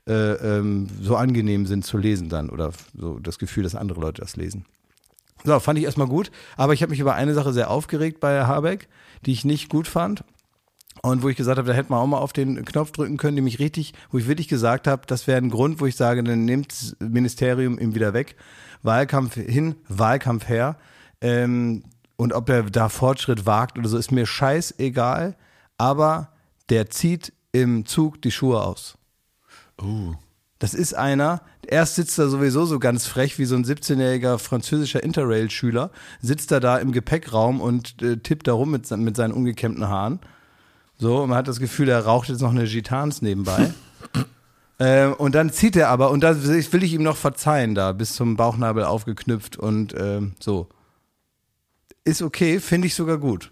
äh, 0.07 0.34
ähm, 0.34 0.88
so 1.01 1.15
angenehm 1.15 1.65
sind 1.65 1.86
zu 1.86 1.97
lesen 1.97 2.30
dann 2.30 2.49
oder 2.49 2.71
so 2.95 3.19
das 3.19 3.39
Gefühl, 3.39 3.63
dass 3.63 3.76
andere 3.76 3.99
Leute 3.99 4.21
das 4.21 4.36
lesen. 4.36 4.65
So, 5.43 5.59
fand 5.59 5.80
ich 5.80 5.86
erstmal 5.86 6.07
gut, 6.07 6.32
aber 6.57 6.73
ich 6.73 6.82
habe 6.82 6.91
mich 6.91 6.99
über 6.99 7.15
eine 7.15 7.34
Sache 7.34 7.53
sehr 7.53 7.69
aufgeregt 7.69 8.19
bei 8.19 8.45
Habeck, 8.45 8.88
die 9.26 9.32
ich 9.32 9.45
nicht 9.45 9.69
gut 9.69 9.88
fand. 9.88 10.23
Und 11.01 11.21
wo 11.21 11.30
ich 11.30 11.36
gesagt 11.36 11.57
habe, 11.57 11.67
da 11.67 11.73
hätte 11.73 11.91
man 11.91 11.99
auch 11.99 12.07
mal 12.07 12.17
auf 12.17 12.34
den 12.34 12.63
Knopf 12.65 12.91
drücken 12.91 13.17
können, 13.17 13.36
die 13.36 13.55
richtig, 13.55 13.93
wo 14.09 14.17
ich 14.17 14.28
wirklich 14.28 14.47
gesagt 14.47 14.88
habe, 14.88 15.03
das 15.05 15.28
wäre 15.28 15.38
ein 15.38 15.51
Grund, 15.51 15.80
wo 15.80 15.86
ich 15.86 15.95
sage, 15.95 16.23
dann 16.23 16.45
nimmt 16.45 16.71
das 16.71 16.95
Ministerium 16.99 17.78
ihm 17.78 17.93
wieder 17.93 18.13
weg. 18.13 18.36
Wahlkampf 18.82 19.36
hin, 19.36 19.76
Wahlkampf 19.88 20.47
her. 20.47 20.78
Ähm, 21.21 21.84
und 22.18 22.34
ob 22.34 22.49
er 22.49 22.63
da 22.63 22.89
Fortschritt 22.89 23.45
wagt 23.45 23.78
oder 23.78 23.89
so, 23.89 23.97
ist 23.97 24.11
mir 24.11 24.26
scheißegal. 24.26 25.36
Aber 25.78 26.30
der 26.70 26.89
zieht 26.89 27.34
im 27.51 27.86
Zug 27.86 28.22
die 28.22 28.32
Schuhe 28.32 28.61
aus. 28.61 28.97
Oh. 29.82 30.13
Das 30.59 30.74
ist 30.74 30.93
einer, 30.93 31.41
erst 31.68 31.95
sitzt 31.95 32.18
er 32.18 32.30
sowieso 32.30 32.66
so 32.66 32.80
ganz 32.80 33.05
frech 33.05 33.38
wie 33.38 33.45
so 33.45 33.55
ein 33.55 33.66
17-jähriger 33.66 34.38
französischer 34.38 35.03
Interrail-Schüler, 35.03 35.91
sitzt 36.22 36.51
er 36.51 36.61
da 36.61 36.78
im 36.78 36.93
Gepäckraum 36.93 37.59
und 37.59 38.01
äh, 38.01 38.18
tippt 38.18 38.47
da 38.47 38.53
rum 38.53 38.72
mit, 38.72 38.89
mit 38.89 39.18
seinen 39.18 39.34
ungekämmten 39.34 39.88
Haaren. 39.89 40.20
So, 40.97 41.24
und 41.24 41.30
man 41.30 41.38
hat 41.38 41.49
das 41.49 41.59
Gefühl, 41.59 41.89
er 41.89 42.05
raucht 42.05 42.30
jetzt 42.30 42.41
noch 42.41 42.51
eine 42.51 42.66
Gitans 42.66 43.22
nebenbei. 43.22 43.74
ähm, 44.80 45.13
und 45.13 45.36
dann 45.36 45.51
zieht 45.51 45.76
er 45.76 45.89
aber, 45.89 46.09
und 46.09 46.22
da 46.22 46.41
will 46.41 46.84
ich 46.84 46.93
ihm 46.93 47.03
noch 47.03 47.18
verzeihen, 47.18 47.76
da 47.76 47.91
bis 47.91 48.13
zum 48.13 48.38
Bauchnabel 48.38 48.86
aufgeknüpft 48.86 49.57
und 49.57 49.93
ähm, 49.97 50.36
so. 50.39 50.70
Ist 52.06 52.22
okay, 52.22 52.60
finde 52.60 52.88
ich 52.88 52.95
sogar 52.95 53.18
gut. 53.18 53.51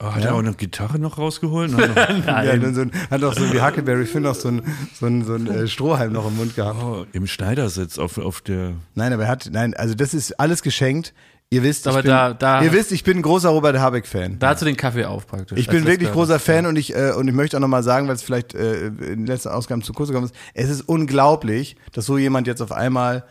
Ah, 0.00 0.14
hat 0.14 0.22
Ja. 0.22 0.30
er 0.30 0.34
auch 0.34 0.38
eine 0.38 0.54
Gitarre 0.54 0.98
noch 0.98 1.18
rausgeholt? 1.18 1.72
Nein. 1.76 2.22
Ja, 2.26 2.72
so 2.72 2.80
ein, 2.82 2.92
hat 3.10 3.22
auch 3.24 3.34
so 3.34 3.52
wie 3.52 3.60
Huckleberry 3.60 4.06
Finn 4.06 4.22
noch 4.22 4.34
so 4.36 4.48
ein, 4.48 4.62
so 4.98 5.06
ein, 5.06 5.24
so 5.24 5.34
ein 5.34 5.46
äh, 5.48 5.66
Strohhalm 5.66 6.12
noch 6.12 6.26
im 6.28 6.36
Mund 6.36 6.54
gehabt. 6.54 6.80
oh, 6.82 7.04
Im 7.12 7.26
Schneidersitz 7.26 7.98
auf, 7.98 8.16
auf 8.18 8.40
der. 8.40 8.74
Nein, 8.94 9.12
aber 9.12 9.24
er 9.24 9.28
hat, 9.28 9.48
nein, 9.52 9.74
also 9.74 9.94
das 9.94 10.14
ist 10.14 10.38
alles 10.38 10.62
geschenkt. 10.62 11.14
Ihr 11.50 11.62
wisst, 11.62 11.86
ich 11.86 11.92
Aber 11.92 12.02
bin, 12.02 12.10
da- 12.10 12.34
da- 12.34 12.62
ihr 12.62 12.72
wisst, 12.72 12.92
ich 12.92 13.04
bin 13.04 13.16
ein 13.18 13.22
großer 13.22 13.48
Robert 13.48 13.78
Habeck-Fan. 13.78 14.38
Da 14.38 14.50
hast 14.50 14.60
du 14.60 14.66
den 14.66 14.76
Kaffee 14.76 15.06
auf 15.06 15.26
praktisch. 15.26 15.58
Ich 15.58 15.66
bin 15.66 15.86
wirklich 15.86 16.12
großer 16.12 16.38
Fan 16.38 16.66
und 16.66 16.76
ich, 16.76 16.94
äh, 16.94 17.12
und 17.12 17.26
ich 17.26 17.34
möchte 17.34 17.56
auch 17.56 17.60
nochmal 17.62 17.82
sagen, 17.82 18.06
weil 18.06 18.14
es 18.16 18.22
vielleicht 18.22 18.52
äh, 18.54 18.88
in 18.88 18.96
den 19.00 19.26
letzten 19.26 19.48
Ausgaben 19.48 19.82
zu 19.82 19.94
kurz 19.94 20.10
gekommen 20.10 20.26
ist, 20.26 20.34
es 20.54 20.68
ist 20.68 20.82
unglaublich, 20.82 21.76
dass 21.92 22.04
so 22.06 22.18
jemand 22.18 22.46
jetzt 22.46 22.60
auf 22.60 22.70
einmal, 22.70 23.24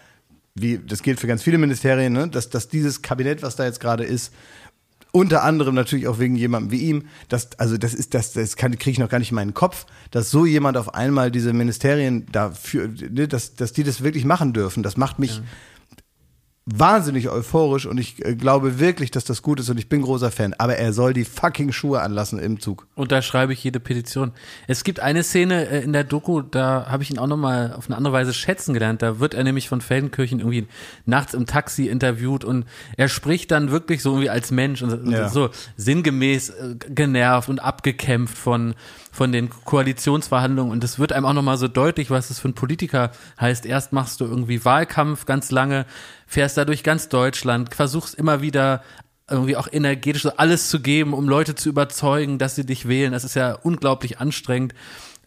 wie 0.59 0.79
das 0.79 1.03
gilt 1.03 1.19
für 1.19 1.27
ganz 1.27 1.43
viele 1.43 1.57
Ministerien, 1.57 2.13
ne, 2.13 2.27
dass, 2.27 2.49
dass 2.49 2.67
dieses 2.67 3.01
Kabinett, 3.01 3.41
was 3.41 3.55
da 3.55 3.65
jetzt 3.65 3.79
gerade 3.79 4.03
ist, 4.03 4.33
unter 5.11 5.43
anderem 5.43 5.73
natürlich 5.73 6.07
auch 6.07 6.19
wegen 6.19 6.35
jemandem 6.35 6.71
wie 6.71 6.81
ihm, 6.81 7.07
das, 7.29 7.49
also 7.57 7.77
das 7.77 7.93
ist, 7.93 8.13
das, 8.13 8.33
das 8.33 8.55
kriege 8.55 8.89
ich 8.89 8.99
noch 8.99 9.09
gar 9.09 9.19
nicht 9.19 9.31
in 9.31 9.35
meinen 9.35 9.53
Kopf, 9.53 9.85
dass 10.11 10.29
so 10.29 10.45
jemand 10.45 10.77
auf 10.77 10.93
einmal 10.93 11.31
diese 11.31 11.53
Ministerien 11.53 12.25
dafür, 12.31 12.87
ne, 12.87 13.27
dass, 13.27 13.55
dass 13.55 13.73
die 13.73 13.83
das 13.83 14.03
wirklich 14.03 14.25
machen 14.25 14.53
dürfen. 14.53 14.83
Das 14.83 14.97
macht 14.97 15.19
mich 15.19 15.41
wahnsinnig 16.69 17.29
euphorisch 17.29 17.85
und 17.85 17.97
ich 17.97 18.23
äh, 18.25 18.35
glaube 18.35 18.77
wirklich, 18.77 19.09
dass 19.09 19.23
das 19.23 19.41
gut 19.41 19.59
ist 19.61 19.69
und 19.69 19.77
ich 19.79 19.87
bin 19.87 20.01
großer 20.01 20.31
Fan. 20.31 20.53
Aber 20.57 20.75
er 20.75 20.91
soll 20.91 21.13
die 21.13 21.23
fucking 21.23 21.71
Schuhe 21.71 22.01
anlassen 22.01 22.39
im 22.39 22.59
Zug. 22.59 22.85
unterschreibe 22.95 23.53
ich 23.53 23.63
jede 23.63 23.79
Petition. 23.79 24.33
Es 24.67 24.83
gibt 24.83 24.99
eine 24.99 25.23
Szene 25.23 25.67
äh, 25.69 25.81
in 25.83 25.93
der 25.93 26.03
Doku, 26.03 26.41
da 26.41 26.85
habe 26.89 27.03
ich 27.03 27.09
ihn 27.09 27.19
auch 27.19 27.27
nochmal 27.27 27.73
auf 27.73 27.87
eine 27.87 27.95
andere 27.95 28.13
Weise 28.13 28.33
schätzen 28.33 28.73
gelernt. 28.73 29.01
Da 29.01 29.19
wird 29.19 29.33
er 29.33 29.45
nämlich 29.45 29.69
von 29.69 29.79
Feldenkirchen 29.79 30.39
irgendwie 30.39 30.67
nachts 31.05 31.33
im 31.33 31.45
Taxi 31.45 31.87
interviewt 31.87 32.43
und 32.43 32.65
er 32.97 33.07
spricht 33.07 33.51
dann 33.51 33.71
wirklich 33.71 34.01
so 34.01 34.11
irgendwie 34.11 34.29
als 34.29 34.51
Mensch 34.51 34.81
und 34.81 35.09
Ja. 35.09 35.29
so 35.29 35.49
sinngemäß 35.77 36.49
äh, 36.49 36.75
genervt 36.89 37.47
und 37.47 37.59
abgekämpft 37.59 38.37
von 38.37 38.75
von 39.17 39.31
den 39.31 39.49
Koalitionsverhandlungen 39.49 40.71
und 40.71 40.83
es 40.83 40.99
wird 40.99 41.11
einem 41.11 41.25
auch 41.25 41.33
nochmal 41.33 41.57
so 41.57 41.67
deutlich, 41.67 42.11
was 42.11 42.27
das 42.27 42.39
für 42.39 42.49
ein 42.49 42.53
Politiker 42.53 43.09
heißt. 43.41 43.65
Erst 43.65 43.91
machst 43.91 44.21
du 44.21 44.25
irgendwie 44.25 44.63
Wahlkampf 44.63 45.25
ganz 45.25 45.49
lange, 45.49 45.87
fährst 46.27 46.55
da 46.55 46.65
durch 46.65 46.83
ganz 46.83 47.09
Deutschland, 47.09 47.73
versuchst 47.73 48.13
immer 48.13 48.43
wieder 48.43 48.83
irgendwie 49.27 49.57
auch 49.57 49.67
energetisch 49.71 50.21
so 50.21 50.33
alles 50.37 50.69
zu 50.69 50.81
geben, 50.81 51.15
um 51.15 51.27
Leute 51.27 51.55
zu 51.55 51.67
überzeugen, 51.67 52.37
dass 52.37 52.53
sie 52.53 52.63
dich 52.63 52.87
wählen. 52.87 53.11
Das 53.11 53.23
ist 53.23 53.33
ja 53.33 53.53
unglaublich 53.53 54.19
anstrengend. 54.19 54.75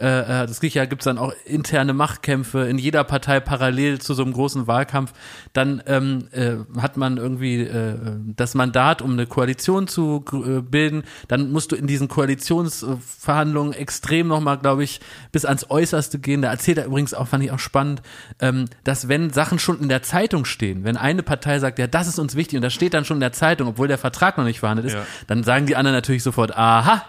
Äh, 0.01 0.43
äh, 0.43 0.47
das 0.47 0.61
ja 0.63 0.85
gibt's 0.87 1.05
dann 1.05 1.19
auch 1.19 1.33
interne 1.45 1.93
Machtkämpfe 1.93 2.61
in 2.69 2.79
jeder 2.79 3.05
Partei 3.05 3.39
parallel 3.41 4.01
zu 4.01 4.15
so 4.15 4.23
einem 4.23 4.33
großen 4.33 4.67
Wahlkampf. 4.67 5.13
Dann 5.53 5.83
ähm, 5.87 6.29
äh, 6.33 6.57
hat 6.81 6.97
man 6.97 7.19
irgendwie 7.19 7.61
äh, 7.63 7.97
das 8.37 8.55
Mandat, 8.55 9.03
um 9.03 9.13
eine 9.13 9.27
Koalition 9.27 9.89
zu 9.89 10.25
äh, 10.33 10.61
bilden. 10.63 11.05
Dann 11.29 11.53
musst 11.53 11.73
du 11.73 11.77
in 11.77 11.87
diesen 11.87 12.09
Koalitionsverhandlungen 12.09 13.73
extrem 13.75 14.29
nochmal, 14.29 14.59
glaube 14.59 14.85
ich, 14.85 15.01
bis 15.33 15.45
ans 15.45 15.67
Äußerste 15.71 16.19
gehen. 16.19 16.43
Da 16.43 16.51
erzählt 16.51 16.79
er 16.79 16.87
übrigens 16.87 17.15
auch, 17.15 17.29
fand 17.29 17.45
ich 17.45 17.51
auch 17.53 17.59
spannend, 17.59 18.03
ähm, 18.41 18.67
dass 18.85 19.09
wenn 19.09 19.31
Sachen 19.31 19.59
schon 19.59 19.81
in 19.81 19.89
der 19.89 20.03
Zeitung 20.03 20.45
stehen, 20.45 20.85
wenn 20.85 20.97
eine 20.97 21.23
Partei 21.23 21.59
sagt, 21.59 21.79
ja, 21.79 21.87
das 21.87 22.09
ist 22.09 22.19
uns 22.19 22.37
wichtig 22.37 22.57
und 22.57 22.63
das 22.63 22.73
steht 22.73 22.95
dann 22.95 23.05
schon 23.05 23.19
in 23.19 23.23
der 23.23 23.33
Zeitung, 23.33 23.69
obwohl 23.69 23.89
der 23.89 23.99
Vertrag 23.99 24.39
noch 24.39 24.45
nicht 24.45 24.61
verhandelt 24.61 24.87
ist, 24.89 24.95
Ja. 24.95 25.07
dann 25.27 25.43
sagen 25.45 25.67
die 25.67 25.77
anderen 25.77 25.95
natürlich 25.97 26.23
sofort, 26.23 26.57
aha, 26.57 27.05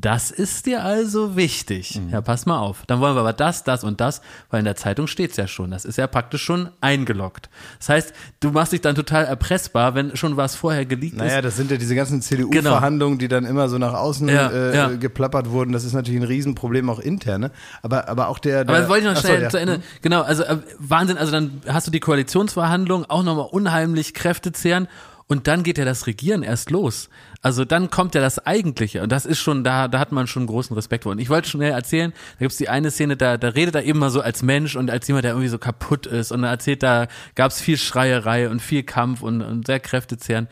das 0.00 0.32
ist 0.32 0.66
dir 0.66 0.82
also 0.82 1.36
wichtig. 1.36 2.00
Ja, 2.10 2.20
pass 2.20 2.46
mal 2.46 2.58
auf. 2.58 2.82
Dann 2.88 2.98
wollen 2.98 3.14
wir 3.14 3.20
aber 3.20 3.32
das, 3.32 3.62
das 3.62 3.84
und 3.84 4.00
das, 4.00 4.22
weil 4.50 4.58
in 4.58 4.64
der 4.64 4.74
Zeitung 4.74 5.06
steht's 5.06 5.36
ja 5.36 5.46
schon. 5.46 5.70
Das 5.70 5.84
ist 5.84 5.98
ja 5.98 6.08
praktisch 6.08 6.42
schon 6.42 6.68
eingeloggt. 6.80 7.48
Das 7.78 7.90
heißt, 7.90 8.12
du 8.40 8.50
machst 8.50 8.72
dich 8.72 8.80
dann 8.80 8.96
total 8.96 9.24
erpressbar, 9.24 9.94
wenn 9.94 10.16
schon 10.16 10.36
was 10.36 10.56
vorher 10.56 10.84
geleakt 10.84 11.16
Naja, 11.16 11.36
ist. 11.36 11.44
das 11.44 11.56
sind 11.56 11.70
ja 11.70 11.76
diese 11.76 11.94
ganzen 11.94 12.22
CDU-Verhandlungen, 12.22 13.18
die 13.18 13.28
dann 13.28 13.44
immer 13.44 13.68
so 13.68 13.78
nach 13.78 13.94
außen 13.94 14.28
Ja, 14.28 14.50
äh, 14.50 14.76
ja. 14.76 14.88
geplappert 14.88 15.50
wurden. 15.50 15.72
Das 15.72 15.84
ist 15.84 15.92
natürlich 15.92 16.20
ein 16.20 16.26
Riesenproblem 16.26 16.90
auch 16.90 16.98
intern. 16.98 17.42
Ne? 17.42 17.50
Aber, 17.82 18.08
aber 18.08 18.28
auch 18.28 18.40
der. 18.40 18.64
der 18.64 18.74
Aber 18.74 18.80
das 18.80 18.88
wollte 18.88 19.06
ich 19.06 19.14
noch 19.14 19.20
so, 19.20 19.28
schnell 19.28 19.42
ja. 19.42 19.48
zu 19.48 19.60
Ende. 19.60 19.80
Genau, 20.02 20.22
also 20.22 20.42
äh, 20.42 20.58
Wahnsinn, 20.80 21.18
also 21.18 21.30
dann 21.30 21.62
hast 21.68 21.86
du 21.86 21.92
die 21.92 22.00
Koalitionsverhandlungen 22.00 23.08
auch 23.08 23.22
nochmal 23.22 23.46
unheimlich 23.48 24.12
Kräfte 24.12 24.50
zehren 24.50 24.88
und 25.26 25.46
dann 25.46 25.62
geht 25.62 25.78
ja 25.78 25.84
das 25.84 26.06
Regieren 26.06 26.42
erst 26.42 26.70
los. 26.70 27.08
Also 27.44 27.66
dann 27.66 27.90
kommt 27.90 28.14
ja 28.14 28.22
das 28.22 28.38
Eigentliche 28.38 29.02
und 29.02 29.12
das 29.12 29.26
ist 29.26 29.38
schon, 29.38 29.64
da, 29.64 29.86
da 29.86 29.98
hat 29.98 30.12
man 30.12 30.26
schon 30.26 30.46
großen 30.46 30.74
Respekt 30.74 31.04
vor. 31.04 31.12
Und 31.12 31.18
ich 31.18 31.28
wollte 31.28 31.46
schnell 31.46 31.72
erzählen, 31.72 32.14
da 32.38 32.44
gibt's 32.46 32.56
die 32.56 32.70
eine 32.70 32.90
Szene, 32.90 33.18
da, 33.18 33.36
da 33.36 33.48
redet 33.48 33.74
er 33.74 33.84
eben 33.84 33.98
mal 33.98 34.08
so 34.08 34.22
als 34.22 34.42
Mensch 34.42 34.76
und 34.76 34.90
als 34.90 35.06
jemand, 35.08 35.24
der 35.24 35.32
irgendwie 35.32 35.48
so 35.48 35.58
kaputt 35.58 36.06
ist 36.06 36.32
und 36.32 36.42
er 36.42 36.48
erzählt, 36.48 36.82
da 36.82 37.06
gab's 37.34 37.60
viel 37.60 37.76
Schreierei 37.76 38.48
und 38.48 38.62
viel 38.62 38.82
Kampf 38.82 39.20
und, 39.20 39.42
und 39.42 39.66
sehr 39.66 39.78
kräftezehrend. 39.78 40.48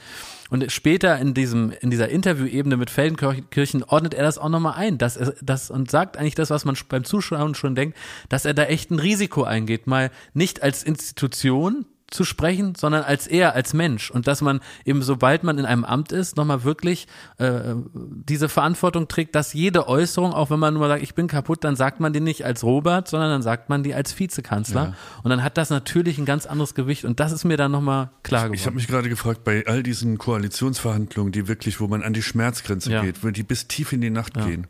Und 0.50 0.70
später 0.70 1.18
in 1.18 1.32
diesem, 1.32 1.72
in 1.80 1.88
dieser 1.88 2.10
Interviewebene 2.10 2.76
mit 2.76 2.90
Feldenkirchen 2.90 3.84
ordnet 3.84 4.12
er 4.12 4.24
das 4.24 4.36
auch 4.36 4.50
nochmal 4.50 4.74
ein, 4.76 4.98
dass 4.98 5.16
er, 5.16 5.32
das 5.40 5.70
und 5.70 5.90
sagt 5.90 6.18
eigentlich 6.18 6.34
das, 6.34 6.50
was 6.50 6.66
man 6.66 6.76
beim 6.90 7.04
Zuschauen 7.04 7.54
schon 7.54 7.74
denkt, 7.74 7.96
dass 8.28 8.44
er 8.44 8.52
da 8.52 8.64
echt 8.64 8.90
ein 8.90 8.98
Risiko 8.98 9.44
eingeht, 9.44 9.86
mal 9.86 10.10
nicht 10.34 10.62
als 10.62 10.82
Institution 10.82 11.86
zu 12.12 12.24
sprechen, 12.24 12.74
sondern 12.74 13.02
als 13.02 13.26
er, 13.26 13.54
als 13.54 13.74
Mensch. 13.74 14.10
Und 14.10 14.26
dass 14.26 14.40
man 14.40 14.60
eben, 14.84 15.02
sobald 15.02 15.44
man 15.44 15.58
in 15.58 15.64
einem 15.64 15.84
Amt 15.84 16.12
ist, 16.12 16.36
nochmal 16.36 16.64
wirklich 16.64 17.06
äh, 17.38 17.60
diese 17.94 18.48
Verantwortung 18.48 19.08
trägt, 19.08 19.34
dass 19.34 19.52
jede 19.52 19.88
Äußerung, 19.88 20.32
auch 20.32 20.50
wenn 20.50 20.58
man 20.58 20.74
nur 20.74 20.88
sagt, 20.88 21.02
ich 21.02 21.14
bin 21.14 21.26
kaputt, 21.28 21.64
dann 21.64 21.76
sagt 21.76 22.00
man 22.00 22.12
die 22.12 22.20
nicht 22.20 22.44
als 22.44 22.62
Robert, 22.64 23.08
sondern 23.08 23.30
dann 23.30 23.42
sagt 23.42 23.68
man 23.68 23.82
die 23.82 23.94
als 23.94 24.18
Vizekanzler. 24.18 24.94
Und 25.22 25.30
dann 25.30 25.42
hat 25.42 25.56
das 25.58 25.70
natürlich 25.70 26.18
ein 26.18 26.24
ganz 26.24 26.46
anderes 26.46 26.74
Gewicht. 26.74 27.04
Und 27.04 27.20
das 27.20 27.32
ist 27.32 27.44
mir 27.44 27.56
dann 27.56 27.72
nochmal 27.72 28.10
klar 28.22 28.42
geworden. 28.42 28.54
Ich 28.54 28.66
habe 28.66 28.76
mich 28.76 28.86
gerade 28.88 29.08
gefragt, 29.08 29.44
bei 29.44 29.64
all 29.66 29.82
diesen 29.82 30.18
Koalitionsverhandlungen, 30.18 31.32
die 31.32 31.48
wirklich, 31.48 31.80
wo 31.80 31.88
man 31.88 32.02
an 32.02 32.12
die 32.12 32.22
Schmerzgrenze 32.22 32.92
Ja. 32.92 33.02
geht, 33.02 33.24
wo 33.24 33.30
die 33.30 33.42
bis 33.42 33.66
tief 33.68 33.92
in 33.92 34.00
die 34.00 34.10
Nacht 34.10 34.34
gehen, 34.34 34.66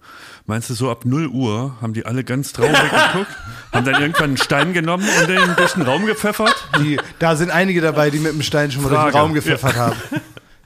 meinst 0.47 0.71
du, 0.71 0.75
so 0.75 0.91
ab 0.91 1.05
0 1.05 1.27
Uhr 1.29 1.77
haben 1.81 1.93
die 1.93 2.07
alle 2.07 2.25
ganz 2.25 2.53
traurig 2.53 2.73
geguckt, 3.13 3.31
haben 3.73 3.85
dann 3.85 4.01
irgendwann 4.01 4.25
einen 4.25 4.37
Stein 4.37 4.73
genommen 4.73 5.07
und 5.21 5.29
den 5.29 5.57
durch 5.57 5.73
den 5.75 5.83
Raum 5.83 6.07
gepfeffert? 6.07 6.55
Die, 6.79 6.99
da 7.19 7.32
sind 7.37 7.51
einige 7.51 7.81
dabei, 7.81 8.11
die 8.11 8.19
mit 8.19 8.33
dem 8.33 8.43
Stein 8.43 8.71
schon 8.71 8.83
mal 8.83 8.89
durch 8.91 9.01
den 9.03 9.11
Frage. 9.13 9.19
Raum 9.19 9.35
gepfeffert 9.35 9.77
haben. 9.77 9.97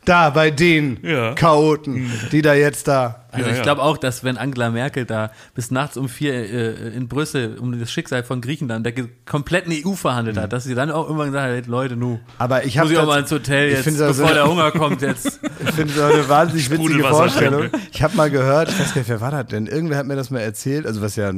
Da, 0.04 0.30
bei 0.30 0.52
den 0.52 0.98
Ja. 1.02 1.34
Chaoten, 1.34 2.08
die 2.30 2.40
da 2.40 2.54
jetzt 2.54 2.86
da. 2.86 3.24
Also 3.32 3.46
Ja, 3.46 3.50
ich 3.50 3.56
ja. 3.58 3.62
glaube 3.64 3.82
auch, 3.82 3.96
dass 3.98 4.22
wenn 4.22 4.36
Angela 4.38 4.70
Merkel 4.70 5.04
da 5.04 5.32
bis 5.56 5.72
nachts 5.72 5.96
um 5.96 6.08
vier 6.08 6.32
äh, 6.32 6.94
in 6.96 7.08
Brüssel 7.08 7.58
um 7.60 7.76
das 7.78 7.90
Schicksal 7.90 8.22
von 8.22 8.40
Griechenland 8.40 8.86
der 8.86 8.92
kompletten 9.24 9.72
EU 9.84 9.94
verhandelt 9.94 10.36
hat, 10.38 10.52
dass 10.52 10.62
sie 10.62 10.76
dann 10.76 10.92
auch 10.92 11.06
irgendwann 11.06 11.32
gesagt 11.32 11.56
hat, 11.56 11.66
Leute, 11.66 11.96
nu, 11.96 12.20
Aber 12.38 12.64
ich 12.64 12.78
habe 12.78 12.86
muss 12.88 12.92
ich 12.96 12.98
auch 13.02 13.06
mal 13.08 13.18
ins 13.18 13.32
Hotel 13.32 13.70
jetzt, 13.70 13.82
finde 13.82 13.98
das 13.98 14.16
bevor 14.16 14.28
so- 14.28 14.34
der 14.34 14.48
Hunger 14.48 14.70
kommt 14.70 15.02
jetzt. 15.02 15.40
Ich 15.66 15.72
finde 15.74 15.92
das 15.94 16.12
eine 16.14 16.28
wahnsinnig 16.28 16.70
witzige 16.70 17.02
Vorstellung. 17.02 17.64
Ich 17.92 18.00
habe 18.02 18.16
mal 18.16 18.30
gehört, 18.30 18.68
ich 18.68 18.78
weiß 18.78 18.94
gar 18.94 19.00
nicht, 19.00 19.08
wer 19.10 19.20
war 19.20 19.32
das 19.32 19.46
denn? 19.46 19.66
Irgendwer 19.66 19.98
hat 19.98 20.06
mir 20.06 20.14
das 20.14 20.30
mal 20.30 20.38
erzählt, 20.38 20.86
also 20.86 21.02
was 21.02 21.16
ja 21.16 21.32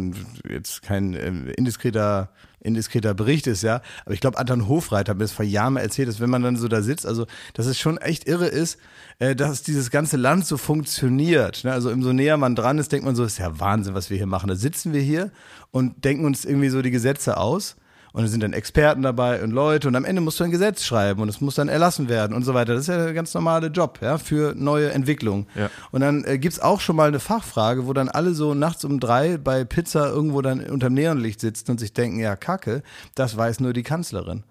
jetzt 0.46 0.82
kein 0.82 1.14
ähm, 1.14 1.48
indiskreter 1.56 2.28
indiskreter 2.60 3.14
Bericht 3.14 3.46
ist, 3.46 3.62
ja. 3.62 3.80
Aber 4.04 4.14
ich 4.14 4.20
glaube, 4.20 4.38
Anton 4.38 4.68
Hofreit 4.68 5.08
hat 5.08 5.16
mir 5.16 5.24
das 5.24 5.32
vor 5.32 5.44
Jahren 5.44 5.76
erzählt, 5.76 6.08
dass 6.08 6.20
wenn 6.20 6.30
man 6.30 6.42
dann 6.42 6.56
so 6.56 6.68
da 6.68 6.82
sitzt, 6.82 7.06
also 7.06 7.26
dass 7.54 7.66
es 7.66 7.78
schon 7.78 7.98
echt 7.98 8.28
irre 8.28 8.46
ist, 8.46 8.78
äh, 9.18 9.34
dass 9.34 9.62
dieses 9.62 9.90
ganze 9.90 10.16
Land 10.16 10.46
so 10.46 10.56
funktioniert. 10.56 11.64
Ne? 11.64 11.72
Also 11.72 11.90
umso 11.90 12.12
näher 12.12 12.36
man 12.36 12.54
dran 12.54 12.78
ist, 12.78 12.92
denkt 12.92 13.06
man 13.06 13.16
so, 13.16 13.24
ist 13.24 13.38
ja 13.38 13.58
Wahnsinn, 13.58 13.94
was 13.94 14.10
wir 14.10 14.16
hier 14.16 14.26
machen. 14.26 14.48
Da 14.48 14.56
sitzen 14.56 14.92
wir 14.92 15.00
hier 15.00 15.30
und 15.70 16.04
denken 16.04 16.24
uns 16.24 16.44
irgendwie 16.44 16.68
so 16.68 16.82
die 16.82 16.90
Gesetze 16.90 17.36
aus. 17.36 17.76
Und 18.12 18.22
da 18.22 18.28
sind 18.28 18.42
dann 18.42 18.52
Experten 18.52 19.02
dabei 19.02 19.42
und 19.42 19.50
Leute 19.50 19.88
und 19.88 19.94
am 19.94 20.04
Ende 20.04 20.20
musst 20.20 20.40
du 20.40 20.44
ein 20.44 20.50
Gesetz 20.50 20.84
schreiben 20.84 21.20
und 21.20 21.28
es 21.28 21.40
muss 21.40 21.56
dann 21.56 21.68
erlassen 21.68 22.08
werden 22.08 22.34
und 22.34 22.42
so 22.42 22.54
weiter. 22.54 22.72
Das 22.72 22.82
ist 22.82 22.88
ja 22.88 23.04
der 23.04 23.12
ganz 23.12 23.34
normale 23.34 23.68
Job, 23.68 23.98
ja, 24.00 24.18
für 24.18 24.54
neue 24.56 24.90
Entwicklungen. 24.92 25.46
Ja. 25.54 25.70
Und 25.90 26.00
dann 26.00 26.24
äh, 26.24 26.38
gibt's 26.38 26.60
auch 26.60 26.80
schon 26.80 26.96
mal 26.96 27.08
eine 27.08 27.20
Fachfrage, 27.20 27.86
wo 27.86 27.92
dann 27.92 28.08
alle 28.08 28.34
so 28.34 28.54
nachts 28.54 28.84
um 28.84 28.98
drei 28.98 29.36
bei 29.36 29.64
Pizza 29.64 30.08
irgendwo 30.08 30.40
dann 30.42 30.60
unterm 30.60 30.94
Neonlicht 30.94 31.40
sitzen 31.40 31.70
und 31.72 31.80
sich 31.80 31.92
denken, 31.92 32.18
ja, 32.18 32.36
Kacke, 32.36 32.82
das 33.14 33.36
weiß 33.36 33.60
nur 33.60 33.72
die 33.72 33.82
Kanzlerin. 33.82 34.44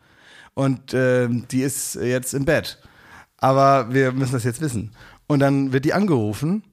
Und 0.54 0.94
ähm, 0.94 1.46
die 1.52 1.62
ist 1.62 1.96
jetzt 1.96 2.34
im 2.34 2.46
Bett. 2.46 2.80
Aber 3.38 3.94
wir 3.94 4.12
müssen 4.12 4.34
das 4.34 4.44
jetzt 4.44 4.62
wissen. 4.62 4.92
Und 5.28 5.40
dann 5.40 5.72
wird 5.74 5.86
die 5.86 5.94
angerufen 5.94 6.64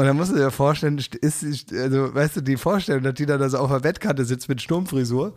und 0.00 0.06
dann 0.06 0.16
musst 0.16 0.32
du 0.32 0.36
dir 0.36 0.50
vorstellen, 0.50 0.98
ist, 1.20 1.44
also, 1.74 2.14
weißt 2.14 2.36
du, 2.36 2.40
die 2.40 2.56
Vorstellung, 2.56 3.02
dass 3.02 3.12
die 3.14 3.26
dann 3.26 3.42
also 3.42 3.58
auf 3.58 3.70
der 3.70 3.80
Bettkante 3.80 4.24
sitzt 4.24 4.48
mit 4.48 4.62
Sturmfrisur 4.62 5.34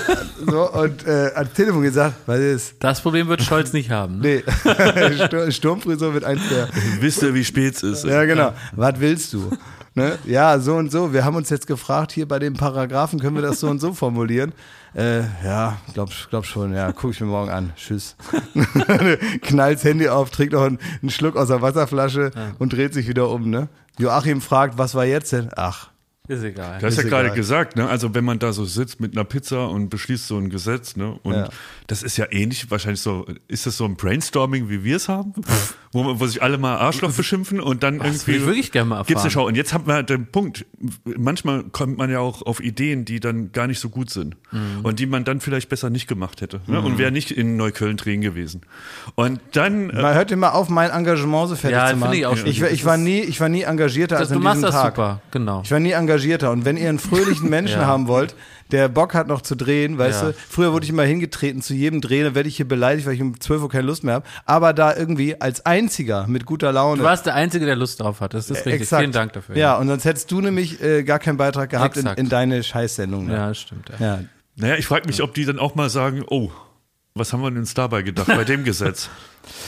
so, 0.46 0.72
und 0.72 1.06
äh, 1.06 1.32
ans 1.34 1.52
Telefon 1.52 1.82
gesagt, 1.82 2.14
was 2.24 2.38
ist? 2.38 2.74
Das 2.80 3.02
Problem 3.02 3.28
wird 3.28 3.42
Scholz 3.42 3.74
nicht 3.74 3.90
haben. 3.90 4.20
Ne? 4.20 4.42
Nee, 4.64 5.16
Stur- 5.26 5.50
Sturmfrisur 5.52 6.12
mit 6.12 6.24
eins 6.24 6.40
der. 6.50 6.68
Wisst 7.00 7.22
ihr, 7.22 7.34
wie 7.34 7.44
spät 7.44 7.74
es 7.76 7.82
ist? 7.82 8.04
Ja, 8.06 8.24
genau. 8.24 8.54
Was 8.74 8.98
willst 9.00 9.34
du? 9.34 9.50
Ne? 9.96 10.18
Ja, 10.26 10.58
so 10.58 10.74
und 10.74 10.92
so. 10.92 11.14
Wir 11.14 11.24
haben 11.24 11.36
uns 11.36 11.48
jetzt 11.48 11.66
gefragt, 11.66 12.12
hier 12.12 12.28
bei 12.28 12.38
dem 12.38 12.52
Paragraphen 12.52 13.18
können 13.18 13.34
wir 13.34 13.42
das 13.42 13.60
so 13.60 13.68
und 13.68 13.80
so 13.80 13.94
formulieren. 13.94 14.52
Äh, 14.94 15.20
ja, 15.42 15.78
glaub, 15.94 16.10
glaub 16.28 16.44
schon. 16.44 16.74
Ja, 16.74 16.92
guck 16.92 17.12
ich 17.12 17.20
mir 17.22 17.26
morgen 17.26 17.50
an. 17.50 17.72
Tschüss. 17.76 18.14
Knallt's 19.40 19.84
Handy 19.84 20.08
auf, 20.08 20.30
trinkt 20.30 20.52
noch 20.52 20.64
einen, 20.64 20.78
einen 21.00 21.10
Schluck 21.10 21.34
aus 21.34 21.48
der 21.48 21.62
Wasserflasche 21.62 22.30
und 22.58 22.74
dreht 22.74 22.92
sich 22.92 23.08
wieder 23.08 23.30
um. 23.30 23.48
Ne? 23.48 23.68
Joachim 23.98 24.42
fragt, 24.42 24.76
was 24.76 24.94
war 24.94 25.06
jetzt 25.06 25.32
denn? 25.32 25.48
Ach, 25.56 25.88
Ist 26.28 26.42
egal. 26.42 26.78
Du 26.80 26.86
hast 26.86 26.96
ja 26.96 27.02
gerade 27.04 27.30
gesagt, 27.32 27.76
ne? 27.76 27.88
Also 27.88 28.14
wenn 28.14 28.24
man 28.24 28.38
da 28.38 28.52
so 28.52 28.64
sitzt 28.64 29.00
mit 29.00 29.12
einer 29.16 29.24
Pizza 29.24 29.68
und 29.68 29.88
beschließt 29.90 30.26
so 30.26 30.36
ein 30.38 30.50
Gesetz, 30.50 30.96
ne? 30.96 31.18
Und 31.22 31.34
Ja. 31.34 31.48
das 31.86 32.02
ist 32.02 32.16
ja 32.16 32.26
ähnlich, 32.30 32.70
wahrscheinlich 32.70 33.00
so, 33.00 33.26
ist 33.48 33.66
das 33.66 33.76
so 33.76 33.84
ein 33.84 33.96
Brainstorming, 33.96 34.68
wie 34.68 34.82
wir 34.84 34.96
es 34.96 35.08
haben? 35.08 35.34
wo, 35.92 36.02
man- 36.02 36.20
wo 36.20 36.26
sich 36.26 36.42
alle 36.42 36.58
mal 36.58 36.76
Arschloch 36.76 37.12
beschimpfen 37.12 37.58
und 37.58 37.82
dann 37.82 37.98
Das 37.98 38.06
irgendwie. 38.08 38.26
will 38.26 38.36
ich 38.40 38.46
wirklich 38.46 38.72
gerne 38.72 38.88
mal 38.90 38.94
erfahren. 38.96 39.06
Gibt's 39.08 39.22
eine 39.22 39.30
Schau. 39.30 39.46
Und 39.46 39.54
jetzt 39.56 39.72
haben 39.72 39.86
wir 39.86 39.94
halt 39.94 40.10
den 40.10 40.26
Punkt. 40.26 40.66
Manchmal 41.04 41.64
kommt 41.64 41.96
man 41.96 42.10
ja 42.10 42.18
auch 42.18 42.42
auf 42.42 42.60
Ideen, 42.60 43.04
die 43.06 43.18
dann 43.20 43.52
gar 43.52 43.66
nicht 43.66 43.80
so 43.80 43.88
gut 43.88 44.10
sind. 44.10 44.36
Mhm. 44.52 44.80
Und 44.82 44.98
die 44.98 45.06
man 45.06 45.24
dann 45.24 45.40
vielleicht 45.40 45.68
besser 45.70 45.88
nicht 45.88 46.06
gemacht 46.06 46.40
hätte. 46.42 46.60
Ne? 46.66 46.80
Und 46.82 46.98
wäre 46.98 47.12
nicht 47.12 47.30
in 47.30 47.56
Neukölln 47.56 47.96
drehen 47.96 48.20
gewesen. 48.20 48.60
Und 49.14 49.40
dann. 49.52 49.88
äh, 49.90 50.02
mal 50.02 50.14
hört 50.14 50.30
ihr 50.30 50.36
mal 50.36 50.50
auf, 50.50 50.68
mein 50.68 50.90
Engagement 50.90 51.48
so 51.48 51.56
fertig 51.56 51.76
Ja, 51.78 51.90
zu 51.90 51.96
machen. 51.96 52.12
ich 52.12 52.26
auch 52.26 52.36
ich, 52.44 52.60
ich, 52.62 52.84
war 52.84 52.96
nie, 52.98 53.20
ich 53.20 53.40
war 53.40 53.48
nie 53.48 53.62
engagierter 53.62 54.16
Das, 54.16 54.22
als 54.28 54.32
an 54.32 54.38
du 54.38 54.44
machst 54.44 54.56
diesem 54.58 54.66
das 54.72 54.74
Tag. 54.74 54.94
super, 54.96 55.20
genau. 55.30 55.62
Ich 55.64 55.70
war 55.70 55.80
nie 55.80 55.92
engagierter. 55.92 56.15
Und 56.50 56.64
wenn 56.64 56.76
ihr 56.76 56.88
einen 56.88 56.98
fröhlichen 56.98 57.48
Menschen 57.50 57.80
Ja. 57.80 57.86
haben 57.86 58.08
wollt, 58.08 58.34
der 58.72 58.88
Bock 58.88 59.14
hat 59.14 59.28
noch 59.28 59.42
zu 59.42 59.54
drehen, 59.54 59.96
weißt 59.98 60.22
Ja. 60.22 60.28
du, 60.30 60.34
früher 60.48 60.72
wurde 60.72 60.84
ich 60.84 60.90
immer 60.90 61.04
hingetreten 61.04 61.62
zu 61.62 61.72
jedem 61.74 62.00
Dreh, 62.00 62.22
dann 62.24 62.34
werde 62.34 62.48
ich 62.48 62.56
hier 62.56 62.66
beleidigt, 62.66 63.06
weil 63.06 63.14
ich 63.14 63.22
um 63.22 63.38
12 63.40 63.62
Uhr 63.62 63.68
keine 63.68 63.84
Lust 63.86 64.02
mehr 64.02 64.14
habe. 64.14 64.26
Aber 64.44 64.72
da 64.72 64.94
irgendwie 64.96 65.40
als 65.40 65.64
einziger 65.66 66.26
mit 66.26 66.46
guter 66.46 66.72
Laune. 66.72 66.98
Du 66.98 67.04
warst 67.04 67.26
der 67.26 67.34
Einzige, 67.34 67.64
der 67.66 67.76
Lust 67.76 68.00
drauf 68.00 68.20
hat. 68.20 68.34
Das 68.34 68.50
ist 68.50 68.58
richtig. 68.66 68.82
Exakt. 68.82 69.00
Vielen 69.02 69.12
Dank 69.12 69.32
dafür. 69.34 69.56
Ja, 69.56 69.76
und 69.76 69.86
sonst 69.88 70.04
hättest 70.04 70.30
du 70.32 70.40
nämlich 70.40 70.82
äh, 70.82 71.02
gar 71.04 71.18
keinen 71.18 71.36
Beitrag 71.36 71.70
gehabt 71.70 71.96
in, 71.96 72.06
in 72.06 72.28
deine 72.28 72.62
Scheißsendung. 72.62 73.26
Ne? 73.26 73.34
Ja, 73.34 73.54
stimmt. 73.54 73.90
Ja. 74.00 74.06
Ja. 74.06 74.18
naja, 74.56 74.74
ich 74.76 74.86
frage 74.86 75.06
mich, 75.06 75.22
ob 75.22 75.34
die 75.34 75.44
dann 75.44 75.58
auch 75.58 75.74
mal 75.74 75.88
sagen, 75.90 76.24
oh, 76.28 76.50
was 77.16 77.32
haben 77.32 77.40
wir 77.42 77.50
denn 77.50 77.58
uns 77.60 77.74
dabei 77.74 78.02
gedacht 78.02 78.26
bei 78.28 78.44
dem 78.44 78.62
Gesetz? 78.64 79.08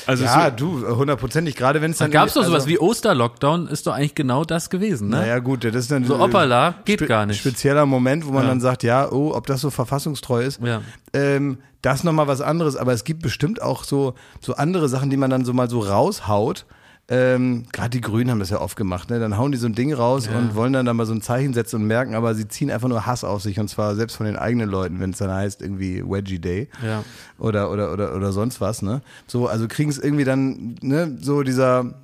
Also 0.07 0.25
Ja, 0.25 0.51
so, 0.51 0.81
du, 0.81 0.97
hundertprozentig. 0.97 1.55
Gerade 1.57 1.81
wenn 1.81 1.93
es 1.93 1.99
Da 1.99 2.05
dann. 2.05 2.13
gab 2.13 2.29
es 2.29 2.35
doch 2.35 2.43
irgendwie- 2.43 2.51
sowas 2.53 2.63
also- 2.65 2.69
wie 2.71 2.79
Osterlockdown, 2.79 3.69
ist 3.69 3.87
doch 3.87 3.93
eigentlich 3.95 4.15
genau 4.15 4.45
das 4.45 4.71
gewesen, 4.71 5.09
ne? 5.09 5.17
Naja, 5.19 5.39
gut, 5.39 5.65
das 5.65 5.75
ist 5.75 5.91
dann. 5.91 6.05
So 6.05 6.17
äh, 6.17 6.21
Opala 6.21 6.75
geht 6.85 7.07
gar 7.07 7.27
nicht. 7.27 7.39
Spezieller 7.41 7.87
Moment, 7.87 8.27
wo 8.27 8.33
man 8.33 8.43
Ja. 8.45 8.49
dann 8.49 8.61
sagt, 8.61 8.83
ja, 8.83 9.11
oh, 9.11 9.33
ob 9.35 9.47
das 9.47 9.61
so 9.61 9.71
verfassungstreu 9.71 10.43
ist. 10.43 10.61
Ja. 10.63 10.83
Ähm, 11.13 11.59
das 11.83 12.03
nochmal 12.03 12.27
was 12.27 12.41
anderes, 12.41 12.75
aber 12.77 12.93
es 12.93 13.05
gibt 13.05 13.23
bestimmt 13.23 13.63
auch 13.63 13.85
so, 13.85 14.15
so 14.41 14.55
andere 14.57 14.89
Sachen, 14.89 15.11
die 15.11 15.17
man 15.17 15.31
dann 15.31 15.45
so 15.45 15.53
mal 15.53 15.71
so 15.71 15.79
raushaut. 15.81 16.67
Ähm, 17.11 17.65
Gerade 17.73 17.89
die 17.91 18.03
Grünen 18.03 18.31
haben 18.31 18.39
das 18.39 18.51
ja 18.51 18.61
oft 18.61 18.77
gemacht, 18.77 19.09
ne? 19.09 19.19
Dann 19.19 19.39
hauen 19.39 19.51
die 19.51 19.57
so 19.57 19.67
ein 19.67 19.75
Ding 19.75 19.95
raus 19.95 20.29
und 20.29 20.55
wollen 20.55 20.75
dann 20.75 20.85
da 20.85 20.93
mal 20.93 21.07
so 21.07 21.15
ein 21.15 21.23
Zeichen 21.23 21.55
setzen 21.55 21.77
und 21.77 21.87
merken, 21.87 22.15
aber 22.15 22.35
sie 22.35 22.47
ziehen 22.49 22.71
einfach 22.71 22.89
nur 22.89 23.07
Hass 23.07 23.25
auf 23.25 23.41
sich 23.43 23.59
und 23.59 23.69
zwar 23.69 23.95
selbst 23.97 24.17
von 24.17 24.27
den 24.27 24.37
eigenen 24.37 24.69
Leuten, 24.69 25.01
wenn 25.01 25.11
es 25.11 25.19
dann 25.19 25.31
heißt, 25.33 25.63
irgendwie 25.63 26.03
Wedgie 26.05 26.39
Day 26.39 26.69
Ja. 26.85 27.03
oder, 27.39 27.71
oder, 27.71 27.95
oder, 27.95 28.15
oder 28.15 28.33
sonst 28.33 28.61
was, 28.61 28.83
ne? 28.83 29.01
So, 29.27 29.47
also 29.49 29.69
kriegen 29.69 29.89
es 29.89 29.99
irgendwie 29.99 30.25
dann, 30.25 30.75
ne, 30.83 31.17
so 31.19 31.43
dieser, 31.43 31.95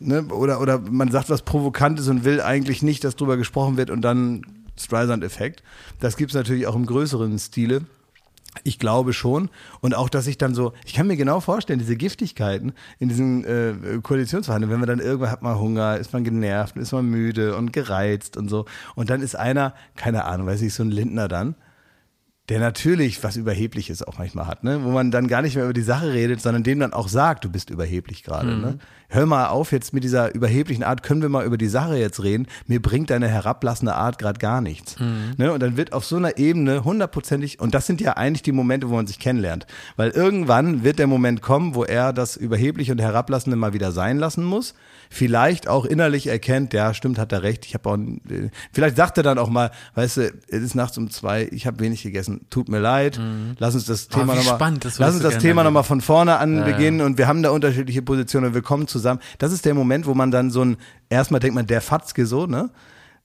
ne, 0.00 0.24
oder, 0.24 0.60
oder 0.60 0.80
man 0.80 1.12
sagt 1.12 1.30
was 1.30 1.42
Provokantes 1.42 2.08
und 2.08 2.24
will 2.24 2.40
eigentlich 2.40 2.82
nicht, 2.82 3.04
dass 3.04 3.14
drüber 3.14 3.36
gesprochen 3.36 3.76
wird 3.76 3.88
und 3.90 4.02
dann 4.02 4.42
Streisand-Effekt. 4.76 5.62
Das 6.00 6.16
gibt's 6.16 6.34
natürlich 6.34 6.66
auch 6.66 6.74
im 6.74 6.86
größeren 6.86 7.38
Stile. 7.38 7.82
Ich 8.64 8.78
glaube 8.78 9.12
schon. 9.12 9.48
Und 9.80 9.94
auch, 9.94 10.08
dass 10.08 10.26
ich 10.26 10.36
dann 10.36 10.54
so, 10.54 10.72
ich 10.84 10.94
kann 10.94 11.06
mir 11.06 11.16
genau 11.16 11.40
vorstellen, 11.40 11.78
diese 11.78 11.96
Giftigkeiten 11.96 12.72
in 12.98 13.08
diesen 13.08 13.44
äh, 13.44 14.00
Koalitionsverhandlungen, 14.02 14.72
wenn 14.72 14.80
man 14.80 14.88
dann 14.88 15.04
irgendwann 15.04 15.30
hat 15.30 15.42
man 15.42 15.58
Hunger, 15.58 15.98
ist 15.98 16.12
man 16.12 16.24
genervt, 16.24 16.76
ist 16.76 16.92
man 16.92 17.06
müde 17.06 17.56
und 17.56 17.72
gereizt 17.72 18.36
und 18.36 18.48
so. 18.48 18.66
Und 18.96 19.10
dann 19.10 19.22
ist 19.22 19.36
einer, 19.36 19.74
keine 19.96 20.24
Ahnung, 20.24 20.46
weiß 20.46 20.62
ich, 20.62 20.74
so 20.74 20.82
ein 20.82 20.90
Lindner 20.90 21.28
dann, 21.28 21.54
der 22.50 22.58
natürlich 22.58 23.22
was 23.22 23.36
Überhebliches 23.36 24.02
auch 24.02 24.18
manchmal 24.18 24.48
hat, 24.48 24.64
ne? 24.64 24.82
wo 24.82 24.90
man 24.90 25.12
dann 25.12 25.28
gar 25.28 25.40
nicht 25.40 25.54
mehr 25.54 25.64
über 25.64 25.72
die 25.72 25.82
Sache 25.82 26.12
redet, 26.12 26.40
sondern 26.40 26.64
dem 26.64 26.80
dann 26.80 26.92
auch 26.92 27.06
sagt, 27.06 27.44
du 27.44 27.48
bist 27.48 27.70
überheblich 27.70 28.24
gerade. 28.24 28.56
Ne? 28.56 28.78
Hör 29.08 29.26
mal 29.26 29.46
auf 29.46 29.70
jetzt 29.70 29.94
mit 29.94 30.02
dieser 30.02 30.34
überheblichen 30.34 30.82
Art, 30.82 31.04
können 31.04 31.22
wir 31.22 31.28
mal 31.28 31.46
über 31.46 31.56
die 31.56 31.68
Sache 31.68 31.96
jetzt 31.96 32.22
reden? 32.24 32.48
Mir 32.66 32.82
bringt 32.82 33.10
deine 33.10 33.28
herablassende 33.28 33.94
Art 33.94 34.18
gerade 34.18 34.40
gar 34.40 34.60
nichts. 34.60 34.96
Ne? 35.36 35.52
Und 35.52 35.60
dann 35.60 35.76
wird 35.76 35.92
auf 35.92 36.04
so 36.04 36.16
einer 36.16 36.38
Ebene 36.38 36.82
hundertprozentig, 36.82 37.60
und 37.60 37.72
das 37.72 37.86
sind 37.86 38.00
ja 38.00 38.16
eigentlich 38.16 38.42
die 38.42 38.52
Momente, 38.52 38.90
wo 38.90 38.96
man 38.96 39.06
sich 39.06 39.20
kennenlernt, 39.20 39.66
weil 39.96 40.10
irgendwann 40.10 40.82
wird 40.82 40.98
der 40.98 41.06
Moment 41.06 41.42
kommen, 41.42 41.76
wo 41.76 41.84
er 41.84 42.12
das 42.12 42.36
Überhebliche 42.36 42.90
und 42.90 43.00
Herablassende 43.00 43.56
mal 43.56 43.72
wieder 43.72 43.92
sein 43.92 44.18
lassen 44.18 44.42
muss, 44.42 44.74
vielleicht 45.08 45.68
auch 45.68 45.84
innerlich 45.84 46.26
erkennt, 46.28 46.72
ja, 46.72 46.94
stimmt, 46.94 47.18
hat 47.18 47.32
er 47.32 47.42
recht, 47.44 47.66
ich 47.66 47.74
habe 47.74 47.88
auch, 47.88 47.96
äh, 47.96 48.50
vielleicht 48.72 48.96
sagt 48.96 49.18
er 49.18 49.22
dann 49.22 49.38
auch 49.38 49.50
mal, 49.50 49.70
weißt 49.94 50.16
du, 50.16 50.32
es 50.48 50.62
ist 50.62 50.74
nachts 50.74 50.98
um 50.98 51.10
zwei, 51.10 51.48
ich 51.50 51.66
habe 51.66 51.80
wenig 51.80 52.02
gegessen, 52.02 52.39
tut 52.48 52.68
mir 52.68 52.78
leid, 52.78 53.20
lass 53.58 53.74
uns 53.74 53.84
das 53.84 54.08
Thema 54.08 54.34
nochmal, 54.34 54.54
spannend, 54.54 54.84
das 54.84 54.98
lass 54.98 55.14
uns 55.14 55.22
das 55.22 55.38
Thema 55.38 55.64
nochmal 55.64 55.84
von 55.84 56.00
vorne 56.00 56.38
an 56.38 56.64
beginnen 56.64 57.00
und 57.00 57.18
wir 57.18 57.28
haben 57.28 57.42
da 57.42 57.50
unterschiedliche 57.50 58.02
Positionen 58.02 58.46
und 58.48 58.54
wir 58.54 58.62
kommen 58.62 58.86
zusammen. 58.86 59.20
Das 59.38 59.52
ist 59.52 59.64
der 59.64 59.74
Moment, 59.74 60.06
wo 60.06 60.14
man 60.14 60.30
dann 60.30 60.50
so 60.50 60.64
ein, 60.64 60.76
erstmal 61.08 61.40
denkt 61.40 61.54
man, 61.54 61.66
der 61.66 61.80
Fatzke 61.80 62.26
so, 62.26 62.46
ne? 62.46 62.70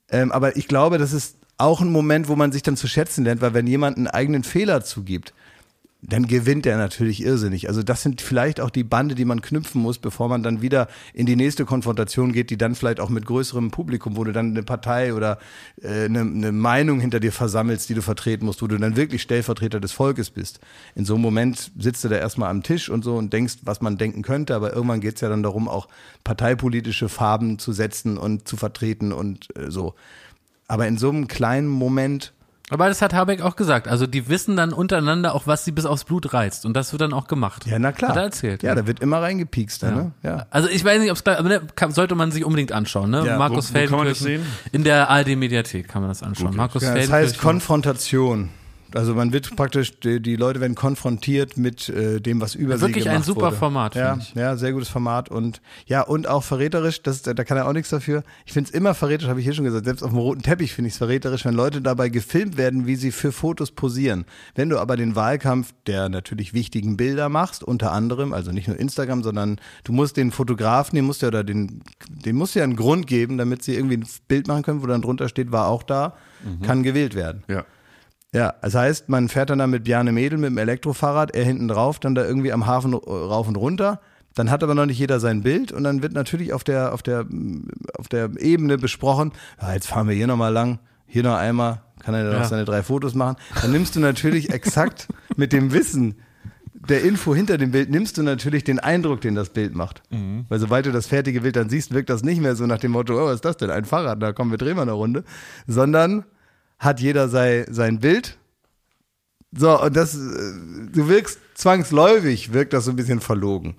Ähm, 0.09 0.32
aber 0.32 0.55
ich 0.57 0.68
glaube, 0.68 0.97
das 0.97 1.13
ist 1.13 1.38
auch 1.57 1.82
ein 1.82 1.91
Moment, 1.91 2.28
wo 2.28 2.36
man 2.36 2.51
sich 2.51 2.63
dann 2.63 2.78
zu 2.78 2.88
schätzen 2.88 3.24
lernt, 3.24 3.41
weil 3.41 3.53
wenn 3.53 3.68
jemand 3.68 3.97
einen 3.97 4.07
eigenen 4.07 4.43
Fehler 4.43 4.84
zugibt, 4.84 5.34
dann 6.08 6.28
gewinnt 6.28 6.66
er 6.66 6.78
natürlich 6.78 7.24
irrsinnig. 7.24 7.68
Also 7.68 7.82
das 7.82 8.03
sind 8.03 8.22
vielleicht 8.22 8.60
auch 8.60 8.70
die 8.70 8.84
Bande, 8.84 9.16
die 9.16 9.26
man 9.26 9.41
knüpfen 9.41 9.82
muss, 9.82 9.97
bevor 9.97 10.30
man 10.30 10.43
dann 10.43 10.62
wieder 10.62 10.88
in 11.14 11.26
die 11.26 11.36
nächste 11.36 11.66
Konfrontation 11.66 12.32
geht, 12.32 12.49
die 12.51 12.58
dann 12.58 12.76
vielleicht 12.76 12.99
auch 12.99 13.10
mit 13.10 13.26
größerem 13.26 13.72
Publikum, 13.72 14.16
wo 14.16 14.24
du 14.24 14.32
dann 14.32 14.51
eine 14.51 14.64
Partei 14.64 15.14
oder 15.14 15.39
äh, 15.82 16.06
eine, 16.06 16.22
eine 16.22 16.51
Meinung 16.51 16.99
hinter 16.99 17.20
dir 17.20 17.32
versammelst, 17.32 17.89
die 17.89 17.95
du 17.95 18.01
vertreten 18.01 18.45
musst, 18.45 18.62
wo 18.62 18.68
du 18.68 18.78
dann 18.78 18.95
wirklich 18.95 19.24
Stellvertreter 19.24 19.80
des 19.80 19.93
Volkes 19.93 20.30
bist. 20.30 20.60
In 20.93 21.06
so 21.06 21.16
einem 21.16 21.24
Moment 21.24 21.72
sitzt 21.80 22.03
du 22.03 22.10
da 22.10 22.18
erstmal 22.18 22.49
am 22.49 22.62
Tisch 22.62 22.89
und 22.89 23.03
so 23.03 23.16
und 23.16 23.34
denkst, 23.34 23.56
was 23.64 23.82
man 23.82 23.97
denken 23.97 24.22
könnte, 24.22 24.56
aber 24.56 24.74
irgendwann 24.74 25.01
geht's 25.01 25.22
ja 25.22 25.30
dann 25.30 25.43
darum, 25.43 25.68
auch 25.68 25.88
parteipolitische 26.24 27.10
Farben 27.10 27.58
zu 27.58 27.74
setzen 27.74 28.18
und 28.18 28.47
zu 28.47 28.58
vertreten 28.58 29.12
und 29.12 29.47
äh, 29.58 29.72
so. 29.72 29.95
Aber 30.68 30.88
in 30.88 30.97
so 30.97 31.10
einem 31.10 31.28
kleinen 31.28 31.68
Moment 31.68 32.35
Aber 32.72 32.88
das 32.88 33.01
hat 33.03 33.13
Habeck 33.13 33.41
auch 33.41 33.55
gesagt. 33.55 33.88
Also 33.88 34.07
die 34.07 34.28
wissen 34.28 34.55
dann 34.57 34.74
untereinander 34.74 35.36
auch, 35.36 35.45
was 35.45 35.66
sie 35.66 35.72
bis 35.72 35.86
aufs 35.86 36.03
Blut 36.03 36.34
reizt. 36.34 36.66
Und 36.66 36.74
das 36.74 36.91
wird 36.93 37.01
dann 37.01 37.13
auch 37.13 37.28
gemacht. 37.28 37.68
Ja, 37.68 37.78
na 37.78 37.91
klar. 37.91 38.09
Hat 38.11 38.18
er 38.18 38.24
erzählt. 38.24 38.63
Ja, 38.63 38.74
da 38.74 38.88
wird 38.88 39.01
immer 39.01 39.22
reingepiekst, 39.22 39.84
da, 39.84 39.91
ne? 39.91 40.11
Ja. 40.24 40.47
Also 40.49 40.68
ich 40.70 40.84
weiß 40.84 40.99
nicht, 40.99 41.11
ob 41.11 41.18
es 41.18 41.26
aber 41.26 41.47
ne, 41.47 41.61
sollte 41.89 42.16
man 42.16 42.32
sich 42.32 42.43
unbedingt 42.43 42.72
anschauen. 42.72 43.11
Ne? 43.11 43.24
Ja, 43.26 43.38
Markus 43.38 43.70
wo- 43.70 43.76
wo 43.76 43.80
Feldenkirchen. 43.80 44.45
In 44.72 44.84
der 44.84 45.09
ARD-Mediathek 45.11 45.88
kann 45.88 46.01
man 46.01 46.09
das 46.09 46.24
anschauen. 46.24 46.55
Markus 46.55 46.82
Ja, 46.82 46.95
das 46.95 47.11
heißt. 47.11 47.38
Konfrontation. 47.39 48.49
Also 48.96 49.14
man 49.14 49.34
wird 49.34 49.56
praktisch, 49.56 50.00
die, 50.00 50.22
die 50.22 50.36
Leute 50.38 50.62
werden 50.62 50.74
konfrontiert 50.76 51.58
mit 51.58 51.89
äh, 51.89 52.22
dem, 52.22 52.39
was 52.41 52.56
über 52.56 52.80
Wirklich 52.80 53.04
sie 53.04 53.10
ein 53.10 53.16
gemacht 53.16 53.26
super 53.26 53.41
wurde. 53.48 53.56
Format, 53.58 53.96
Ja, 53.96 54.12
finde 54.14 54.26
ich. 54.30 54.36
ja, 54.36 54.56
sehr 54.56 54.72
gutes 54.72 54.89
Format 54.89 55.30
und 55.30 55.62
ja 55.86 56.02
und 56.02 56.28
auch 56.28 56.43
verräterisch. 56.43 57.04
Das, 57.04 57.18
ist- 57.18 57.28
da 57.28 57.43
kann 57.43 57.58
er 57.58 57.68
auch 57.68 57.74
nichts 57.74 57.89
dafür. 57.89 58.24
Ich 58.46 58.54
finde 58.54 58.70
es 58.70 58.74
immer 58.74 58.93
verräterisch, 58.93 59.30
habe 59.30 59.39
ich 59.41 59.46
hier 59.46 59.54
schon 59.54 59.66
gesagt. 59.66 59.86
Selbst 59.86 60.02
auf 60.02 60.12
dem 60.12 60.18
roten 60.20 60.41
Teppich 60.43 60.74
finde 60.74 60.88
ich 60.88 60.93
es 60.93 60.98
verräterisch, 60.98 61.43
wenn 61.46 61.54
Leute 61.56 61.82
dabei 61.82 62.10
gefilmt 62.10 62.58
werden, 62.58 62.88
wie 62.88 62.96
sie 62.96 63.12
für 63.12 63.32
Fotos 63.32 63.72
posieren. 63.72 64.26
Wenn 64.56 64.70
du 64.70 64.80
aber 64.80 64.96
den 64.98 65.16
Wahlkampf 65.16 65.74
der 65.88 66.10
natürlich 66.10 66.54
wichtigen 66.54 66.96
Bilder 66.98 67.28
machst, 67.30 67.64
unter 67.64 67.91
anderem, 67.91 68.34
also 68.34 68.52
nicht 68.52 68.68
nur 68.70 68.80
Instagram, 68.80 69.24
sondern 69.24 69.60
du 69.84 69.91
musst 69.91 70.16
den 70.18 70.32
Fotografen, 70.32 70.96
den 70.96 71.06
musst 71.06 71.22
du 71.22 71.26
ja 71.26 71.28
oder 71.28 71.43
den, 71.43 71.82
den 72.08 72.36
musst 72.38 72.56
du 72.56 72.60
ja 72.60 72.64
einen 72.64 72.76
Grund 72.78 73.08
geben, 73.08 73.38
damit 73.38 73.62
sie 73.62 73.76
irgendwie 73.76 73.98
ein 73.98 74.06
Bild 74.30 74.48
machen 74.48 74.64
können, 74.64 74.82
wo 74.82 74.88
dann 74.88 75.02
drunter 75.02 75.28
steht, 75.28 75.52
war 75.52 75.68
auch 75.68 75.84
da, 75.84 76.16
kann 76.64 76.82
gewählt 76.84 77.14
werden. 77.16 77.43
ja. 77.50 77.66
Ja, 78.36 78.54
das 78.62 78.76
heißt, 78.76 79.08
man 79.08 79.30
fährt 79.30 79.50
dann 79.50 79.60
da 79.60 79.68
mit 79.68 79.86
Bjarne 79.86 80.12
Mädel 80.12 80.38
mit 80.38 80.50
dem 80.50 80.58
Elektrofahrrad, 80.58 81.34
er 81.34 81.46
hinten 81.46 81.70
drauf, 81.70 82.00
dann 82.00 82.16
da 82.16 82.26
irgendwie 82.26 82.52
am 82.52 82.66
Hafen 82.66 82.92
äh, 82.92 82.98
rauf 82.98 83.48
und 83.48 83.56
runter. 83.56 84.02
Dann 84.34 84.52
hat 84.52 84.62
aber 84.62 84.76
noch 84.76 84.86
nicht 84.86 85.00
jeder 85.00 85.22
sein 85.22 85.42
Bild 85.42 85.72
und 85.72 85.86
dann 85.86 86.04
wird 86.04 86.12
natürlich 86.12 86.52
auf 86.52 86.66
der, 86.66 86.94
auf 86.94 87.02
der, 87.02 87.26
auf 87.98 88.10
der 88.10 88.32
Ebene 88.38 88.78
besprochen, 88.78 89.32
ja, 89.62 89.74
jetzt 89.74 89.88
fahren 89.88 90.10
wir 90.10 90.16
hier 90.16 90.28
nochmal 90.28 90.52
lang, 90.52 90.80
hier 91.08 91.24
noch 91.24 91.36
einmal, 91.36 91.82
kann 92.04 92.14
er 92.14 92.26
dann 92.26 92.34
Ja. 92.34 92.40
noch 92.40 92.50
seine 92.50 92.66
drei 92.66 92.84
Fotos 92.84 93.16
machen. 93.16 93.38
Dann 93.62 93.72
nimmst 93.72 93.96
du 93.96 94.02
natürlich 94.02 94.50
exakt 94.50 95.08
mit 95.38 95.54
dem 95.54 95.72
Wissen 95.72 96.16
der 96.74 97.04
Info 97.04 97.34
hinter 97.34 97.58
dem 97.58 97.72
Bild, 97.72 97.90
nimmst 97.90 98.18
du 98.18 98.24
natürlich 98.24 98.66
den 98.66 98.80
Eindruck, 98.80 99.22
den 99.22 99.34
das 99.34 99.50
Bild 99.50 99.74
macht. 99.74 100.04
Weil 100.50 100.60
sobald 100.60 100.86
du 100.86 100.92
das 100.92 101.08
fertige 101.08 101.40
Bild 101.42 101.56
dann 101.56 101.70
siehst, 101.70 101.94
wirkt 101.94 102.10
das 102.10 102.22
nicht 102.22 102.42
mehr 102.42 102.56
so 102.58 102.66
nach 102.68 102.78
dem 102.80 102.92
Motto, 102.92 103.14
oh, 103.18 103.26
was 103.28 103.36
ist 103.36 103.46
das 103.46 103.56
denn, 103.58 103.70
ein 103.72 103.86
Fahrrad, 103.86 104.22
da 104.22 104.34
kommen 104.34 104.52
wir 104.52 104.58
drehen 104.58 104.76
mal 104.76 104.82
eine 104.84 104.92
Runde, 104.92 105.24
sondern 105.66 106.26
hat 106.80 107.00
jeder 107.00 107.30
sei, 107.30 107.66
sein 107.70 108.00
Bild. 108.00 108.38
So, 109.52 109.82
und 109.82 109.96
das, 109.96 110.16
äh, 110.16 110.20
du 110.92 111.08
wirkst 111.08 111.40
zwangsläufig, 111.56 112.54
wirkt 112.54 112.74
das 112.74 112.86
so 112.86 112.92
ein 112.92 112.98
bisschen 112.98 113.22
verlogen. 113.22 113.76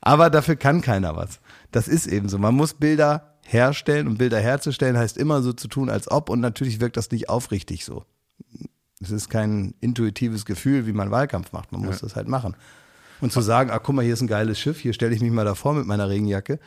Aber 0.00 0.30
dafür 0.30 0.56
kann 0.56 0.80
keiner 0.80 1.16
was. 1.16 1.40
Das 1.70 1.88
ist 1.88 2.06
eben 2.06 2.28
so. 2.28 2.38
Man 2.38 2.54
muss 2.54 2.74
Bilder 2.74 3.34
herstellen 3.44 4.06
und 4.06 4.18
Bilder 4.18 4.38
herzustellen 4.38 4.96
heißt 4.96 5.16
immer 5.16 5.42
so 5.42 5.52
zu 5.52 5.68
tun, 5.68 5.90
als 5.90 6.10
ob 6.10 6.30
und 6.30 6.40
natürlich 6.40 6.80
wirkt 6.80 6.96
das 6.96 7.10
nicht 7.10 7.28
aufrichtig 7.28 7.84
so. 7.84 8.04
Es 9.00 9.10
ist 9.10 9.28
kein 9.28 9.74
intuitives 9.80 10.44
Gefühl, 10.44 10.86
wie 10.86 10.92
man 10.92 11.10
Wahlkampf 11.10 11.52
macht. 11.52 11.72
Man 11.72 11.82
muss 11.82 12.00
das 12.00 12.16
halt 12.16 12.28
machen. 12.28 12.56
Und 13.20 13.32
zu 13.32 13.40
sagen, 13.40 13.70
ah, 13.70 13.78
guck 13.78 13.94
mal, 13.94 14.04
hier 14.04 14.14
ist 14.14 14.20
ein 14.20 14.28
geiles 14.28 14.58
Schiff, 14.58 14.78
hier 14.80 14.92
stelle 14.92 15.14
ich 15.14 15.20
mich 15.20 15.32
mal 15.32 15.44
davor 15.44 15.74
mit 15.74 15.86
meiner 15.86 16.08
Regenjacke. 16.08 16.58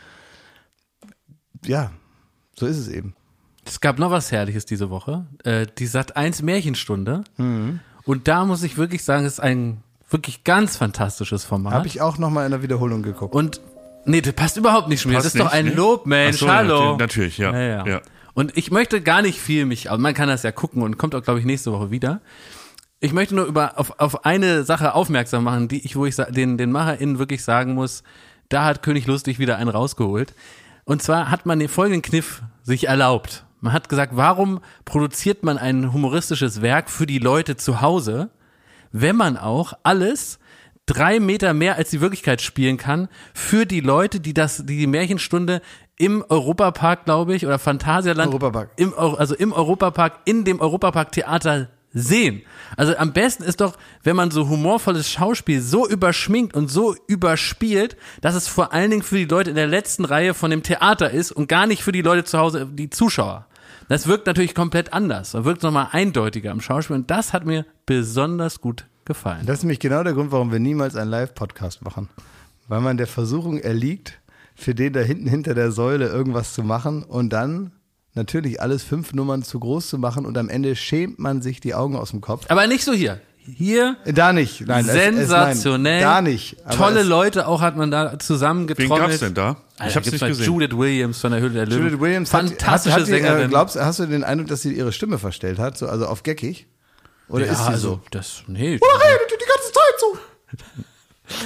Ja, 1.66 1.92
so 2.56 2.66
ist 2.66 2.78
es 2.78 2.88
eben. 2.88 3.16
Es 3.72 3.80
gab 3.80 4.00
noch 4.00 4.12
was 4.12 4.34
Herrliches 4.34 4.66
diese 4.66 4.90
Woche. 4.90 5.26
Äh, 5.46 5.66
die 5.78 5.86
Sat 5.86 6.18
1 6.18 6.42
Märchenstunde. 6.42 7.24
Mhm. 7.38 7.80
Und 8.04 8.28
da 8.28 8.44
muss 8.44 8.64
ich 8.64 8.76
wirklich 8.76 9.02
sagen, 9.06 9.24
es 9.24 9.34
ist 9.34 9.40
ein 9.40 9.82
wirklich 10.10 10.44
ganz 10.44 10.76
fantastisches 10.76 11.46
Format. 11.46 11.72
Habe 11.72 11.88
ich 11.88 12.02
auch 12.02 12.18
noch 12.18 12.30
mal 12.30 12.44
in 12.44 12.52
der 12.52 12.64
Wiederholung 12.64 13.02
geguckt. 13.02 13.34
Und 13.34 13.62
nee, 14.04 14.20
das 14.20 14.34
passt 14.34 14.58
überhaupt 14.58 14.90
nicht 14.90 15.08
wieder. 15.08 15.20
Das 15.20 15.28
ist 15.28 15.40
doch 15.40 15.46
nicht, 15.46 15.54
ein 15.54 15.66
ne? 15.68 15.74
Lob, 15.74 16.06
Mensch. 16.06 16.40
So, 16.40 16.48
ja, 16.48 16.56
Hallo. 16.56 16.98
natürlich, 16.98 17.38
ja. 17.38 17.54
Ja, 17.54 17.62
ja. 17.62 17.88
Ja. 17.88 18.02
Und 18.34 18.58
ich 18.58 18.72
möchte 18.72 19.00
gar 19.00 19.22
nicht 19.22 19.40
viel 19.40 19.66
mich, 19.66 19.90
aber 19.90 20.00
man 20.00 20.14
kann 20.14 20.28
das 20.28 20.44
ja 20.44 20.52
gucken 20.52 20.82
und 20.82 20.98
kommt 20.98 21.16
auch, 21.16 21.24
glaube 21.24 21.40
ich, 21.40 21.46
nächste 21.46 21.72
Woche 21.72 21.92
wieder. 21.92 22.20
Ich 23.00 23.14
möchte 23.14 23.36
nur 23.36 23.46
über 23.46 23.80
auf, 23.80 24.02
auf 24.02 24.26
eine 24.26 24.66
Sache 24.66 24.96
aufmerksam 24.96 25.46
machen, 25.46 25.70
die 25.70 25.86
ich, 25.86 25.96
wo 25.96 26.06
ich 26.06 26.18
den, 26.18 26.58
den 26.58 26.74
MacherInnen 26.74 27.20
wirklich 27.20 27.46
sagen 27.46 27.74
muss, 27.74 28.04
da 28.50 28.66
hat 28.66 28.84
König 28.84 29.08
Lustig 29.08 29.40
wieder 29.40 29.56
einen 29.56 29.70
rausgeholt. 29.70 30.34
Und 30.84 31.02
zwar 31.02 31.32
hat 31.32 31.46
man 31.46 31.58
den 31.60 31.70
folgenden 31.70 32.02
Kniff 32.02 32.42
sich 32.64 32.90
erlaubt. 32.90 33.46
Man 33.62 33.74
hat 33.74 33.90
gesagt, 33.90 34.14
warum 34.16 34.60
produziert 34.86 35.44
man 35.44 35.58
ein 35.58 35.94
humoristisches 35.94 36.62
Werk 36.62 36.90
für 36.90 37.06
die 37.06 37.20
Leute 37.20 37.56
zu 37.56 37.82
Hause, 37.82 38.32
wenn 38.92 39.16
man 39.16 39.38
auch 39.38 39.74
alles 39.84 40.40
drei 40.88 41.20
Meter 41.20 41.54
mehr 41.54 41.76
als 41.76 41.92
die 41.92 42.02
Wirklichkeit 42.02 42.42
spielen 42.42 42.78
kann 42.78 43.08
für 43.34 43.66
die 43.66 43.80
Leute, 43.80 44.20
die 44.20 44.34
das, 44.34 44.66
die 44.66 44.78
die 44.78 44.88
Märchenstunde 44.88 45.62
im 45.96 46.26
Europapark, 46.28 47.06
glaube 47.06 47.36
ich, 47.36 47.46
oder 47.46 47.60
Phantasialand, 47.60 48.30
Europapark. 48.30 48.72
im, 48.78 48.94
also 48.98 49.36
im 49.36 49.54
Europapark, 49.54 50.22
in 50.26 50.44
dem 50.44 50.60
Europapark 50.60 51.12
Theater 51.12 51.70
sehen. 51.94 52.42
Also 52.78 52.98
am 52.98 53.14
besten 53.14 53.44
ist 53.44 53.62
doch, 53.62 53.78
wenn 54.02 54.16
man 54.16 54.32
so 54.32 54.50
humorvolles 54.50 55.10
Schauspiel 55.10 55.62
so 55.62 55.88
überschminkt 55.88 56.56
und 56.56 56.70
so 56.70 56.96
überspielt, 57.08 57.98
dass 58.22 58.34
es 58.34 58.48
vor 58.48 58.74
allen 58.74 58.90
Dingen 58.90 59.04
für 59.04 59.18
die 59.18 59.26
Leute 59.26 59.52
in 59.52 59.56
der 59.56 59.68
letzten 59.68 60.06
Reihe 60.06 60.34
von 60.34 60.50
dem 60.50 60.64
Theater 60.64 61.12
ist 61.12 61.32
und 61.32 61.48
gar 61.48 61.68
nicht 61.68 61.84
für 61.84 61.92
die 61.92 62.02
Leute 62.02 62.24
zu 62.24 62.40
Hause, 62.40 62.66
die 62.66 62.90
Zuschauer. 62.90 63.46
Das 63.92 64.08
wirkt 64.08 64.26
natürlich 64.26 64.56
komplett 64.56 64.94
anders. 64.94 65.34
Man 65.34 65.44
wirkt 65.44 65.64
nochmal 65.64 65.90
eindeutiger 65.92 66.50
im 66.52 66.62
Schauspiel 66.62 66.96
und 66.96 67.12
das 67.12 67.34
hat 67.34 67.46
mir 67.46 67.66
besonders 67.86 68.62
gut 68.62 68.86
gefallen. 69.04 69.46
Das 69.46 69.58
ist 69.58 69.64
nämlich 69.64 69.82
genau 69.82 70.02
der 70.02 70.14
Grund, 70.14 70.32
warum 70.32 70.50
wir 70.50 70.60
niemals 70.60 70.96
einen 70.96 71.12
Live-Podcast 71.12 71.82
machen. 71.82 72.08
Weil 72.70 72.80
man 72.80 72.96
der 72.96 73.08
Versuchung 73.08 73.58
erliegt, 73.58 74.22
für 74.56 74.74
den 74.74 74.94
da 74.94 75.02
hinten 75.02 75.28
hinter 75.28 75.56
der 75.56 75.74
Säule 75.74 76.08
irgendwas 76.08 76.54
zu 76.54 76.64
machen 76.64 77.04
und 77.04 77.34
dann 77.34 77.74
natürlich 78.14 78.62
alles 78.62 78.82
fünf 78.82 79.12
Nummern 79.12 79.44
zu 79.44 79.60
groß 79.60 79.90
zu 79.90 79.98
machen 79.98 80.26
und 80.26 80.38
am 80.38 80.48
Ende 80.48 80.78
schämt 80.78 81.20
man 81.20 81.42
sich 81.42 81.60
die 81.60 81.76
Augen 81.76 81.98
aus 81.98 82.12
dem 82.12 82.22
Kopf. 82.22 82.46
Aber 82.48 82.68
nicht 82.68 82.86
so 82.86 82.94
hier. 82.94 83.20
Hier 83.58 83.98
Da 84.06 84.34
nicht, 84.34 84.62
nein. 84.68 84.82
es- 84.86 84.88
es- 84.90 84.94
sensationell. 84.94 86.02
nein, 86.02 86.02
da 86.02 86.22
nicht. 86.22 86.58
Aber 86.66 86.76
Tolle 86.78 87.00
es- 87.02 87.08
Leute 87.08 87.48
auch 87.48 87.62
hat 87.62 87.76
man 87.76 87.90
da 87.92 88.12
Wen 88.14 88.20
zusammengetrommelt. 88.20 89.02
gab's 89.02 89.20
denn 89.20 89.34
da? 89.34 89.58
Alter, 89.78 89.90
ich 89.90 89.96
hab's 89.96 90.12
nicht 90.12 90.26
gesehen. 90.26 90.46
Judith 90.46 90.78
Williams 90.78 91.20
von 91.20 91.32
der 91.32 91.42
Hülle 91.42 91.54
der 91.54 91.66
Löwen. 91.66 91.84
Judith 91.86 92.00
Williams 92.00 92.34
hat, 92.34 92.42
Fantastische 92.48 92.94
hat, 92.94 93.02
hat 93.02 93.08
die, 93.08 93.12
Sängerin. 93.12 93.46
Äh, 93.46 93.48
glaubst, 93.50 93.76
hast 93.78 94.00
du 94.00 94.06
den 94.06 94.24
Eindruck, 94.24 94.48
dass 94.48 94.62
sie 94.62 94.74
ihre 94.74 94.92
Stimme 94.92 95.18
verstellt 95.18 95.58
hat? 95.60 95.78
So, 95.78 95.88
also 95.88 96.06
auf 96.06 96.22
geckig? 96.24 96.68
Oder 97.30 97.46
ja, 97.46 97.52
ist 97.54 97.60
sie 97.60 97.66
also, 97.72 97.90
so? 97.90 98.02
das, 98.12 98.44
nee. 98.48 98.76
Oder 98.76 99.06
redet 99.06 99.32
die 99.32 99.38
die 99.40 99.46
ganze 99.46 99.72
Zeit 99.72 100.00
so? 100.00 100.18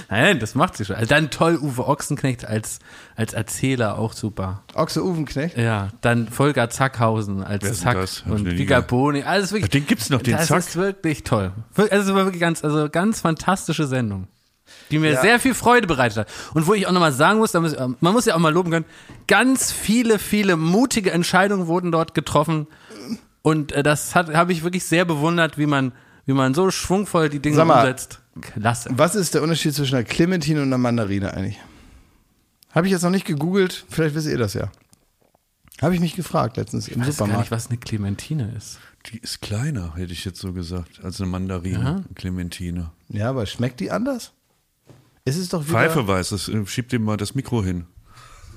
Nein, 0.09 0.39
das 0.39 0.55
macht 0.55 0.77
sie 0.77 0.85
schon. 0.85 0.95
Also 0.95 1.07
dann 1.09 1.29
toll 1.29 1.57
Uwe 1.61 1.87
Ochsenknecht 1.87 2.45
als, 2.45 2.79
als 3.15 3.33
Erzähler 3.33 3.97
auch 3.97 4.13
super. 4.13 4.63
Ochse 4.73 5.03
Uwenknecht? 5.03 5.57
Ja, 5.57 5.89
dann 6.01 6.27
Volker 6.27 6.69
Zackhausen 6.69 7.43
als 7.43 7.79
Zack 7.81 7.95
das? 7.95 8.21
Und 8.21 8.31
noch 8.31 8.51
nie 8.51 8.55
Giga 8.55 8.75
gehört. 8.77 8.87
Boni. 8.87 9.23
Alles 9.23 9.51
wirklich. 9.51 9.71
Den 9.71 9.85
gibt's 9.85 10.09
noch, 10.09 10.21
den 10.21 10.37
das 10.37 10.47
Zack? 10.47 10.59
ist 10.59 10.75
wirklich 10.75 11.23
toll. 11.23 11.51
Also 11.75 12.09
es 12.11 12.15
war 12.15 12.25
wirklich 12.25 12.41
ganz, 12.41 12.63
also 12.63 12.89
ganz 12.89 13.21
fantastische 13.21 13.87
Sendung. 13.87 14.27
Die 14.91 14.97
mir 14.99 15.11
Ja. 15.13 15.21
sehr 15.21 15.39
viel 15.39 15.53
Freude 15.53 15.87
bereitet 15.87 16.17
hat. 16.17 16.27
Und 16.53 16.67
wo 16.67 16.73
ich 16.73 16.87
auch 16.87 16.91
nochmal 16.91 17.11
sagen 17.11 17.39
muss, 17.39 17.53
man 17.53 17.95
muss 17.99 18.25
ja 18.25 18.35
auch 18.35 18.39
mal 18.39 18.53
loben 18.53 18.71
können, 18.71 18.85
ganz 19.27 19.71
viele, 19.71 20.17
viele 20.19 20.57
mutige 20.57 21.11
Entscheidungen 21.11 21.67
wurden 21.67 21.91
dort 21.91 22.13
getroffen. 22.13 22.67
Und 23.43 23.71
äh, 23.73 23.83
das 23.83 24.15
hat 24.15 24.33
habe 24.33 24.51
ich 24.53 24.63
wirklich 24.63 24.85
sehr 24.85 25.05
bewundert, 25.05 25.57
wie 25.59 25.67
man, 25.67 25.91
wie 26.25 26.33
man 26.33 26.55
so 26.55 26.71
schwungvoll 26.71 27.29
die 27.29 27.39
Dinge 27.39 27.55
Sag 27.57 27.67
mal, 27.67 27.81
umsetzt. 27.81 28.21
Klasse. 28.41 28.89
Was 28.93 29.15
ist 29.15 29.33
der 29.33 29.43
Unterschied 29.43 29.73
zwischen 29.73 29.95
einer 29.95 30.03
Clementine 30.03 30.61
und 30.61 30.67
einer 30.67 30.77
Mandarine 30.77 31.33
eigentlich? 31.33 31.59
Habe 32.71 32.87
ich 32.87 32.91
jetzt 32.91 33.03
noch 33.03 33.09
nicht 33.11 33.25
gegoogelt, 33.25 33.85
vielleicht 33.89 34.15
wisst 34.15 34.27
ihr 34.27 34.37
das 34.37 34.53
ja. 34.53 34.69
Habe 35.81 35.93
ich 35.95 36.01
mich 36.01 36.15
gefragt 36.15 36.57
letztens 36.57 36.87
im 36.87 36.93
Ich 36.93 36.99
weiß 36.99 37.05
gar 37.05 37.13
Supermarkt. 37.13 37.39
nicht, 37.41 37.51
was 37.51 37.67
eine 37.69 37.77
Clementine 37.77 38.53
ist. 38.57 38.79
Die 39.11 39.19
ist 39.19 39.41
kleiner, 39.41 39.95
hätte 39.95 40.13
ich 40.13 40.25
jetzt 40.25 40.39
so 40.39 40.51
gesagt, 40.53 41.01
als 41.03 41.19
eine 41.21 41.29
Mandarine, 41.29 41.79
Ja. 41.83 41.95
eine 41.95 42.05
Clementine. 42.15 42.91
Ja, 43.09 43.29
aber 43.29 43.45
schmeckt 43.45 43.79
die 43.79 43.91
anders? 43.91 44.31
Es 45.25 45.37
ist 45.37 45.53
doch 45.53 45.61
wieder 45.67 45.71
Pfeife 45.79 46.07
weiß 46.07 46.31
es, 46.33 46.47
äh, 46.49 46.65
schieb 46.65 46.89
dem 46.89 47.03
mal 47.03 47.17
das 47.17 47.35
Mikro 47.35 47.63
hin. 47.63 47.85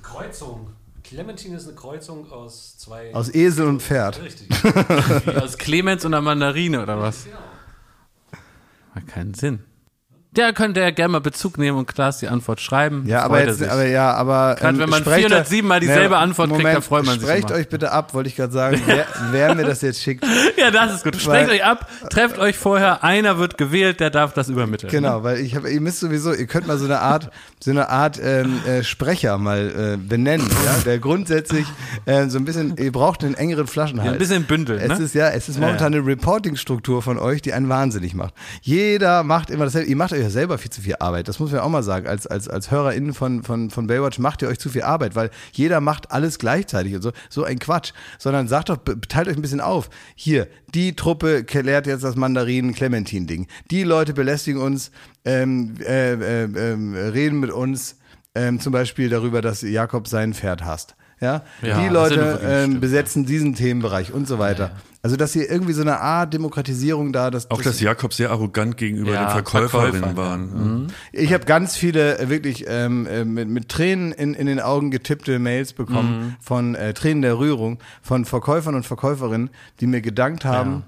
Kreuzung. 0.02 0.70
Clementine 1.04 1.56
ist 1.56 1.66
eine 1.66 1.74
Kreuzung 1.76 2.30
aus 2.30 2.76
zwei. 2.78 3.14
aus 3.14 3.32
Esel 3.34 3.66
und 3.66 3.80
Pferd. 3.82 4.20
Richtig. 4.22 4.48
Aus 5.40 5.56
Clemens 5.56 6.04
und 6.04 6.12
einer 6.12 6.20
Mandarine 6.22 6.82
oder 6.82 7.00
was? 7.00 7.26
Hat 8.94 9.06
keinen 9.06 9.32
Sinn. 9.34 9.60
Der 10.38 10.52
könnte 10.52 10.78
ja 10.78 10.92
gerne 10.92 11.14
mal 11.14 11.20
Bezug 11.20 11.58
nehmen 11.58 11.76
und 11.76 11.86
Klaas 11.86 12.18
die 12.18 12.28
Antwort 12.28 12.60
schreiben. 12.60 13.02
Ja, 13.06 13.22
aber 13.24 13.40
er 13.40 13.48
jetzt, 13.48 13.60
aber 13.60 13.86
ja, 13.86 14.12
aber 14.12 14.52
ähm, 14.52 14.62
Gerade 14.62 14.78
wenn 14.78 14.88
man 14.88 15.00
sprecht 15.00 15.26
407 15.26 15.66
Mal 15.68 15.80
dieselbe 15.80 16.10
Ne, 16.10 16.16
Antwort 16.16 16.50
kriegt, 16.50 16.62
Moment, 16.62 16.76
da 16.76 16.80
freut 16.80 17.06
man 17.06 17.18
sich 17.18 17.28
Sprecht 17.28 17.50
euch 17.50 17.68
bitte 17.68 17.90
ab, 17.90 18.14
wollte 18.14 18.28
ich 18.28 18.36
gerade 18.36 18.52
sagen, 18.52 18.80
wer, 18.86 19.04
wer 19.32 19.54
mir 19.56 19.64
das 19.64 19.82
jetzt 19.82 20.00
schickt. 20.00 20.24
ja, 20.56 20.70
das 20.70 20.94
ist 20.94 21.02
gut. 21.02 21.16
Sprecht 21.16 21.50
euch 21.50 21.64
ab, 21.64 21.88
trefft 22.08 22.38
euch 22.38 22.56
vorher, 22.56 23.02
einer 23.02 23.38
wird 23.38 23.58
gewählt, 23.58 23.98
der 23.98 24.10
darf 24.10 24.32
das 24.32 24.48
übermitteln. 24.48 24.92
Genau, 24.92 25.24
weil 25.24 25.40
ich 25.40 25.56
habe, 25.56 25.72
ihr 25.72 25.80
müsst 25.80 25.98
sowieso, 25.98 26.32
ihr 26.32 26.46
könnt 26.46 26.68
mal 26.68 26.78
so 26.78 26.84
eine 26.84 27.00
Art, 27.00 27.32
so 27.58 27.72
eine 27.72 27.88
Art 27.88 28.20
ähm, 28.22 28.60
äh, 28.64 28.84
Sprecher 28.84 29.38
mal 29.38 29.94
äh, 29.94 29.96
benennen, 29.96 30.48
ja, 30.64 30.76
der 30.84 31.00
grundsätzlich 31.00 31.66
äh, 32.04 32.28
so 32.28 32.38
ein 32.38 32.44
bisschen, 32.44 32.76
ihr 32.76 32.92
braucht 32.92 33.24
einen 33.24 33.34
engeren 33.34 33.66
Flaschenhals. 33.66 34.06
Ja, 34.06 34.12
ein 34.12 34.18
bisschen 34.20 34.44
bündeln, 34.44 34.78
Es 34.78 35.00
ne? 35.00 35.04
ist 35.04 35.16
ja, 35.16 35.30
es 35.30 35.48
ist 35.48 35.58
momentan 35.58 35.92
eine 35.92 36.06
Reporting-Struktur 36.06 37.02
von 37.02 37.18
euch, 37.18 37.42
die 37.42 37.52
einen 37.52 37.68
wahnsinnig 37.68 38.14
macht. 38.14 38.34
Jeder 38.62 39.24
macht 39.24 39.50
immer 39.50 39.64
dasselbe. 39.64 39.88
Ihr 39.88 39.96
macht 39.96 40.12
euch 40.12 40.27
ja 40.28 40.32
selber 40.32 40.58
viel 40.58 40.70
zu 40.70 40.82
viel 40.82 40.96
Arbeit. 41.00 41.28
Das 41.28 41.38
muss 41.38 41.52
man 41.52 41.60
auch 41.60 41.68
mal 41.68 41.82
sagen. 41.82 42.06
Als, 42.06 42.26
als, 42.26 42.48
als 42.48 42.70
HörerInnen 42.70 43.14
von, 43.14 43.42
von, 43.42 43.70
von 43.70 43.86
Baywatch 43.86 44.18
macht 44.18 44.42
ihr 44.42 44.48
euch 44.48 44.58
zu 44.58 44.68
viel 44.68 44.82
Arbeit, 44.82 45.16
weil 45.16 45.30
jeder 45.52 45.80
macht 45.80 46.10
alles 46.12 46.38
gleichzeitig 46.38 46.94
und 46.94 47.02
so. 47.02 47.12
So 47.28 47.44
ein 47.44 47.58
Quatsch. 47.58 47.92
Sondern 48.18 48.48
sagt 48.48 48.68
doch, 48.68 48.78
teilt 49.08 49.28
euch 49.28 49.36
ein 49.36 49.42
bisschen 49.42 49.60
auf. 49.60 49.90
Hier, 50.14 50.48
die 50.74 50.94
Truppe 50.94 51.44
klärt 51.44 51.86
jetzt 51.86 52.04
das 52.04 52.16
Mandarinen-Clementin-Ding. 52.16 53.46
Die 53.70 53.82
Leute 53.82 54.12
belästigen 54.12 54.60
uns, 54.60 54.90
ähm, 55.24 55.74
äh, 55.80 56.12
äh, 56.12 56.44
ähm, 56.44 56.94
reden 56.94 57.40
mit 57.40 57.50
uns, 57.50 57.96
ähm, 58.34 58.60
zum 58.60 58.72
Beispiel 58.72 59.08
darüber, 59.08 59.42
dass 59.42 59.62
Jakob 59.62 60.08
sein 60.08 60.34
Pferd 60.34 60.64
hasst. 60.64 60.96
Ja, 61.20 61.42
Ja, 61.62 61.82
die 61.82 61.88
Leute 61.88 62.40
ähm, 62.44 62.80
besetzen 62.80 63.26
diesen 63.26 63.54
Themenbereich 63.54 64.12
und 64.12 64.28
so 64.28 64.38
weiter. 64.38 64.70
Also, 65.00 65.16
dass 65.16 65.32
hier 65.32 65.48
irgendwie 65.48 65.74
so 65.74 65.82
eine 65.82 66.00
Art 66.00 66.34
Demokratisierung 66.34 67.12
da, 67.12 67.30
dass, 67.30 67.50
Auch 67.52 67.62
dass 67.62 67.80
Jakob 67.80 68.12
sehr 68.12 68.30
arrogant 68.30 68.76
gegenüber 68.76 69.12
Ja, 69.12 69.26
den 69.26 69.30
Verkäuferinnen 69.30 70.00
Verkäufer, 70.02 70.16
waren. 70.16 70.92
ich 71.12 71.32
habe 71.32 71.44
ganz 71.44 71.76
viele 71.76 72.18
äh, 72.18 72.28
wirklich 72.28 72.64
ähm, 72.66 73.06
äh, 73.06 73.24
mit, 73.24 73.48
mit 73.48 73.68
Tränen 73.68 74.10
in, 74.10 74.34
in 74.34 74.46
den 74.46 74.58
Augen 74.60 74.90
getippte 74.90 75.38
Mails 75.38 75.72
bekommen 75.72 76.36
von 76.40 76.74
äh, 76.74 76.94
Tränen 76.94 77.22
der 77.22 77.38
Rührung 77.38 77.78
von 78.02 78.24
Verkäufern 78.24 78.74
und 78.74 78.86
Verkäuferinnen, 78.86 79.50
die 79.78 79.86
mir 79.86 80.00
gedankt 80.00 80.44
haben. 80.44 80.82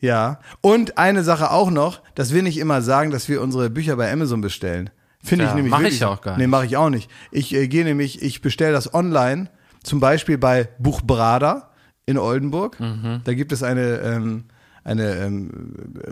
Ja. 0.00 0.40
Und 0.60 0.98
eine 0.98 1.22
Sache 1.22 1.50
auch 1.52 1.70
noch, 1.70 2.02
dass 2.16 2.34
wir 2.34 2.42
nicht 2.42 2.58
immer 2.58 2.82
sagen, 2.82 3.12
dass 3.12 3.28
wir 3.28 3.40
unsere 3.40 3.70
Bücher 3.70 3.94
bei 3.96 4.12
Amazon 4.12 4.40
bestellen. 4.40 4.90
Finde 5.22 5.44
Ja, 5.44 5.50
ich 5.50 5.54
nämlich 5.56 5.70
mach 5.70 5.78
ich 5.78 5.84
wirklich. 5.84 6.00
ja 6.00 6.08
auch 6.08 6.20
gar 6.20 6.36
Nee, 6.36 6.42
nicht. 6.42 6.50
mache 6.50 6.66
ich 6.66 6.76
auch 6.76 6.90
nicht. 6.90 7.08
Ich 7.30 7.54
äh, 7.54 7.68
gehe 7.68 7.84
nämlich, 7.84 8.20
ich 8.20 8.42
bestelle 8.42 8.72
das 8.72 8.92
online, 8.92 9.48
zum 9.84 10.00
Beispiel 10.00 10.38
bei 10.38 10.68
Buchbrada 10.80 11.70
in 12.06 12.18
Oldenburg. 12.18 12.78
Mhm. 12.80 13.20
Da 13.24 13.34
gibt 13.34 13.52
es 13.52 13.62
eine, 13.62 13.98
ähm, 13.98 14.44
eine 14.84 15.14
ähm, 15.16 15.50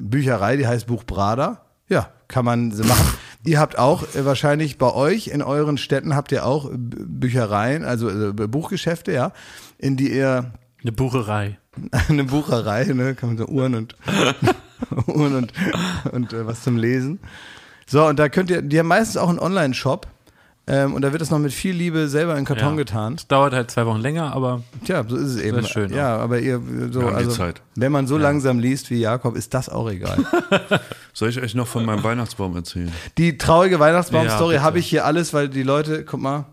Bücherei, 0.00 0.56
die 0.56 0.66
heißt 0.66 0.86
Buchbrada. 0.86 1.62
Ja, 1.88 2.08
kann 2.28 2.44
man 2.44 2.72
so 2.72 2.84
machen. 2.84 3.14
Ihr 3.44 3.58
habt 3.60 3.76
auch 3.78 4.02
äh, 4.14 4.24
wahrscheinlich 4.24 4.78
bei 4.78 4.92
euch 4.92 5.28
in 5.28 5.42
euren 5.42 5.76
Städten 5.76 6.14
habt 6.14 6.30
ihr 6.32 6.46
auch 6.46 6.70
B- 6.70 6.96
Büchereien, 7.04 7.84
also 7.84 8.08
äh, 8.08 8.32
Buchgeschäfte, 8.32 9.12
ja, 9.12 9.32
in 9.78 9.96
die 9.96 10.12
ihr 10.14 10.52
Eine 10.82 10.92
Bucherei. 10.92 11.58
eine 12.08 12.24
Bucherei, 12.24 12.84
ne, 12.84 13.14
kann 13.14 13.30
man 13.30 13.38
so 13.38 13.46
Uhren 13.46 13.74
und 13.74 13.96
Uhren 15.06 15.34
und 15.34 15.52
und 16.12 16.32
äh, 16.32 16.46
was 16.46 16.62
zum 16.62 16.76
Lesen. 16.76 17.18
So 17.86 18.06
und 18.06 18.18
da 18.18 18.28
könnt 18.28 18.48
ihr, 18.50 18.62
die 18.62 18.78
haben 18.78 18.86
meistens 18.88 19.16
auch 19.16 19.28
einen 19.28 19.38
Online-Shop 19.40 20.06
ähm, 20.66 20.94
und 20.94 21.02
da 21.02 21.10
wird 21.10 21.20
das 21.20 21.30
noch 21.30 21.38
mit 21.40 21.52
viel 21.52 21.74
Liebe 21.74 22.08
selber 22.08 22.36
in 22.38 22.44
Karton 22.44 22.70
Ja. 22.70 22.76
getan. 22.76 23.16
Das 23.16 23.26
dauert 23.26 23.52
halt 23.52 23.70
zwei 23.70 23.84
Wochen 23.86 24.00
länger, 24.00 24.32
aber 24.32 24.62
Tja, 24.84 25.04
so 25.06 25.16
ist 25.16 25.34
es 25.34 25.40
eben. 25.42 25.58
ist 25.58 25.70
schön 25.70 25.92
ja, 25.92 26.16
aber 26.16 26.38
ihr 26.38 26.60
so 26.90 27.00
also, 27.08 27.30
Zeit. 27.32 27.62
wenn 27.74 27.90
man 27.90 28.06
so 28.06 28.16
langsam 28.16 28.58
liest 28.60 28.90
wie 28.90 29.00
Jakob, 29.00 29.36
ist 29.36 29.54
das 29.54 29.68
auch 29.68 29.90
egal. 29.90 30.18
Soll 31.12 31.30
ich 31.30 31.40
euch 31.40 31.54
noch 31.54 31.66
von 31.66 31.84
meinem 31.84 32.04
Weihnachtsbaum 32.04 32.54
erzählen? 32.56 32.92
Die 33.18 33.36
traurige 33.38 33.80
Weihnachtsbaum-Story 33.80 34.54
Ja, 34.56 34.62
habe 34.62 34.78
ich 34.78 34.86
hier 34.86 35.04
alles, 35.04 35.34
weil 35.34 35.48
die 35.48 35.62
Leute, 35.64 36.04
guck 36.04 36.20
mal, 36.20 36.46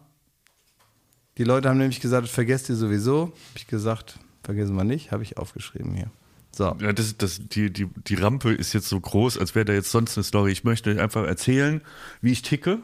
Die 1.38 1.44
Leute 1.46 1.70
haben 1.70 1.78
nämlich 1.78 2.00
gesagt, 2.02 2.24
das 2.26 2.32
vergesst 2.32 2.68
ihr 2.70 2.76
sowieso. 2.76 3.28
Hab 3.28 3.56
ich 3.56 3.68
gesagt, 3.68 4.20
vergessen 4.44 4.76
wir 4.76 4.84
nicht, 4.84 5.12
habe 5.12 5.24
ich 5.24 5.38
aufgeschrieben 5.38 5.94
hier. 5.94 6.08
So. 6.52 6.76
Ja, 6.82 6.92
das, 6.94 7.16
das, 7.16 7.40
die, 7.48 7.72
die, 7.72 7.88
die 8.08 8.16
Rampe 8.16 8.52
ist 8.52 8.74
jetzt 8.74 8.90
so 8.90 9.00
groß, 9.00 9.38
als 9.38 9.54
wäre 9.56 9.66
da 9.66 9.74
jetzt 9.74 9.92
sonst 9.92 10.18
eine 10.18 10.24
Story. 10.24 10.52
Ich 10.52 10.64
möchte 10.64 10.90
euch 10.90 11.00
einfach 11.00 11.26
erzählen, 11.26 11.82
wie 12.22 12.32
ich 12.32 12.42
ticke. 12.42 12.80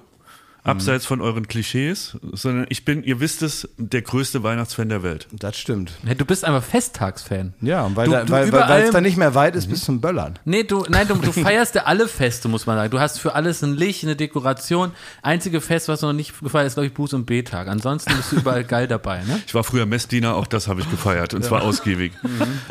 Abseits 0.66 1.06
von 1.06 1.22
euren 1.22 1.48
Klischees, 1.48 2.18
sondern 2.34 2.66
ich 2.70 2.84
bin, 2.86 3.04
ihr 3.04 3.20
wisst 3.20 3.44
es, 3.44 3.70
der 3.78 4.02
größte 4.02 4.42
Weihnachtsfan 4.44 4.90
der 4.90 5.04
Welt. 5.04 5.28
Das 5.32 5.58
stimmt. 5.58 5.92
Ja, 6.06 6.16
du 6.16 6.26
bist 6.26 6.44
einfach 6.44 6.64
Festtagsfan. 6.64 7.54
Ja, 7.62 7.90
weil 7.96 8.06
Du- 8.08 8.12
da- 8.12 8.24
du 8.24 8.32
weil 8.32 8.42
weil 8.42 8.48
überall- 8.50 8.70
weil 8.70 8.84
es 8.84 8.92
dann 8.92 9.04
nicht 9.04 9.18
mehr 9.18 9.36
weit 9.36 9.56
ist 9.56 9.70
bis 9.70 9.84
zum 9.86 10.02
Böllern. 10.02 10.40
Nee, 10.44 10.64
du, 10.64 10.84
nein, 10.90 11.08
du, 11.08 11.16
du 11.16 11.32
feierst 11.32 11.76
ja 11.76 11.84
alle 11.84 12.08
Feste, 12.08 12.48
muss 12.48 12.66
man 12.66 12.78
sagen. 12.78 12.90
Du 12.92 13.00
hast 13.00 13.20
für 13.20 13.34
alles 13.36 13.62
ein 13.64 13.74
Licht, 13.76 14.04
eine 14.04 14.16
Dekoration. 14.16 14.92
Einzige 15.22 15.62
Fest, 15.62 15.88
was 15.88 16.02
noch 16.02 16.14
nicht 16.14 16.40
gefeiert 16.40 16.68
ist, 16.68 16.74
glaube 16.74 16.88
ich, 16.88 16.94
Buß- 16.94 17.14
und 17.16 17.26
B-Tag. 17.26 17.68
Ansonsten 17.68 18.16
bist 18.16 18.32
du 18.32 18.38
überall 18.38 18.64
geil 18.64 18.88
dabei, 18.88 19.24
ne? 19.24 19.40
Ich 19.46 19.54
war 19.54 19.64
früher 19.64 19.86
Messdiener, 19.86 20.36
auch 20.36 20.48
das 20.48 20.68
habe 20.68 20.82
ich 20.82 20.90
gefeiert 20.90 21.34
und 21.36 21.44
zwar 21.44 21.62
ausgiebig. 21.62 22.12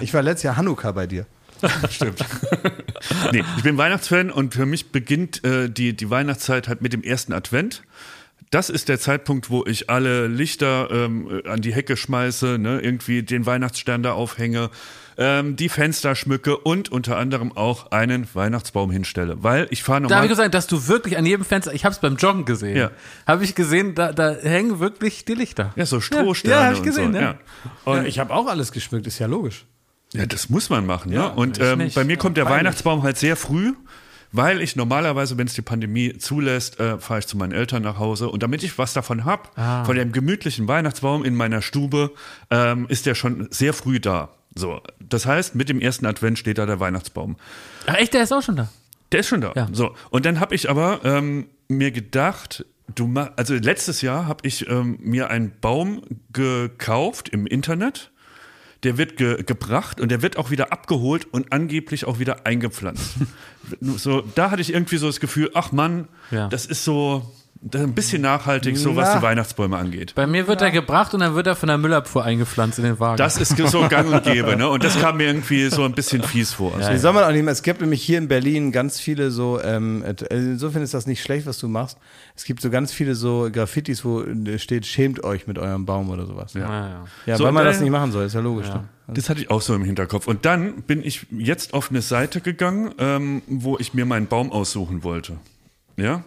Ich 0.00 0.12
war 0.12 0.22
letztes 0.22 0.42
Jahr 0.42 0.56
Hanukkah 0.56 0.92
bei 0.92 1.06
dir. 1.06 1.26
Stimmt. 1.90 2.24
nee, 3.32 3.42
ich 3.56 3.62
bin 3.62 3.76
Weihnachtsfan 3.78 4.30
und 4.30 4.54
für 4.54 4.66
mich 4.66 4.90
beginnt 4.92 5.44
äh, 5.44 5.68
die, 5.70 5.94
die 5.94 6.10
Weihnachtszeit 6.10 6.68
halt 6.68 6.82
mit 6.82 6.92
dem 6.92 7.02
ersten 7.02 7.32
Advent. 7.32 7.82
Das 8.50 8.70
ist 8.70 8.88
der 8.88 9.00
Zeitpunkt, 9.00 9.50
wo 9.50 9.64
ich 9.66 9.90
alle 9.90 10.28
Lichter 10.28 10.88
ähm, 10.92 11.42
an 11.46 11.60
die 11.60 11.74
Hecke 11.74 11.96
schmeiße, 11.96 12.58
ne, 12.58 12.78
irgendwie 12.80 13.22
den 13.24 13.46
Weihnachtsstern 13.46 14.04
da 14.04 14.12
aufhänge, 14.12 14.70
ähm, 15.16 15.56
die 15.56 15.68
Fenster 15.68 16.14
schmücke 16.14 16.56
und 16.58 16.88
unter 16.92 17.16
anderem 17.16 17.56
auch 17.56 17.90
einen 17.90 18.28
Weihnachtsbaum 18.32 18.92
hinstelle. 18.92 19.42
Weil 19.42 19.66
ich 19.70 19.82
fahre 19.82 20.02
Da 20.02 20.04
habe 20.04 20.10
normal. 20.14 20.24
ich 20.26 20.30
gesagt, 20.30 20.54
dass 20.54 20.66
du 20.68 20.86
wirklich 20.86 21.16
an 21.16 21.26
jedem 21.26 21.44
Fenster, 21.44 21.72
ich 21.74 21.84
habe 21.84 21.94
es 21.94 22.00
beim 22.00 22.14
Joggen 22.16 22.44
gesehen, 22.44 22.76
Ja. 22.76 22.90
habe 23.26 23.42
ich 23.42 23.56
gesehen, 23.56 23.94
da, 23.96 24.12
da 24.12 24.34
hängen 24.36 24.78
wirklich 24.78 25.24
die 25.24 25.34
Lichter. 25.34 25.72
ja, 25.74 25.86
so 25.86 26.00
Strohsterne 26.00 26.54
Ja, 26.54 26.64
hab 26.66 26.72
ich 26.74 26.78
und 26.80 26.84
gesehen, 26.84 27.12
so. 27.12 27.18
ja. 27.18 27.22
Ja. 27.24 27.38
Und 27.84 27.96
Ja, 27.96 28.04
ich 28.04 28.18
habe 28.20 28.32
auch 28.32 28.46
alles 28.46 28.70
geschmückt, 28.70 29.06
ist 29.08 29.18
ja 29.18 29.26
logisch. 29.26 29.64
Ja, 30.14 30.26
das 30.26 30.48
muss 30.48 30.70
man 30.70 30.86
machen. 30.86 31.12
Ja, 31.12 31.28
ne? 31.28 31.34
Und 31.34 31.60
ähm, 31.60 31.90
bei 31.94 32.04
mir 32.04 32.16
kommt 32.16 32.36
der 32.36 32.44
peinlich. 32.44 32.60
Weihnachtsbaum 32.60 33.02
halt 33.02 33.18
sehr 33.18 33.36
früh, 33.36 33.72
weil 34.32 34.60
ich 34.60 34.76
normalerweise, 34.76 35.36
wenn 35.38 35.46
es 35.46 35.54
die 35.54 35.62
Pandemie 35.62 36.16
zulässt, 36.18 36.78
äh, 36.80 36.98
fahre 36.98 37.20
ich 37.20 37.26
zu 37.26 37.36
meinen 37.36 37.52
Eltern 37.52 37.82
nach 37.82 37.98
Hause. 37.98 38.28
Und 38.28 38.42
damit 38.42 38.62
ich 38.62 38.78
was 38.78 38.92
davon 38.92 39.24
hab, 39.24 39.52
Ah. 39.58 39.84
von 39.84 39.96
dem 39.96 40.12
gemütlichen 40.12 40.66
Weihnachtsbaum 40.68 41.24
in 41.24 41.34
meiner 41.34 41.62
Stube, 41.62 42.12
ähm, 42.50 42.86
ist 42.88 43.06
der 43.06 43.14
schon 43.14 43.48
sehr 43.50 43.72
früh 43.74 44.00
da. 44.00 44.30
So, 44.56 44.80
das 45.00 45.26
heißt, 45.26 45.56
mit 45.56 45.68
dem 45.68 45.80
ersten 45.80 46.06
Advent 46.06 46.38
steht 46.38 46.58
da 46.58 46.66
der 46.66 46.78
Weihnachtsbaum. 46.78 47.36
Ach 47.86 47.94
echt, 47.94 48.14
der 48.14 48.22
ist 48.22 48.32
auch 48.32 48.42
schon 48.42 48.54
da. 48.56 48.68
Der 49.10 49.20
ist 49.20 49.28
schon 49.28 49.40
da. 49.40 49.52
Ja. 49.56 49.68
So, 49.72 49.94
und 50.10 50.24
dann 50.26 50.38
habe 50.38 50.54
ich 50.54 50.70
aber 50.70 51.00
ähm, 51.04 51.46
mir 51.68 51.90
gedacht, 51.90 52.64
du 52.94 53.06
mach, 53.08 53.30
also 53.36 53.54
letztes 53.54 54.00
Jahr 54.00 54.26
habe 54.26 54.46
ich 54.46 54.68
ähm, 54.68 54.98
mir 55.00 55.28
einen 55.30 55.52
Baum 55.60 56.02
gekauft 56.32 57.28
im 57.30 57.46
Internet. 57.46 58.10
Der 58.84 58.98
wird 58.98 59.16
ge 59.16 59.42
gebracht 59.42 60.00
und 60.00 60.10
der 60.10 60.22
wird 60.22 60.36
auch 60.36 60.50
wieder 60.50 60.72
abgeholt 60.72 61.26
und 61.32 61.52
angeblich 61.52 62.04
auch 62.04 62.18
wieder 62.18 62.46
eingepflanzt. 62.46 63.14
so, 63.80 64.22
da 64.34 64.50
hatte 64.50 64.62
ich 64.62 64.72
irgendwie 64.72 64.98
so 64.98 65.06
das 65.06 65.20
Gefühl, 65.20 65.50
ach 65.54 65.72
Mann, 65.72 66.06
Ja. 66.30 66.48
das 66.48 66.66
ist 66.66 66.84
so 66.84 67.32
ein 67.72 67.94
bisschen 67.94 68.20
nachhaltig, 68.20 68.76
so 68.76 68.94
was 68.94 69.14
die 69.16 69.22
Weihnachtsbäume 69.22 69.76
angeht. 69.78 70.14
Bei 70.14 70.26
mir 70.26 70.46
wird 70.46 70.60
er 70.60 70.70
gebracht 70.70 71.14
und 71.14 71.20
dann 71.20 71.34
wird 71.34 71.46
er 71.46 71.56
von 71.56 71.68
der 71.68 71.78
Müllabfuhr 71.78 72.22
eingepflanzt 72.24 72.78
in 72.78 72.84
den 72.84 73.00
Wagen. 73.00 73.16
Das 73.16 73.38
ist 73.38 73.56
so 73.56 73.88
gang 73.88 74.12
und 74.12 74.22
gäbe, 74.24 74.56
ne? 74.56 74.68
Und 74.68 74.84
das 74.84 74.98
kam 75.00 75.16
mir 75.16 75.24
irgendwie 75.26 75.68
so 75.70 75.84
ein 75.84 75.92
bisschen 75.92 76.22
fies 76.22 76.52
vor. 76.52 76.74
Also, 76.76 76.90
Wie 76.92 76.98
soll 76.98 77.12
man 77.14 77.24
auch 77.24 77.32
nicht 77.32 77.42
mehr, 77.42 77.52
es 77.52 77.62
gibt 77.62 77.80
nämlich 77.80 78.02
hier 78.02 78.18
in 78.18 78.28
Berlin 78.28 78.70
ganz 78.70 79.00
viele 79.00 79.30
so, 79.30 79.60
ähm, 79.62 80.04
äh, 80.04 80.14
insofern 80.30 80.82
ist 80.82 80.92
das 80.94 81.06
nicht 81.06 81.22
schlecht, 81.22 81.46
was 81.46 81.58
du 81.58 81.68
machst. 81.68 81.96
Es 82.36 82.44
gibt 82.44 82.60
so 82.60 82.68
ganz 82.68 82.92
viele 82.92 83.14
so 83.14 83.48
Graffitis, 83.50 84.04
wo 84.04 84.22
äh, 84.22 84.58
steht, 84.58 84.84
schämt 84.84 85.24
euch 85.24 85.46
mit 85.46 85.58
eurem 85.58 85.86
Baum 85.86 86.10
oder 86.10 86.26
sowas. 86.26 86.52
Ja, 86.54 86.68
Ah, 86.68 86.88
ja. 86.88 87.04
ja 87.26 87.36
So, 87.38 87.44
weil 87.44 87.52
man 87.52 87.62
und, 87.62 87.68
das 87.68 87.78
äh, 87.78 87.82
nicht 87.82 87.92
machen 87.92 88.12
soll, 88.12 88.26
ist 88.26 88.34
ja 88.34 88.40
logisch. 88.40 88.68
ne? 88.68 88.84
Das 89.06 89.28
hatte 89.30 89.40
ich 89.40 89.50
auch 89.50 89.60
so 89.62 89.74
im 89.74 89.84
Hinterkopf. 89.84 90.26
Und 90.26 90.44
dann 90.44 90.82
bin 90.82 91.02
ich 91.04 91.26
jetzt 91.30 91.74
auf 91.74 91.90
eine 91.90 92.02
Seite 92.02 92.40
gegangen, 92.40 92.90
ähm, 92.98 93.42
wo 93.46 93.78
ich 93.78 93.94
mir 93.94 94.04
meinen 94.06 94.26
Baum 94.26 94.50
aussuchen 94.52 95.02
wollte. 95.02 95.36
Ja? 95.96 96.24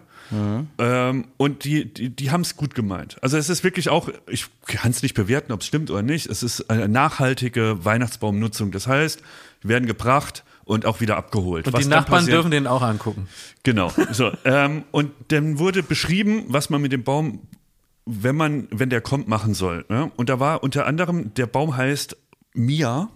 Ähm, 0.78 1.24
und 1.36 1.64
die, 1.64 1.92
die, 1.92 2.10
die 2.10 2.30
haben 2.30 2.42
es 2.42 2.56
gut 2.56 2.74
gemeint. 2.74 3.16
Also 3.22 3.36
es 3.38 3.48
ist 3.48 3.64
wirklich 3.64 3.88
auch, 3.88 4.08
ich 4.26 4.46
kann 4.66 4.90
es 4.90 5.02
nicht 5.02 5.14
bewerten, 5.14 5.52
ob 5.52 5.60
es 5.60 5.66
stimmt 5.66 5.90
oder 5.90 6.02
nicht. 6.02 6.26
Es 6.26 6.42
ist 6.42 6.68
eine 6.70 6.88
nachhaltige 6.88 7.84
Weihnachtsbaumnutzung. 7.84 8.70
Das 8.70 8.86
heißt, 8.86 9.22
die 9.62 9.68
werden 9.68 9.86
gebracht 9.86 10.44
und 10.64 10.84
auch 10.84 11.00
wieder 11.00 11.16
abgeholt. 11.16 11.66
Und 11.66 11.72
Was 11.72 11.82
die 11.82 11.88
Nachbarn 11.88 12.20
passiert- 12.20 12.34
dürfen 12.36 12.50
den 12.50 12.66
auch 12.66 12.82
angucken. 12.82 13.26
Genau. 13.62 13.90
So, 14.12 14.30
ähm, 14.44 14.84
und 14.90 15.12
dann 15.28 15.58
wurde 15.58 15.82
beschrieben, 15.82 16.44
was 16.48 16.68
man 16.70 16.82
mit 16.82 16.92
dem 16.92 17.04
Baum, 17.04 17.40
wenn 18.04 18.36
man, 18.36 18.68
wenn 18.70 18.90
der 18.90 19.00
kommt, 19.00 19.28
machen 19.28 19.54
soll. 19.54 19.84
Ne? 19.88 20.10
Und 20.16 20.28
da 20.28 20.38
war 20.40 20.62
unter 20.62 20.86
anderem, 20.86 21.32
der 21.34 21.46
Baum 21.46 21.76
heißt 21.76 22.16
Mia. 22.54 23.08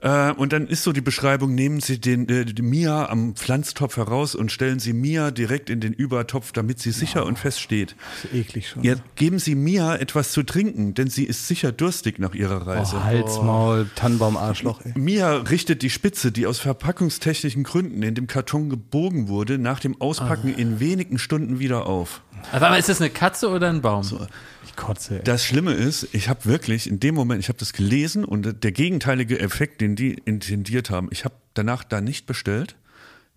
Äh, 0.00 0.32
und 0.32 0.52
dann 0.52 0.66
ist 0.66 0.84
so 0.84 0.92
die 0.92 1.00
Beschreibung, 1.00 1.54
nehmen 1.54 1.80
Sie 1.80 2.00
den, 2.00 2.28
äh, 2.28 2.44
die 2.44 2.62
Mia 2.62 3.08
am 3.08 3.34
Pflanztopf 3.34 3.96
heraus 3.96 4.34
und 4.34 4.52
stellen 4.52 4.78
Sie 4.78 4.92
Mia 4.92 5.30
direkt 5.30 5.70
in 5.70 5.80
den 5.80 5.92
Übertopf, 5.92 6.52
damit 6.52 6.78
sie 6.78 6.92
sicher 6.92 7.26
und 7.26 7.38
fest 7.38 7.60
steht. 7.60 7.96
Ist 8.22 8.34
eklig 8.34 8.68
schon. 8.68 8.84
Ja, 8.84 8.94
geben 9.16 9.38
Sie 9.38 9.54
Mia 9.54 9.96
etwas 9.96 10.32
zu 10.32 10.42
trinken, 10.42 10.94
denn 10.94 11.08
sie 11.08 11.24
ist 11.24 11.48
sicher 11.48 11.72
durstig 11.72 12.18
nach 12.18 12.34
ihrer 12.34 12.66
Reise. 12.66 12.96
Oh, 12.96 13.04
Hals, 13.04 13.36
Maul, 13.42 13.90
Tannenbaum, 13.94 14.36
Arschloch. 14.36 14.80
Ey. 14.84 14.92
Mia 14.96 15.32
richtet 15.32 15.82
die 15.82 15.90
Spitze, 15.90 16.30
die 16.30 16.46
aus 16.46 16.58
verpackungstechnischen 16.58 17.64
Gründen 17.64 18.02
in 18.02 18.14
dem 18.14 18.26
Karton 18.26 18.70
gebogen 18.70 19.28
wurde, 19.28 19.58
nach 19.58 19.80
dem 19.80 20.00
Auspacken 20.00 20.54
in 20.54 20.80
wenigen 20.80 21.18
Stunden 21.18 21.58
wieder 21.58 21.86
auf. 21.86 22.22
Aber 22.52 22.78
ist 22.78 22.88
das 22.88 23.00
eine 23.00 23.10
Katze 23.10 23.48
oder 23.48 23.68
ein 23.68 23.80
Baum? 23.80 24.02
Ich 24.02 24.57
kotze. 24.78 25.16
Ey. 25.16 25.24
Das 25.24 25.44
Schlimme 25.44 25.74
ist, 25.74 26.08
ich 26.12 26.30
habe 26.30 26.46
wirklich 26.46 26.88
in 26.88 27.00
dem 27.00 27.14
Moment, 27.14 27.40
ich 27.40 27.48
habe 27.48 27.58
das 27.58 27.74
gelesen 27.74 28.24
und 28.24 28.64
der 28.64 28.72
gegenteilige 28.72 29.38
Effekt, 29.38 29.82
den 29.82 29.94
die 29.94 30.14
intendiert 30.24 30.88
haben, 30.88 31.08
ich 31.10 31.26
habe 31.26 31.34
danach 31.52 31.84
da 31.84 32.00
nicht 32.00 32.24
bestellt, 32.24 32.76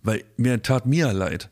weil 0.04 0.24
mir 0.38 0.62
tat 0.62 0.86
Mia 0.86 1.12
leid. 1.12 1.50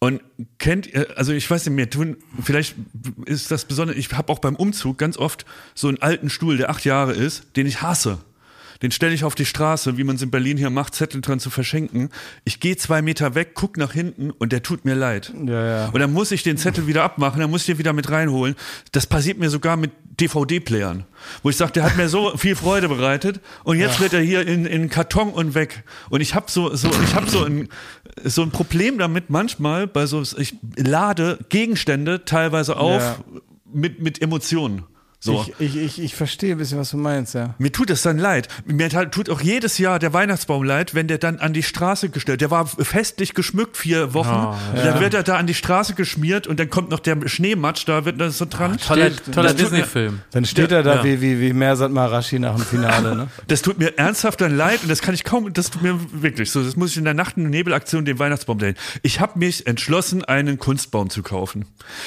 Und 0.00 0.22
kennt 0.58 0.86
ihr, 0.86 1.18
also 1.18 1.32
ich 1.32 1.50
weiß 1.50 1.66
nicht, 1.66 1.74
mir 1.74 1.90
tun, 1.90 2.18
vielleicht 2.40 2.76
ist 3.24 3.50
das 3.50 3.64
besonders, 3.64 3.96
ich 3.96 4.12
habe 4.12 4.32
auch 4.32 4.38
beim 4.38 4.54
Umzug 4.54 4.96
ganz 4.96 5.16
oft 5.16 5.44
so 5.74 5.88
einen 5.88 6.00
alten 6.00 6.30
Stuhl, 6.30 6.56
der 6.56 6.70
acht 6.70 6.84
Jahre 6.84 7.14
ist, 7.14 7.56
den 7.56 7.66
ich 7.66 7.82
hasse. 7.82 8.18
Den 8.82 8.92
stelle 8.92 9.12
ich 9.14 9.24
auf 9.24 9.34
die 9.34 9.44
Straße, 9.44 9.96
wie 9.98 10.04
man 10.04 10.16
es 10.16 10.22
in 10.22 10.30
Berlin 10.30 10.56
hier 10.56 10.70
macht, 10.70 10.94
Zettel 10.94 11.20
dran 11.20 11.40
zu 11.40 11.50
verschenken. 11.50 12.10
Ich 12.44 12.60
gehe 12.60 12.76
zwei 12.76 13.02
Meter 13.02 13.34
weg, 13.34 13.50
guck 13.54 13.76
nach 13.76 13.92
hinten 13.92 14.30
und 14.30 14.52
der 14.52 14.62
tut 14.62 14.84
mir 14.84 14.94
leid. 14.94 15.32
Ja, 15.46 15.66
ja. 15.66 15.86
Und 15.88 15.98
dann 15.98 16.12
muss 16.12 16.30
ich 16.30 16.42
den 16.44 16.56
Zettel 16.58 16.86
wieder 16.86 17.02
abmachen, 17.02 17.40
dann 17.40 17.50
muss 17.50 17.62
ich 17.62 17.66
den 17.66 17.78
wieder 17.78 17.92
mit 17.92 18.10
reinholen. 18.10 18.54
Das 18.92 19.06
passiert 19.06 19.38
mir 19.38 19.50
sogar 19.50 19.76
mit 19.76 19.90
DVD-Playern, 20.20 21.04
wo 21.42 21.50
ich 21.50 21.56
sage, 21.56 21.72
der 21.72 21.84
hat 21.84 21.96
mir 21.96 22.08
so 22.08 22.36
viel 22.36 22.54
Freude 22.56 22.88
bereitet 22.88 23.40
und 23.64 23.78
jetzt 23.78 24.00
wird 24.00 24.12
er 24.12 24.20
hier 24.20 24.46
in, 24.46 24.66
in 24.66 24.88
Karton 24.88 25.30
und 25.30 25.54
weg. 25.54 25.84
Und 26.10 26.20
ich 26.20 26.34
habe 26.34 26.50
so, 26.50 26.74
so, 26.74 26.88
ich 27.04 27.14
habe 27.14 27.28
so 27.28 27.44
ein, 27.44 27.68
so 28.24 28.42
ein 28.42 28.50
Problem 28.50 28.98
damit 28.98 29.30
manchmal 29.30 29.86
bei 29.86 30.06
so, 30.06 30.22
ich 30.22 30.56
lade 30.76 31.38
Gegenstände 31.48 32.24
teilweise 32.24 32.76
auf 32.76 33.00
Ja. 33.02 33.16
mit, 33.72 34.00
mit 34.00 34.20
Emotionen. 34.22 34.84
So. 35.20 35.44
Ich, 35.58 35.74
ich, 35.74 35.76
ich, 35.76 36.00
ich 36.02 36.14
verstehe 36.14 36.52
ein 36.52 36.58
bisschen, 36.58 36.78
was 36.78 36.90
du 36.92 36.96
meinst, 36.96 37.34
ja. 37.34 37.54
Mir 37.58 37.72
tut 37.72 37.90
es 37.90 38.02
dann 38.02 38.18
leid. 38.18 38.46
Mir 38.66 38.88
ta- 38.88 39.06
tut 39.06 39.28
auch 39.30 39.40
jedes 39.40 39.76
Jahr 39.78 39.98
der 39.98 40.12
Weihnachtsbaum 40.12 40.62
leid, 40.62 40.94
wenn 40.94 41.08
der 41.08 41.18
dann 41.18 41.40
an 41.40 41.52
die 41.52 41.64
Straße 41.64 42.08
gestellt. 42.10 42.40
Der 42.40 42.52
war 42.52 42.66
festlich 42.68 43.34
geschmückt 43.34 43.76
vier 43.76 44.14
Wochen. 44.14 44.28
Oh, 44.30 44.54
Dann 44.76 45.00
wird 45.00 45.14
er 45.14 45.24
da 45.24 45.36
an 45.36 45.48
die 45.48 45.54
Straße 45.54 45.94
geschmiert 45.94 46.46
und 46.46 46.60
dann 46.60 46.70
kommt 46.70 46.90
noch 46.90 47.00
der 47.00 47.16
Schneematsch, 47.28 47.82
da 47.88 48.04
wird 48.04 48.20
das 48.20 48.38
so 48.38 48.44
dran. 48.48 48.78
Toller, 48.78 49.10
toller 49.32 49.50
mir- 49.50 49.56
Disney-Film. 49.56 50.20
Dann 50.30 50.44
steht 50.44 50.70
er 50.70 50.84
da 50.84 50.96
Ja. 50.98 51.04
wie, 51.04 51.20
wie, 51.20 51.40
wie 51.40 51.52
Mersat 51.52 51.90
Marashi 51.90 52.38
nach 52.38 52.54
dem 52.54 52.64
Finale, 52.64 53.16
ne? 53.16 53.28
Das 53.48 53.62
tut 53.62 53.78
mir 53.80 53.98
ernsthaft 53.98 54.40
dann 54.40 54.56
leid 54.56 54.82
und 54.84 54.88
das 54.88 55.02
kann 55.02 55.14
ich 55.14 55.24
kaum, 55.24 55.52
das 55.52 55.70
tut 55.70 55.82
mir 55.82 55.98
wirklich 56.12 56.52
so. 56.52 56.62
Das 56.62 56.76
muss 56.76 56.92
ich 56.92 56.96
in 56.96 57.04
der 57.04 57.14
Nacht- 57.14 57.36
und 57.36 57.50
Nebelaktion 57.50 58.04
den 58.04 58.20
Weihnachtsbaum 58.20 58.58
drehen. 58.58 58.76
Ich 59.02 59.18
habe 59.18 59.36
mich 59.40 59.66
entschlossen, 59.66 60.24
einen 60.24 60.58
Kunstbaum 60.58 61.10
zu 61.10 61.24
kaufen. 61.24 61.64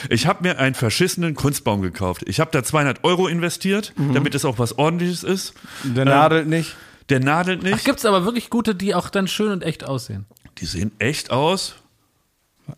Ich 0.10 0.28
habe 0.28 0.44
mir 0.44 0.60
einen 0.60 0.76
verschissenen 0.76 1.36
Kunstbaum 1.36 1.82
gekauft. 1.82 2.24
Ich 2.26 2.40
habe 2.40 2.52
da 2.54 2.64
200 2.64 3.01
Euro 3.04 3.28
investiert, 3.28 3.94
damit 4.14 4.36
es 4.36 4.46
auch 4.46 4.60
was 4.60 4.78
ordentliches 4.78 5.24
ist. 5.24 5.54
Der 5.84 6.06
nadelt 6.06 6.48
nicht. 6.48 6.76
Der 7.10 7.20
nadelt 7.20 7.64
nicht. 7.64 7.76
Ach, 7.80 7.84
gibt's 7.84 8.06
aber 8.06 8.26
wirklich 8.26 8.50
gute, 8.50 8.74
die 8.76 8.96
auch 8.96 9.10
dann 9.10 9.28
schön 9.28 9.52
und 9.52 9.64
echt 9.64 9.84
aussehen. 9.84 10.26
Die 10.60 10.66
sehen 10.66 10.92
echt 11.00 11.32
aus. 11.32 11.76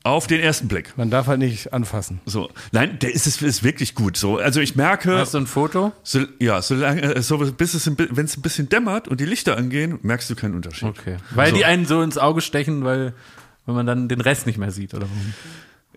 Auf 0.04 0.26
den 0.26 0.40
ersten 0.40 0.68
Blick. 0.70 0.98
Man 0.98 1.12
darf 1.12 1.28
halt 1.28 1.38
nicht 1.40 1.72
anfassen. 1.72 2.20
So. 2.26 2.50
Nein, 2.72 2.98
der 3.00 3.14
ist, 3.14 3.28
ist, 3.28 3.44
ist 3.44 3.64
wirklich 3.64 3.94
gut. 3.94 4.18
So. 4.18 4.38
Also 4.38 4.60
ich 4.60 4.76
merke, 4.76 5.16
Hast 5.18 5.36
du 5.36 5.38
ein 5.40 5.45
Foto? 5.45 5.91
so, 6.02 6.22
ja, 6.40 6.64
solange, 6.64 7.02
äh, 7.16 7.22
so, 7.22 7.38
bis 7.38 7.76
es, 7.76 7.86
wenn 7.95 8.26
es 8.26 8.36
ein 8.38 8.41
bisschen 8.41 8.70
dämmert 8.70 9.08
und 9.08 9.20
die 9.20 9.26
Lichter 9.26 9.56
angehen, 9.56 10.00
merkst 10.02 10.30
du 10.32 10.36
keinen 10.36 10.56
Unterschied. 10.56 10.88
Okay. 10.88 11.18
Weil 11.32 11.52
So. 11.52 11.58
die 11.58 11.66
einen 11.66 11.86
so 11.86 12.02
ins 12.02 12.18
Auge 12.18 12.41
stechen, 12.41 12.84
weil, 12.86 13.14
weil 13.68 13.76
man 13.76 13.86
dann 13.86 14.08
den 14.08 14.22
Rest 14.22 14.48
nicht 14.48 14.58
mehr 14.58 14.72
sieht, 14.72 14.95
oder 14.95 15.04
warum? 15.08 15.34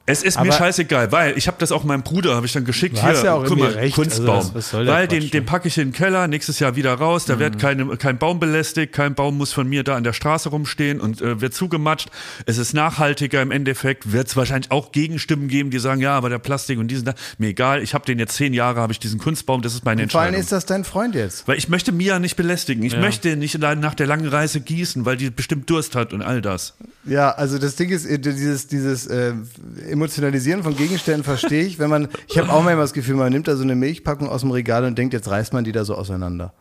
Es 0.09 0.23
ist 0.23 0.37
mir 0.37 0.43
Aber- 0.43 0.53
scheißegal, 0.53 1.11
weil 1.11 1.37
ich 1.37 1.49
habe 1.49 1.57
das 1.59 1.73
auch 1.73 1.83
meinem 1.83 2.03
Bruder, 2.05 2.37
habe 2.37 2.47
ich 2.47 2.53
dann 2.53 2.65
geschickt, 2.65 2.97
Du 2.97 3.01
hier, 3.01 3.11
hast 3.11 3.25
ja 3.25 3.35
auch 3.35 3.45
guck 3.45 3.59
mal, 3.59 3.71
recht, 3.73 3.97
Kunstbaum. 3.97 4.37
also 4.37 4.49
das- 4.49 4.55
was 4.55 4.71
soll 4.71 4.85
der 4.85 4.95
weil 4.95 5.09
den, 5.09 5.31
den 5.31 5.45
packe 5.45 5.67
ich 5.67 5.77
in 5.79 5.89
den 5.89 5.93
Keller, 5.93 6.29
nächstes 6.29 6.61
Jahr 6.61 6.77
wieder 6.77 6.95
raus, 6.95 7.25
da 7.25 7.35
Mhm. 7.35 7.39
wird 7.41 7.59
keine, 7.59 7.97
kein 7.97 8.17
Baum 8.17 8.39
belästigt, 8.39 8.93
kein 8.93 9.15
Baum 9.17 9.37
muss 9.37 9.53
von 9.53 9.69
mir 9.69 9.83
da 9.83 9.97
an 9.97 10.05
der 10.05 10.13
Straße 10.13 10.49
rumstehen 10.51 11.01
und 11.01 11.21
äh, 11.23 11.41
wird 11.41 11.55
zugematscht. 11.55 12.09
Es 12.47 12.57
ist 12.57 12.73
nachhaltiger 12.73 13.43
im 13.43 13.51
Endeffekt, 13.51 14.13
wird 14.13 14.29
es 14.29 14.37
wahrscheinlich 14.37 14.71
auch 14.71 14.93
Gegenstimmen 14.93 15.49
geben, 15.49 15.71
die 15.71 15.81
sagen, 15.81 16.01
ja, 16.01 16.13
aber 16.17 16.29
der 16.29 16.39
Plastik 16.39 16.79
und 16.79 16.87
diesen 16.89 17.07
da, 17.07 17.15
mir 17.39 17.49
egal, 17.49 17.83
ich 17.83 17.93
habe 17.93 18.05
den 18.05 18.21
jetzt 18.21 18.37
zehn 18.37 18.55
Jahre, 18.55 18.81
habe 18.81 18.93
ich 18.93 19.01
diesen 19.01 19.19
Kunstbaum, 19.19 19.61
das 19.63 19.75
ist 19.75 19.85
meine 19.85 20.09
Vor 20.09 20.21
allem 20.21 20.29
Entscheidung. 20.35 20.41
ist 20.41 20.53
das 20.53 20.67
dein 20.67 20.85
Freund 20.85 21.17
jetzt. 21.17 21.49
weil 21.49 21.59
ich 21.59 21.69
möchte 21.69 21.91
Mia 21.91 22.21
nicht 22.21 22.37
belästigen. 22.37 22.85
Ich 22.85 22.97
möchte 22.97 23.37
nicht 23.37 23.59
nach 23.59 23.95
der 23.95 24.07
langen 24.07 24.29
Reise 24.29 24.61
gießen, 24.61 25.05
weil 25.05 25.17
die 25.17 25.31
bestimmt 25.31 25.69
Durst 25.69 25.97
hat 25.97 26.13
und 26.13 26.23
all 26.23 26.41
das. 26.43 26.75
Ja, 27.05 27.31
also 27.33 27.59
das 27.59 27.75
Ding 27.77 27.91
ist, 27.91 28.05
äh, 28.05 28.19
dieses, 28.19 28.67
dieses 28.69 29.07
äh, 29.07 29.33
Emotionalisieren 29.97 30.63
von 30.63 30.77
Gegenständen 30.77 31.25
verstehe 31.25 31.65
ich, 31.65 31.79
wenn 31.79 31.89
man, 31.89 32.09
ich 32.29 32.37
habe 32.37 32.51
auch 32.51 32.63
manchmal 32.63 32.85
das 32.85 32.93
Gefühl, 32.93 33.17
man 33.17 33.33
nimmt 33.33 33.49
da 33.49 33.57
so 33.57 33.63
eine 33.63 33.75
Milchpackung 33.75 34.29
aus 34.29 34.43
dem 34.43 34.51
Regal 34.51 34.85
und 34.85 34.99
denkt, 34.99 35.15
jetzt 35.15 35.29
reißt 35.29 35.55
man 35.55 35.65
die 35.65 35.73
da 35.73 35.87
so 35.87 35.95
auseinander. 35.95 36.53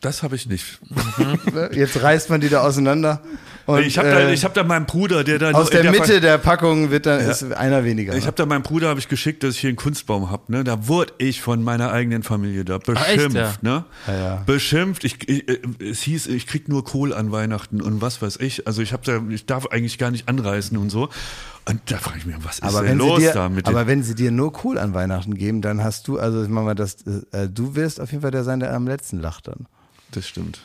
Das 0.00 0.22
habe 0.22 0.36
ich 0.36 0.46
nicht. 0.46 0.78
Jetzt 1.72 2.02
reißt 2.02 2.28
man 2.28 2.40
die 2.40 2.50
da 2.50 2.60
auseinander. 2.60 3.22
Und, 3.66 3.82
ich 3.84 3.98
habe 3.98 4.08
äh, 4.08 4.12
da, 4.12 4.30
ich 4.30 4.44
hab 4.44 4.54
da 4.54 4.62
meinen 4.62 4.86
Bruder, 4.86 5.24
der 5.24 5.38
da 5.40 5.50
aus 5.50 5.70
der 5.70 5.82
Ver- 5.82 5.90
Mitte 5.90 6.20
der 6.20 6.38
Packung 6.38 6.90
wird 6.90 7.04
dann 7.06 7.20
ist 7.20 7.52
einer 7.52 7.84
weniger. 7.84 8.14
Ich 8.16 8.26
habe 8.26 8.36
da 8.36 8.46
meinem 8.46 8.62
Bruder 8.62 8.88
habe 8.88 9.00
ich 9.00 9.08
geschickt, 9.08 9.42
dass 9.42 9.54
ich 9.56 9.60
hier 9.60 9.68
einen 9.68 9.76
Kunstbaum 9.76 10.30
hab. 10.30 10.48
Ne, 10.48 10.62
da 10.62 10.86
wurde 10.86 11.12
ich 11.18 11.40
von 11.42 11.62
meiner 11.64 11.90
eigenen 11.92 12.22
Familie 12.22 12.64
da 12.64 12.78
beschimpft. 12.78 13.08
echt, 13.26 13.32
ja? 13.34 13.54
Ne, 13.62 13.84
Ja, 14.06 14.14
ja. 14.14 14.42
beschimpft. 14.46 15.02
Ich, 15.04 15.28
ich, 15.28 15.48
äh, 15.48 15.58
es 15.80 16.00
hieß, 16.02 16.28
ich 16.28 16.46
krieg 16.46 16.68
nur 16.68 16.84
Kohl 16.84 17.12
an 17.12 17.32
Weihnachten 17.32 17.82
und 17.82 18.00
was 18.00 18.22
weiß 18.22 18.36
ich. 18.40 18.66
Also 18.68 18.82
ich 18.82 18.92
habe 18.92 19.02
da, 19.04 19.20
ich 19.30 19.46
darf 19.46 19.66
eigentlich 19.66 19.98
gar 19.98 20.10
nicht 20.12 20.28
anreisen 20.28 20.78
und 20.78 20.90
so. 20.90 21.08
Und 21.68 21.80
da 21.86 21.96
frage 21.96 22.18
ich 22.18 22.26
mich, 22.26 22.36
was 22.42 22.60
ist 22.60 22.62
aber 22.62 22.82
denn 22.82 22.90
wenn, 22.90 22.98
los 22.98 23.18
dir, 23.18 23.32
da 23.32 23.48
mit 23.48 23.66
aber 23.66 23.88
wenn 23.88 24.04
sie 24.04 24.14
dir 24.14 24.30
nur 24.30 24.52
Kohl 24.52 24.78
an 24.78 24.94
Weihnachten 24.94 25.34
geben, 25.34 25.62
dann 25.62 25.82
hast 25.82 26.06
du, 26.06 26.20
also 26.20 26.44
ich 26.44 26.48
mach 26.48 26.62
mal 26.62 26.76
das, 26.76 26.98
äh, 27.32 27.48
du 27.52 27.74
wirst 27.74 28.00
auf 28.00 28.12
jeden 28.12 28.22
Fall 28.22 28.30
der 28.30 28.44
sein, 28.44 28.60
der 28.60 28.72
am 28.72 28.86
letzten 28.86 29.18
lacht 29.18 29.48
dann. 29.48 29.66
Das 30.12 30.28
stimmt. 30.28 30.60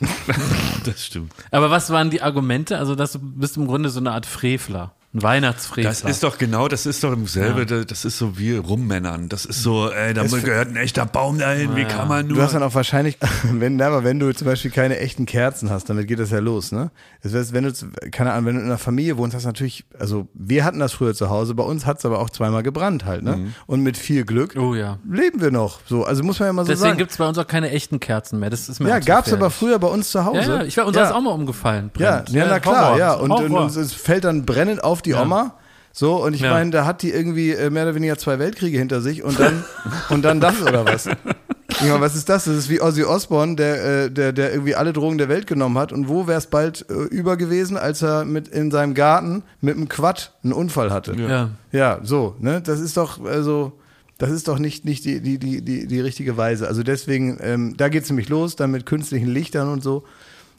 das 0.84 1.06
stimmt. 1.06 1.32
Aber 1.50 1.70
was 1.70 1.90
waren 1.90 2.10
die 2.10 2.22
Argumente? 2.22 2.78
Also, 2.78 2.94
dass 2.94 3.12
du 3.12 3.18
bist 3.20 3.56
im 3.56 3.66
Grunde 3.66 3.88
so 3.88 4.00
eine 4.00 4.12
Art 4.12 4.26
Frevler. 4.26 4.94
Ein 5.14 5.22
Weihnachtsfrevler. 5.22 5.90
Das 5.90 6.00
ist 6.02 6.22
doch 6.22 6.38
genau, 6.38 6.68
das 6.68 6.86
ist 6.86 7.04
doch 7.04 7.14
dasselbe, 7.14 7.66
das 7.84 8.04
ist 8.06 8.16
so 8.16 8.38
wie 8.38 8.56
Rummännern. 8.56 9.28
Das 9.28 9.44
ist 9.44 9.62
so, 9.62 9.90
ey, 9.90 10.14
da 10.14 10.24
gehört 10.24 10.68
ein 10.68 10.76
echter 10.76 11.04
Baum 11.04 11.38
dahin, 11.38 11.76
wie 11.76 11.84
kann 11.84 12.08
man 12.08 12.26
nur. 12.28 12.38
Du 12.38 12.42
hast 12.42 12.54
dann 12.54 12.62
auch 12.62 12.74
wahrscheinlich, 12.74 13.18
wenn, 13.44 13.76
na, 13.76 13.88
aber 13.88 14.04
wenn 14.04 14.18
du 14.18 14.32
zum 14.34 14.46
Beispiel 14.46 14.70
keine 14.70 14.98
echten 14.98 15.26
Kerzen 15.26 15.68
hast, 15.68 15.90
damit 15.90 16.08
geht 16.08 16.18
das 16.18 16.30
ja 16.30 16.38
los, 16.38 16.72
ne? 16.72 16.90
Das 17.22 17.34
heißt, 17.34 17.52
wenn 17.52 17.64
du, 17.64 17.72
keine 18.10 18.32
Ahnung, 18.32 18.46
wenn 18.46 18.54
du 18.54 18.60
in 18.62 18.66
einer 18.68 18.78
Familie 18.78 19.18
wohnst, 19.18 19.36
hast 19.36 19.42
du 19.42 19.48
natürlich, 19.48 19.84
also 19.98 20.28
wir 20.32 20.64
hatten 20.64 20.78
das 20.78 20.94
früher 20.94 21.12
zu 21.14 21.28
Hause, 21.28 21.54
bei 21.54 21.62
uns 21.62 21.84
hat 21.84 21.98
es 21.98 22.06
aber 22.06 22.18
auch 22.18 22.30
zweimal 22.30 22.62
gebrannt 22.62 23.04
halt, 23.04 23.22
ne? 23.22 23.36
Mhm. 23.36 23.54
Und 23.66 23.82
mit 23.82 23.98
viel 23.98 24.24
Glück 24.24 24.56
Oh 24.56 24.74
ja. 24.74 24.98
leben 25.06 25.42
wir 25.42 25.50
noch. 25.50 25.80
So, 25.86 26.04
also 26.04 26.22
muss 26.22 26.40
man 26.40 26.48
ja 26.48 26.52
mal 26.54 26.64
so 26.64 26.68
Deswegen 26.72 26.88
sagen. 26.88 26.98
gibt's 26.98 27.18
bei 27.18 27.28
uns 27.28 27.36
auch 27.36 27.46
keine 27.46 27.70
echten 27.70 28.00
Kerzen 28.00 28.38
mehr. 28.38 28.48
Das 28.48 28.70
ist 28.70 28.80
mir 28.80 28.88
ja, 28.88 28.98
zu 29.00 29.06
gab's 29.06 29.30
aber 29.30 29.50
früher 29.50 29.78
bei 29.78 29.88
uns 29.88 30.10
zu 30.10 30.24
Hause. 30.24 30.38
Ja, 30.40 30.56
ja, 30.60 30.64
ich 30.64 30.76
war 30.78 30.86
uns 30.86 30.96
ja. 30.96 31.04
ist 31.04 31.12
auch 31.12 31.20
mal 31.20 31.32
umgefallen. 31.32 31.90
Ja, 31.98 32.22
brennt. 32.22 32.30
ja, 32.30 32.46
na 32.48 32.60
klar, 32.60 32.86
Horror. 32.86 32.98
ja. 32.98 33.12
Und, 33.12 33.30
und, 33.30 33.50
und 33.50 33.76
es 33.76 33.92
fällt 33.92 34.24
dann 34.24 34.46
brennend 34.46 34.82
auf 34.82 35.01
die 35.02 35.14
Oma. 35.14 35.56
So, 35.94 36.24
und 36.24 36.32
ich 36.34 36.40
Ja. 36.40 36.52
meine, 36.52 36.70
da 36.70 36.86
hat 36.86 37.02
die 37.02 37.10
irgendwie 37.10 37.50
äh, 37.50 37.68
mehr 37.68 37.82
oder 37.84 37.94
weniger 37.94 38.16
zwei 38.16 38.38
Weltkriege 38.38 38.78
hinter 38.78 39.02
sich 39.02 39.22
und 39.22 39.38
dann, 39.38 39.62
und 40.08 40.22
dann 40.22 40.40
das 40.40 40.62
oder 40.62 40.86
was? 40.86 41.06
Ich 41.06 41.88
meine, 41.88 42.00
was 42.00 42.14
ist 42.14 42.28
das? 42.28 42.44
Das 42.44 42.54
ist 42.54 42.70
wie 42.70 42.80
Ozzy 42.80 43.04
Osbourne, 43.04 43.56
der, 43.56 44.04
äh, 44.04 44.10
der, 44.10 44.32
der 44.32 44.52
irgendwie 44.52 44.74
alle 44.74 44.92
Drogen 44.94 45.18
der 45.18 45.28
Welt 45.28 45.46
genommen 45.46 45.76
hat. 45.78 45.92
Und 45.92 46.08
wo 46.08 46.26
wäre 46.26 46.38
es 46.38 46.46
bald 46.46 46.86
äh, 46.88 46.94
über 46.94 47.36
gewesen, 47.36 47.76
als 47.76 48.02
er 48.02 48.24
mit 48.24 48.48
in 48.48 48.70
seinem 48.70 48.94
Garten 48.94 49.42
mit 49.60 49.76
einem 49.76 49.88
Quad 49.88 50.32
einen 50.44 50.52
Unfall 50.54 50.90
hatte? 50.90 51.14
Ja. 51.16 51.50
Ja, 51.72 51.98
so, 52.02 52.36
ne? 52.40 52.62
Das 52.62 52.78
ist 52.80 52.96
doch, 52.96 53.22
also, 53.24 53.72
das 54.18 54.30
ist 54.30 54.48
doch 54.48 54.58
nicht, 54.58 54.84
nicht 54.84 55.04
die, 55.04 55.20
die, 55.20 55.38
die, 55.38 55.60
die, 55.62 55.86
die 55.86 56.00
richtige 56.00 56.36
Weise. 56.36 56.68
Also 56.68 56.82
deswegen, 56.82 57.38
ähm, 57.42 57.74
da 57.76 57.88
geht's 57.88 58.08
nämlich 58.08 58.28
los, 58.28 58.54
dann 58.56 58.70
mit 58.70 58.86
künstlichen 58.86 59.28
Lichtern 59.28 59.68
und 59.68 59.82
so. 59.82 60.04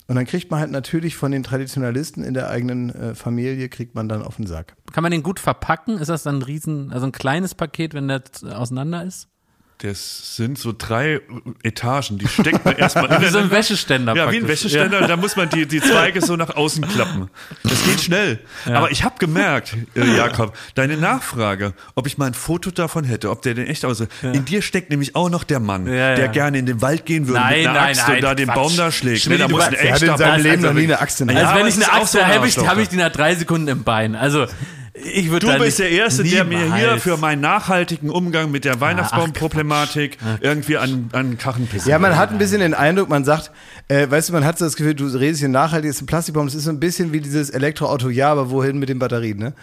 Und 0.08 0.16
dann 0.16 0.26
kriegt 0.26 0.52
man 0.52 0.60
halt 0.60 0.72
natürlich 0.72 1.16
von 1.16 1.32
den 1.32 1.44
Traditionalisten 1.44 2.24
in 2.24 2.34
der 2.34 2.50
eigenen 2.50 2.90
äh, 2.90 3.16
Familie, 3.16 3.70
kriegt 3.70 3.96
man 3.96 4.10
dann 4.10 4.22
auf 4.22 4.36
den 4.36 4.48
Sack. 4.48 4.76
Kann 4.92 5.02
man 5.02 5.12
den 5.12 5.24
gut 5.24 5.40
verpacken? 5.40 5.98
Ist 5.98 6.10
das 6.10 6.24
dann 6.24 6.40
ein 6.40 6.42
riesen, 6.42 6.92
also 6.92 7.06
ein 7.06 7.12
kleines 7.14 7.56
Paket, 7.56 7.94
wenn 7.94 8.10
z- 8.26 8.44
auseinander 8.52 9.04
ist? 9.06 9.30
Das 9.86 10.38
sind 10.38 10.58
so 10.58 10.74
drei 10.78 11.20
Etagen, 11.62 12.18
die 12.18 12.26
steckt 12.30 12.64
man 12.64 12.78
erstmal 12.78 13.10
Wie 13.22 13.26
so 13.28 13.40
ein. 13.40 13.52
Wäscheständer 13.52 14.16
Ja, 14.16 14.32
wie 14.32 14.38
ein 14.38 14.44
praktisch. 14.46 14.64
Wäscheständer, 14.72 15.06
da 15.08 15.18
muss 15.18 15.36
man 15.36 15.50
die, 15.50 15.66
die 15.66 15.82
Zweige 15.82 16.22
so 16.22 16.38
nach 16.38 16.56
außen 16.56 16.88
klappen. 16.88 17.30
Das 17.64 17.84
geht 17.84 18.00
schnell. 18.00 18.40
Aber 18.66 18.92
ich 18.92 19.04
habe 19.04 19.16
gemerkt, 19.20 19.76
äh, 19.96 20.16
Jakob, 20.16 20.56
deine 20.76 20.96
Nachfrage, 20.96 21.74
ob 21.96 22.08
ich 22.08 22.18
mal 22.18 22.28
ein 22.28 22.34
Foto 22.34 22.72
davon 22.72 23.04
hätte, 23.04 23.30
ob 23.30 23.42
der 23.42 23.56
denn 23.56 23.68
echt 23.68 23.84
aussieht. 23.84 24.08
In 24.22 24.46
dir 24.46 24.62
steckt 24.62 24.90
nämlich 24.90 25.18
auch 25.18 25.30
noch 25.30 25.44
der 25.44 25.60
Mann, 25.60 25.86
Ja, 25.86 26.16
der 26.16 26.26
ja. 26.26 26.32
gerne 26.32 26.60
in 26.60 26.66
den 26.66 26.82
Wald 26.82 27.06
gehen 27.06 27.28
würde 27.28 27.42
Nein, 27.42 27.60
mit 27.60 27.68
einer 27.68 27.80
nein, 27.82 27.90
Axt 27.90 28.08
nein, 28.08 28.16
und 28.16 28.22
da 28.24 28.36
den 28.36 28.46
Quatsch. 28.46 28.56
Baum 28.56 28.78
da 28.78 28.90
schlägt. 28.90 29.22
Schmidt, 29.24 29.42
da 29.42 29.48
muss 29.50 29.64
ein 29.64 29.74
er 29.74 29.94
hat 29.96 30.02
in 30.02 30.08
echter 30.08 30.18
seinem 30.18 30.44
Leben 30.44 30.62
noch 30.62 30.70
also 30.70 30.80
nie 30.80 30.86
eine 30.86 31.02
Axt 31.02 31.20
in 31.20 31.28
der 31.28 31.36
Ja, 31.38 31.44
Also 31.50 31.60
wenn 31.60 31.68
ich 31.68 31.76
eine 31.76 31.92
Axt 31.92 32.12
so 32.14 32.26
habe, 32.26 32.48
ich, 32.48 32.58
hab 32.58 32.78
ich 32.78 32.88
die 32.88 32.96
nach 32.96 33.12
drei 33.12 33.36
Sekunden 33.36 33.68
im 33.68 33.84
Bein. 33.84 34.16
Also 34.16 34.46
ich 34.94 35.32
würde 35.32 35.48
Du 35.48 35.58
bist 35.60 35.80
der 35.80 35.90
Erste, 35.90 36.24
der 36.24 36.44
mir 36.44 36.76
hier 36.76 37.00
für 37.00 37.18
meinen 37.18 37.42
nachhaltigen 37.42 38.10
Umgang 38.10 38.52
mit 38.52 38.64
der 38.64 38.80
Weihnachtsbaumproblematik 38.80 40.18
irgendwie 40.42 40.78
an, 40.78 41.10
an 41.14 41.38
Kachen 41.38 41.68
pissen 41.68 41.90
Ja, 41.90 41.98
man 41.98 42.16
hat 42.16 42.32
ein 42.32 42.38
bisschen 42.38 42.60
den 42.60 42.74
Eindruck, 42.74 43.10
man 43.10 43.26
sagt, 43.26 43.52
äh, 43.88 44.10
weißt 44.10 44.30
du, 44.30 44.34
man 44.34 44.46
hat 44.46 44.60
so 44.60 44.66
das 44.66 44.76
Gefühl, 44.76 44.94
du 44.94 45.08
redest 45.08 45.40
hier 45.40 45.50
nachhaltig, 45.50 45.90
ist 45.90 46.02
ein 46.02 46.06
Plastikbaum, 46.06 46.46
das 46.46 46.56
ist 46.56 46.66
so 46.66 46.70
ein 46.70 46.80
bisschen 46.80 47.12
wie 47.12 47.22
dieses 47.22 47.50
Elektroauto, 47.50 48.10
ja, 48.10 48.32
aber 48.32 48.52
wohin 48.52 48.78
mit 48.78 48.90
den 48.90 49.00
Batterien, 49.00 49.40
ne? 49.40 49.54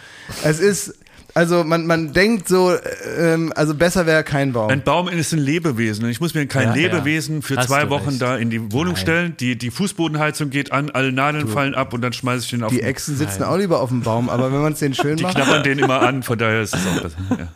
Es 0.43 0.59
ist, 0.59 0.94
also 1.35 1.65
man, 1.65 1.86
man 1.86 2.12
denkt 2.12 2.48
so, 2.48 2.73
äh, 2.73 2.78
ähm, 3.19 3.52
also 3.57 3.74
besser 3.74 4.07
wäre 4.07 4.24
kein 4.24 4.52
Baum. 4.52 4.70
Ein 4.70 4.82
Baum 4.82 5.09
ist 5.09 5.32
ein 5.32 5.39
Lebewesen. 5.39 6.05
Und 6.05 6.11
ich 6.11 6.20
muss 6.20 6.35
mir 6.35 6.47
kein 6.47 6.69
Ja, 6.69 6.74
Lebewesen 6.74 7.43
für 7.43 7.57
Hast 7.57 7.69
zwei 7.69 7.85
du 7.85 7.90
Wochen 7.90 8.09
recht. 8.11 8.23
da 8.23 8.36
in 8.36 8.51
die 8.51 8.73
Wohnung 8.73 8.97
stellen. 8.97 9.36
Die, 9.40 9.57
die 9.57 9.70
Fußbodenheizung 9.70 10.51
geht 10.51 10.73
an, 10.73 10.90
alle 10.90 11.12
Nadeln 11.12 11.48
fallen 11.48 11.74
ab 11.74 11.93
und 11.93 12.01
dann 12.02 12.12
schmeiße 12.12 12.44
ich 12.44 12.51
den 12.51 12.62
auf 12.62 12.73
Die 12.73 12.82
Echsen 12.82 13.16
sitzen 13.16 13.43
auch 13.43 13.57
lieber 13.57 13.81
auf 13.81 13.89
dem 13.90 14.02
Baum, 14.02 14.28
aber 14.28 14.52
wenn 14.52 14.61
man 14.61 14.73
es 14.73 14.78
denen 14.81 14.94
schön 14.94 15.16
Die 15.16 15.23
macht. 15.23 15.35
knabbern 15.36 15.62
den 15.62 15.78
immer 15.78 16.01
an, 16.02 16.23
von 16.23 16.39
daher 16.39 16.62
ist 16.62 16.74
es 16.74 16.81
auch 16.86 17.01
besser. 17.02 17.16
Ja. 17.39 17.48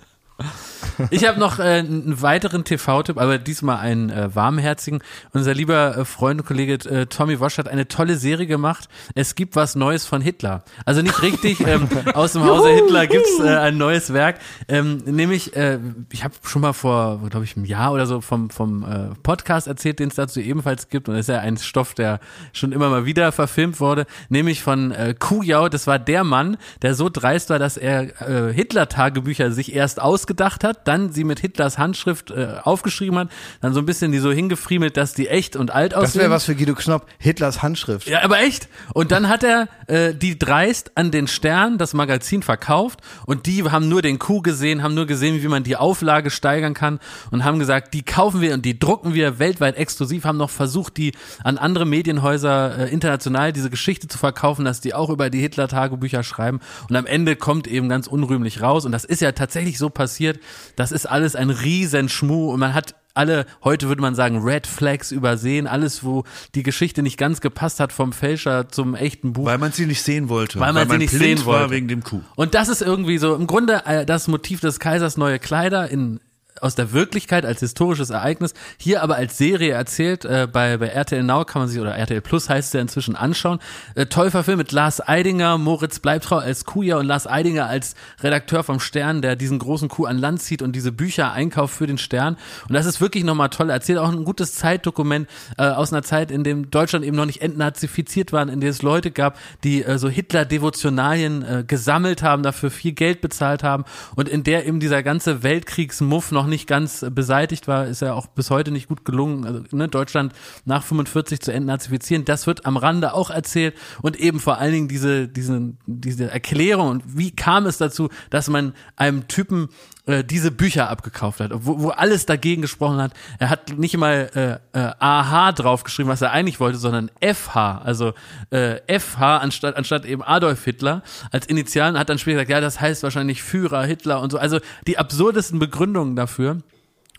Ich 1.10 1.26
habe 1.26 1.38
noch 1.38 1.58
äh, 1.58 1.62
einen 1.78 2.20
weiteren 2.22 2.64
TV-Tipp, 2.64 3.18
aber 3.18 3.38
diesmal 3.38 3.78
einen 3.78 4.10
äh, 4.10 4.34
warmherzigen. 4.34 5.02
Unser 5.32 5.54
lieber 5.54 5.96
äh, 5.96 6.04
Freund 6.04 6.40
und 6.40 6.46
Kollege 6.46 6.74
äh, 6.88 7.06
Tommy 7.06 7.40
Wosch 7.40 7.58
hat 7.58 7.68
eine 7.68 7.88
tolle 7.88 8.16
Serie 8.16 8.46
gemacht. 8.46 8.88
Es 9.14 9.34
gibt 9.34 9.56
was 9.56 9.74
Neues 9.74 10.06
von 10.06 10.20
Hitler. 10.20 10.64
Also 10.84 11.02
nicht 11.02 11.22
richtig, 11.22 11.60
ähm, 11.66 11.88
aus 12.14 12.32
dem 12.32 12.44
Hause 12.44 12.70
Hitler 12.70 13.06
gibt's 13.06 13.38
äh, 13.40 13.48
ein 13.48 13.76
neues 13.76 14.12
Werk. 14.12 14.38
Ähm, 14.68 14.98
nämlich, 15.04 15.56
äh, 15.56 15.78
ich 16.12 16.24
habe 16.24 16.34
schon 16.42 16.62
mal 16.62 16.72
vor, 16.72 17.20
glaube 17.30 17.44
ich, 17.44 17.56
einem 17.56 17.64
Jahr 17.64 17.92
oder 17.92 18.06
so 18.06 18.20
vom, 18.20 18.50
vom 18.50 18.84
äh, 18.84 19.14
Podcast 19.22 19.66
erzählt, 19.66 19.98
den 19.98 20.08
es 20.08 20.14
dazu 20.14 20.40
ebenfalls 20.40 20.88
gibt. 20.88 21.08
Und 21.08 21.14
das 21.14 21.28
ist 21.28 21.34
ja 21.34 21.40
ein 21.40 21.56
Stoff, 21.56 21.94
der 21.94 22.20
schon 22.52 22.72
immer 22.72 22.88
mal 22.88 23.04
wieder 23.04 23.32
verfilmt 23.32 23.80
wurde. 23.80 24.06
Nämlich 24.28 24.62
von 24.62 24.92
äh, 24.92 25.14
Kujau. 25.18 25.68
Das 25.68 25.86
war 25.86 25.98
der 25.98 26.24
Mann, 26.24 26.56
der 26.82 26.94
so 26.94 27.08
dreist 27.08 27.50
war, 27.50 27.58
dass 27.58 27.76
er 27.76 28.20
äh, 28.20 28.52
Hitler-Tagebücher 28.52 29.50
sich 29.50 29.74
erst 29.74 30.00
ausgedacht 30.00 30.64
hat, 30.64 30.83
dann 30.84 31.12
sie 31.12 31.24
mit 31.24 31.40
Hitlers 31.40 31.78
Handschrift 31.78 32.30
äh, 32.30 32.56
aufgeschrieben 32.62 33.18
hat, 33.18 33.28
dann 33.60 33.74
so 33.74 33.80
ein 33.80 33.86
bisschen 33.86 34.12
die 34.12 34.18
so 34.18 34.30
hingefriemelt, 34.30 34.96
dass 34.96 35.14
die 35.14 35.28
echt 35.28 35.56
und 35.56 35.70
alt 35.70 35.94
aussehen. 35.94 36.06
Das 36.06 36.16
wäre 36.16 36.30
was 36.30 36.44
für 36.44 36.54
Guido 36.54 36.74
Knopp, 36.74 37.06
Hitlers 37.18 37.62
Handschrift. 37.62 38.06
Ja, 38.08 38.22
aber 38.22 38.40
echt. 38.40 38.68
Und 38.92 39.10
dann 39.10 39.28
hat 39.28 39.42
er 39.42 39.68
äh, 39.86 40.14
die 40.14 40.38
dreist 40.38 40.92
an 40.96 41.10
den 41.10 41.26
Stern, 41.26 41.78
das 41.78 41.94
Magazin, 41.94 42.42
verkauft 42.42 43.00
und 43.26 43.46
die 43.46 43.64
haben 43.64 43.88
nur 43.88 44.02
den 44.02 44.18
Coup 44.18 44.42
gesehen, 44.42 44.82
haben 44.82 44.94
nur 44.94 45.06
gesehen, 45.06 45.42
wie 45.42 45.48
man 45.48 45.64
die 45.64 45.76
Auflage 45.76 46.30
steigern 46.30 46.74
kann 46.74 47.00
und 47.30 47.44
haben 47.44 47.58
gesagt, 47.58 47.94
die 47.94 48.02
kaufen 48.02 48.40
wir 48.40 48.54
und 48.54 48.64
die 48.64 48.78
drucken 48.78 49.14
wir 49.14 49.38
weltweit 49.38 49.76
exklusiv, 49.76 50.24
haben 50.24 50.38
noch 50.38 50.50
versucht, 50.50 50.96
die 50.96 51.12
an 51.42 51.58
andere 51.58 51.86
Medienhäuser 51.86 52.78
äh, 52.78 52.92
international 52.92 53.52
diese 53.52 53.70
Geschichte 53.70 54.08
zu 54.08 54.18
verkaufen, 54.18 54.64
dass 54.64 54.80
die 54.80 54.94
auch 54.94 55.10
über 55.10 55.30
die 55.30 55.40
Hitler-Tagebücher 55.40 56.22
schreiben 56.22 56.60
und 56.88 56.96
am 56.96 57.06
Ende 57.06 57.36
kommt 57.36 57.66
eben 57.66 57.88
ganz 57.88 58.06
unrühmlich 58.06 58.60
raus 58.60 58.84
und 58.84 58.92
das 58.92 59.04
ist 59.04 59.20
ja 59.20 59.32
tatsächlich 59.32 59.78
so 59.78 59.90
passiert, 59.90 60.38
das 60.76 60.92
ist 60.92 61.06
alles 61.06 61.36
ein 61.36 61.50
riesen 61.50 62.08
Schmuh 62.08 62.52
und 62.52 62.60
man 62.60 62.74
hat 62.74 62.94
alle, 63.14 63.46
heute 63.62 63.88
würde 63.88 64.02
man 64.02 64.14
sagen, 64.14 64.42
Red 64.42 64.66
Flags 64.66 65.12
übersehen, 65.12 65.66
alles, 65.66 66.04
wo 66.04 66.24
die 66.54 66.64
Geschichte 66.64 67.02
nicht 67.02 67.16
ganz 67.16 67.40
gepasst 67.40 67.80
hat 67.80 67.92
vom 67.92 68.12
Fälscher 68.12 68.68
zum 68.68 68.94
echten 68.94 69.32
Buch. 69.32 69.46
Weil 69.46 69.58
man 69.58 69.72
sie 69.72 69.86
nicht 69.86 70.02
sehen 70.02 70.28
wollte. 70.28 70.58
Weil 70.58 70.72
man 70.72 70.90
sie 70.90 70.98
nicht 70.98 71.12
sehen 71.12 71.38
war 71.46 71.60
wollte. 71.60 71.70
wegen 71.70 71.88
dem 71.88 72.02
Kuh. 72.02 72.22
Und 72.34 72.54
das 72.54 72.68
ist 72.68 72.82
irgendwie 72.82 73.18
so 73.18 73.34
im 73.36 73.46
Grunde 73.46 73.82
äh, 73.86 74.04
das 74.04 74.26
Motiv 74.26 74.60
des 74.60 74.80
Kaisers 74.80 75.16
neue 75.16 75.38
Kleider 75.38 75.88
in 75.88 76.20
aus 76.64 76.74
der 76.74 76.92
Wirklichkeit 76.92 77.44
als 77.44 77.60
historisches 77.60 78.10
Ereignis, 78.10 78.54
hier 78.78 79.02
aber 79.02 79.16
als 79.16 79.36
Serie 79.36 79.72
erzählt. 79.72 80.24
Äh, 80.24 80.48
bei, 80.50 80.78
bei 80.78 80.86
RTL 80.86 81.22
Now 81.22 81.44
kann 81.44 81.60
man 81.60 81.68
sich, 81.68 81.78
oder 81.78 81.94
RTL 81.94 82.22
Plus 82.22 82.48
heißt 82.48 82.68
es 82.68 82.72
ja 82.72 82.80
inzwischen 82.80 83.16
anschauen. 83.16 83.58
Äh, 83.94 84.06
toll 84.06 84.30
verfilmt 84.30 84.58
mit 84.58 84.72
Lars 84.72 85.06
Eidinger, 85.06 85.58
Moritz 85.58 85.98
Bleibtrau 85.98 86.38
als 86.38 86.64
Kuja 86.64 86.96
und 86.96 87.06
Lars 87.06 87.26
Eidinger 87.26 87.66
als 87.66 87.94
Redakteur 88.22 88.64
vom 88.64 88.80
Stern, 88.80 89.20
der 89.20 89.36
diesen 89.36 89.58
großen 89.58 89.88
Kuh 89.88 90.06
an 90.06 90.16
Land 90.16 90.40
zieht 90.40 90.62
und 90.62 90.72
diese 90.72 90.90
Bücher 90.90 91.32
einkauft 91.32 91.74
für 91.74 91.86
den 91.86 91.98
Stern. 91.98 92.38
Und 92.66 92.74
das 92.74 92.86
ist 92.86 93.00
wirklich 93.02 93.24
nochmal 93.24 93.50
toll. 93.50 93.68
Erzählt 93.68 93.98
auch 93.98 94.10
ein 94.10 94.24
gutes 94.24 94.54
Zeitdokument 94.54 95.28
äh, 95.58 95.64
aus 95.64 95.92
einer 95.92 96.02
Zeit, 96.02 96.30
in 96.30 96.44
dem 96.44 96.70
Deutschland 96.70 97.04
eben 97.04 97.16
noch 97.16 97.26
nicht 97.26 97.42
entnazifiziert 97.42 98.32
war, 98.32 98.48
in 98.48 98.60
der 98.60 98.70
es 98.70 98.80
Leute 98.80 99.10
gab, 99.10 99.38
die 99.64 99.84
äh, 99.84 99.98
so 99.98 100.08
Hitler-Devotionalien 100.08 101.42
äh, 101.42 101.64
gesammelt 101.66 102.22
haben, 102.22 102.42
dafür 102.42 102.70
viel 102.70 102.92
Geld 102.92 103.20
bezahlt 103.20 103.62
haben 103.62 103.84
und 104.16 104.30
in 104.30 104.44
der 104.44 104.66
eben 104.66 104.80
dieser 104.80 105.02
ganze 105.02 105.42
Weltkriegsmuff 105.42 106.32
noch 106.32 106.46
nicht 106.46 106.53
ganz 106.66 107.02
äh, 107.02 107.10
beseitigt 107.10 107.68
war, 107.68 107.86
ist 107.86 108.00
ja 108.00 108.14
auch 108.14 108.26
bis 108.26 108.50
heute 108.50 108.70
nicht 108.70 108.88
gut 108.88 109.04
gelungen, 109.04 109.44
also, 109.44 109.62
ne, 109.72 109.88
Deutschland 109.88 110.32
nach 110.64 110.82
45 110.82 111.40
zu 111.40 111.52
entnazifizieren. 111.52 112.24
Das 112.24 112.46
wird 112.46 112.66
am 112.66 112.76
Rande 112.76 113.14
auch 113.14 113.30
erzählt 113.30 113.74
und 114.02 114.18
eben 114.18 114.40
vor 114.40 114.58
allen 114.58 114.72
Dingen 114.72 114.88
diese, 114.88 115.28
diese, 115.28 115.74
diese 115.86 116.30
Erklärung 116.30 116.88
und 116.88 117.02
wie 117.18 117.30
kam 117.30 117.66
es 117.66 117.78
dazu, 117.78 118.08
dass 118.30 118.48
man 118.48 118.74
einem 118.96 119.28
Typen 119.28 119.68
äh, 120.06 120.22
diese 120.22 120.50
Bücher 120.50 120.90
abgekauft 120.90 121.40
hat, 121.40 121.50
wo, 121.54 121.80
wo 121.80 121.88
alles 121.88 122.26
dagegen 122.26 122.62
gesprochen 122.62 122.98
hat. 123.00 123.12
Er 123.38 123.48
hat 123.48 123.76
nicht 123.78 123.96
mal 123.96 124.60
äh, 124.74 124.78
äh, 124.78 124.92
AH 124.98 125.52
draufgeschrieben, 125.52 126.10
was 126.10 126.20
er 126.20 126.32
eigentlich 126.32 126.60
wollte, 126.60 126.78
sondern 126.78 127.10
FH, 127.20 127.80
also 127.82 128.12
äh, 128.50 128.80
FH 128.98 129.38
anstatt 129.38 129.76
anstatt 129.76 130.04
eben 130.04 130.22
Adolf 130.22 130.64
Hitler 130.64 131.02
als 131.30 131.46
Initialen 131.46 131.98
hat 131.98 132.08
dann 132.08 132.18
später 132.18 132.36
gesagt, 132.36 132.50
ja, 132.50 132.60
das 132.60 132.80
heißt 132.80 133.02
wahrscheinlich 133.02 133.42
Führer 133.42 133.84
Hitler 133.84 134.20
und 134.20 134.30
so. 134.30 134.38
Also 134.38 134.60
die 134.86 134.98
absurdesten 134.98 135.58
Begründungen 135.58 136.16
dafür. 136.16 136.62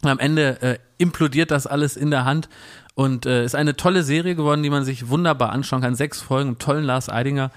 Und 0.02 0.10
am 0.10 0.20
Ende 0.20 0.62
äh, 0.62 0.78
implodiert 1.00 1.50
das 1.50 1.66
alles 1.66 1.98
in 1.98 2.12
der 2.12 2.26
Hand 2.26 2.50
und 2.94 3.26
äh, 3.26 3.44
ist 3.44 3.56
eine 3.56 3.76
tolle 3.76 4.04
Serie 4.04 4.36
geworden, 4.36 4.62
die 4.62 4.70
man 4.70 4.86
sich 4.86 5.10
wunderbar 5.10 5.52
anschauen 5.52 5.82
kann. 5.82 5.96
Sechs 5.96 6.22
Folgen, 6.22 6.60
tollen 6.60 6.84
Lars 6.84 7.10
Eidinger, 7.10 7.52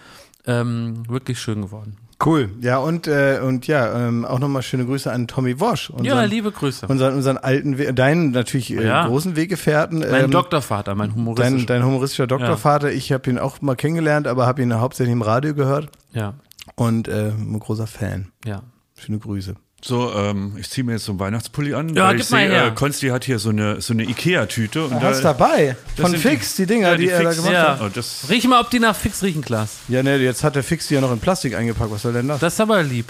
ähm, 0.47 1.07
wirklich 1.09 1.39
schön 1.39 1.61
geworden. 1.61 2.08
Cool. 2.25 2.51
Ja, 2.61 2.79
und, 2.79 3.07
äh, 3.07 3.39
und 3.45 3.69
ja, 3.69 4.09
ähm, 4.09 4.25
auch 4.25 4.41
nochmal 4.41 4.63
schöne 4.63 4.85
Grüße 4.85 5.11
an 5.13 5.29
Tommy 5.29 5.61
Wosch. 5.61 5.91
Unseren, 5.91 6.05
Ja, 6.05 6.23
liebe 6.25 6.51
Grüße. 6.51 6.87
Unseren, 6.89 7.15
unseren 7.15 7.37
alten, 7.39 7.79
We 7.79 7.95
deinen 7.95 8.33
natürlich 8.33 8.73
äh, 8.77 8.85
Ja. 8.85 9.07
großen 9.07 9.37
Weggefährten. 9.37 10.01
Mein 10.01 10.25
ähm, 10.25 10.31
Doktorvater, 10.33 10.97
mein 10.97 11.11
Dein, 11.11 11.17
humoristischer. 11.17 11.67
dein 11.67 11.85
humoristischer 11.85 12.27
Doktorvater, 12.27 12.91
ich 12.93 13.13
habe 13.13 13.31
ihn 13.31 13.39
auch 13.39 13.61
mal 13.63 13.77
kennengelernt, 13.77 14.27
aber 14.27 14.47
habe 14.47 14.63
ihn 14.63 14.75
hauptsächlich 14.75 15.13
im 15.13 15.23
Radio 15.23 15.55
gehört 15.55 15.91
ja, 16.13 16.35
und 16.75 17.07
äh, 17.07 17.29
ein 17.31 17.59
großer 17.61 17.87
Fan. 17.87 18.33
ja. 18.45 18.63
Schöne 19.01 19.21
Grüße. 19.21 19.55
So, 19.81 20.13
ähm, 20.13 20.57
ich 20.59 20.69
ziehe 20.69 20.83
mir 20.85 20.93
jetzt 20.95 21.05
so 21.05 21.13
einen 21.13 21.21
Weihnachtspulli 21.21 21.73
an. 21.75 21.95
Ja, 21.95 22.07
weil 22.09 22.17
gib 22.17 22.25
ich 22.25 22.31
mal 22.31 22.41
sehe, 22.41 22.49
her. 22.51 22.67
Äh, 22.67 22.71
Konsti 22.73 23.09
hat 23.09 23.25
hier 23.25 23.39
so 23.39 23.51
eine, 23.51 23.81
so 23.81 23.93
eine 23.93 24.03
Ikea-Tüte. 24.05 24.85
und 24.87 25.01
Hast 25.01 25.21
da- 25.21 25.33
dabei? 25.35 25.77
Von 25.97 26.17
Fix, 26.17 26.57
die, 26.57 26.67
Dinger, 26.67 26.91
Ja, 26.91 26.97
die, 26.97 27.05
die 27.05 27.11
er 27.11 27.23
da 27.23 27.31
Fix, 27.31 27.37
gemacht 27.37 27.53
Ja. 27.53 27.69
hat. 27.79 27.81
Oh, 27.83 27.89
das, 27.95 28.25
Riech 28.29 28.47
mal, 28.49 28.61
ob 28.61 28.71
die 28.71 28.81
nach 28.81 28.97
Fix 28.97 29.23
riechen, 29.23 29.41
Klaas. 29.43 29.77
Ja, 29.87 30.03
ne, 30.03 30.17
jetzt 30.17 30.43
hat 30.43 30.57
der 30.57 30.65
Fix 30.65 30.89
die 30.89 30.95
ja 30.95 31.01
noch 31.01 31.13
in 31.13 31.21
Plastik 31.21 31.55
eingepackt. 31.55 31.93
Was 31.93 32.03
soll 32.03 32.13
denn 32.13 32.27
das? 32.27 32.41
Das 32.41 32.55
ist 32.55 32.61
aber 32.61 32.83
lieb. 32.83 33.07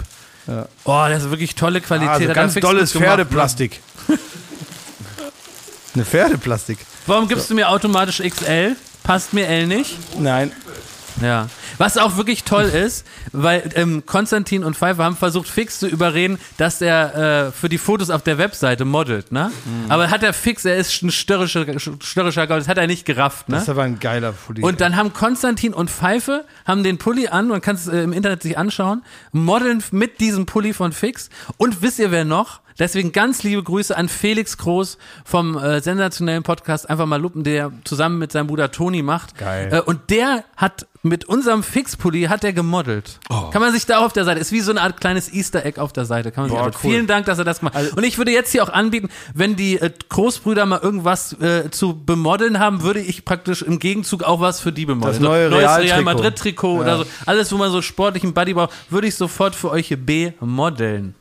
Oh, 0.83 1.05
das 1.09 1.23
ist 1.23 1.29
wirklich 1.31 1.53
tolle 1.55 1.81
Qualität. 1.81 2.09
also 2.21 2.33
ganz 2.33 2.53
Fix 2.53 2.65
gut 2.65 2.75
gemacht, 2.75 2.89
Pferdeplastik. 2.91 3.79
Eine 5.95 6.05
Pferdeplastik. 6.05 6.77
ne? 6.79 6.85
Warum 7.07 7.27
gibst 7.27 7.49
du 7.49 7.55
mir 7.55 7.67
automatisch 7.69 8.19
XL? 8.21 8.75
Passt 9.03 9.33
mir 9.33 9.47
L 9.47 9.65
nicht? 9.67 9.97
Nein. 10.19 10.51
Ja. 11.21 11.47
Was 11.77 11.97
auch 11.97 12.17
wirklich 12.17 12.43
toll 12.43 12.65
ist, 12.65 13.05
weil 13.31 13.69
ähm, 13.75 14.05
Konstantin 14.05 14.63
und 14.63 14.75
Pfeiffer 14.75 15.03
haben 15.03 15.15
versucht, 15.15 15.47
Fix 15.47 15.79
zu 15.79 15.87
überreden, 15.87 16.39
dass 16.57 16.81
er 16.81 17.47
äh, 17.47 17.51
für 17.51 17.69
die 17.69 17.77
Fotos 17.77 18.09
auf 18.09 18.21
der 18.23 18.37
Webseite 18.37 18.85
modelt, 18.85 19.31
ne? 19.31 19.51
Mhm. 19.65 19.91
Aber 19.91 20.09
hat 20.09 20.23
er 20.23 20.33
Fix, 20.33 20.65
er 20.65 20.77
ist 20.77 21.01
ein 21.03 21.11
störrischer, 21.11 21.65
störrischer 21.79 22.47
Gaul, 22.47 22.59
das 22.59 22.67
hat 22.67 22.77
er 22.77 22.87
nicht 22.87 23.05
gerafft, 23.05 23.49
ne? 23.49 23.55
Das 23.55 23.63
ist 23.63 23.69
aber 23.69 23.83
ein 23.83 23.99
geiler 23.99 24.31
Pulli. 24.31 24.61
Und 24.61 24.81
dann 24.81 24.95
haben 24.95 25.13
Konstantin 25.13 25.73
und 25.73 25.89
Pfeife 25.89 26.45
haben 26.65 26.83
den 26.83 26.97
Pulli 26.97 27.27
an, 27.27 27.47
man 27.47 27.61
kann 27.61 27.75
es 27.75 27.87
äh, 27.87 28.01
im 28.01 28.13
Internet 28.13 28.43
sich 28.43 28.57
anschauen, 28.57 29.03
modeln 29.31 29.83
mit 29.91 30.19
diesem 30.19 30.45
Pulli 30.45 30.73
von 30.73 30.91
Fix. 30.91 31.29
Und 31.57 31.81
wisst 31.81 31.99
ihr 31.99 32.11
wer 32.11 32.25
noch? 32.25 32.61
Deswegen 32.79 33.11
ganz 33.11 33.43
liebe 33.43 33.61
Grüße 33.61 33.95
an 33.95 34.09
Felix 34.09 34.57
Groß 34.57 34.97
vom 35.25 35.57
äh, 35.57 35.81
sensationellen 35.81 36.43
Podcast 36.43 36.89
Einfach 36.89 37.05
mal 37.05 37.21
Lupen, 37.21 37.43
der 37.43 37.71
zusammen 37.83 38.17
mit 38.17 38.31
seinem 38.31 38.47
Bruder 38.47 38.71
Toni 38.71 39.03
macht. 39.03 39.37
Geil. 39.37 39.69
Äh, 39.71 39.81
und 39.81 40.09
der 40.09 40.45
hat 40.55 40.87
mit 41.01 41.25
unserem 41.25 41.63
Fix-Pulli 41.63 42.23
hat 42.23 42.43
er 42.43 42.51
gemodelt. 42.51 43.19
Kann 43.29 43.61
man 43.61 43.71
sich 43.71 43.85
da 43.85 43.99
auf 43.99 44.11
der 44.11 44.25
Seite, 44.25 44.39
ist 44.39 44.51
wie 44.51 44.59
so 44.59 44.71
eine 44.71 44.81
Art 44.81 44.99
kleines 44.99 45.31
Easter 45.31 45.65
Egg 45.65 45.79
auf 45.79 45.93
der 45.93 46.05
Seite. 46.05 46.31
Kann 46.31 46.43
man 46.43 46.49
sich 46.49 46.59
Boah, 46.59 46.65
anschauen. 46.65 46.81
cool. 46.83 46.91
Vielen 46.91 47.07
Dank, 47.07 47.25
dass 47.25 47.37
er 47.37 47.45
das 47.45 47.61
macht. 47.61 47.75
und 47.95 48.03
ich 48.03 48.17
würde 48.17 48.31
jetzt 48.31 48.51
hier 48.51 48.63
auch 48.63 48.69
anbieten, 48.69 49.09
wenn 49.33 49.55
die 49.55 49.79
äh, 49.79 49.91
Großbrüder 50.09 50.65
mal 50.65 50.79
irgendwas 50.79 51.33
äh, 51.41 51.71
zu 51.71 52.03
bemodeln 52.03 52.59
haben, 52.59 52.81
würde 52.81 52.99
ich 52.99 53.23
praktisch 53.23 53.61
im 53.61 53.79
Gegenzug 53.79 54.23
auch 54.23 54.41
was 54.41 54.59
für 54.59 54.71
die 54.73 54.85
bemodeln. 54.85 55.13
Das 55.13 55.21
neue 55.21 55.49
Neues 55.49 55.63
Real-Trikot. 55.63 55.93
Real 55.93 56.03
Madrid 56.03 56.35
Trikot 56.37 56.79
oder 56.79 56.97
so. 56.97 57.05
Alles, 57.25 57.51
wo 57.51 57.57
man 57.57 57.71
so 57.71 57.81
sportlichen 57.81 58.33
Buddy 58.33 58.53
braucht, 58.53 58.73
würde 58.89 59.07
ich 59.07 59.15
sofort 59.15 59.55
für 59.55 59.71
euch 59.71 59.87
hier 59.87 59.97
bemodeln. 60.05 61.15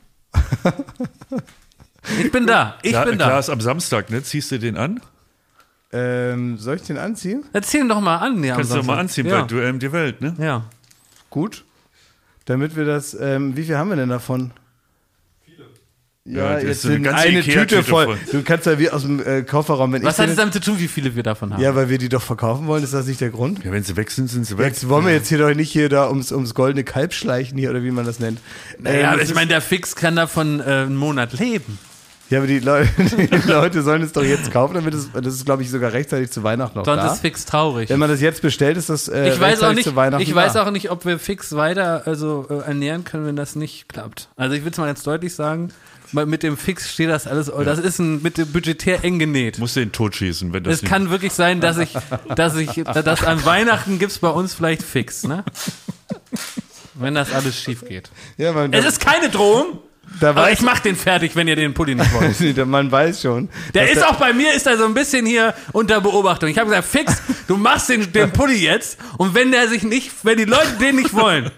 Ich 2.20 2.32
bin 2.32 2.46
da. 2.46 2.76
Ich 2.82 2.90
Klar, 2.90 3.06
bin 3.06 3.18
da. 3.18 3.26
Klar 3.26 3.40
ist 3.40 3.50
am 3.50 3.60
Samstag, 3.60 4.10
ne? 4.10 4.22
Ziehst 4.22 4.50
du 4.50 4.59
den 4.59 4.76
an? 4.76 5.00
ähm, 5.92 6.59
soll 6.59 6.76
ich 6.76 6.82
den 6.82 6.98
anziehen? 6.98 7.44
Erzähl 7.52 7.80
ihn 7.80 7.88
doch 7.88 8.00
mal 8.00 8.18
an. 8.18 8.42
Ja, 8.44 8.56
Kannst 8.56 8.72
du 8.72 8.76
doch 8.76 8.84
mal 8.84 8.98
anziehen 8.98 9.26
ja. 9.26 9.40
bei 9.40 9.46
Duell 9.46 9.78
die 9.78 9.92
Welt, 9.92 10.20
ne? 10.20 10.34
Ja. 10.38 10.64
Gut. 11.30 11.64
Damit 12.44 12.76
wir 12.76 12.84
das, 12.84 13.14
ähm, 13.18 13.56
wie 13.56 13.64
viel 13.64 13.76
haben 13.76 13.90
wir 13.90 13.96
denn 13.96 14.09
davon? 14.09 14.52
Ja, 16.30 16.59
jetzt 16.59 16.64
ist 16.68 16.82
so 16.82 16.88
eine 16.88 16.94
sind 16.96 17.02
ganze 17.05 17.28
eine 17.28 17.42
Tüte 17.42 17.82
voll. 17.82 18.05
voll. 18.05 18.18
Du 18.30 18.42
kannst 18.42 18.66
ja 18.66 18.78
wie 18.78 18.90
aus 18.90 19.02
dem 19.02 19.24
äh, 19.26 19.42
Kofferraum, 19.42 19.92
wenn 19.92 20.02
Was 20.02 20.16
ich 20.16 20.22
hat 20.22 20.28
es 20.30 20.36
damit 20.36 20.52
zu 20.55 20.60
tun, 20.60 20.78
wie 20.78 20.88
viele 20.88 21.14
wir 21.16 21.22
davon 21.22 21.52
haben? 21.55 21.62
Ja, 21.62 21.74
weil 21.74 21.88
wir 21.88 21.98
die 21.98 22.09
doch 22.09 22.22
verkaufen 22.22 22.66
wollen, 22.66 22.84
ist 22.84 22.92
das 22.92 23.06
nicht 23.06 23.20
der 23.20 23.30
Grund? 23.30 23.64
Ja, 23.64 23.72
wenn 23.72 23.82
sie 23.82 23.96
weg 23.96 24.10
sind, 24.10 24.28
sind 24.28 24.44
sie 24.44 24.59
weg. 24.59 24.66
Jetzt 24.66 24.88
wollen 24.88 25.06
wir 25.06 25.12
jetzt 25.12 25.28
hier 25.28 25.38
doch 25.38 25.55
nicht 25.55 25.70
hier 25.70 25.88
da 25.88 26.09
ums, 26.09 26.30
ums 26.32 26.55
goldene 26.55 26.84
Kalb 26.84 27.14
schleichen 27.14 27.56
hier 27.56 27.70
oder 27.70 27.82
wie 27.82 27.90
man 27.90 28.05
das 28.05 28.18
nennt. 28.18 28.40
Ja, 28.84 28.90
Ähm, 28.90 29.06
aber 29.06 29.22
ich 29.22 29.34
meine, 29.34 29.48
der 29.48 29.60
Fix 29.62 29.96
kann 29.96 30.16
davon 30.16 30.60
äh, 30.60 30.64
einen 30.64 30.96
Monat 30.96 31.32
leben. 31.38 31.78
ja, 32.28 32.38
aber 32.38 32.46
die 32.46 32.59
Leute, 32.59 32.88
die 33.16 33.48
Leute 33.50 33.82
sollen 33.82 34.02
es 34.02 34.12
doch 34.12 34.22
jetzt 34.22 34.50
kaufen, 34.52 34.74
damit 34.74 34.92
es, 34.92 35.09
das 35.12 35.32
ist 35.34 35.46
glaube 35.46 35.62
ich 35.62 35.70
sogar 35.70 35.94
rechtzeitig 35.94 36.30
zu 36.30 36.42
Weihnachten 36.42 36.76
noch 36.78 36.84
Sonst 36.84 37.02
da. 37.05 37.12
ist 37.14 37.20
Fix 37.20 37.46
traurig. 37.46 37.88
Wenn 37.88 37.98
man 37.98 38.10
das 38.10 38.20
jetzt 38.20 38.42
bestellt, 38.42 38.76
ist 38.76 38.90
das 38.90 39.09
äh, 39.09 39.30
ich 39.32 39.40
weiß 39.40 39.62
auch 39.62 39.72
nicht, 39.72 39.84
zu 39.84 39.96
Weihnachten 39.96 40.22
ich 40.22 40.34
weiß 40.34 40.52
da. 40.52 40.66
auch 40.66 40.70
nicht, 40.70 40.90
ob 40.90 41.06
wir 41.06 41.18
Fix 41.18 41.56
weiter 41.56 42.02
also 42.05 42.46
äh, 42.50 42.66
ernähren 42.68 43.05
können, 43.05 43.24
wenn 43.24 43.36
das 43.36 43.56
nicht 43.56 43.88
klappt. 43.88 44.28
Also 44.36 44.55
ich 44.55 44.62
will 44.64 44.72
es 44.72 44.76
mal 44.76 44.84
ganz 44.86 45.02
deutlich 45.02 45.34
sagen, 45.34 45.70
mit 46.12 46.43
dem 46.43 46.56
Fix 46.56 46.93
steht 46.93 47.09
das 47.09 47.26
alles, 47.26 47.52
oh, 47.52 47.62
das 47.62 47.78
ist 47.78 47.98
ein, 47.98 48.22
mit 48.22 48.39
dem 48.39 48.51
budgetär 48.52 49.05
eng 49.05 49.18
genäht. 49.18 49.59
Musst 49.59 49.76
du 49.76 49.80
den 49.80 49.93
tot 49.93 50.16
schießen, 50.16 50.52
wenn 50.52 50.64
das 50.64 50.82
Es 50.82 50.89
kann 50.89 51.10
wirklich 51.10 51.32
sein, 51.32 51.60
dass 51.60 51.78
ich, 51.78 51.93
dass 52.35 52.56
ich, 52.56 52.70
dass 52.85 53.24
an 53.24 53.44
Weihnachten 53.44 53.98
gibt's 53.98 54.18
bei 54.18 54.30
uns 54.30 54.55
vielleicht 54.55 54.82
Fix, 54.82 55.24
ne? 55.24 55.44
Wenn 56.94 57.14
das 57.14 57.32
alles 57.32 57.56
schief 57.60 57.85
geht. 57.85 58.10
Ja, 58.36 58.52
man, 58.52 58.72
Es 58.72 58.85
ist 58.85 59.01
keine 59.01 59.28
Drohung, 59.28 59.78
da 60.20 60.30
aber 60.30 60.51
ich 60.51 60.62
mach 60.62 60.80
den 60.80 60.97
fertig, 60.97 61.36
wenn 61.36 61.47
ihr 61.48 61.56
den 61.56 61.74
Pulli 61.74 61.94
nicht 61.94 62.12
wollt. 62.12 62.66
man 62.66 62.90
weiß 62.90 63.22
schon. 63.22 63.48
Der 63.74 63.90
ist 63.90 64.05
auch 64.05 64.16
bei 64.16 64.32
mir, 64.32 64.52
ist 64.55 64.66
er 64.66 64.76
so 64.76 64.85
ein 64.85 64.94
bisschen 64.94 65.26
hier 65.26 65.55
unter 65.72 66.01
Beobachtung. 66.01 66.48
Ich 66.48 66.59
habe 66.59 66.70
gesagt, 66.70 66.89
fix, 66.89 67.22
du 67.47 67.56
machst 67.56 67.89
den, 67.89 68.10
den 68.12 68.32
Pulli 68.32 68.56
jetzt 68.56 68.98
und 69.18 69.35
wenn 69.35 69.52
der 69.52 69.68
sich 69.68 69.82
nicht, 69.82 70.12
wenn 70.24 70.39
die 70.39 70.44
Leute 70.44 70.72
den 70.80 70.97
nicht 70.97 71.14
wollen, 71.14 71.51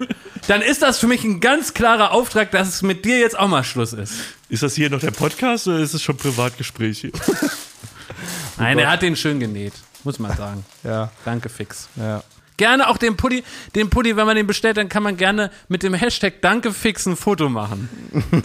dann 0.50 0.62
ist 0.62 0.82
das 0.82 0.98
für 0.98 1.06
mich 1.06 1.22
ein 1.22 1.38
ganz 1.38 1.74
klarer 1.74 2.10
Auftrag, 2.10 2.50
dass 2.50 2.66
es 2.66 2.82
mit 2.82 3.04
dir 3.04 3.20
jetzt 3.20 3.38
auch 3.38 3.46
mal 3.46 3.62
Schluss 3.62 3.92
ist. 3.92 4.14
Ist 4.48 4.64
das 4.64 4.74
hier 4.74 4.90
noch 4.90 4.98
der 4.98 5.12
Podcast 5.12 5.68
oder 5.68 5.78
ist 5.78 5.94
es 5.94 6.02
schon 6.02 6.16
Privatgespräch 6.16 6.98
hier? 6.98 7.12
Nein, 8.58 8.76
er 8.80 8.90
hat 8.90 9.02
den 9.02 9.14
schön 9.14 9.38
genäht, 9.38 9.74
muss 10.02 10.18
man 10.18 10.36
sagen. 10.36 10.64
Ja, 10.82 11.12
Danke, 11.24 11.48
Fix. 11.50 11.88
ja. 11.94 12.24
Gerne 12.56 12.88
auch 12.88 12.98
den 12.98 13.16
Pulli, 13.16 13.44
den 13.76 13.90
Pulli, 13.90 14.16
wenn 14.16 14.26
man 14.26 14.34
den 14.34 14.48
bestellt, 14.48 14.76
dann 14.76 14.88
kann 14.88 15.04
man 15.04 15.16
gerne 15.16 15.52
mit 15.68 15.84
dem 15.84 15.94
Hashtag 15.94 16.42
Danke 16.42 16.72
Fix 16.72 17.06
ein 17.06 17.16
Foto 17.16 17.48
machen. 17.48 17.88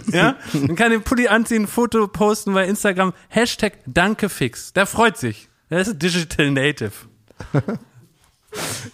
ja? 0.14 0.36
Man 0.54 0.76
kann 0.76 0.92
den 0.92 1.02
Pulli 1.02 1.28
anziehen, 1.28 1.64
ein 1.64 1.68
Foto 1.68 2.08
posten 2.08 2.54
bei 2.54 2.68
Instagram, 2.68 3.14
Hashtag 3.30 3.80
Danke 3.88 4.30
Fix. 4.30 4.74
Der 4.74 4.86
freut 4.86 5.18
sich. 5.18 5.50
Der 5.72 5.80
ist 5.80 6.00
Digital 6.00 6.52
Native. 6.52 6.94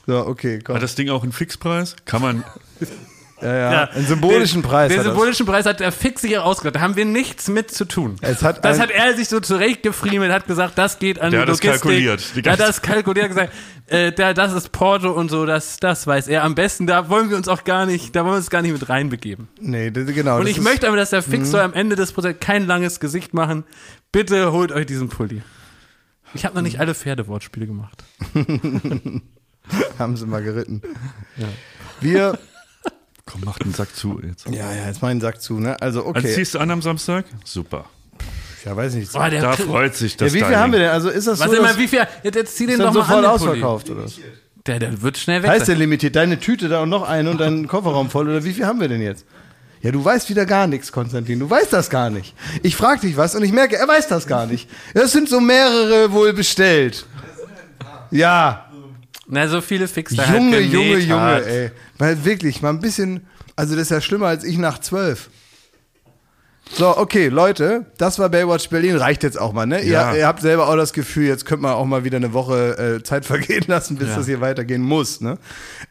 So, 0.07 0.25
okay, 0.27 0.59
komm. 0.63 0.75
Hat 0.75 0.83
das 0.83 0.95
Ding 0.95 1.09
auch 1.09 1.23
einen 1.23 1.31
Fixpreis? 1.31 1.95
Kann 2.05 2.21
man. 2.21 2.43
Ja, 3.43 3.55
ja. 3.71 3.83
Einen 3.89 4.05
symbolischen 4.05 4.61
den, 4.61 4.69
Preis. 4.69 4.89
Den 4.89 4.99
hat 4.99 5.05
das. 5.07 5.13
symbolischen 5.13 5.47
Preis 5.47 5.65
hat 5.65 5.79
der 5.79 5.91
Fix 5.91 6.21
sich 6.21 6.38
ausgedacht. 6.38 6.75
Da 6.75 6.81
haben 6.81 6.95
wir 6.95 7.05
nichts 7.05 7.47
mit 7.47 7.71
zu 7.71 7.85
tun. 7.85 8.17
Es 8.21 8.43
hat 8.43 8.63
das 8.63 8.79
hat 8.79 8.91
er 8.91 9.15
sich 9.15 9.29
so 9.29 9.39
zurechtgefriemelt, 9.39 10.31
hat 10.31 10.45
gesagt, 10.45 10.77
das 10.77 10.99
geht 10.99 11.19
an 11.19 11.31
Der 11.31 11.39
die 11.39 11.41
hat 11.41 11.49
das 11.49 11.57
Logistik. 11.63 11.81
kalkuliert, 11.81 12.23
die 12.35 12.43
Der 12.43 12.53
hat 12.53 12.59
das 12.59 12.83
kalkuliert, 12.83 13.29
gesagt, 13.29 13.51
äh, 13.88 14.11
der, 14.11 14.35
das 14.35 14.53
ist 14.53 14.71
Porto 14.71 15.09
und 15.11 15.31
so, 15.31 15.47
das, 15.47 15.77
das 15.79 16.05
weiß 16.05 16.27
er 16.27 16.43
am 16.43 16.53
besten. 16.53 16.85
Da 16.85 17.09
wollen 17.09 17.31
wir 17.31 17.38
uns 17.38 17.47
auch 17.47 17.63
gar 17.63 17.88
nicht, 17.88 18.15
da 18.15 18.19
wollen 18.25 18.33
wir 18.33 18.38
uns 18.38 18.51
gar 18.51 18.61
nicht 18.61 18.73
mit 18.73 18.89
reinbegeben. 18.89 19.47
Nee, 19.59 19.89
das, 19.89 20.05
genau. 20.05 20.38
Und 20.38 20.45
ich 20.45 20.57
ist- 20.57 20.63
möchte 20.63 20.88
aber, 20.88 20.97
dass 20.97 21.09
der 21.09 21.23
Fix 21.23 21.49
soll 21.49 21.61
am 21.61 21.73
Ende 21.73 21.95
des 21.95 22.11
Prozesses 22.11 22.38
kein 22.41 22.67
langes 22.67 22.99
Gesicht 22.99 23.33
machen. 23.33 23.63
Bitte 24.11 24.51
holt 24.51 24.71
euch 24.71 24.85
diesen 24.85 25.09
Pulli. 25.09 25.41
Ich 26.35 26.45
habe 26.45 26.53
noch 26.53 26.61
nicht 26.61 26.79
alle 26.79 26.93
Pferdewortspiele 26.93 27.65
gemacht. 27.65 28.03
Haben 29.99 30.18
sie 30.18 30.26
mal 30.26 30.41
geritten. 30.43 30.81
Wir. 31.99 32.38
Komm, 33.26 33.41
mach 33.45 33.60
den 33.60 33.73
Sack 33.73 33.95
zu 33.95 34.19
jetzt. 34.27 34.48
Ja, 34.49 34.73
ja, 34.73 34.88
jetzt 34.88 35.02
meinen 35.02 35.22
Sack 35.22 35.41
zu, 35.41 35.60
ne? 35.60 35.80
Also, 35.81 35.99
Also 35.99 36.10
okay. 36.10 36.34
ziehst 36.34 36.56
du 36.56 36.60
an 36.60 36.72
am 36.72 36.81
Samstag? 36.81 37.26
Super. 37.45 37.85
ja, 38.65 38.76
weiß 38.76 38.95
nicht. 38.95 39.11
Oh, 39.14 39.30
der 39.30 39.41
Da 39.41 39.53
freut 39.53 39.95
sich 39.95 40.18
das 40.18 40.34
Ja, 40.34 40.39
wie 40.39 40.45
viel 40.45 40.57
haben 40.57 40.72
wir 40.73 40.80
denn? 40.80 40.89
Also 40.89 41.10
ist 41.10 41.27
das 41.27 41.39
Was 41.39 41.52
so, 41.52 41.61
dass, 41.61 41.77
wie 41.77 41.88
viel? 41.88 42.06
Jetzt, 42.23 42.35
jetzt 42.35 42.57
zieh 42.57 42.65
den 42.65 42.73
ist 42.73 42.80
doch 42.80 42.85
dann 42.85 42.93
mal 42.95 43.02
sofort 43.02 43.26
an. 43.26 43.31
den 43.31 43.39
Pulli. 43.39 43.64
ausverkauft, 43.64 43.89
oder? 43.89 44.06
Der, 44.65 44.80
der 44.80 45.02
wird 45.02 45.18
schnell 45.18 45.41
weg. 45.43 45.49
Heißt 45.49 45.68
der 45.68 45.76
limitiert? 45.76 46.15
Deine 46.15 46.39
Tüte 46.39 46.68
da 46.69 46.81
und 46.81 46.89
noch 46.89 47.07
eine 47.07 47.31
und 47.31 47.39
dein 47.39 47.68
Kofferraum 47.68 48.10
voll, 48.10 48.27
oder 48.30 48.43
wie 48.43 48.53
viel 48.53 48.65
haben 48.65 48.80
wir 48.80 48.88
denn 48.89 49.02
jetzt? 49.02 49.26
Ja, 49.81 49.91
du 49.91 50.03
weißt 50.03 50.30
wieder 50.30 50.45
gar 50.45 50.68
nichts, 50.68 50.91
Konstantin. 50.91 51.39
Du 51.39 51.49
weißt 51.49 51.73
das 51.73 51.89
gar 51.89 52.11
nicht. 52.11 52.35
Ich 52.61 52.76
frag 52.76 53.02
dich 53.02 53.18
was 53.18 53.34
und 53.34 53.41
ich 53.43 53.52
merke, 53.52 53.77
er 53.77 53.88
weiß 53.88 54.07
das 54.07 54.27
gar 54.27 54.45
nicht. 54.45 54.69
Das 54.93 55.11
sind 55.11 55.27
so 55.27 55.39
mehrere 55.39 56.11
wohl 56.11 56.34
bestellt. 56.34 57.06
Ja, 58.11 58.70
Na, 59.33 59.47
so 59.47 59.61
viele 59.61 59.87
fix 59.87 60.13
da 60.15 60.25
Junge, 60.33 60.57
halt 60.57 60.65
Junge, 60.71 60.97
Junge, 60.99 61.21
hat. 61.21 61.45
ey. 61.47 61.71
Weil 61.97 62.23
wirklich, 62.25 62.61
mal 62.61 62.69
ein 62.69 62.81
bisschen, 62.81 63.25
also 63.55 63.73
das 63.75 63.83
ist 63.83 63.89
ja 63.91 64.01
schlimmer 64.01 64.27
als 64.27 64.43
ich 64.43 64.57
nach 64.57 64.79
zwölf. 64.79 65.29
So, 66.73 66.97
okay, 66.97 67.27
Leute, 67.27 67.85
das 67.97 68.19
war 68.19 68.29
Baywatch 68.29 68.69
Berlin, 68.69 68.95
reicht 68.95 69.23
jetzt 69.23 69.39
auch 69.39 69.51
mal, 69.51 69.65
ne? 69.65 69.83
Ja. 69.85 70.11
Ihr, 70.13 70.19
ihr 70.19 70.27
habt 70.27 70.41
selber 70.41 70.69
auch 70.69 70.75
das 70.75 70.93
Gefühl, 70.93 71.27
jetzt 71.27 71.45
könnte 71.45 71.63
man 71.63 71.73
auch 71.73 71.85
mal 71.85 72.03
wieder 72.03 72.17
eine 72.17 72.33
Woche 72.33 72.77
äh, 72.99 73.03
Zeit 73.03 73.25
vergehen 73.33 73.63
lassen, 73.67 73.97
bis 73.97 74.09
Ja. 74.09 74.17
das 74.17 74.25
hier 74.25 74.39
weitergehen 74.41 74.81
muss, 74.81 75.19
ne? 75.21 75.37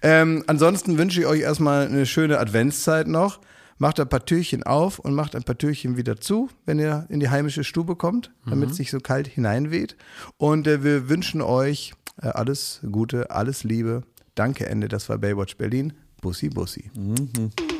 Ähm, 0.00 0.44
ansonsten 0.46 0.96
wünsche 0.96 1.20
ich 1.20 1.26
euch 1.26 1.40
erstmal 1.40 1.86
eine 1.86 2.06
schöne 2.06 2.38
Adventszeit 2.38 3.08
noch. 3.08 3.40
Macht 3.78 3.98
ein 4.00 4.08
paar 4.10 4.24
Türchen 4.26 4.62
auf 4.62 4.98
und 4.98 5.14
macht 5.14 5.34
ein 5.34 5.42
paar 5.42 5.56
Türchen 5.56 5.96
wieder 5.96 6.20
zu, 6.20 6.50
wenn 6.66 6.78
ihr 6.78 7.06
in 7.08 7.18
die 7.20 7.30
heimische 7.30 7.64
Stube 7.64 7.96
kommt, 7.96 8.30
damit 8.44 8.70
es 8.70 8.78
nicht 8.78 8.90
so 8.90 9.00
kalt 9.00 9.26
hineinweht. 9.26 9.96
Und 10.36 10.66
äh, 10.66 10.84
wir 10.84 11.08
wünschen 11.08 11.40
euch 11.40 11.92
alles 12.28 12.80
Gute, 12.90 13.30
alles 13.30 13.64
Liebe. 13.64 14.02
Danke, 14.34 14.66
Ende. 14.66 14.88
Das 14.88 15.08
war 15.08 15.18
Baywatch 15.18 15.56
Berlin. 15.56 15.92
Bussi, 16.20 16.48
Bussi. 16.48 16.90
Baywatch 16.94 17.79